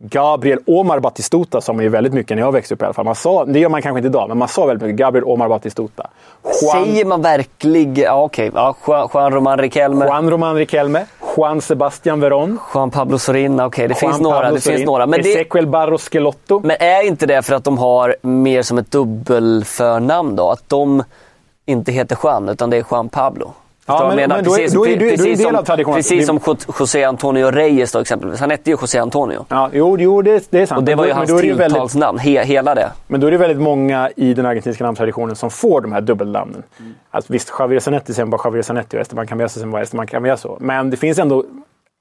Gabriel 0.00 0.58
Omar 0.66 1.00
Batistuta 1.00 1.60
sa 1.60 1.72
man 1.72 1.82
ju 1.84 1.88
väldigt 1.88 2.12
mycket 2.12 2.36
när 2.36 2.42
jag 2.44 2.52
växte 2.52 2.74
upp 2.74 2.82
i 2.82 2.84
alla 2.84 2.94
fall. 2.94 3.04
Man 3.04 3.14
sa, 3.14 3.44
det 3.44 3.58
gör 3.58 3.68
man 3.68 3.82
kanske 3.82 3.98
inte 3.98 4.08
idag, 4.08 4.28
men 4.28 4.38
man 4.38 4.48
sa 4.48 4.66
väldigt 4.66 4.82
mycket 4.82 4.98
Gabriel 4.98 5.24
Omar 5.24 5.48
Batistuta. 5.48 6.10
Juan, 6.42 6.84
Säger 6.84 7.04
man 7.04 7.22
verkligen... 7.22 7.94
Ja, 7.94 8.22
okej. 8.22 8.50
Ja, 8.54 8.76
Juan, 8.86 9.08
Juan 9.14 9.32
Roman 9.32 9.58
Riquelme. 9.58 10.04
Juan 10.04 10.30
Roman 10.30 10.54
Riquelme, 10.54 11.04
Juan 11.36 11.60
Sebastian 11.60 12.20
Veron, 12.20 12.58
Juan 12.74 12.90
Pablo 12.90 13.18
Sorina, 13.18 13.66
okej 13.66 13.88
det 13.88 13.94
Juan 14.02 14.12
finns 14.12 14.22
några. 14.22 14.36
Pablo 14.40 14.54
Det 14.54 14.60
finns 14.60 14.74
Sorin, 14.74 14.86
några. 14.86 15.06
Men, 15.06 15.22
det, 15.22 15.30
Ezequiel 15.32 15.66
Barros 15.66 16.08
Schelotto. 16.08 16.60
men 16.64 16.76
är 16.80 17.06
inte 17.06 17.26
det 17.26 17.42
för 17.42 17.54
att 17.54 17.64
de 17.64 17.78
har 17.78 18.16
mer 18.22 18.62
som 18.62 18.78
ett 18.78 18.90
dubbelförnamn 18.90 20.36
då? 20.36 20.50
Att 20.50 20.68
de 20.68 21.02
inte 21.66 21.92
heter 21.92 22.18
Juan 22.22 22.48
utan 22.48 22.70
det 22.70 22.76
är 22.76 22.84
Juan 22.90 23.08
Pablo? 23.08 23.52
Jag 23.88 24.08
men- 24.16 24.28
men 24.28 24.44
då 24.44 24.50
är- 24.52 24.56
Precis- 24.56 24.72
då 24.72 24.86
är 24.86 24.88
då 24.88 24.92
är 24.94 24.98
du 24.98 25.10
precis 25.10 25.38
del 25.38 25.46
som- 25.46 25.56
av 25.56 25.62
traditionen. 25.64 25.96
Precis 25.96 26.26
som 26.26 26.40
Jo- 26.46 26.56
José 26.78 27.04
Antonio 27.04 27.50
Reyes 27.50 27.92
då 27.92 27.98
exempelvis. 27.98 28.40
Han 28.40 28.50
hette 28.50 28.70
ju 28.70 28.76
José 28.80 28.98
Antonio. 28.98 29.44
Ja, 29.48 29.70
jo, 29.72 29.96
jo 29.98 30.22
det, 30.22 30.50
det 30.50 30.60
är 30.62 30.66
sant. 30.66 30.78
Och 30.78 30.84
det 30.84 30.94
var 30.94 31.04
ju 31.04 31.10
då- 31.10 31.16
hans 31.16 31.30
då 31.30 31.38
är 31.38 31.42
tilltalsnamn, 31.42 32.18
he, 32.18 32.44
hela 32.44 32.74
det. 32.74 32.90
Men 33.06 33.20
då 33.20 33.26
är 33.26 33.30
det 33.30 33.36
väldigt 33.36 33.62
många 33.62 34.10
i 34.16 34.34
den 34.34 34.46
argentinska 34.46 34.84
namntraditionen 34.84 35.36
som 35.36 35.50
får 35.50 35.80
de 35.80 35.92
här 35.92 36.00
dubbelnamnen. 36.00 36.62
Alltså, 37.10 37.32
visst, 37.32 37.52
Javier 37.58 37.80
Zanetti 37.80 38.14
man 38.18 38.30
bara 38.30 38.40
Javier 38.44 38.62
Zanetti 38.62 38.96
och 38.96 39.00
Esteban 39.00 39.26
Cambiaso 39.26 39.60
man 39.60 39.70
bara 39.70 39.82
Esteban 39.82 40.06
Cambiaso. 40.06 40.56
Men 40.60 40.90
det 40.90 40.96
finns 40.96 41.18
ändå 41.18 41.44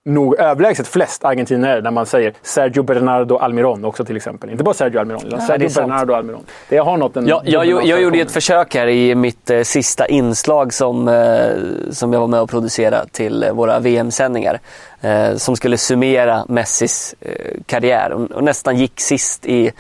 nog 0.08 0.40
överlägset 0.40 0.88
flest 0.88 1.26
argentinare 1.26 1.82
när 1.82 1.92
man 1.92 2.06
säger 2.06 2.34
Sergio 2.42 2.84
Bernardo 2.84 3.38
Almiron 3.38 3.86
också 3.86 4.06
till 4.06 4.16
exempel. 4.16 4.50
Inte 4.50 4.64
bara 4.64 4.74
Sergio 4.74 5.00
Almiron, 5.00 5.22
utan 5.26 5.40
är 5.40 5.46
Sergio. 5.46 5.70
Bernardo 5.76 6.14
Almiron. 6.14 6.46
Det 6.70 6.78
har 6.78 6.98
något 6.98 7.18
en 7.18 7.28
Jag, 7.28 7.42
jag, 7.46 7.66
jag, 7.66 7.86
jag 7.86 8.02
gjorde 8.02 8.20
ett 8.20 8.32
försök 8.32 8.76
här 8.76 8.88
i 8.88 9.16
mitt 9.16 9.50
eh, 9.50 9.62
sista 9.62 10.08
inslag 10.08 10.74
som, 10.74 11.08
eh, 11.08 11.50
som 11.92 12.14
jag 12.14 12.20
var 12.20 12.28
med 12.28 12.42
och 12.42 12.50
producerade 12.50 13.10
till 13.12 13.44
eh, 13.44 13.52
våra 13.52 13.80
VM-sändningar. 13.80 14.60
Eh, 15.02 15.36
som 15.36 15.56
skulle 15.56 15.78
summera 15.78 16.46
Messis 16.48 17.16
eh, 17.22 17.32
karriär 17.66 18.12
och, 18.12 18.32
och 18.32 18.44
nästan 18.44 18.78
gick 18.78 19.00
sist 19.00 19.46
i, 19.46 19.72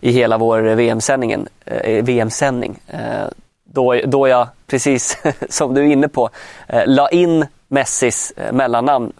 i 0.00 0.10
hela 0.10 0.38
vår 0.38 0.60
VM-sändningen, 0.60 1.48
eh, 1.64 2.04
VM-sändning. 2.04 2.78
Eh, 2.86 3.28
då, 3.64 4.00
då 4.06 4.28
jag, 4.28 4.48
precis 4.66 5.18
som 5.48 5.74
du 5.74 5.80
är 5.80 5.92
inne 5.92 6.08
på, 6.08 6.30
eh, 6.68 6.82
la 6.86 7.08
in 7.08 7.46
Messis 7.68 8.32
eh, 8.36 8.52
mellannamn. 8.52 9.12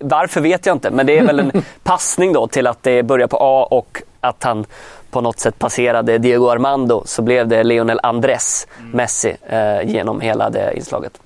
Varför 0.00 0.40
vet 0.40 0.66
jag 0.66 0.74
inte, 0.74 0.90
men 0.90 1.06
det 1.06 1.18
är 1.18 1.26
väl 1.26 1.40
en 1.40 1.52
passning 1.82 2.32
då 2.32 2.46
till 2.46 2.66
att 2.66 2.82
det 2.82 3.02
börjar 3.02 3.26
på 3.26 3.36
A 3.40 3.68
och 3.70 4.02
att 4.20 4.44
han 4.44 4.66
på 5.10 5.20
något 5.20 5.38
sätt 5.38 5.58
passerade 5.58 6.18
Diego 6.18 6.48
Armando 6.48 7.02
så 7.06 7.22
blev 7.22 7.48
det 7.48 7.64
Lionel 7.64 8.00
Andres 8.02 8.66
Messi 8.92 9.36
eh, 9.46 9.82
genom 9.82 10.20
hela 10.20 10.50
det 10.50 10.72
inslaget. 10.76 11.20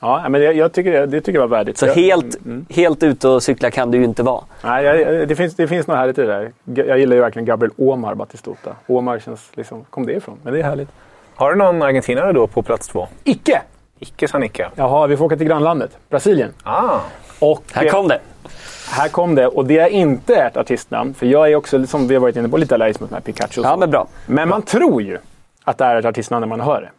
Ja, 0.00 0.28
men 0.28 0.40
det, 0.40 0.52
jag 0.52 0.72
tycker 0.72 0.92
det, 0.92 1.06
det 1.06 1.20
tycker 1.20 1.38
jag 1.38 1.48
var 1.48 1.56
värdigt. 1.56 1.78
Så 1.78 1.86
jag, 1.86 1.94
helt, 1.94 2.36
helt 2.68 3.02
ute 3.02 3.28
och 3.28 3.42
cykla 3.42 3.70
kan 3.70 3.90
du 3.90 3.98
ju 3.98 4.04
inte 4.04 4.22
vara. 4.22 4.44
Nej, 4.64 4.84
jag, 4.84 5.28
det, 5.28 5.36
finns, 5.36 5.56
det 5.56 5.68
finns 5.68 5.86
något 5.86 5.96
härligt 5.96 6.18
i 6.18 6.22
det 6.22 6.26
där. 6.26 6.52
Jag 6.84 6.98
gillar 6.98 7.16
ju 7.16 7.22
verkligen 7.22 7.46
Gabriel 7.46 7.72
Omar 7.78 8.14
Batistuta. 8.14 8.76
Omar 8.86 9.18
känns 9.18 9.50
liksom... 9.54 9.84
kom 9.90 10.06
det 10.06 10.12
ifrån? 10.12 10.38
Men 10.42 10.52
det 10.52 10.58
är 10.60 10.64
härligt. 10.64 10.88
Har 11.34 11.50
du 11.50 11.58
någon 11.58 11.82
argentinare 11.82 12.32
då 12.32 12.46
på 12.46 12.62
plats 12.62 12.88
två? 12.88 13.08
Icke! 13.24 13.62
Icke 13.98 14.28
sa 14.28 14.38
Nicke. 14.38 14.68
Jaha, 14.74 15.06
vi 15.06 15.16
får 15.16 15.24
åka 15.24 15.36
till 15.36 15.46
grannlandet. 15.46 15.98
Brasilien. 16.08 16.52
Ah. 16.62 16.98
Och, 17.40 17.62
Här 17.72 17.88
kom 17.88 18.08
det. 18.08 18.20
Här 18.90 19.08
kom 19.08 19.34
det. 19.34 19.46
Och 19.46 19.64
det 19.64 19.78
är 19.78 19.88
inte 19.88 20.34
ett 20.34 20.56
artistnamn. 20.56 21.14
För 21.14 21.26
jag 21.26 21.50
är 21.50 21.56
också, 21.56 21.86
som 21.86 22.08
vi 22.08 22.14
har 22.14 22.20
varit 22.22 22.36
inne 22.36 22.48
på, 22.48 22.56
lite 22.56 22.74
allergisk 22.74 23.00
mot 23.00 23.10
här 23.10 23.20
Pikachu. 23.20 23.60
Ja, 23.62 23.76
men 23.76 23.90
bra. 23.90 24.06
Men 24.26 24.48
man 24.48 24.62
tror 24.62 25.02
ju 25.02 25.18
att 25.64 25.78
det 25.78 25.84
är 25.84 25.96
ett 25.96 26.04
artistnamn 26.04 26.40
när 26.40 26.48
man 26.48 26.60
hör 26.60 26.80
det. 26.80 26.90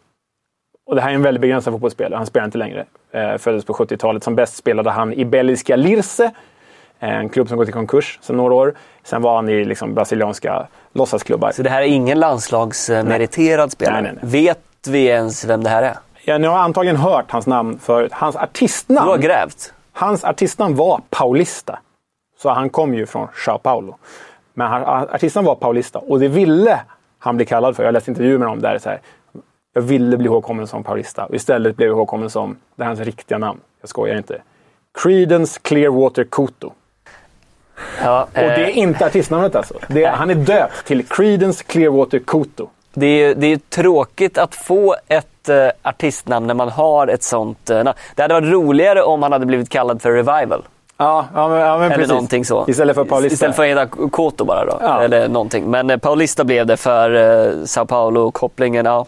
Och 0.86 0.94
det 0.94 1.02
här 1.02 1.10
är 1.10 1.14
en 1.14 1.22
väldigt 1.22 1.40
begränsad 1.40 1.72
fotbollsspelare. 1.72 2.16
Han 2.16 2.26
spelar 2.26 2.44
inte 2.44 2.58
längre. 2.58 2.84
Eh, 3.12 3.36
föddes 3.38 3.64
på 3.64 3.72
70-talet. 3.72 4.24
Som 4.24 4.34
bäst 4.34 4.56
spelade 4.56 4.90
han 4.90 5.12
i 5.12 5.24
Belgiska 5.24 5.76
Lirse. 5.76 6.30
En 6.98 7.28
klubb 7.28 7.48
som 7.48 7.58
gått 7.58 7.68
i 7.68 7.72
konkurs 7.72 8.18
sedan 8.22 8.36
några 8.36 8.54
år. 8.54 8.74
Sen 9.04 9.22
var 9.22 9.36
han 9.36 9.48
i 9.48 9.64
liksom, 9.64 9.94
brasilianska 9.94 10.66
låtsasklubbar. 10.92 11.52
Så 11.52 11.62
det 11.62 11.70
här 11.70 11.82
är 11.82 11.86
ingen 11.86 12.20
landslagsmeriterad 12.20 13.72
spelare. 13.72 14.02
Nej, 14.02 14.12
nej, 14.22 14.30
Vet 14.30 14.58
vi 14.88 15.04
ens 15.06 15.44
vem 15.44 15.64
det 15.64 15.70
här 15.70 15.82
är? 15.82 15.96
Ja, 16.24 16.38
ni 16.38 16.46
har 16.46 16.58
antagligen 16.58 16.96
hört 16.96 17.30
hans 17.30 17.46
namn 17.46 17.78
förut. 17.78 18.12
Hans 18.12 18.34
Du 18.34 18.38
har 18.38 18.44
artistnamn, 18.44 19.20
grävt. 19.20 19.74
Hans 19.92 20.24
artistnamn 20.24 20.74
var 20.74 21.00
Paulista. 21.10 21.78
Så 22.38 22.50
han 22.50 22.70
kom 22.70 22.94
ju 22.94 23.06
från 23.06 23.28
Sao 23.44 23.58
Paulo. 23.58 23.96
Men 24.54 24.66
han, 24.66 25.08
artistnamn 25.08 25.46
var 25.46 25.54
Paulista 25.54 25.98
och 25.98 26.20
det 26.20 26.28
ville 26.28 26.80
han 27.18 27.36
bli 27.36 27.46
kallad 27.46 27.76
för. 27.76 27.84
Jag 27.84 27.92
läste 27.92 28.10
intervjuer 28.10 28.38
med 28.38 28.48
honom 28.48 28.62
där 28.62 28.78
så 28.78 28.88
här. 28.88 29.00
Jag 29.74 29.82
ville 29.82 30.16
bli 30.16 30.26
ihågkommen 30.26 30.66
som 30.66 30.84
Paulista 30.84 31.24
och 31.24 31.34
istället 31.34 31.76
blev 31.76 31.88
jag 31.88 31.96
ihågkommen 31.96 32.30
som, 32.30 32.56
det 32.76 32.82
är 32.82 32.86
hans 32.86 33.00
riktiga 33.00 33.38
namn. 33.38 33.60
Jag 33.80 33.88
skojar 33.88 34.16
inte. 34.16 34.42
Credence 35.02 35.60
Clearwater 35.62 36.24
Kuto. 36.24 36.72
Ja, 38.02 38.22
Och 38.22 38.28
det 38.32 38.40
är 38.40 38.68
eh, 38.68 38.78
inte 38.78 39.06
artistnamnet 39.06 39.54
alltså. 39.54 39.74
Är, 39.88 40.08
han 40.08 40.30
är 40.30 40.34
döpt 40.34 40.86
till 40.86 41.06
Credence 41.08 41.64
Clearwater 41.64 42.18
Kuto. 42.18 42.68
Det, 42.94 43.06
är, 43.06 43.34
det 43.34 43.46
är 43.46 43.56
tråkigt 43.56 44.38
att 44.38 44.54
få 44.54 44.96
ett 45.08 45.48
eh, 45.48 45.68
artistnamn 45.82 46.46
när 46.46 46.54
man 46.54 46.68
har 46.68 47.06
ett 47.06 47.22
sånt 47.22 47.70
eh, 47.70 47.76
namn. 47.76 47.98
Det 48.14 48.22
hade 48.22 48.34
varit 48.34 48.52
roligare 48.52 49.02
om 49.02 49.22
han 49.22 49.32
hade 49.32 49.46
blivit 49.46 49.68
kallad 49.68 50.02
för 50.02 50.12
Revival. 50.12 50.62
Ja, 50.96 51.26
ja, 51.34 51.48
men, 51.48 51.58
ja 51.58 51.78
men 51.78 51.86
Eller 51.86 51.96
precis. 51.96 52.08
någonting 52.08 52.44
så. 52.44 52.64
Istället 52.68 52.94
för 52.96 53.04
Paulista. 53.04 53.34
Istället 53.34 53.56
för 53.56 53.62
att 53.62 53.68
heta 53.68 53.86
Koto 54.10 54.44
bara 54.44 54.64
då. 54.64 54.78
Ja. 54.80 55.02
Eller 55.02 55.28
någonting. 55.28 55.70
Men 55.70 55.90
eh, 55.90 55.96
Paulista 55.96 56.44
blev 56.44 56.66
det 56.66 56.76
för 56.76 57.14
eh, 57.14 57.64
Sao 57.64 57.86
Paulo-kopplingen. 57.86 58.86
Ja. 58.86 59.06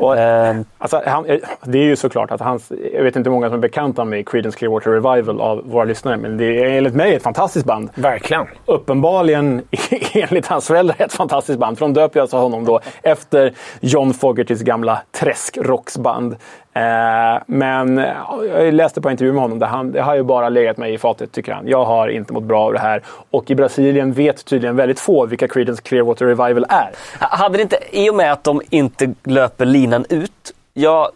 Och, 0.00 0.18
Eh, 0.18 0.56
Alltså, 0.78 1.02
han, 1.06 1.26
eh, 1.26 1.38
det 1.64 1.78
är 1.78 1.82
ju 1.82 1.96
såklart 1.96 2.30
att 2.30 2.40
hans, 2.40 2.72
jag 2.94 3.02
vet 3.02 3.16
inte 3.16 3.30
hur 3.30 3.34
många 3.34 3.48
som 3.48 3.54
är 3.54 3.58
bekanta 3.58 4.04
med 4.04 4.28
Creedence 4.28 4.58
Clearwater 4.58 4.90
Revival 4.90 5.40
av 5.40 5.62
våra 5.70 5.84
lyssnare, 5.84 6.16
men 6.16 6.36
det 6.36 6.44
är 6.44 6.66
enligt 6.66 6.94
mig 6.94 7.14
ett 7.14 7.22
fantastiskt 7.22 7.66
band. 7.66 7.90
Verkligen. 7.94 8.46
Uppenbarligen, 8.66 9.62
enligt 10.12 10.46
hans 10.46 10.66
föräldrar, 10.66 10.96
ett 10.98 11.12
fantastiskt 11.12 11.58
band. 11.58 11.78
För 11.78 11.84
de 11.84 11.92
döper 11.94 12.18
ju 12.18 12.22
alltså 12.22 12.36
honom 12.36 12.64
då 12.64 12.80
efter 13.02 13.52
John 13.80 14.14
Fogertys 14.14 14.60
gamla 14.62 15.02
träskrocksband. 15.20 16.36
Eh, 16.74 17.42
men 17.46 17.96
ja, 17.98 18.44
jag 18.44 18.74
läste 18.74 19.00
på 19.00 19.08
en 19.08 19.12
intervju 19.12 19.32
med 19.32 19.42
honom 19.42 19.58
där 19.58 19.66
han, 19.66 19.92
det 19.92 20.00
har 20.00 20.14
ju 20.14 20.22
bara 20.22 20.48
legat 20.48 20.76
mig 20.76 20.94
i 20.94 20.98
fatet, 20.98 21.32
tycker 21.32 21.52
han. 21.52 21.68
Jag 21.68 21.84
har 21.84 22.08
inte 22.08 22.32
mått 22.32 22.44
bra 22.44 22.64
av 22.64 22.72
det 22.72 22.78
här. 22.78 23.02
Och 23.30 23.50
i 23.50 23.54
Brasilien 23.54 24.12
vet 24.12 24.44
tydligen 24.44 24.76
väldigt 24.76 25.00
få 25.00 25.26
vilka 25.26 25.48
Creedence 25.48 25.82
Clearwater 25.82 26.26
Revival 26.26 26.66
är. 26.68 26.90
Hade 27.18 27.56
det 27.58 27.62
inte, 27.62 27.78
i 27.90 28.10
och 28.10 28.14
med 28.14 28.32
att 28.32 28.44
de 28.44 28.62
inte 28.70 29.14
löper 29.24 29.64
linan 29.64 30.04
ut, 30.08 30.52
jag 30.74 31.08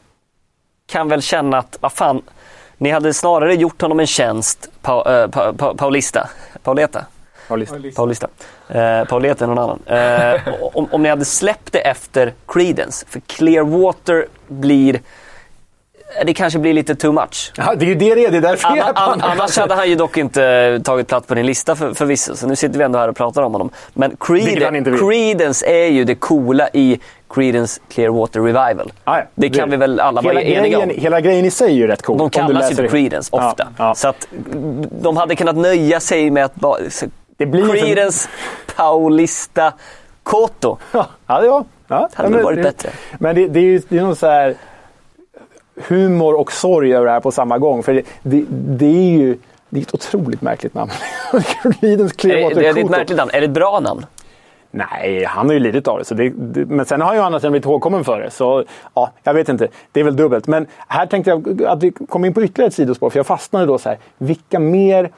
kan 0.86 1.08
väl 1.08 1.22
känna 1.22 1.58
att, 1.58 1.78
vad 1.80 1.92
fan, 1.92 2.22
ni 2.78 2.90
hade 2.90 3.14
snarare 3.14 3.54
gjort 3.54 3.82
honom 3.82 4.00
en 4.00 4.06
tjänst, 4.06 4.70
pa, 4.82 5.12
eh, 5.12 5.30
pa, 5.30 5.52
pa, 5.52 5.74
Paulista, 5.74 6.28
Pauleta, 6.62 7.04
Paulista. 7.48 7.76
Paulista, 7.96 8.28
eh, 8.68 9.04
Pauleta 9.04 9.44
är 9.44 9.48
någon 9.48 9.58
annan. 9.58 9.80
Eh, 9.86 10.40
om, 10.76 10.88
om 10.92 11.02
ni 11.02 11.08
hade 11.08 11.24
släppt 11.24 11.72
det 11.72 11.78
efter 11.78 12.32
Creedence, 12.48 13.06
för 13.08 13.20
Clearwater 13.20 14.26
blir, 14.48 15.00
det 16.24 16.34
kanske 16.34 16.58
blir 16.58 16.72
lite 16.72 16.94
too 16.94 17.12
much. 17.12 17.52
Ja, 17.56 17.74
det 17.74 17.84
är 17.84 17.88
ju 17.88 17.94
det 17.94 18.14
det 18.14 18.24
är. 18.26 18.30
Det 18.30 18.36
är 18.36 18.40
därför 18.40 18.68
Anna, 18.68 18.76
jag 18.76 18.92
an, 18.94 19.20
annars 19.20 19.58
hade 19.58 19.74
han 19.74 19.88
ju 19.88 19.94
dock 19.94 20.16
inte 20.16 20.80
tagit 20.84 21.08
plats 21.08 21.26
på 21.26 21.34
din 21.34 21.46
lista 21.46 21.76
för, 21.76 21.94
förvisso, 21.94 22.36
så 22.36 22.46
nu 22.46 22.56
sitter 22.56 22.78
vi 22.78 22.84
ändå 22.84 22.98
här 22.98 23.08
och 23.08 23.16
pratar 23.16 23.42
om 23.42 23.52
honom. 23.52 23.70
Men 23.94 24.10
inte 24.10 24.96
Creedence, 24.98 25.66
är 25.66 25.86
ju 25.86 26.04
det 26.04 26.14
coola 26.14 26.68
i 26.72 27.00
Creedence 27.34 27.80
Clearwater 27.88 28.40
Revival. 28.40 28.92
Ah, 29.04 29.16
ja. 29.18 29.24
Det 29.34 29.50
kan 29.50 29.70
vi 29.70 29.76
väl 29.76 30.00
alla 30.00 30.20
vara 30.20 30.42
eniga 30.42 30.78
om. 30.78 30.90
Hela 30.90 31.20
grejen 31.20 31.44
i 31.44 31.50
sig 31.50 31.66
är 31.70 31.76
ju 31.76 31.86
rätt 31.86 32.02
cool. 32.02 32.18
De 32.18 32.30
kallas 32.30 32.70
ju 32.70 32.74
för 32.74 32.82
det. 32.82 32.88
Creedence 32.88 33.28
Ja, 33.32 33.48
ofta. 33.50 33.68
ja. 33.78 33.94
Så 33.94 34.08
att 34.08 34.26
de 34.90 35.16
hade 35.16 35.36
kunnat 35.36 35.56
nöja 35.56 36.00
sig 36.00 36.30
med 36.30 36.44
att 36.44 36.54
bara... 36.54 36.78
Det 37.36 37.46
blir 37.46 37.64
inte- 37.64 37.78
Creedence, 37.78 38.28
Paulista, 38.76 39.72
Koto. 40.22 40.78
Ja, 40.92 41.06
ja, 41.26 41.40
det 41.40 41.48
var. 41.48 41.64
Ja, 41.88 42.08
Hade 42.14 42.28
ja, 42.28 42.34
väl 42.36 42.44
varit 42.44 42.62
bättre. 42.62 42.90
Men 43.18 43.34
det, 43.34 43.48
det 43.48 43.58
är 43.58 43.62
ju 43.64 43.82
det 43.88 43.98
är 43.98 44.02
någon 44.02 44.16
så 44.16 44.26
här 44.26 44.54
humor 45.76 46.40
och 46.40 46.52
sorg 46.52 46.94
över 46.94 47.06
det 47.06 47.12
här 47.12 47.20
på 47.20 47.30
samma 47.30 47.58
gång. 47.58 47.82
För 47.82 47.94
det, 47.94 48.02
det, 48.22 48.44
det 48.50 48.86
är 48.86 49.18
ju 49.18 49.38
det 49.68 49.80
är 49.80 49.82
ett 49.82 49.94
otroligt 49.94 50.42
märkligt 50.42 50.74
namn. 50.74 50.90
Är 51.32 52.08
Clearwater 52.08 52.54
det, 52.54 52.72
det 52.72 52.80
är 52.80 52.84
ett 52.84 52.90
märkligt 52.90 53.18
namn. 53.18 53.30
Är 53.34 53.40
det 53.40 53.46
ett 53.46 53.50
bra 53.50 53.80
namn? 53.80 54.06
Nej, 54.70 55.24
han 55.24 55.46
har 55.46 55.52
ju 55.52 55.58
lidit 55.58 55.88
av 55.88 55.98
det. 55.98 56.04
Så 56.04 56.14
det, 56.14 56.30
det 56.36 56.66
men 56.66 56.86
sen 56.86 57.00
har 57.00 57.14
ju 57.14 57.20
annars 57.20 57.42
blivit 57.42 57.64
ihågkommen 57.64 58.04
för 58.04 58.20
det. 58.20 58.30
Så 58.30 58.64
ja, 58.94 59.12
jag 59.22 59.34
vet 59.34 59.48
inte. 59.48 59.68
Det 59.92 60.00
är 60.00 60.04
väl 60.04 60.16
dubbelt. 60.16 60.46
Men 60.46 60.66
här 60.88 61.06
tänkte 61.06 61.30
jag 61.30 61.62
att 61.62 61.82
vi 61.82 61.90
kom 61.90 62.24
in 62.24 62.34
på 62.34 62.42
ytterligare 62.42 62.68
ett 62.68 62.74
sidospår. 62.74 63.10
För 63.10 63.18
jag 63.18 63.26
fastnade 63.26 63.66
då 63.66 63.78
så 63.78 63.88
här. 63.88 63.98
Vilka 64.18 64.58
mer 64.58 65.10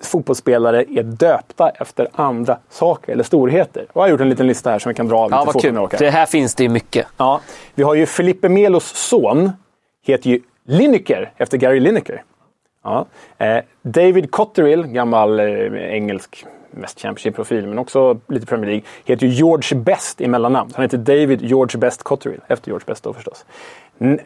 fotbollsspelare 0.00 0.84
är 0.88 1.02
döpta 1.02 1.70
efter 1.70 2.08
andra 2.12 2.58
saker 2.70 3.12
eller 3.12 3.24
storheter? 3.24 3.86
Och 3.92 3.96
jag 3.96 4.02
har 4.02 4.08
gjort 4.08 4.20
en 4.20 4.28
liten 4.28 4.46
lista 4.46 4.70
här 4.70 4.78
som 4.78 4.88
vi 4.88 4.94
kan 4.94 5.08
dra 5.08 5.18
av 5.18 5.30
Ja, 5.30 5.44
vad 5.46 5.62
kul. 5.62 5.88
Det 5.98 6.10
här 6.10 6.26
finns 6.26 6.54
det 6.54 6.62
ju 6.62 6.68
mycket. 6.68 7.06
Ja, 7.16 7.40
vi 7.74 7.82
har 7.82 7.94
ju 7.94 8.06
Felipe 8.06 8.48
Melos 8.48 8.84
son. 8.84 9.52
Heter 10.06 10.30
ju 10.30 10.40
Lineker 10.64 11.32
efter 11.36 11.58
Gary 11.58 11.80
Lineker. 11.80 12.22
Ja. 12.84 13.06
Eh, 13.38 13.64
David 13.82 14.30
Cotterill, 14.30 14.86
gammal 14.86 15.40
eh, 15.40 15.46
engelsk, 15.74 16.44
mest 16.70 17.00
Championship-profil, 17.00 17.66
men 17.66 17.78
också 17.78 18.20
lite 18.28 18.46
Premier 18.46 18.66
League, 18.70 18.84
heter 19.04 19.26
ju 19.26 19.32
George 19.32 19.78
Best 19.78 20.20
i 20.20 20.28
mellannamn. 20.28 20.70
Han 20.74 20.82
heter 20.82 20.98
David 20.98 21.42
George 21.42 21.78
Best 21.78 22.02
Cotterill, 22.02 22.40
efter 22.48 22.68
George 22.68 22.84
Best 22.86 23.04
då 23.04 23.12
förstås. 23.12 23.44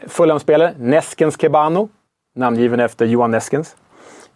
Fulham-spelare, 0.07 0.73
Neskens 0.77 1.41
Kebano, 1.41 1.89
namngiven 2.35 2.79
efter 2.79 3.05
Johan 3.05 3.31
Neskens. 3.31 3.75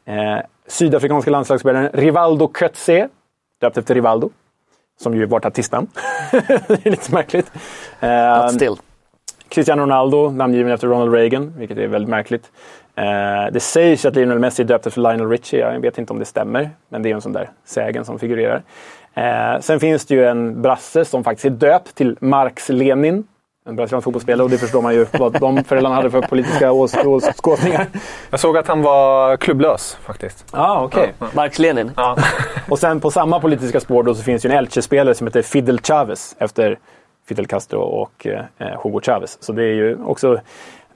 Eh, 0.06 0.46
sydafrikanska 0.68 1.32
landslagsspelaren 1.32 1.89
Rivaldo 1.93 2.52
Kötze, 2.60 3.10
döpt 3.62 3.78
efter 3.78 3.96
Rivaldo. 3.96 4.30
Som 5.02 5.16
ju 5.16 5.26
vårt 5.26 5.46
artistnamn. 5.46 5.88
det 6.32 6.86
är 6.86 6.89
lite 6.91 7.14
märkligt. 7.14 7.52
Eh, 8.00 8.46
But 8.46 8.54
still. 8.54 8.76
Cristiano 9.50 9.82
Ronaldo, 9.82 10.30
namngiven 10.30 10.72
efter 10.72 10.88
Ronald 10.88 11.14
Reagan, 11.14 11.54
vilket 11.58 11.78
är 11.78 11.88
väldigt 11.88 12.10
märkligt. 12.10 12.52
Eh, 12.96 13.52
det 13.52 13.60
sägs 13.60 14.06
att 14.06 14.16
Lionel 14.16 14.39
Messi 14.39 14.64
är 14.64 14.68
döpt 14.68 14.88
efter 14.88 15.02
Lionel 15.02 15.30
Richie. 15.30 15.60
Jag 15.74 15.80
vet 15.80 15.98
inte 15.98 16.14
om 16.14 16.20
det 16.20 16.26
stämmer, 16.26 16.70
men 16.89 17.02
det 17.04 17.10
är 17.12 17.14
en 17.16 17.22
sån 17.22 17.34
där 17.34 17.50
sägen 17.66 18.06
som 18.06 18.20
figurerar. 18.20 18.62
Eh, 19.14 19.60
sen 19.62 19.80
finns 19.80 20.06
det 20.06 20.16
ju 20.16 20.26
en 20.26 20.62
brasse 20.62 21.06
som 21.06 21.24
faktiskt 21.24 21.46
är 21.46 21.50
döpt 21.50 21.96
till 21.96 22.18
Marx 22.22 22.70
Lenin. 22.70 23.24
en 23.68 23.76
brasiliansk 23.76 24.04
fotbollsspelare 24.04 24.43
och 24.43 24.50
det 24.50 24.58
förstår 24.58 24.82
man 24.82 24.93
ju 24.93 25.06
vad 25.20 25.39
de 25.39 25.64
föräldrarna 25.64 25.96
hade 25.96 26.12
för 26.12 26.22
politiska 26.22 26.72
ås- 26.72 27.06
åskådningar. 27.06 27.88
Jag 28.30 28.39
såg 28.39 28.58
att 28.58 28.68
han 28.68 28.82
var 28.82 29.38
klubblös 29.38 29.98
faktiskt. 30.02 30.46
Ja, 30.54 30.60
ah, 30.60 30.84
okej. 30.84 31.14
Marx 31.34 31.60
Lenin. 31.60 31.91
Ja. 31.96 32.18
Och 32.70 32.80
sen 32.80 33.00
på 33.00 33.12
samma 33.12 33.39
politiska 33.39 33.80
spår 33.80 34.04
då 34.04 34.16
så 34.16 34.24
finns 34.24 34.46
ju 34.46 34.50
en 34.50 34.58
Elche-spelare 34.58 35.16
som 35.16 35.28
heter 35.28 35.41
Fidel 35.41 35.80
Chavez 35.82 36.36
efter 36.39 36.78
Fidel 37.28 37.47
Castro 37.47 37.80
och 37.80 38.28
eh, 38.28 38.82
Hugo 38.84 39.01
Chavez. 39.01 39.38
Så 39.41 39.53
det 39.53 39.63
är 39.63 39.73
ju 39.73 39.97
också 40.03 40.39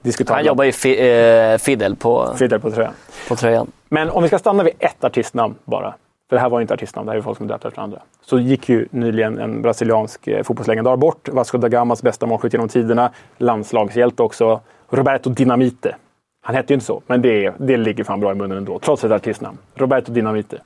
diskutabelt. 0.02 0.36
Han 0.36 0.46
jobbar 0.46 0.64
ju 0.64 0.72
fi, 0.72 1.10
eh, 1.52 1.58
Fidel 1.58 1.96
på, 1.96 2.34
Fidel 2.36 2.60
på 2.60 2.70
tröjan. 2.70 2.92
på 3.28 3.36
tröjan. 3.36 3.72
Men 3.88 4.10
om 4.10 4.22
vi 4.22 4.28
ska 4.28 4.38
stanna 4.38 4.62
vid 4.62 4.74
ett 4.78 5.04
artistnamn 5.04 5.54
bara. 5.64 5.94
För 6.28 6.36
det 6.36 6.42
här 6.42 6.48
var 6.48 6.60
inte 6.60 6.74
artistnamn, 6.74 7.06
det 7.06 7.12
här 7.12 7.18
är 7.18 7.22
folk 7.22 7.36
som 7.36 7.46
är 7.46 7.48
döpta 7.48 7.68
efter 7.68 7.82
andra. 7.82 7.98
Så 8.24 8.38
gick 8.38 8.68
ju 8.68 8.86
nyligen 8.90 9.38
en 9.38 9.62
brasiliansk 9.62 10.28
eh, 10.28 10.42
fotbollslegendar 10.42 10.96
bort. 10.96 11.28
Vasco 11.28 11.58
da 11.58 11.68
Gamas 11.68 12.02
bästa 12.02 12.26
målskytt 12.26 12.52
genom 12.52 12.68
tiderna. 12.68 13.10
Landslagshjälte 13.38 14.22
också. 14.22 14.60
Roberto 14.90 15.30
Dinamite. 15.30 15.96
Han 16.42 16.54
hette 16.54 16.72
ju 16.72 16.74
inte 16.74 16.86
så, 16.86 17.02
men 17.06 17.22
det, 17.22 17.54
det 17.58 17.76
ligger 17.76 18.04
fan 18.04 18.20
bra 18.20 18.32
i 18.32 18.34
munnen 18.34 18.58
ändå. 18.58 18.78
Trots 18.78 19.04
ett 19.04 19.12
artistnamn. 19.12 19.58
Roberto 19.74 20.12
Dinamite. 20.12 20.58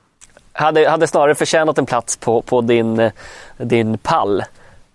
Hade, 0.53 0.89
hade 0.89 1.07
snarare 1.07 1.35
förtjänat 1.35 1.77
en 1.77 1.85
plats 1.85 2.17
på, 2.17 2.41
på 2.41 2.61
din, 2.61 2.99
eh, 2.99 3.11
din 3.57 3.97
pall. 3.97 4.43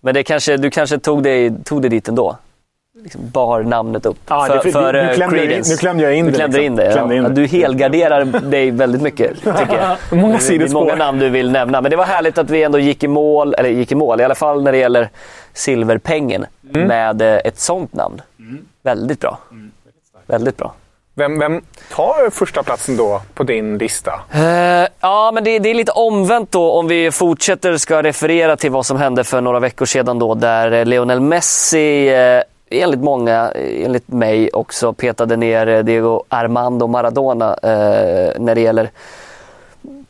Men 0.01 0.15
det 0.15 0.23
kanske, 0.23 0.57
du 0.57 0.71
kanske 0.71 0.99
tog 0.99 1.23
dig, 1.23 1.53
tog 1.65 1.83
dig 1.83 1.91
dit 1.91 2.09
ändå? 2.09 2.37
Liksom 3.03 3.21
bar 3.31 3.63
namnet 3.63 4.07
upp. 4.07 4.17
Ja, 4.29 4.45
för, 4.47 4.65
det- 4.65 4.73
för- 4.73 4.93
nu 4.93 4.99
eh, 4.99 5.15
klämde 5.15 5.37
jag 5.45 5.53
in- 5.57 5.63
nu 5.69 5.77
klämde 5.77 6.03
jag 6.03 6.15
in 6.15 6.25
du 6.25 6.31
det, 6.31 6.37
klämde 6.37 6.59
liksom. 6.59 6.63
in 6.63 6.77
det. 7.09 7.17
In 7.17 7.23
ja. 7.23 7.29
det. 7.29 7.35
Du 7.35 7.47
helgarderar 7.47 8.25
dig 8.25 8.71
väldigt 8.71 9.03
mycket, 9.03 9.37
tycker 9.43 9.97
jag. 10.11 10.19
Många 10.19 10.39
sidospår. 10.39 10.81
många 10.81 10.95
namn 10.95 11.19
du 11.19 11.29
vill 11.29 11.51
nämna. 11.51 11.81
Men 11.81 11.91
det 11.91 11.97
var 11.97 12.05
härligt 12.05 12.39
att 12.39 12.51
vi 12.51 12.63
ändå 12.63 12.79
gick 12.79 13.05
i 13.05 13.09
mål, 13.09 13.55
eller 13.55 13.69
gick 13.71 13.93
i 13.93 13.95
mål, 13.95 14.21
i 14.21 14.25
alla 14.25 14.35
fall 14.35 14.63
när 14.63 14.73
det 14.73 14.79
gäller 14.79 15.09
silverpengen, 15.53 16.47
Mm. 16.75 16.89
med 16.89 17.23
eh, 17.23 17.37
ett 17.45 17.59
sånt 17.61 17.95
namn. 17.95 18.21
Väldigt 18.83 19.21
bra. 19.21 19.39
Väldigt 20.27 20.57
bra. 20.57 20.73
Vem, 21.21 21.39
vem 21.39 21.63
tar 21.95 22.31
första 22.31 22.63
platsen 22.63 22.97
då 22.97 23.23
på 23.35 23.43
din 23.43 23.79
lista? 23.79 24.21
Uh, 24.35 24.89
ja, 25.01 25.31
men 25.35 25.45
det, 25.45 25.59
det 25.59 25.71
är 25.71 25.75
lite 25.75 25.93
omvänt 25.93 26.53
då 26.53 26.73
om 26.73 26.89
vi 26.89 27.11
fortsätter 27.11 27.77
ska 27.77 28.03
referera 28.03 28.57
till 28.57 28.71
vad 28.71 28.87
som 28.87 28.97
hände 28.97 29.25
för 29.25 29.41
några 29.41 29.61
veckor 29.61 29.87
sedan 29.87 30.19
då 30.19 30.35
där 30.35 30.73
eh, 30.73 30.85
Lionel 30.85 31.21
Messi 31.21 32.11
uh, 32.11 32.43
enligt 32.71 33.01
många, 33.01 33.53
enligt 33.55 34.09
mig 34.09 34.51
också 34.51 34.93
petade 34.93 35.37
ner 35.37 35.83
Diego 35.83 36.25
Armando 36.29 36.87
Maradona 36.87 37.55
eh, 37.63 38.41
när 38.41 38.55
det 38.55 38.61
gäller 38.61 38.91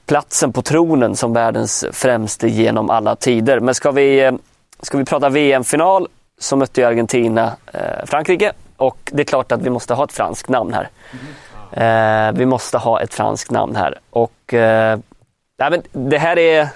platsen 0.07 0.53
på 0.53 0.63
tronen 0.63 1.17
som 1.17 1.33
världens 1.33 1.85
främste 1.93 2.49
genom 2.49 2.91
alla 2.91 3.17
tider. 3.17 3.61
Men 3.61 3.75
ska 3.75 3.91
vi, 3.91 4.39
ska 4.83 4.99
vi 4.99 5.05
prata 5.05 5.29
VM-final 5.29 6.09
så 6.39 6.57
mötte 6.57 6.81
ju 6.81 6.87
Argentina 6.87 7.53
eh, 7.73 8.07
Frankrike 8.07 8.53
och 8.81 8.99
det 9.13 9.23
är 9.23 9.25
klart 9.25 9.53
att 9.53 9.63
vi 9.63 9.71
måste 9.71 9.95
ha 9.95 10.05
ett 10.05 10.13
franskt 10.13 10.49
namn 10.49 10.75
här. 10.75 10.89
Eh, 11.73 12.33
vi 12.33 12.47
måste 12.47 12.79
ha 12.79 13.01
ett 13.01 13.15
franskt 13.15 13.51
namn 13.51 13.77
här. 13.77 13.99
Och 14.11 14.55
eh, 14.55 14.99
nej, 15.59 15.71
men 15.71 15.83
det 16.11 16.19
här 16.19 16.39
är... 16.39 16.69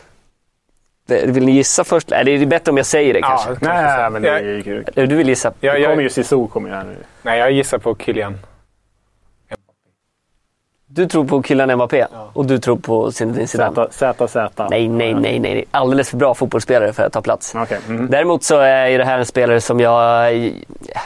det- 1.08 1.26
Vill 1.26 1.44
ni 1.46 1.52
gissa 1.52 1.84
först? 1.84 2.08
Det 2.08 2.16
är 2.16 2.46
bättre 2.46 2.70
om 2.70 2.76
jag 2.76 2.86
säger 2.86 3.14
det 3.14 3.20
kanske. 3.22 3.56
Nej, 3.60 4.10
men 4.10 4.22
det 4.22 4.28
är 4.28 4.32
Jag- 4.32 4.42
ju 4.44 4.62
kul. 4.62 4.84
Eller 4.96 5.06
Du 5.06 5.16
vill 5.16 5.28
gissa? 5.28 5.52
Jag, 5.60 5.74
Det 5.74 5.80
kommer 5.82 5.94
jag, 5.94 6.02
ju 6.02 6.08
Cissou 6.10 6.46
kommer 6.48 6.70
här 6.70 6.84
nu. 6.84 6.96
nej, 7.22 7.38
jag 7.38 7.52
gissar 7.52 7.78
på 7.78 7.96
Kylian. 7.96 8.38
Du 10.94 11.06
tror 11.06 11.24
på 11.24 11.42
Kylian 11.42 11.74
Mbappé 11.74 12.06
och 12.32 12.46
du 12.46 12.58
tror 12.58 12.76
på 12.76 13.12
Zinedine 13.12 13.46
Zidane. 13.46 13.86
Z, 13.90 14.28
Z. 14.28 14.66
Nej, 14.70 14.88
nej, 14.88 15.14
nej, 15.14 15.38
nej. 15.38 15.64
Alldeles 15.70 16.10
för 16.10 16.16
bra 16.16 16.34
fotbollsspelare 16.34 16.92
för 16.92 17.02
att 17.02 17.12
ta 17.12 17.22
plats. 17.22 17.54
Okej. 17.54 17.78
Mm. 17.88 18.10
Däremot 18.10 18.44
så 18.44 18.58
är 18.58 18.98
det 18.98 19.04
här 19.04 19.18
en 19.18 19.26
spelare 19.26 19.60
som 19.60 19.80
jag... 19.80 20.34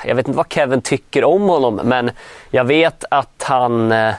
Jag 0.04 0.14
vet 0.14 0.28
inte 0.28 0.36
vad 0.36 0.52
Kevin 0.52 0.80
tycker 0.80 1.24
om 1.24 1.42
honom, 1.42 1.80
men 1.84 2.10
jag 2.50 2.64
vet 2.64 3.04
att 3.10 3.42
han... 3.46 3.92
eh, 3.92 4.14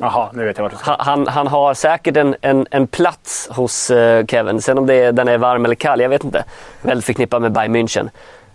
Jaha, 0.00 0.30
nu 0.32 0.44
vet 0.44 0.56
jag 0.58 0.62
vart 0.62 0.72
du 0.72 0.78
ska. 0.78 0.96
Han, 0.98 1.26
han, 1.26 1.46
har 1.46 1.74
säkert 1.74 2.16
en, 2.16 2.36
en, 2.40 2.66
en 2.70 2.86
plats 2.86 3.48
hos 3.52 3.90
eh, 3.90 4.26
Kevin. 4.26 4.62
Sen 4.62 4.78
om 4.78 4.86
det 4.86 4.94
är, 4.94 5.12
den 5.12 5.28
är 5.28 5.38
varm 5.38 5.64
eller 5.64 5.74
kall, 5.74 6.00
jag 6.00 6.08
vet 6.08 6.24
inte. 6.24 6.44
Väldigt 6.82 7.04
förknippad 7.04 7.42
med 7.42 7.52
Bayern 7.52 7.76
München. 7.76 8.10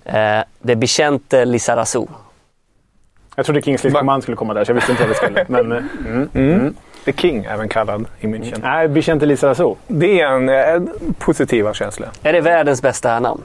Eh, 0.05 0.43
det 0.59 0.71
är 0.71 0.75
Vicente 0.75 1.45
Lizarazu. 1.45 2.05
Jag 3.39 3.45
trodde 3.45 3.61
Kingsley 3.61 3.93
Va- 3.93 3.99
Coman 3.99 4.21
skulle 4.21 4.37
komma 4.37 4.53
där, 4.53 4.63
så 4.65 4.69
jag 4.71 4.75
visste 4.75 4.91
inte 4.91 5.03
vad 5.03 5.11
det 5.11 5.15
skulle. 5.15 5.45
Men, 5.63 5.71
eh, 5.71 5.83
mm. 6.07 6.29
Mm. 6.33 6.75
The 7.05 7.13
King, 7.13 7.45
även 7.49 7.69
kallad 7.69 8.05
i 8.19 8.27
München. 8.27 8.59
Nej, 8.63 8.87
Vicente 8.87 9.25
Lizarazu. 9.25 9.75
Det 9.87 10.21
är 10.21 10.27
en 10.27 10.49
eh, 10.49 10.89
positiva 11.19 11.73
känsla. 11.73 12.07
Är 12.23 12.33
det 12.33 12.41
världens 12.41 12.81
bästa 12.81 13.19
namn? 13.19 13.41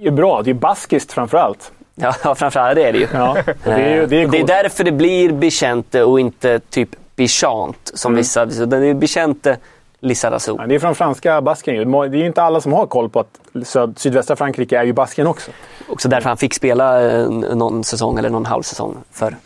Det 0.00 0.06
är 0.06 0.10
bra. 0.10 0.42
Det 0.42 0.50
är 0.50 0.54
baskiskt 0.54 1.12
framför 1.12 1.38
allt. 1.38 1.72
Ja, 1.94 2.14
ja, 2.24 2.34
framförallt 2.34 2.74
det 2.76 2.84
är 2.88 2.92
det 2.92 2.98
ju. 2.98 3.06
Ja, 3.12 3.36
det 3.64 3.70
är, 3.70 3.94
ju- 4.00 4.06
det 4.06 4.22
är, 4.22 4.26
det 4.28 4.38
är 4.40 4.46
därför 4.46 4.84
det 4.84 4.92
blir 4.92 5.30
Vicente 5.32 6.02
och 6.04 6.20
inte 6.20 6.58
typ 6.70 6.88
Bichant 7.16 7.90
som 7.94 8.12
Mm. 8.12 8.16
vissa. 8.18 8.44
Det 8.44 8.76
är 8.76 8.94
Vicente 8.94 9.56
Lizarazu. 10.04 10.56
Ja, 10.58 10.66
det 10.66 10.74
är 10.74 10.78
från 10.78 10.94
franska 10.94 11.40
Basken. 11.40 11.74
ju. 11.74 11.84
Det 11.84 12.16
är 12.16 12.20
ju 12.20 12.26
inte 12.26 12.42
alla 12.42 12.60
som 12.60 12.72
har 12.72 12.86
koll 12.86 13.08
på 13.08 13.20
att 13.20 13.40
söd, 13.62 13.98
sydvästra 13.98 14.36
Frankrike 14.36 14.78
är 14.78 14.84
ju 14.84 14.92
Basken 14.92 15.26
också. 15.26 15.50
Också 15.88 16.08
därför 16.08 16.28
han 16.28 16.36
fick 16.36 16.54
spela 16.54 17.10
eh, 17.10 17.30
någon 17.30 17.84
säsong 17.84 18.18
eller 18.18 18.30
någon 18.30 18.46
halv 18.46 18.62
säsong 18.62 18.96
för 19.10 19.36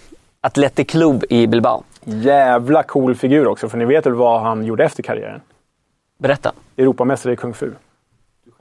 Athletic 0.41 0.87
Club 0.87 1.25
i 1.31 1.47
Bilbao. 1.47 1.83
Jävla 2.05 2.83
cool 2.83 3.15
figur 3.15 3.47
också, 3.47 3.69
för 3.69 3.79
ni 3.79 3.85
vet 3.85 4.07
väl 4.07 4.15
vad 4.15 4.41
han 4.41 4.65
gjorde 4.65 4.85
efter 4.85 5.03
karriären? 5.03 5.41
Berätta. 6.19 6.53
Europamästare 6.77 7.33
i 7.33 7.37
Kung 7.37 7.55
Fu. 7.55 7.71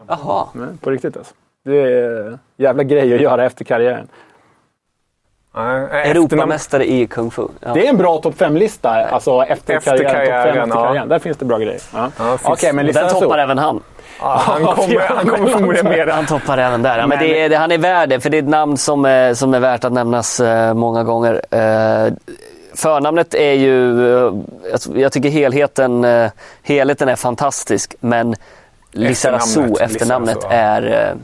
Jaha. 0.07 0.47
På 0.81 0.89
riktigt 0.89 1.17
alltså. 1.17 1.33
Det 1.65 1.77
är 1.77 2.37
jävla 2.57 2.83
grej 2.83 3.15
att 3.15 3.21
göra 3.21 3.45
efter 3.45 3.65
karriären. 3.65 4.07
Nej, 5.57 6.11
Europamästare 6.11 6.85
i 6.91 7.07
Kung 7.07 7.31
Fu. 7.31 7.47
Ja. 7.59 7.73
Det 7.73 7.85
är 7.85 7.89
en 7.89 7.97
bra 7.97 8.17
topp 8.17 8.35
5-lista, 8.37 8.89
alltså 8.89 9.43
efter, 9.43 9.73
Efter 9.77 9.91
karriären. 9.97 10.27
karriären, 10.27 10.69
Topp 10.69 10.79
5 10.79 10.87
efter 10.87 10.95
ja. 10.99 11.05
Där 11.05 11.19
finns 11.19 11.37
det 11.37 11.45
bra 11.45 11.57
grejer. 11.57 11.81
Ja. 11.93 12.09
Ja, 12.19 12.37
finns- 12.55 12.73
men 12.73 12.85
den 12.85 13.09
toppar 13.09 13.37
även 13.37 13.57
han. 13.57 13.81
Ja, 14.21 14.41
han, 14.45 14.65
kommer, 14.65 14.99
han 15.15 15.27
kommer 15.27 15.49
förmodligen 15.49 15.85
med 15.85 16.09
Han 16.09 16.25
toppar 16.25 16.57
även 16.57 16.81
där. 16.81 16.97
Ja, 16.97 17.07
men 17.07 17.09
Men- 17.19 17.27
det 17.27 17.41
är, 17.43 17.49
det, 17.49 17.55
han 17.57 17.71
är 17.71 17.77
värd 17.77 18.09
det, 18.09 18.19
för 18.19 18.29
det 18.29 18.37
är 18.37 18.41
ett 18.41 18.47
namn 18.49 18.77
som 18.77 19.05
är, 19.05 19.33
som 19.33 19.53
är 19.53 19.59
värt 19.59 19.83
att 19.83 19.93
nämnas 19.93 20.39
eh, 20.39 20.73
många 20.73 21.03
gånger. 21.03 21.33
Eh, 21.51 22.13
förnamnet 22.75 23.33
är 23.33 23.53
ju... 23.53 24.07
Eh, 24.27 24.33
jag, 24.71 24.79
jag 25.01 25.11
tycker 25.11 25.29
helheten, 25.29 26.05
helheten 26.63 27.09
är 27.09 27.15
fantastisk, 27.15 27.95
men 27.99 28.35
Lizarazu, 28.91 29.61
Efternamnet, 29.61 29.81
efternamnet, 29.81 30.37
är... 30.49 31.15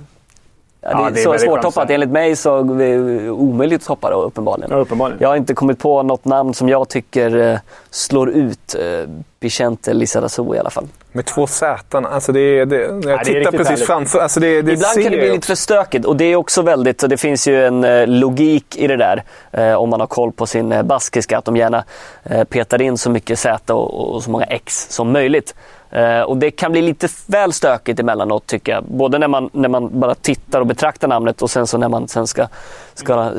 Ja, 0.84 0.89
det 0.89 1.01
Ja, 1.01 1.07
är, 1.07 1.11
det 1.11 1.19
är 1.19 1.23
så 1.23 1.38
svårtoppat. 1.45 1.89
Enligt 1.89 2.09
mig 2.09 2.36
så 2.36 2.57
är 2.59 2.63
det 2.63 3.29
omöjligt 3.29 3.81
att 3.81 3.88
toppa 3.88 4.09
det 4.09 4.15
uppenbarligen. 4.15 4.71
Ja, 4.71 4.77
uppenbarligen. 4.77 5.21
Jag 5.21 5.29
har 5.29 5.36
inte 5.36 5.53
kommit 5.53 5.79
på 5.79 6.03
något 6.03 6.25
namn 6.25 6.53
som 6.53 6.69
jag 6.69 6.89
tycker 6.89 7.38
eh, 7.51 7.57
slår 7.89 8.29
ut 8.29 8.75
eh, 8.75 9.09
Vicente 9.39 9.93
Lizarazu 9.93 10.55
i 10.55 10.59
alla 10.59 10.69
fall. 10.69 10.88
Med 11.11 11.25
två 11.25 11.47
Z. 11.47 11.97
Alltså 11.97 12.31
det, 12.31 12.39
är- 12.39 12.65
det, 12.65 12.75
jag 12.81 13.05
är 13.09 13.17
tittar 13.23 13.51
precis 13.51 13.67
härligt. 13.69 13.86
framför. 13.86 14.19
Alltså 14.19 14.39
det, 14.39 14.61
det 14.61 14.71
Ibland 14.73 14.93
kan 14.93 15.11
det 15.11 15.17
bli 15.17 15.31
lite 15.31 15.47
för 15.47 15.55
stökigt 15.55 16.05
och 16.05 16.15
det 16.17 16.25
är 16.25 16.36
också 16.36 16.61
väldigt, 16.61 17.01
så 17.01 17.07
det 17.07 17.17
finns 17.17 17.47
ju 17.47 17.65
en 17.65 17.84
eh, 17.84 18.07
logik 18.07 18.75
i 18.77 18.88
det 18.88 18.97
där 18.97 19.23
eh, 19.51 19.73
om 19.73 19.89
man 19.89 19.99
har 19.99 20.07
koll 20.07 20.31
på 20.31 20.45
sin 20.45 20.71
eh, 20.71 20.84
baskiska 20.84 21.38
att 21.38 21.45
de 21.45 21.55
gärna 21.57 21.84
eh, 22.23 22.43
petar 22.43 22.81
in 22.81 22.97
så 22.97 23.09
mycket 23.09 23.39
Z 23.39 23.73
och, 23.73 24.13
och 24.15 24.23
så 24.23 24.31
många 24.31 24.45
X 24.45 24.88
som 24.89 25.11
möjligt. 25.11 25.55
Eh, 25.94 26.22
och 26.22 26.38
det 26.38 26.52
kan 26.52 26.72
bli 26.72 26.82
lite 26.82 27.08
väl 27.28 27.54
stökigt 27.54 28.00
emellanåt 28.00 28.46
tycker 28.46 28.72
jag. 28.72 28.84
Både 28.84 29.20
när 29.20 29.28
man, 29.28 29.50
när 29.54 29.70
man 29.70 30.00
bara 30.00 30.16
tittar 30.16 30.62
och 30.62 30.68
betraktar 30.68 31.08
namnet 31.08 31.41
och 31.41 31.50
sen 31.50 31.68
så 31.68 31.78
när 31.78 31.89
man 31.89 32.08
sen 32.08 32.28
ska, 32.28 32.48
ska 32.94 33.14
eh, 33.14 33.32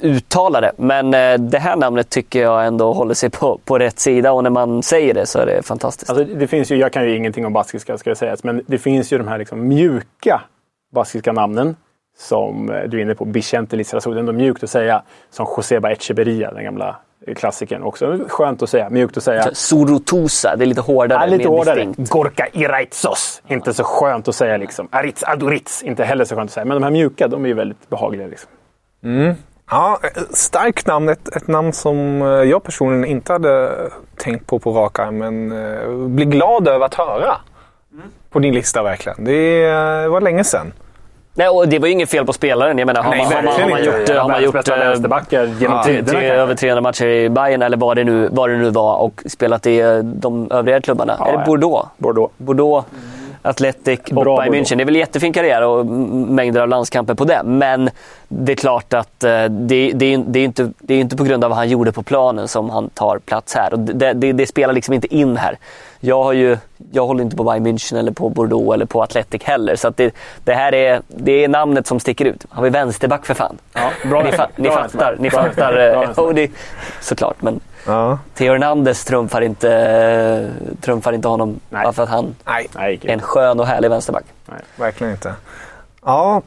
uttala 0.00 0.60
det. 0.60 0.72
Men 0.76 1.14
eh, 1.14 1.38
det 1.38 1.58
här 1.58 1.76
namnet 1.76 2.10
tycker 2.10 2.42
jag 2.42 2.66
ändå 2.66 2.92
håller 2.92 3.14
sig 3.14 3.30
på, 3.30 3.60
på 3.64 3.78
rätt 3.78 3.98
sida 3.98 4.32
och 4.32 4.42
när 4.42 4.50
man 4.50 4.82
säger 4.82 5.14
det 5.14 5.26
så 5.26 5.38
är 5.38 5.46
det 5.46 5.66
fantastiskt. 5.66 6.10
Alltså, 6.10 6.24
det 6.24 6.46
finns 6.46 6.70
ju, 6.70 6.76
jag 6.76 6.92
kan 6.92 7.04
ju 7.04 7.16
ingenting 7.16 7.46
om 7.46 7.52
baskiska 7.52 7.98
ska 7.98 8.10
jag 8.10 8.16
sägas, 8.16 8.44
men 8.44 8.62
det 8.66 8.78
finns 8.78 9.12
ju 9.12 9.18
de 9.18 9.28
här 9.28 9.38
liksom 9.38 9.68
mjuka 9.68 10.42
baskiska 10.94 11.32
namnen 11.32 11.76
som 12.18 12.70
eh, 12.70 12.82
du 12.82 12.98
är 12.98 13.02
inne 13.02 13.14
på. 13.14 13.24
Bichente 13.24 13.76
Lizarazu, 13.76 14.10
det 14.10 14.16
är 14.16 14.20
ändå 14.20 14.32
mjukt 14.32 14.64
att 14.64 14.70
säga. 14.70 15.02
Som 15.30 15.46
Joseba 15.56 15.90
Echeverria, 15.90 16.52
den 16.52 16.64
gamla 16.64 16.96
klassikern. 17.36 17.82
Också 17.82 18.18
skönt 18.28 18.62
att 18.62 18.70
säga, 18.70 18.90
mjukt 18.90 19.16
att 19.16 19.22
säga. 19.22 19.54
Surutusa, 19.54 20.56
det 20.56 20.64
är 20.64 20.66
lite 20.66 20.80
hårdare. 20.80 21.20
Ja, 21.20 21.26
lite 21.36 21.48
hårdare. 21.48 21.84
distinkt. 21.84 22.10
Gorka 22.10 22.48
Iraitsos. 22.52 23.42
Inte 23.48 23.74
så 23.74 23.84
skönt 23.84 24.28
att 24.28 24.34
säga 24.34 24.56
liksom. 24.56 24.88
Aritz 24.90 25.24
Aduritz. 25.24 25.82
Inte 25.82 26.04
heller 26.04 26.24
så 26.24 26.36
skönt 26.36 26.48
att 26.48 26.54
säga. 26.54 26.64
Men 26.64 26.76
de 26.76 26.82
här 26.82 26.90
mjuka, 26.90 27.28
de 27.28 27.44
är 27.44 27.48
ju 27.48 27.54
väldigt 27.54 27.88
behagliga. 27.88 28.26
Liksom. 28.26 28.50
Ja, 29.70 29.98
eh, 30.02 30.22
starkt 30.30 30.86
namn. 30.86 31.08
Ett, 31.08 31.36
ett 31.36 31.48
namn 31.48 31.72
som 31.72 32.22
eh, 32.22 32.28
jag 32.28 32.62
personligen 32.62 33.04
inte 33.04 33.32
hade 33.32 33.72
tänkt 34.16 34.46
på 34.46 34.58
på 34.58 34.72
rak 34.72 34.98
arm, 34.98 35.18
men 35.18 35.52
eh, 35.52 36.06
blir 36.08 36.26
glad 36.26 36.68
över 36.68 36.86
att 36.86 36.94
höra. 36.94 37.36
På 38.30 38.38
din 38.38 38.54
lista 38.54 38.82
verkligen. 38.82 39.24
Det 39.24 39.64
eh, 39.64 40.08
var 40.08 40.20
länge 40.20 40.44
sedan. 40.44 40.72
Nej, 41.38 41.48
och 41.48 41.68
det 41.68 41.78
var 41.78 41.86
ju 41.86 41.92
inget 41.92 42.10
fel 42.10 42.24
på 42.24 42.32
spelaren. 42.32 42.78
Jag 42.78 42.86
menar, 42.86 43.02
har 43.02 43.10
Nej, 43.10 43.24
man, 43.24 43.32
har 43.32 43.42
man, 43.42 43.60
har 43.60 43.70
man 43.70 43.84
gjort, 43.84 44.08
har 44.08 44.28
man 44.28 44.42
gjort 44.42 44.68
eh, 44.68 44.78
vänsterbackar 44.78 45.46
genom 45.60 45.82
tre, 45.84 46.02
tiderna. 46.02 46.22
över 46.22 46.54
300 46.54 46.80
matcher 46.80 47.06
i 47.06 47.28
Bayern 47.28 47.62
eller 47.62 47.76
vad 47.76 47.96
det 47.96 48.04
nu, 48.04 48.28
vad 48.32 48.50
det 48.50 48.56
nu 48.56 48.70
var 48.70 48.96
och 48.96 49.22
spelat 49.26 49.66
i 49.66 49.80
eh, 49.80 49.98
de 49.98 50.50
övriga 50.50 50.80
klubbarna. 50.80 51.16
Ja, 51.18 51.26
är 51.26 51.32
det 51.32 51.38
ja. 51.38 51.44
Bordeaux? 51.46 51.88
Bordeaux. 51.96 52.32
Bordeaux. 52.36 52.86
Athletic 53.42 54.00
och 54.14 54.24
Bayern. 54.24 54.54
München. 54.54 54.76
Det 54.76 54.82
är 54.82 54.84
väl 54.84 54.96
jättefin 54.96 55.32
karriär 55.32 55.62
och 55.62 55.86
mängder 55.86 56.60
av 56.60 56.68
landskamper 56.68 57.14
på 57.14 57.24
det. 57.24 57.42
Men 57.44 57.90
det 58.28 58.52
är 58.52 58.56
klart 58.56 58.94
att 58.94 59.24
eh, 59.24 59.30
det, 59.30 59.92
det, 59.94 60.14
är, 60.14 60.24
det, 60.26 60.38
är 60.38 60.44
inte, 60.44 60.72
det 60.78 60.94
är 60.94 60.98
inte 61.00 61.16
på 61.16 61.24
grund 61.24 61.44
av 61.44 61.50
vad 61.50 61.58
han 61.58 61.68
gjorde 61.68 61.92
på 61.92 62.02
planen 62.02 62.48
som 62.48 62.70
han 62.70 62.88
tar 62.88 63.18
plats 63.18 63.54
här. 63.54 63.72
Och 63.72 63.78
det, 63.78 64.12
det, 64.12 64.32
det 64.32 64.46
spelar 64.46 64.74
liksom 64.74 64.94
inte 64.94 65.14
in 65.14 65.36
här. 65.36 65.58
Jag, 66.06 66.22
har 66.24 66.32
ju, 66.32 66.58
jag 66.92 67.06
håller 67.06 67.22
inte 67.24 67.36
på 67.36 67.44
Bayern 67.44 67.66
München 67.66 67.98
eller 67.98 68.12
på 68.12 68.28
Bordeaux 68.28 68.74
eller 68.74 68.86
på 68.86 69.02
Athletic 69.02 69.42
heller. 69.42 69.76
Så 69.76 69.88
att 69.88 69.96
det, 69.96 70.14
det 70.44 70.54
här 70.54 70.74
är, 70.74 71.00
det 71.08 71.44
är 71.44 71.48
namnet 71.48 71.86
som 71.86 72.00
sticker 72.00 72.24
ut. 72.24 72.46
Har 72.48 72.62
vi 72.62 72.70
vänsterback 72.70 73.26
för 73.26 73.34
fan? 73.34 73.58
Ja, 73.72 73.90
bra 74.08 74.22
ni, 74.22 74.32
fa, 74.32 74.48
ni 74.56 74.68
bra 74.68 74.82
fattar. 74.88 75.16
Ni 75.18 75.30
Bra 75.30 75.42
fattar. 75.42 75.72
Bra 75.72 76.02
eh, 76.04 76.18
och 76.18 76.34
det, 76.34 76.50
såklart, 77.00 77.42
men 77.42 77.60
Ja. 77.86 78.18
Theo 78.34 78.52
Hernandez 78.52 79.04
trumfar 79.04 79.40
inte, 79.40 79.72
eh, 79.72 80.74
trumfar 80.80 81.12
inte 81.12 81.28
honom 81.28 81.60
Nej. 81.70 81.82
bara 81.82 81.92
för 81.92 82.02
att 82.02 82.08
han 82.08 82.34
Nej, 82.46 82.66
Nej, 82.74 83.00
är 83.02 83.12
en 83.12 83.20
skön 83.20 83.60
och 83.60 83.66
härlig 83.66 83.90
vänsterback. 83.90 84.24
verkligen 84.76 85.12
inte. 85.12 85.34
Ja, 86.04 86.42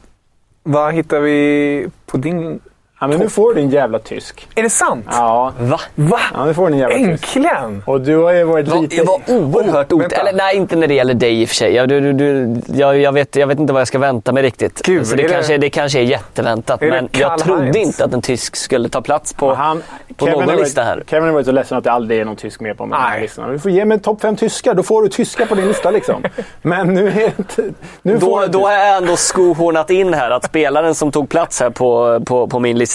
vad 0.62 0.94
hittar 0.94 1.20
vi 1.20 1.88
på 2.06 2.16
din... 2.16 2.60
Ja, 3.02 3.06
men 3.06 3.18
nu 3.18 3.28
får 3.28 3.54
du 3.54 3.60
en 3.60 3.70
jävla 3.70 3.98
tysk. 3.98 4.48
Är 4.54 4.62
det 4.62 4.70
sant? 4.70 5.06
Ja, 5.10 5.52
Va? 5.58 5.80
Va? 5.94 6.18
ja 6.34 6.44
nu 6.46 6.54
får 6.54 6.66
du 6.68 6.72
en 6.72 6.78
jävla 6.78 6.96
tysk. 6.96 7.36
Äntligen! 7.36 7.82
Och 7.86 8.00
du 8.00 8.16
har 8.16 8.32
ju 8.32 8.44
varit 8.44 8.68
var, 8.68 8.82
lite... 8.82 8.96
jag 8.96 9.04
var 9.04 9.20
oerhört 9.26 9.92
vänta. 9.92 10.16
Eller 10.16 10.32
nej, 10.32 10.56
inte 10.56 10.76
när 10.76 10.86
det 10.86 10.94
gäller 10.94 11.14
dig 11.14 11.42
i 11.42 11.44
och 11.44 11.48
för 11.48 11.54
sig. 11.56 11.74
Jag, 11.74 11.88
du, 11.88 12.00
du, 12.00 12.12
du, 12.12 12.56
jag, 12.78 12.98
jag, 12.98 13.12
vet, 13.12 13.36
jag 13.36 13.46
vet 13.46 13.58
inte 13.58 13.72
vad 13.72 13.80
jag 13.80 13.88
ska 13.88 13.98
vänta 13.98 14.32
mig 14.32 14.42
riktigt. 14.42 14.82
Gud, 14.84 15.06
så 15.06 15.16
det, 15.16 15.22
är 15.22 15.28
det- 15.28 15.34
kanske, 15.34 15.58
det 15.58 15.70
kanske 15.70 15.98
är 15.98 16.02
jätteväntat. 16.02 16.82
Är 16.82 16.90
Men 16.90 17.08
jag 17.12 17.38
trodde 17.38 17.62
Heinz? 17.62 17.76
inte 17.76 18.04
att 18.04 18.14
en 18.14 18.22
tysk 18.22 18.56
skulle 18.56 18.88
ta 18.88 19.00
plats 19.00 19.32
på, 19.32 19.54
han, 19.54 19.82
på 20.16 20.24
Kevin 20.26 20.38
någon 20.38 20.46
varit- 20.48 20.60
lista 20.60 20.82
här. 20.82 21.02
Kevin 21.10 21.24
har 21.28 21.32
varit 21.34 21.46
så 21.46 21.52
ledsen 21.52 21.78
att 21.78 21.84
det 21.84 21.92
aldrig 21.92 22.20
är 22.20 22.24
någon 22.24 22.36
tysk 22.36 22.60
med 22.60 22.76
på 22.78 22.82
de 22.84 22.92
här 22.92 23.10
Nej. 23.10 23.20
listorna. 23.22 23.48
Du 23.48 23.58
får 23.58 23.70
ge 23.70 23.84
mig 23.84 24.00
topp 24.00 24.20
fem 24.20 24.36
tyskar, 24.36 24.74
då 24.74 24.82
får 24.82 25.02
du 25.02 25.08
tyskar 25.08 25.46
på 25.46 25.54
din 25.54 25.68
lista 25.68 25.90
liksom. 25.90 26.22
Men 26.62 26.94
nu 26.94 27.08
är 27.08 27.14
det 27.14 27.32
inte... 27.38 27.62
Nu 28.02 28.20
får 28.20 28.40
Då, 28.40 28.46
du 28.46 28.52
då 28.52 28.66
har 28.66 28.72
jag 28.72 28.96
ändå 28.96 29.16
skohornat 29.16 29.90
in 29.90 30.14
här 30.14 30.30
att 30.30 30.44
spelaren 30.44 30.94
som 30.94 31.12
tog 31.12 31.28
plats 31.28 31.60
här 31.60 31.70
på, 31.70 32.20
på, 32.26 32.46
på 32.46 32.58
min 32.58 32.78
lista 32.78 32.89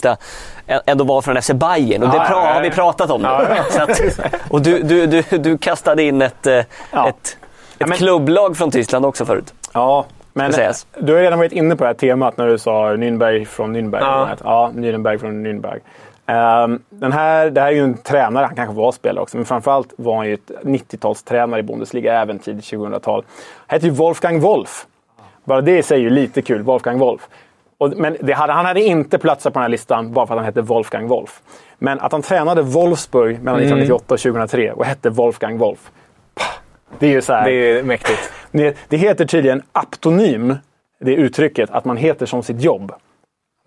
ä- 0.68 0.82
ändå 0.86 1.04
var 1.04 1.22
från 1.22 1.42
FC 1.42 1.52
Bayern 1.54 2.04
och 2.04 2.10
det 2.10 2.16
Ja, 2.18 2.24
pra- 2.24 2.28
ja, 2.32 2.48
ja. 2.48 2.54
har 2.54 2.62
vi 2.62 2.70
pratat 2.72 3.12
om 3.12 3.22
nu. 3.22 3.28
Ja, 3.28 3.46
ja. 3.56 3.64
Så 3.70 3.82
att, 3.82 4.02
och 4.50 4.62
du, 4.62 4.80
du, 4.80 5.08
du, 5.08 5.24
du 5.38 5.58
kastade 5.58 6.04
in 6.04 6.22
ett, 6.22 6.48
eh, 6.48 6.54
Ja. 6.92 7.10
ett, 7.10 7.38
ett 7.80 7.88
men- 7.88 7.98
klubblag 7.98 8.58
från 8.58 8.72
Tyskland 8.72 9.06
också 9.06 9.26
förut. 9.26 9.54
Ja, 9.74 10.06
men 10.34 10.52
du 11.00 11.14
har 11.14 11.22
redan 11.22 11.40
varit 11.40 11.52
inne 11.52 11.76
på 11.76 11.84
det 11.84 11.88
här 11.88 11.94
temat 11.94 12.38
när 12.38 12.48
du 12.48 12.58
sa 12.58 12.72
Nürnberg 12.90 13.46
från 13.46 13.76
Nürnberg. 13.76 14.02
Ja. 14.02 14.30
Ja, 14.44 14.72
Nürnberg 14.76 15.18
från 15.18 15.46
Nürnberg. 15.48 15.80
Ehm, 16.28 16.80
den 16.90 17.12
här, 17.14 17.50
det 17.50 17.62
här 17.62 17.68
är 17.68 17.72
ju 17.72 17.84
en 17.84 17.98
tränare, 17.98 18.46
han 18.46 18.56
kanske 18.56 18.76
var 18.76 18.92
spelare 18.92 19.22
också, 19.24 19.38
men 19.38 19.46
framförallt 19.46 19.94
var 19.98 20.16
han 20.16 20.28
ju 20.28 20.34
ett 20.34 20.52
90-talstränare 20.64 21.60
i 21.60 21.64
Bundesliga, 21.64 22.22
även 22.22 22.40
tidigt 22.40 22.66
2000-tal. 22.66 23.24
Han 23.68 23.76
heter 23.76 23.88
ju 23.88 23.94
Wolfgang 23.94 24.40
Wolf. 24.40 24.86
Bara 25.44 25.62
det 25.62 25.84
säger 25.84 26.02
ju 26.02 26.10
lite 26.10 26.42
kul, 26.42 26.62
Wolfgang 26.64 26.98
Wolf. 27.00 27.22
Och, 27.78 27.94
men 27.98 28.18
det 28.22 28.34
hade, 28.34 28.54
han 28.54 28.66
hade 28.66 28.82
inte 28.82 29.18
platsat 29.18 29.54
på 29.54 29.60
den 29.60 29.64
här 29.64 29.70
listan 29.70 30.14
bara 30.14 30.28
för 30.28 30.34
att 30.34 30.38
han 30.38 30.46
hette 30.46 30.62
Wolfgang 30.62 31.08
Wolf. 31.08 31.42
Men 31.78 32.00
att 32.00 32.12
han 32.12 32.22
tränade 32.22 32.62
Wolfsburg 32.62 33.42
mellan 33.44 33.60
1998 33.60 34.14
och 34.14 34.20
2003 34.20 34.72
och 34.72 34.86
hette 34.86 35.10
Wolfgang 35.10 35.58
Wolf. 35.58 35.92
Pah, 36.36 36.48
Det 37.00 37.08
är 37.08 37.12
ju 37.12 37.22
så 37.22 37.34
här. 37.34 37.46
Det 37.46 37.52
är 37.80 37.84
mäktigt. 37.84 38.32
Det, 38.52 38.78
det 38.90 38.98
heter 38.98 39.26
tydligen 39.26 39.62
aptonym, 39.72 40.56
det 41.00 41.14
uttrycket, 41.14 41.70
att 41.70 41.86
man 41.86 41.98
heter 41.98 42.26
som 42.26 42.44
sitt 42.44 42.62
jobb. 42.62 42.92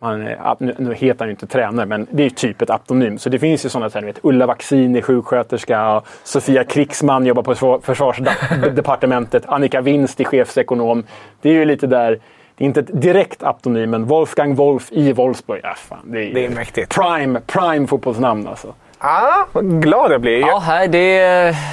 Man, 0.02 0.28
ap- 0.28 0.56
nu, 0.78 0.94
heter 0.94 1.18
han 1.18 1.28
ju 1.28 1.30
inte 1.30 1.46
tränare, 1.46 1.86
men 1.86 2.06
det 2.11 2.22
är 2.22 2.24
ju 2.24 2.30
typ 2.30 2.62
ett 2.62 2.70
aptonym. 2.70 3.18
Så 3.18 3.28
det 3.28 3.38
finns 3.38 3.64
ju 3.64 3.68
sådana, 3.68 3.90
så 3.90 3.98
här, 3.98 4.00
ni 4.02 4.06
vet, 4.12 4.18
Ulla 4.22 4.46
Vaccin 4.46 4.96
är 4.96 5.00
sjuksköterska, 5.02 6.02
Sofia 6.24 6.64
Krigsman 6.64 7.26
jobbar 7.26 7.42
på 7.42 7.54
försvar- 7.54 7.80
försvarsdepartementet, 7.82 9.42
Annika 9.46 9.80
Winst 9.80 10.20
är 10.20 10.24
chefsekonom. 10.24 11.04
Det 11.42 11.48
är 11.48 11.52
ju 11.52 11.64
lite 11.64 11.86
där, 11.86 12.18
det 12.59 12.64
är 12.64 12.66
inte 12.66 12.80
ett 12.80 13.02
direkt 13.02 13.42
aptonym, 13.42 13.90
men 13.90 14.06
Wolfgang 14.06 14.54
Wolf 14.54 14.92
i 14.92 15.12
Wolfsburg. 15.12 15.61
Ja, 15.62 15.74
fan, 15.88 15.98
det, 16.04 16.30
är, 16.30 16.34
Det 16.34 16.44
är 16.44 16.50
mäktigt. 16.50 16.94
Prime, 16.94 17.40
prime 17.40 17.86
fotbollsnamn 17.86 18.48
alltså. 18.48 18.74
Ah, 18.98 19.44
vad 19.52 19.82
glad 19.82 20.12
jag 20.12 20.20
blir. 20.20 20.40
Ja, 20.40 20.59
här, 20.59 20.88
det... 20.88 21.16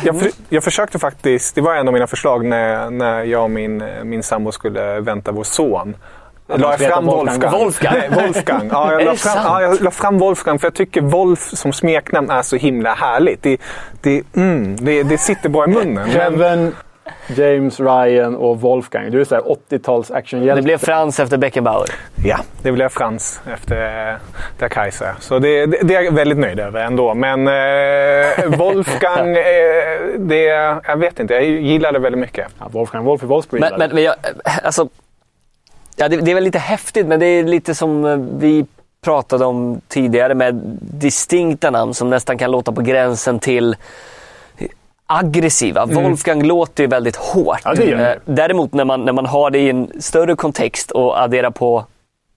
Jag, 0.03 0.19
för, 0.19 0.31
jag 0.49 0.63
försökte 0.63 0.99
faktiskt, 0.99 1.55
det 1.55 1.61
var 1.61 1.75
en 1.75 1.87
av 1.87 1.93
mina 1.93 2.07
förslag 2.07 2.45
när, 2.45 2.89
när 2.89 3.23
jag 3.23 3.43
och 3.43 3.51
min, 3.51 3.83
min 4.03 4.23
sambo 4.23 4.51
skulle 4.51 4.99
vänta 4.99 5.31
vår 5.31 5.43
son. 5.43 5.95
Att 6.47 6.59
La 6.59 6.71
jag 6.79 6.79
fram 6.79 7.05
Wolfgang. 7.05 7.51
Wolfgang. 7.51 7.93
Nej, 7.93 8.09
Wolfgang. 8.23 8.69
Ja, 8.71 8.91
jag, 8.91 9.03
la 9.05 9.15
fram, 9.15 9.43
ja, 9.43 9.61
jag 9.61 9.81
la 9.81 9.91
fram 9.91 10.17
Wolfgang 10.17 10.59
för 10.59 10.67
jag 10.67 10.73
tycker 10.73 11.01
Wolf 11.01 11.39
som 11.39 11.73
smeknamn 11.73 12.29
är 12.29 12.41
så 12.41 12.55
himla 12.55 12.93
härligt. 12.93 13.43
Det, 13.43 13.61
det, 14.01 14.23
mm, 14.35 14.75
det, 14.75 15.03
det 15.03 15.17
sitter 15.17 15.49
bra 15.49 15.65
i 15.65 15.67
munnen. 15.67 16.09
Men, 16.37 16.75
James, 17.27 17.79
Ryan 17.79 18.35
och 18.35 18.61
Wolfgang. 18.61 19.11
Du 19.11 19.21
är 19.21 19.25
så 19.25 19.35
här 19.35 19.41
80-tals 19.41 20.11
actionhjälte. 20.11 20.61
Det 20.61 20.63
blev 20.63 20.77
Frans 20.77 21.19
efter 21.19 21.37
Beckenbauer. 21.37 21.87
ja, 22.25 22.39
det 22.61 22.71
blev 22.71 22.89
Frans 22.89 23.41
efter 23.53 23.75
eh, 24.11 24.15
Der 24.59 24.67
Kaiser. 24.69 25.15
Så 25.19 25.39
det, 25.39 25.65
det, 25.65 25.79
det 25.83 25.95
är 25.95 26.01
jag 26.01 26.11
väldigt 26.11 26.37
nöjd 26.37 26.59
över 26.59 26.83
ändå. 26.83 27.13
Men 27.13 27.47
eh, 27.47 28.57
Wolfgang, 28.57 29.37
eh, 29.37 30.19
det, 30.19 30.43
jag 30.87 30.97
vet 30.97 31.19
inte, 31.19 31.33
jag 31.33 31.43
gillar 31.43 31.91
det 31.91 31.99
väldigt 31.99 32.21
mycket. 32.21 32.47
Ja, 32.59 32.67
Wolfgang 32.71 33.03
Wolf 33.03 33.23
i 33.23 33.25
Wolfsburg. 33.25 33.61
Men, 33.61 33.73
men, 33.77 33.91
men 33.93 34.03
jag, 34.03 34.15
alltså, 34.63 34.89
ja, 35.95 36.09
det, 36.09 36.17
det 36.17 36.31
är 36.31 36.35
väl 36.35 36.43
lite 36.43 36.59
häftigt, 36.59 37.07
men 37.07 37.19
det 37.19 37.25
är 37.25 37.43
lite 37.43 37.75
som 37.75 38.05
eh, 38.05 38.17
vi 38.17 38.65
pratade 39.03 39.45
om 39.45 39.81
tidigare 39.87 40.33
med 40.33 40.55
distinkta 40.81 41.71
namn 41.71 41.93
som 41.93 42.09
nästan 42.09 42.37
kan 42.37 42.51
låta 42.51 42.71
på 42.71 42.81
gränsen 42.81 43.39
till 43.39 43.75
aggressiva. 45.07 45.85
Wolfgang 45.85 46.43
låter 46.43 46.83
ju 46.83 46.87
väldigt 46.89 47.15
hårt. 47.15 47.59
Ja, 47.63 47.73
det. 47.73 47.91
Eh, 47.91 48.15
Däremot 48.25 48.73
när 48.73 48.85
man, 48.85 49.05
när 49.05 49.13
man 49.13 49.25
har 49.25 49.49
det 49.49 49.59
i 49.59 49.69
en 49.69 49.91
större 50.01 50.35
kontext 50.35 50.91
och 50.91 51.21
adderar 51.21 51.49
på 51.49 51.85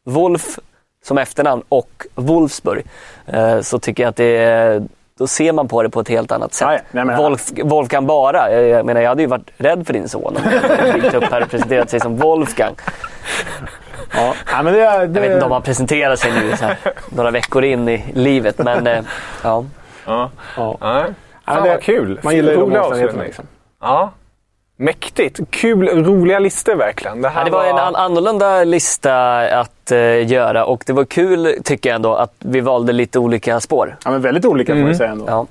Wolf 0.05 0.59
som 1.05 1.19
efternamn 1.19 1.63
och 1.69 2.07
Wolfsburg 2.15 2.85
eh, 3.27 3.61
så 3.61 3.79
tycker 3.79 4.03
jag 4.03 4.11
att 4.11 4.17
det 4.17 4.37
är, 4.37 4.83
då 5.19 5.27
ser 5.27 5.53
man 5.53 5.69
på 5.69 5.83
det 5.83 5.91
på 5.91 6.01
ett 6.01 6.09
helt 6.09 6.33
annat 6.33 6.55
sätt. 6.55 6.69
Nej, 6.69 7.05
men- 7.05 7.17
Wolf, 7.17 7.51
Wolfgang 7.65 8.07
bara. 8.07 8.53
Jag, 8.53 8.69
jag 8.69 8.87
menar, 8.87 9.01
jag 9.01 9.09
hade 9.09 9.23
ju 9.23 9.29
varit 9.29 9.51
rädd 9.57 9.87
för 9.87 9.93
din 9.93 10.09
son 10.09 10.37
om 10.37 10.43
han 10.79 11.01
dykt 11.01 11.15
upp 11.15 11.25
här 11.25 11.43
och 11.43 11.51
presenterat 11.51 11.91
sig 11.91 12.01
som 12.01 12.17
Wolfgang. 12.17 12.75
ja. 14.15 14.35
ja, 14.53 14.63
men 14.63 14.73
det, 14.75 14.81
är- 14.81 15.07
det, 15.07 15.21
Jag 15.21 15.27
vet 15.27 15.33
inte 15.35 15.45
om 15.47 15.53
han 15.53 15.63
presenterar 15.63 16.17
sig 16.17 16.33
nu 16.33 16.57
så 16.57 16.65
här, 16.65 16.77
några 17.09 17.31
veckor 17.31 17.65
in 17.65 17.89
i 17.89 18.05
livet, 18.15 18.59
men 18.59 18.87
eh, 18.87 19.01
ja. 19.43 19.65
Ja. 20.07 20.31
Ja. 20.57 21.05
Fan 21.55 21.63
det- 21.63 21.69
vad 21.69 21.83
kul. 21.83 22.21
Man 22.23 22.35
gillar 22.35 22.53
ju 22.53 22.57
de 22.59 22.63
omständigheterna. 22.77 23.23
Liksom. 23.23 23.45
Ja. 23.81 24.11
Mäktigt. 24.77 25.41
Kul, 25.51 25.89
roliga 26.05 26.39
listor 26.39 26.75
verkligen. 26.75 27.23
Det, 27.23 27.29
här 27.29 27.41
Ja, 27.41 27.45
det 27.45 27.51
var 27.51 27.65
en 27.65 27.79
an- 27.79 27.95
annorlunda 27.97 28.65
lista 28.65 29.39
att 29.61 29.91
eh, 29.91 30.27
göra 30.31 30.65
och 30.65 30.83
det 30.87 30.93
var 30.93 31.05
kul, 31.05 31.55
tycker 31.65 31.91
jag 31.91 31.95
ändå, 31.97 32.15
att 32.15 32.33
vi 32.39 32.61
valde 32.61 32.93
lite 32.93 33.19
olika 33.19 33.61
spår. 33.61 33.97
Ja, 34.05 34.11
men 34.11 34.21
väldigt 34.23 34.45
olika 34.45 34.73
får 34.73 34.77
Mm. 34.77 34.89
jag 34.89 34.97
säga 34.97 35.11
ändå. 35.11 35.25
Ja. 35.29 35.47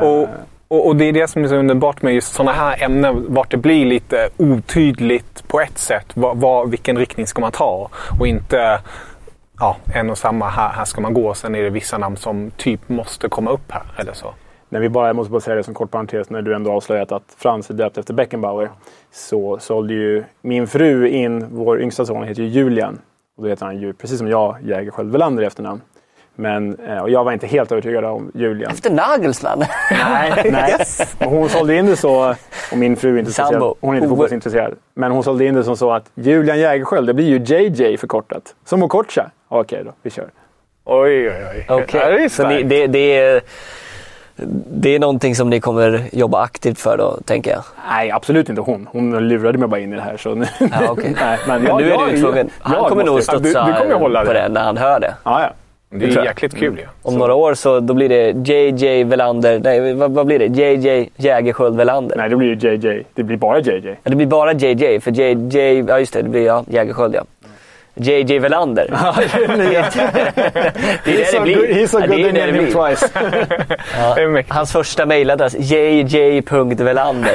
Och, 0.00 0.28
och, 0.68 0.86
och 0.86 0.96
det 0.96 1.04
är 1.04 1.12
det 1.12 1.28
som 1.28 1.44
är 1.44 1.48
så 1.48 1.54
underbart 1.54 2.02
med 2.02 2.14
just 2.14 2.32
sådana 2.34 2.52
här 2.52 2.82
ämnen. 2.84 3.24
Vart 3.28 3.50
det 3.50 3.56
blir 3.56 3.84
lite 3.86 4.28
otydligt 4.36 5.48
på 5.48 5.60
ett 5.60 5.78
sätt. 5.78 6.06
Vad, 6.14 6.36
vad, 6.36 6.70
vilken 6.70 6.98
riktning 6.98 7.26
ska 7.26 7.40
man 7.40 7.52
ta? 7.52 7.88
Och 8.20 8.26
inte 8.26 8.80
ja, 9.60 9.76
en 9.94 10.10
och 10.10 10.18
samma, 10.18 10.48
här, 10.48 10.68
här 10.68 10.84
ska 10.84 11.00
man 11.00 11.14
gå. 11.14 11.34
Sen 11.34 11.54
är 11.54 11.62
det 11.62 11.70
vissa 11.70 11.98
namn 11.98 12.16
som 12.16 12.50
typ 12.56 12.88
måste 12.88 13.28
komma 13.28 13.50
upp 13.50 13.72
här. 13.72 13.82
Eller 13.96 14.12
så. 14.12 14.34
När 14.72 14.80
vi 14.80 14.88
bara, 14.88 15.06
jag 15.06 15.16
måste 15.16 15.32
bara 15.32 15.40
säga 15.40 15.56
det 15.56 15.62
som 15.62 15.74
kort 15.74 15.90
parentes, 15.90 16.30
när 16.30 16.42
du 16.42 16.54
ändå 16.54 16.72
avslöjat 16.72 17.12
att 17.12 17.36
Frans 17.36 17.70
är 17.70 17.74
döpt 17.74 17.98
efter 17.98 18.14
Beckenbauer. 18.14 18.70
Så 19.12 19.58
sålde 19.58 19.94
ju 19.94 20.24
min 20.40 20.66
fru 20.66 21.08
in, 21.08 21.46
vår 21.50 21.80
yngsta 21.82 22.06
son 22.06 22.24
heter 22.24 22.42
ju 22.42 22.48
Julian. 22.48 22.98
Och 23.36 23.42
då 23.42 23.48
heter 23.48 23.66
han 23.66 23.78
ju, 23.80 23.92
precis 23.92 24.18
som 24.18 24.28
jag, 24.28 24.56
Jägerskiöld 24.62 25.12
Welander 25.12 25.42
i 25.42 25.46
efternamn. 25.46 25.80
Men, 26.34 26.78
eh, 26.78 26.98
och 26.98 27.10
jag 27.10 27.24
var 27.24 27.32
inte 27.32 27.46
helt 27.46 27.72
övertygad 27.72 28.04
om 28.04 28.30
Julian. 28.34 28.70
Efter 28.70 28.90
Nagelsmann. 28.90 29.64
Nej, 29.90 30.32
nej. 30.52 30.74
Och 31.18 31.30
hon 31.30 31.48
sålde 31.48 31.76
in 31.76 31.86
det 31.86 31.96
så, 31.96 32.34
och 32.72 32.78
min 32.78 32.96
fru 32.96 33.14
är 33.14 33.18
inte, 33.18 33.32
Sambo. 33.32 33.48
speciellt, 33.48 33.76
hon 33.80 33.94
är 33.94 33.96
inte 33.96 34.08
fotbollsintresserad. 34.08 34.74
Men 34.94 35.12
hon 35.12 35.24
sålde 35.24 35.44
in 35.44 35.54
det 35.54 35.64
som 35.64 35.76
så 35.76 35.92
att 35.92 36.10
Julian 36.14 36.58
Jägerskiöld, 36.58 37.06
det 37.06 37.14
blir 37.14 37.26
ju 37.26 37.38
JJ 37.38 37.96
förkortat. 37.96 38.54
Som 38.64 38.82
Okocha. 38.82 39.30
Okej 39.48 39.82
då, 39.84 39.92
vi 40.02 40.10
kör. 40.10 40.30
Oj, 40.84 41.28
oj, 41.28 41.34
oj. 41.50 41.64
Ja, 41.68 42.10
det 42.10 42.24
är 42.24 42.28
så 42.28 42.48
ni, 42.48 42.62
det, 42.62 42.86
det, 42.86 43.16
är, 43.16 43.40
det 44.72 44.94
är 44.94 44.98
någonting 44.98 45.34
som 45.34 45.50
ni 45.50 45.60
kommer 45.60 46.02
jobba 46.12 46.42
aktivt 46.42 46.78
för 46.78 46.96
då, 46.98 47.18
tänker 47.24 47.50
jag? 47.50 47.62
Nej, 47.90 48.10
absolut 48.10 48.48
inte 48.48 48.60
hon. 48.60 48.88
Hon 48.92 49.28
lurade 49.28 49.58
mig 49.58 49.68
bara 49.68 49.80
in 49.80 49.92
i 49.92 49.96
det 49.96 50.02
här. 50.02 50.16
Så 50.16 50.34
nu, 50.34 50.46
Ja, 50.60 50.66
okej. 50.88 51.14
nej, 51.20 51.38
men 51.48 51.62
Men 51.62 51.70
jag, 51.70 51.80
nu 51.80 51.90
är 51.92 52.06
du 52.06 52.16
ju 52.16 52.22
tvungen. 52.22 52.50
Han 52.60 52.76
jag 52.76 52.88
kommer 52.88 53.04
nog 53.04 53.22
studsa 53.22 53.64
du- 53.66 53.72
du 53.72 53.78
kommer 53.78 53.94
hålla 53.94 54.24
på 54.24 54.32
det. 54.32 54.40
det 54.40 54.48
när 54.48 54.60
han 54.64 54.76
hör 54.76 55.00
det. 55.00 55.14
Ja, 55.24 55.42
ja. 55.42 55.50
Det 55.92 56.04
är 56.04 56.16
jag. 56.16 56.24
jäkligt 56.24 56.56
kul 56.56 56.78
ju. 56.78 56.84
Om 57.02 57.18
några 57.18 57.34
år 57.34 57.54
så 57.54 57.80
då 57.80 57.94
blir 57.94 58.08
det 58.08 58.48
JJ 58.52 59.04
Velander, 59.04 59.60
nej 59.64 59.94
vad, 59.94 60.10
vad 60.10 60.26
blir 60.26 60.38
det? 60.38 60.46
JJ 60.46 61.08
Jägerskiöld 61.16 61.76
Velander. 61.76 62.16
Nej, 62.16 62.28
det 62.28 62.36
blir 62.36 62.48
ju 62.54 62.70
JJ. 62.76 63.02
Det 63.14 63.22
blir 63.22 63.36
bara 63.36 63.58
JJ. 63.60 63.86
Ja, 63.86 64.10
det 64.10 64.16
blir 64.16 64.26
bara 64.26 64.52
JJ, 64.52 65.00
för 65.00 65.10
JJ, 65.10 65.84
ja 65.88 65.98
just 65.98 66.12
det, 66.12 66.22
det 66.22 66.28
blir 66.28 66.46
ja, 66.46 66.64
Jägerskiöld 66.68 67.14
ja. 67.14 67.22
JJ 68.02 68.38
Velander. 68.38 68.86
det 71.04 71.12
är 71.12 71.32
det 71.32 71.32
det 71.32 71.40
blir. 71.40 71.56
he's 71.74 71.86
so 71.86 71.98
Ja, 72.00 72.06
good 72.06 72.16
det 72.16 72.22
är 72.24 72.28
in 72.28 72.34
det 72.34 72.52
blir. 72.52 72.66
twice. 72.66 73.08
Mäktigt. 74.28 74.54
Hans 74.54 74.72
första 74.72 75.06
mejladress, 75.06 75.54
jj.velander. 75.58 77.32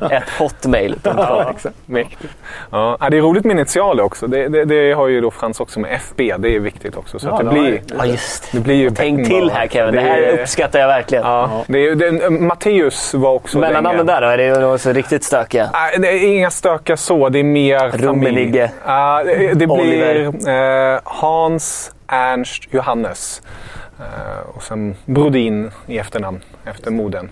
Ett 0.10 0.28
hotmail.com. 0.38 1.12
Ja. 1.16 1.54
Mäktigt. 1.86 2.32
Ja, 2.70 2.96
ja, 3.00 3.10
det 3.10 3.16
är 3.16 3.20
roligt 3.20 3.44
med 3.44 3.54
initialer 3.56 4.02
också. 4.02 4.26
Det, 4.26 4.48
det, 4.48 4.64
det 4.64 4.92
har 4.92 5.08
ju 5.08 5.20
då 5.20 5.30
Frans 5.30 5.60
också 5.60 5.80
med 5.80 5.92
FB. 5.94 6.18
Det 6.38 6.48
är 6.56 6.60
viktigt 6.60 6.96
också. 6.96 7.18
Så 7.18 7.28
Ja, 7.28 7.38
det, 7.42 7.50
blir, 7.50 7.80
Ja, 7.98 8.04
just 8.06 8.52
det 8.52 8.60
blir 8.60 8.74
ju 8.74 8.90
Tänk 8.90 9.26
till 9.28 9.50
här 9.50 9.66
Kevin, 9.66 9.94
det 9.94 10.00
här 10.00 10.18
är- 10.22 10.40
uppskattar 10.42 10.78
jag 10.80 10.86
verkligen. 10.88 11.24
Ja, 11.24 11.64
det 11.66 11.88
är, 11.88 11.94
det, 11.94 12.30
Matteus 12.30 13.14
var 13.14 13.30
också 13.32 13.58
Mellannamnen 13.58 14.06
där 14.06 14.20
då, 14.20 14.26
är 14.28 14.38
det 14.38 14.66
också 14.66 14.92
riktigt 14.92 15.24
stökiga? 15.24 15.70
Nej, 15.72 15.96
det 15.98 16.08
är 16.08 16.34
inga 16.36 16.50
stökar 16.50 16.96
så. 16.96 17.28
Det 17.28 17.38
är 17.38 17.44
mer 17.44 17.78
familj. 17.78 18.06
Rummenigge. 18.06 18.70
Ja, 18.86 19.22
det, 19.24 19.54
det 19.54 19.66
Oliver. 19.66 19.93
Blir 19.96 20.48
eh, 20.94 21.00
Hans, 21.04 21.94
Ernst, 22.08 22.62
Johannes. 22.70 23.42
Eh, 24.00 24.48
och 24.56 24.62
sen 24.62 24.96
Brodin 25.04 25.70
i 25.86 25.98
efternamn, 25.98 26.40
efter 26.64 26.90
modern. 26.90 27.28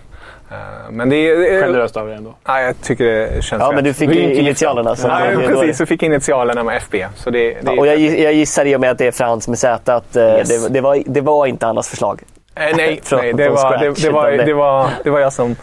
Eh, 0.51 0.57
men 0.91 1.09
det 1.09 1.15
är... 1.15 1.61
Generöst 1.61 1.97
av 1.97 2.09
er 2.09 2.13
ändå. 2.13 2.33
Ja, 2.45 2.61
jag 2.61 2.81
tycker 2.81 3.05
det 3.05 3.43
känns 3.43 3.61
Ja, 3.61 3.67
rätt. 3.69 3.75
men 3.75 3.83
du 3.83 3.93
fick 3.93 4.09
ju 4.09 4.33
initialerna. 4.35 4.95
Så 4.95 5.07
Ja, 5.07 5.19
det 5.19 5.25
är 5.25 5.35
precis. 5.35 5.53
dåligt. 5.55 5.75
Så 5.77 5.85
fick 5.85 6.03
initialerna 6.03 6.63
med 6.63 6.77
FB. 6.77 6.95
Så 7.15 7.29
det, 7.29 7.39
det, 7.53 7.59
Ja, 7.63 7.71
och 7.71 7.87
jag, 7.87 7.97
jag 7.99 8.33
gissar 8.33 8.65
i 8.65 8.75
och 8.75 8.81
med 8.81 8.91
att 8.91 8.97
det 8.97 9.07
är 9.07 9.11
Frans 9.11 9.47
med 9.47 9.59
Z 9.59 9.95
att 9.95 10.15
eh, 10.15 10.23
Yes. 10.23 10.49
det, 10.67 10.69
det, 10.73 10.81
var, 10.81 11.03
det 11.05 11.21
var 11.21 11.45
inte 11.45 11.67
Annas 11.67 11.89
förslag. 11.89 12.21
Eh, 12.55 12.63
nej, 12.77 12.99
Från- 13.03 13.19
nej 13.19 13.33
det, 13.33 13.49
var, 13.49 13.71
det, 13.71 13.79
scratch, 13.79 14.01
det, 14.03 14.09
var, 14.09 14.31
det- 14.31 14.53
var, 14.53 14.89
det 15.03 15.09
var 15.09 15.19
jag 15.19 15.33
som 15.33 15.55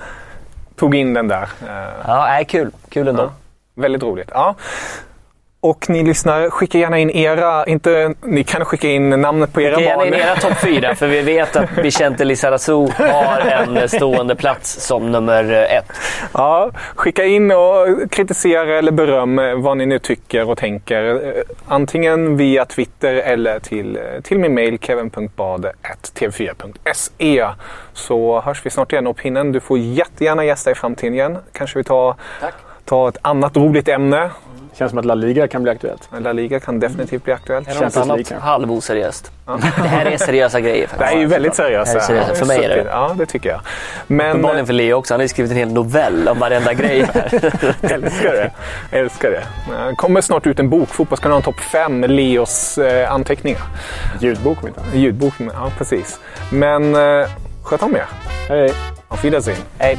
tog 0.77 0.95
in 0.95 1.15
den 1.15 1.29
där. 1.29 1.43
Eh, 1.43 1.69
Ja, 2.07 2.25
nej, 2.29 2.45
kul. 2.45 2.71
Kul 2.89 3.09
ändå. 3.09 3.23
Ja. 3.23 3.31
Väldigt 3.75 4.03
roligt. 4.03 4.29
Ja. 4.35 4.55
Och 5.63 5.91
ni 5.91 6.03
lyssnar, 6.05 6.51
skicka 6.51 6.79
gärna 6.79 6.99
in 6.99 7.11
era, 7.11 7.67
inte, 7.67 8.15
ni 8.23 8.45
kan 8.45 8.65
skicka 8.65 8.89
in 8.89 9.11
namnet 9.11 9.53
på 9.53 9.61
era 9.61 9.77
Skicka 9.77 9.89
gärna 9.89 9.97
barn. 10.05 10.09
in 10.09 10.15
era 10.15 10.37
topp 10.37 10.59
fyra, 10.65 10.95
för 10.95 11.07
vi 11.07 11.21
vet 11.23 11.57
att 11.57 11.79
Vicente 11.79 12.25
Lizarazu 12.25 12.73
har 12.99 13.41
en 13.41 13.89
stående 13.89 14.37
plats 14.37 14.87
som 14.87 15.13
nummer 15.13 15.53
ett. 15.53 15.85
Ja, 16.35 16.71
skicka 16.95 17.25
in 17.25 17.51
och 17.51 17.87
kritisera 18.11 18.79
eller 18.79 18.93
beröm 18.93 19.39
eh, 19.39 19.55
vad 19.55 19.77
ni 19.77 19.87
nu 19.87 19.99
tycker 19.99 20.51
och 20.51 20.59
tänker. 20.59 21.15
Eh, 21.37 21.43
Antingen 21.69 22.37
via 22.37 22.65
Twitter 22.65 23.15
eller 23.15 23.59
till, 23.61 23.97
eh, 23.97 24.03
till 24.23 24.39
min 24.39 24.55
mail 24.55 24.79
kevin.bade.tv4.se. 24.79 27.47
Så 27.93 28.41
hörs 28.41 28.67
vi 28.67 28.71
snart 28.71 28.93
igen. 28.93 29.07
Och 29.07 29.17
pinnen, 29.17 29.53
du 29.53 29.61
får 29.61 29.79
jättegärna 29.79 30.45
gästa 30.45 30.71
i 30.71 30.75
framtiden 30.75 31.15
igen. 31.15 31.39
Kanske 31.53 31.79
vi 31.79 31.85
tar, 31.85 32.15
tar 32.85 33.09
ett 33.09 33.19
annat 33.23 33.57
roligt 33.57 33.89
ämne. 33.89 34.31
Känns 34.81 34.91
som 34.91 34.99
att 34.99 35.05
La 35.05 35.15
Liga 35.15 35.49
kan 35.49 35.63
bli 35.63 35.73
aktuellt. 35.73 36.09
La 36.21 36.33
Liga 36.33 36.61
kan 36.61 36.81
definitivt 36.81 37.25
bli 37.25 37.33
aktuellt. 37.33 37.67
Något 37.67 37.75
Champions 37.77 37.97
annat 37.97 38.31
League. 38.31 38.39
halvoseriöst. 38.45 39.31
Det 39.47 39.89
här 39.89 40.07
är 40.07 40.17
seriösa 40.17 40.61
grejer 40.61 40.81
Det 40.81 40.87
faktiskt. 40.89 41.11
här 41.11 41.17
är 41.17 41.21
ju 41.21 41.27
väldigt 41.27 41.55
seriöst. 41.55 41.93
Det 41.93 42.01
här 42.01 42.15
är 42.15 42.23
seriöst. 42.23 42.39
För 42.39 42.47
mig 42.47 42.65
är 42.65 42.69
det. 42.69 42.85
Ja, 42.91 43.15
det 43.19 43.27
tycker 43.27 43.49
jag. 43.51 43.61
Men 44.07 44.31
Uppenbarligen 44.31 44.67
för 44.67 44.73
Leo 44.73 44.95
också. 44.97 45.15
Han 45.15 45.19
har 45.21 45.25
ju 45.25 45.29
skrivit 45.29 45.51
en 45.53 45.57
hel 45.59 45.73
novell 45.73 46.29
om 46.29 46.39
varenda 46.39 46.75
grej 46.75 47.03
här. 47.15 47.35
älskar 47.93 48.33
det. 48.33 48.51
Älskar 48.99 49.31
det. 49.31 49.45
Det 49.89 49.97
kommer 49.97 50.21
snart 50.21 50.47
ut 50.47 50.59
en 50.59 50.71
bok, 50.71 50.89
Fotbollskanalen 50.89 51.43
topp 51.43 51.61
5, 51.61 52.05
Leos 52.05 52.79
eh, 52.79 53.13
anteckningar. 53.13 53.63
Ljudbok 54.21 54.63
om 54.63 54.69
inte 54.69 54.81
annat. 54.81 54.95
Ljudbok, 54.95 55.35
ja 55.39 55.73
precis. 55.79 56.21
Men 56.53 56.95
eh, 56.95 57.29
sköt 57.63 57.83
om 57.83 57.97
er. 57.97 58.05
Hej, 58.49 58.59
hej. 58.61 58.73
Auf 59.09 59.25
Wiedersehen. 59.25 59.59
Hej. 59.79 59.99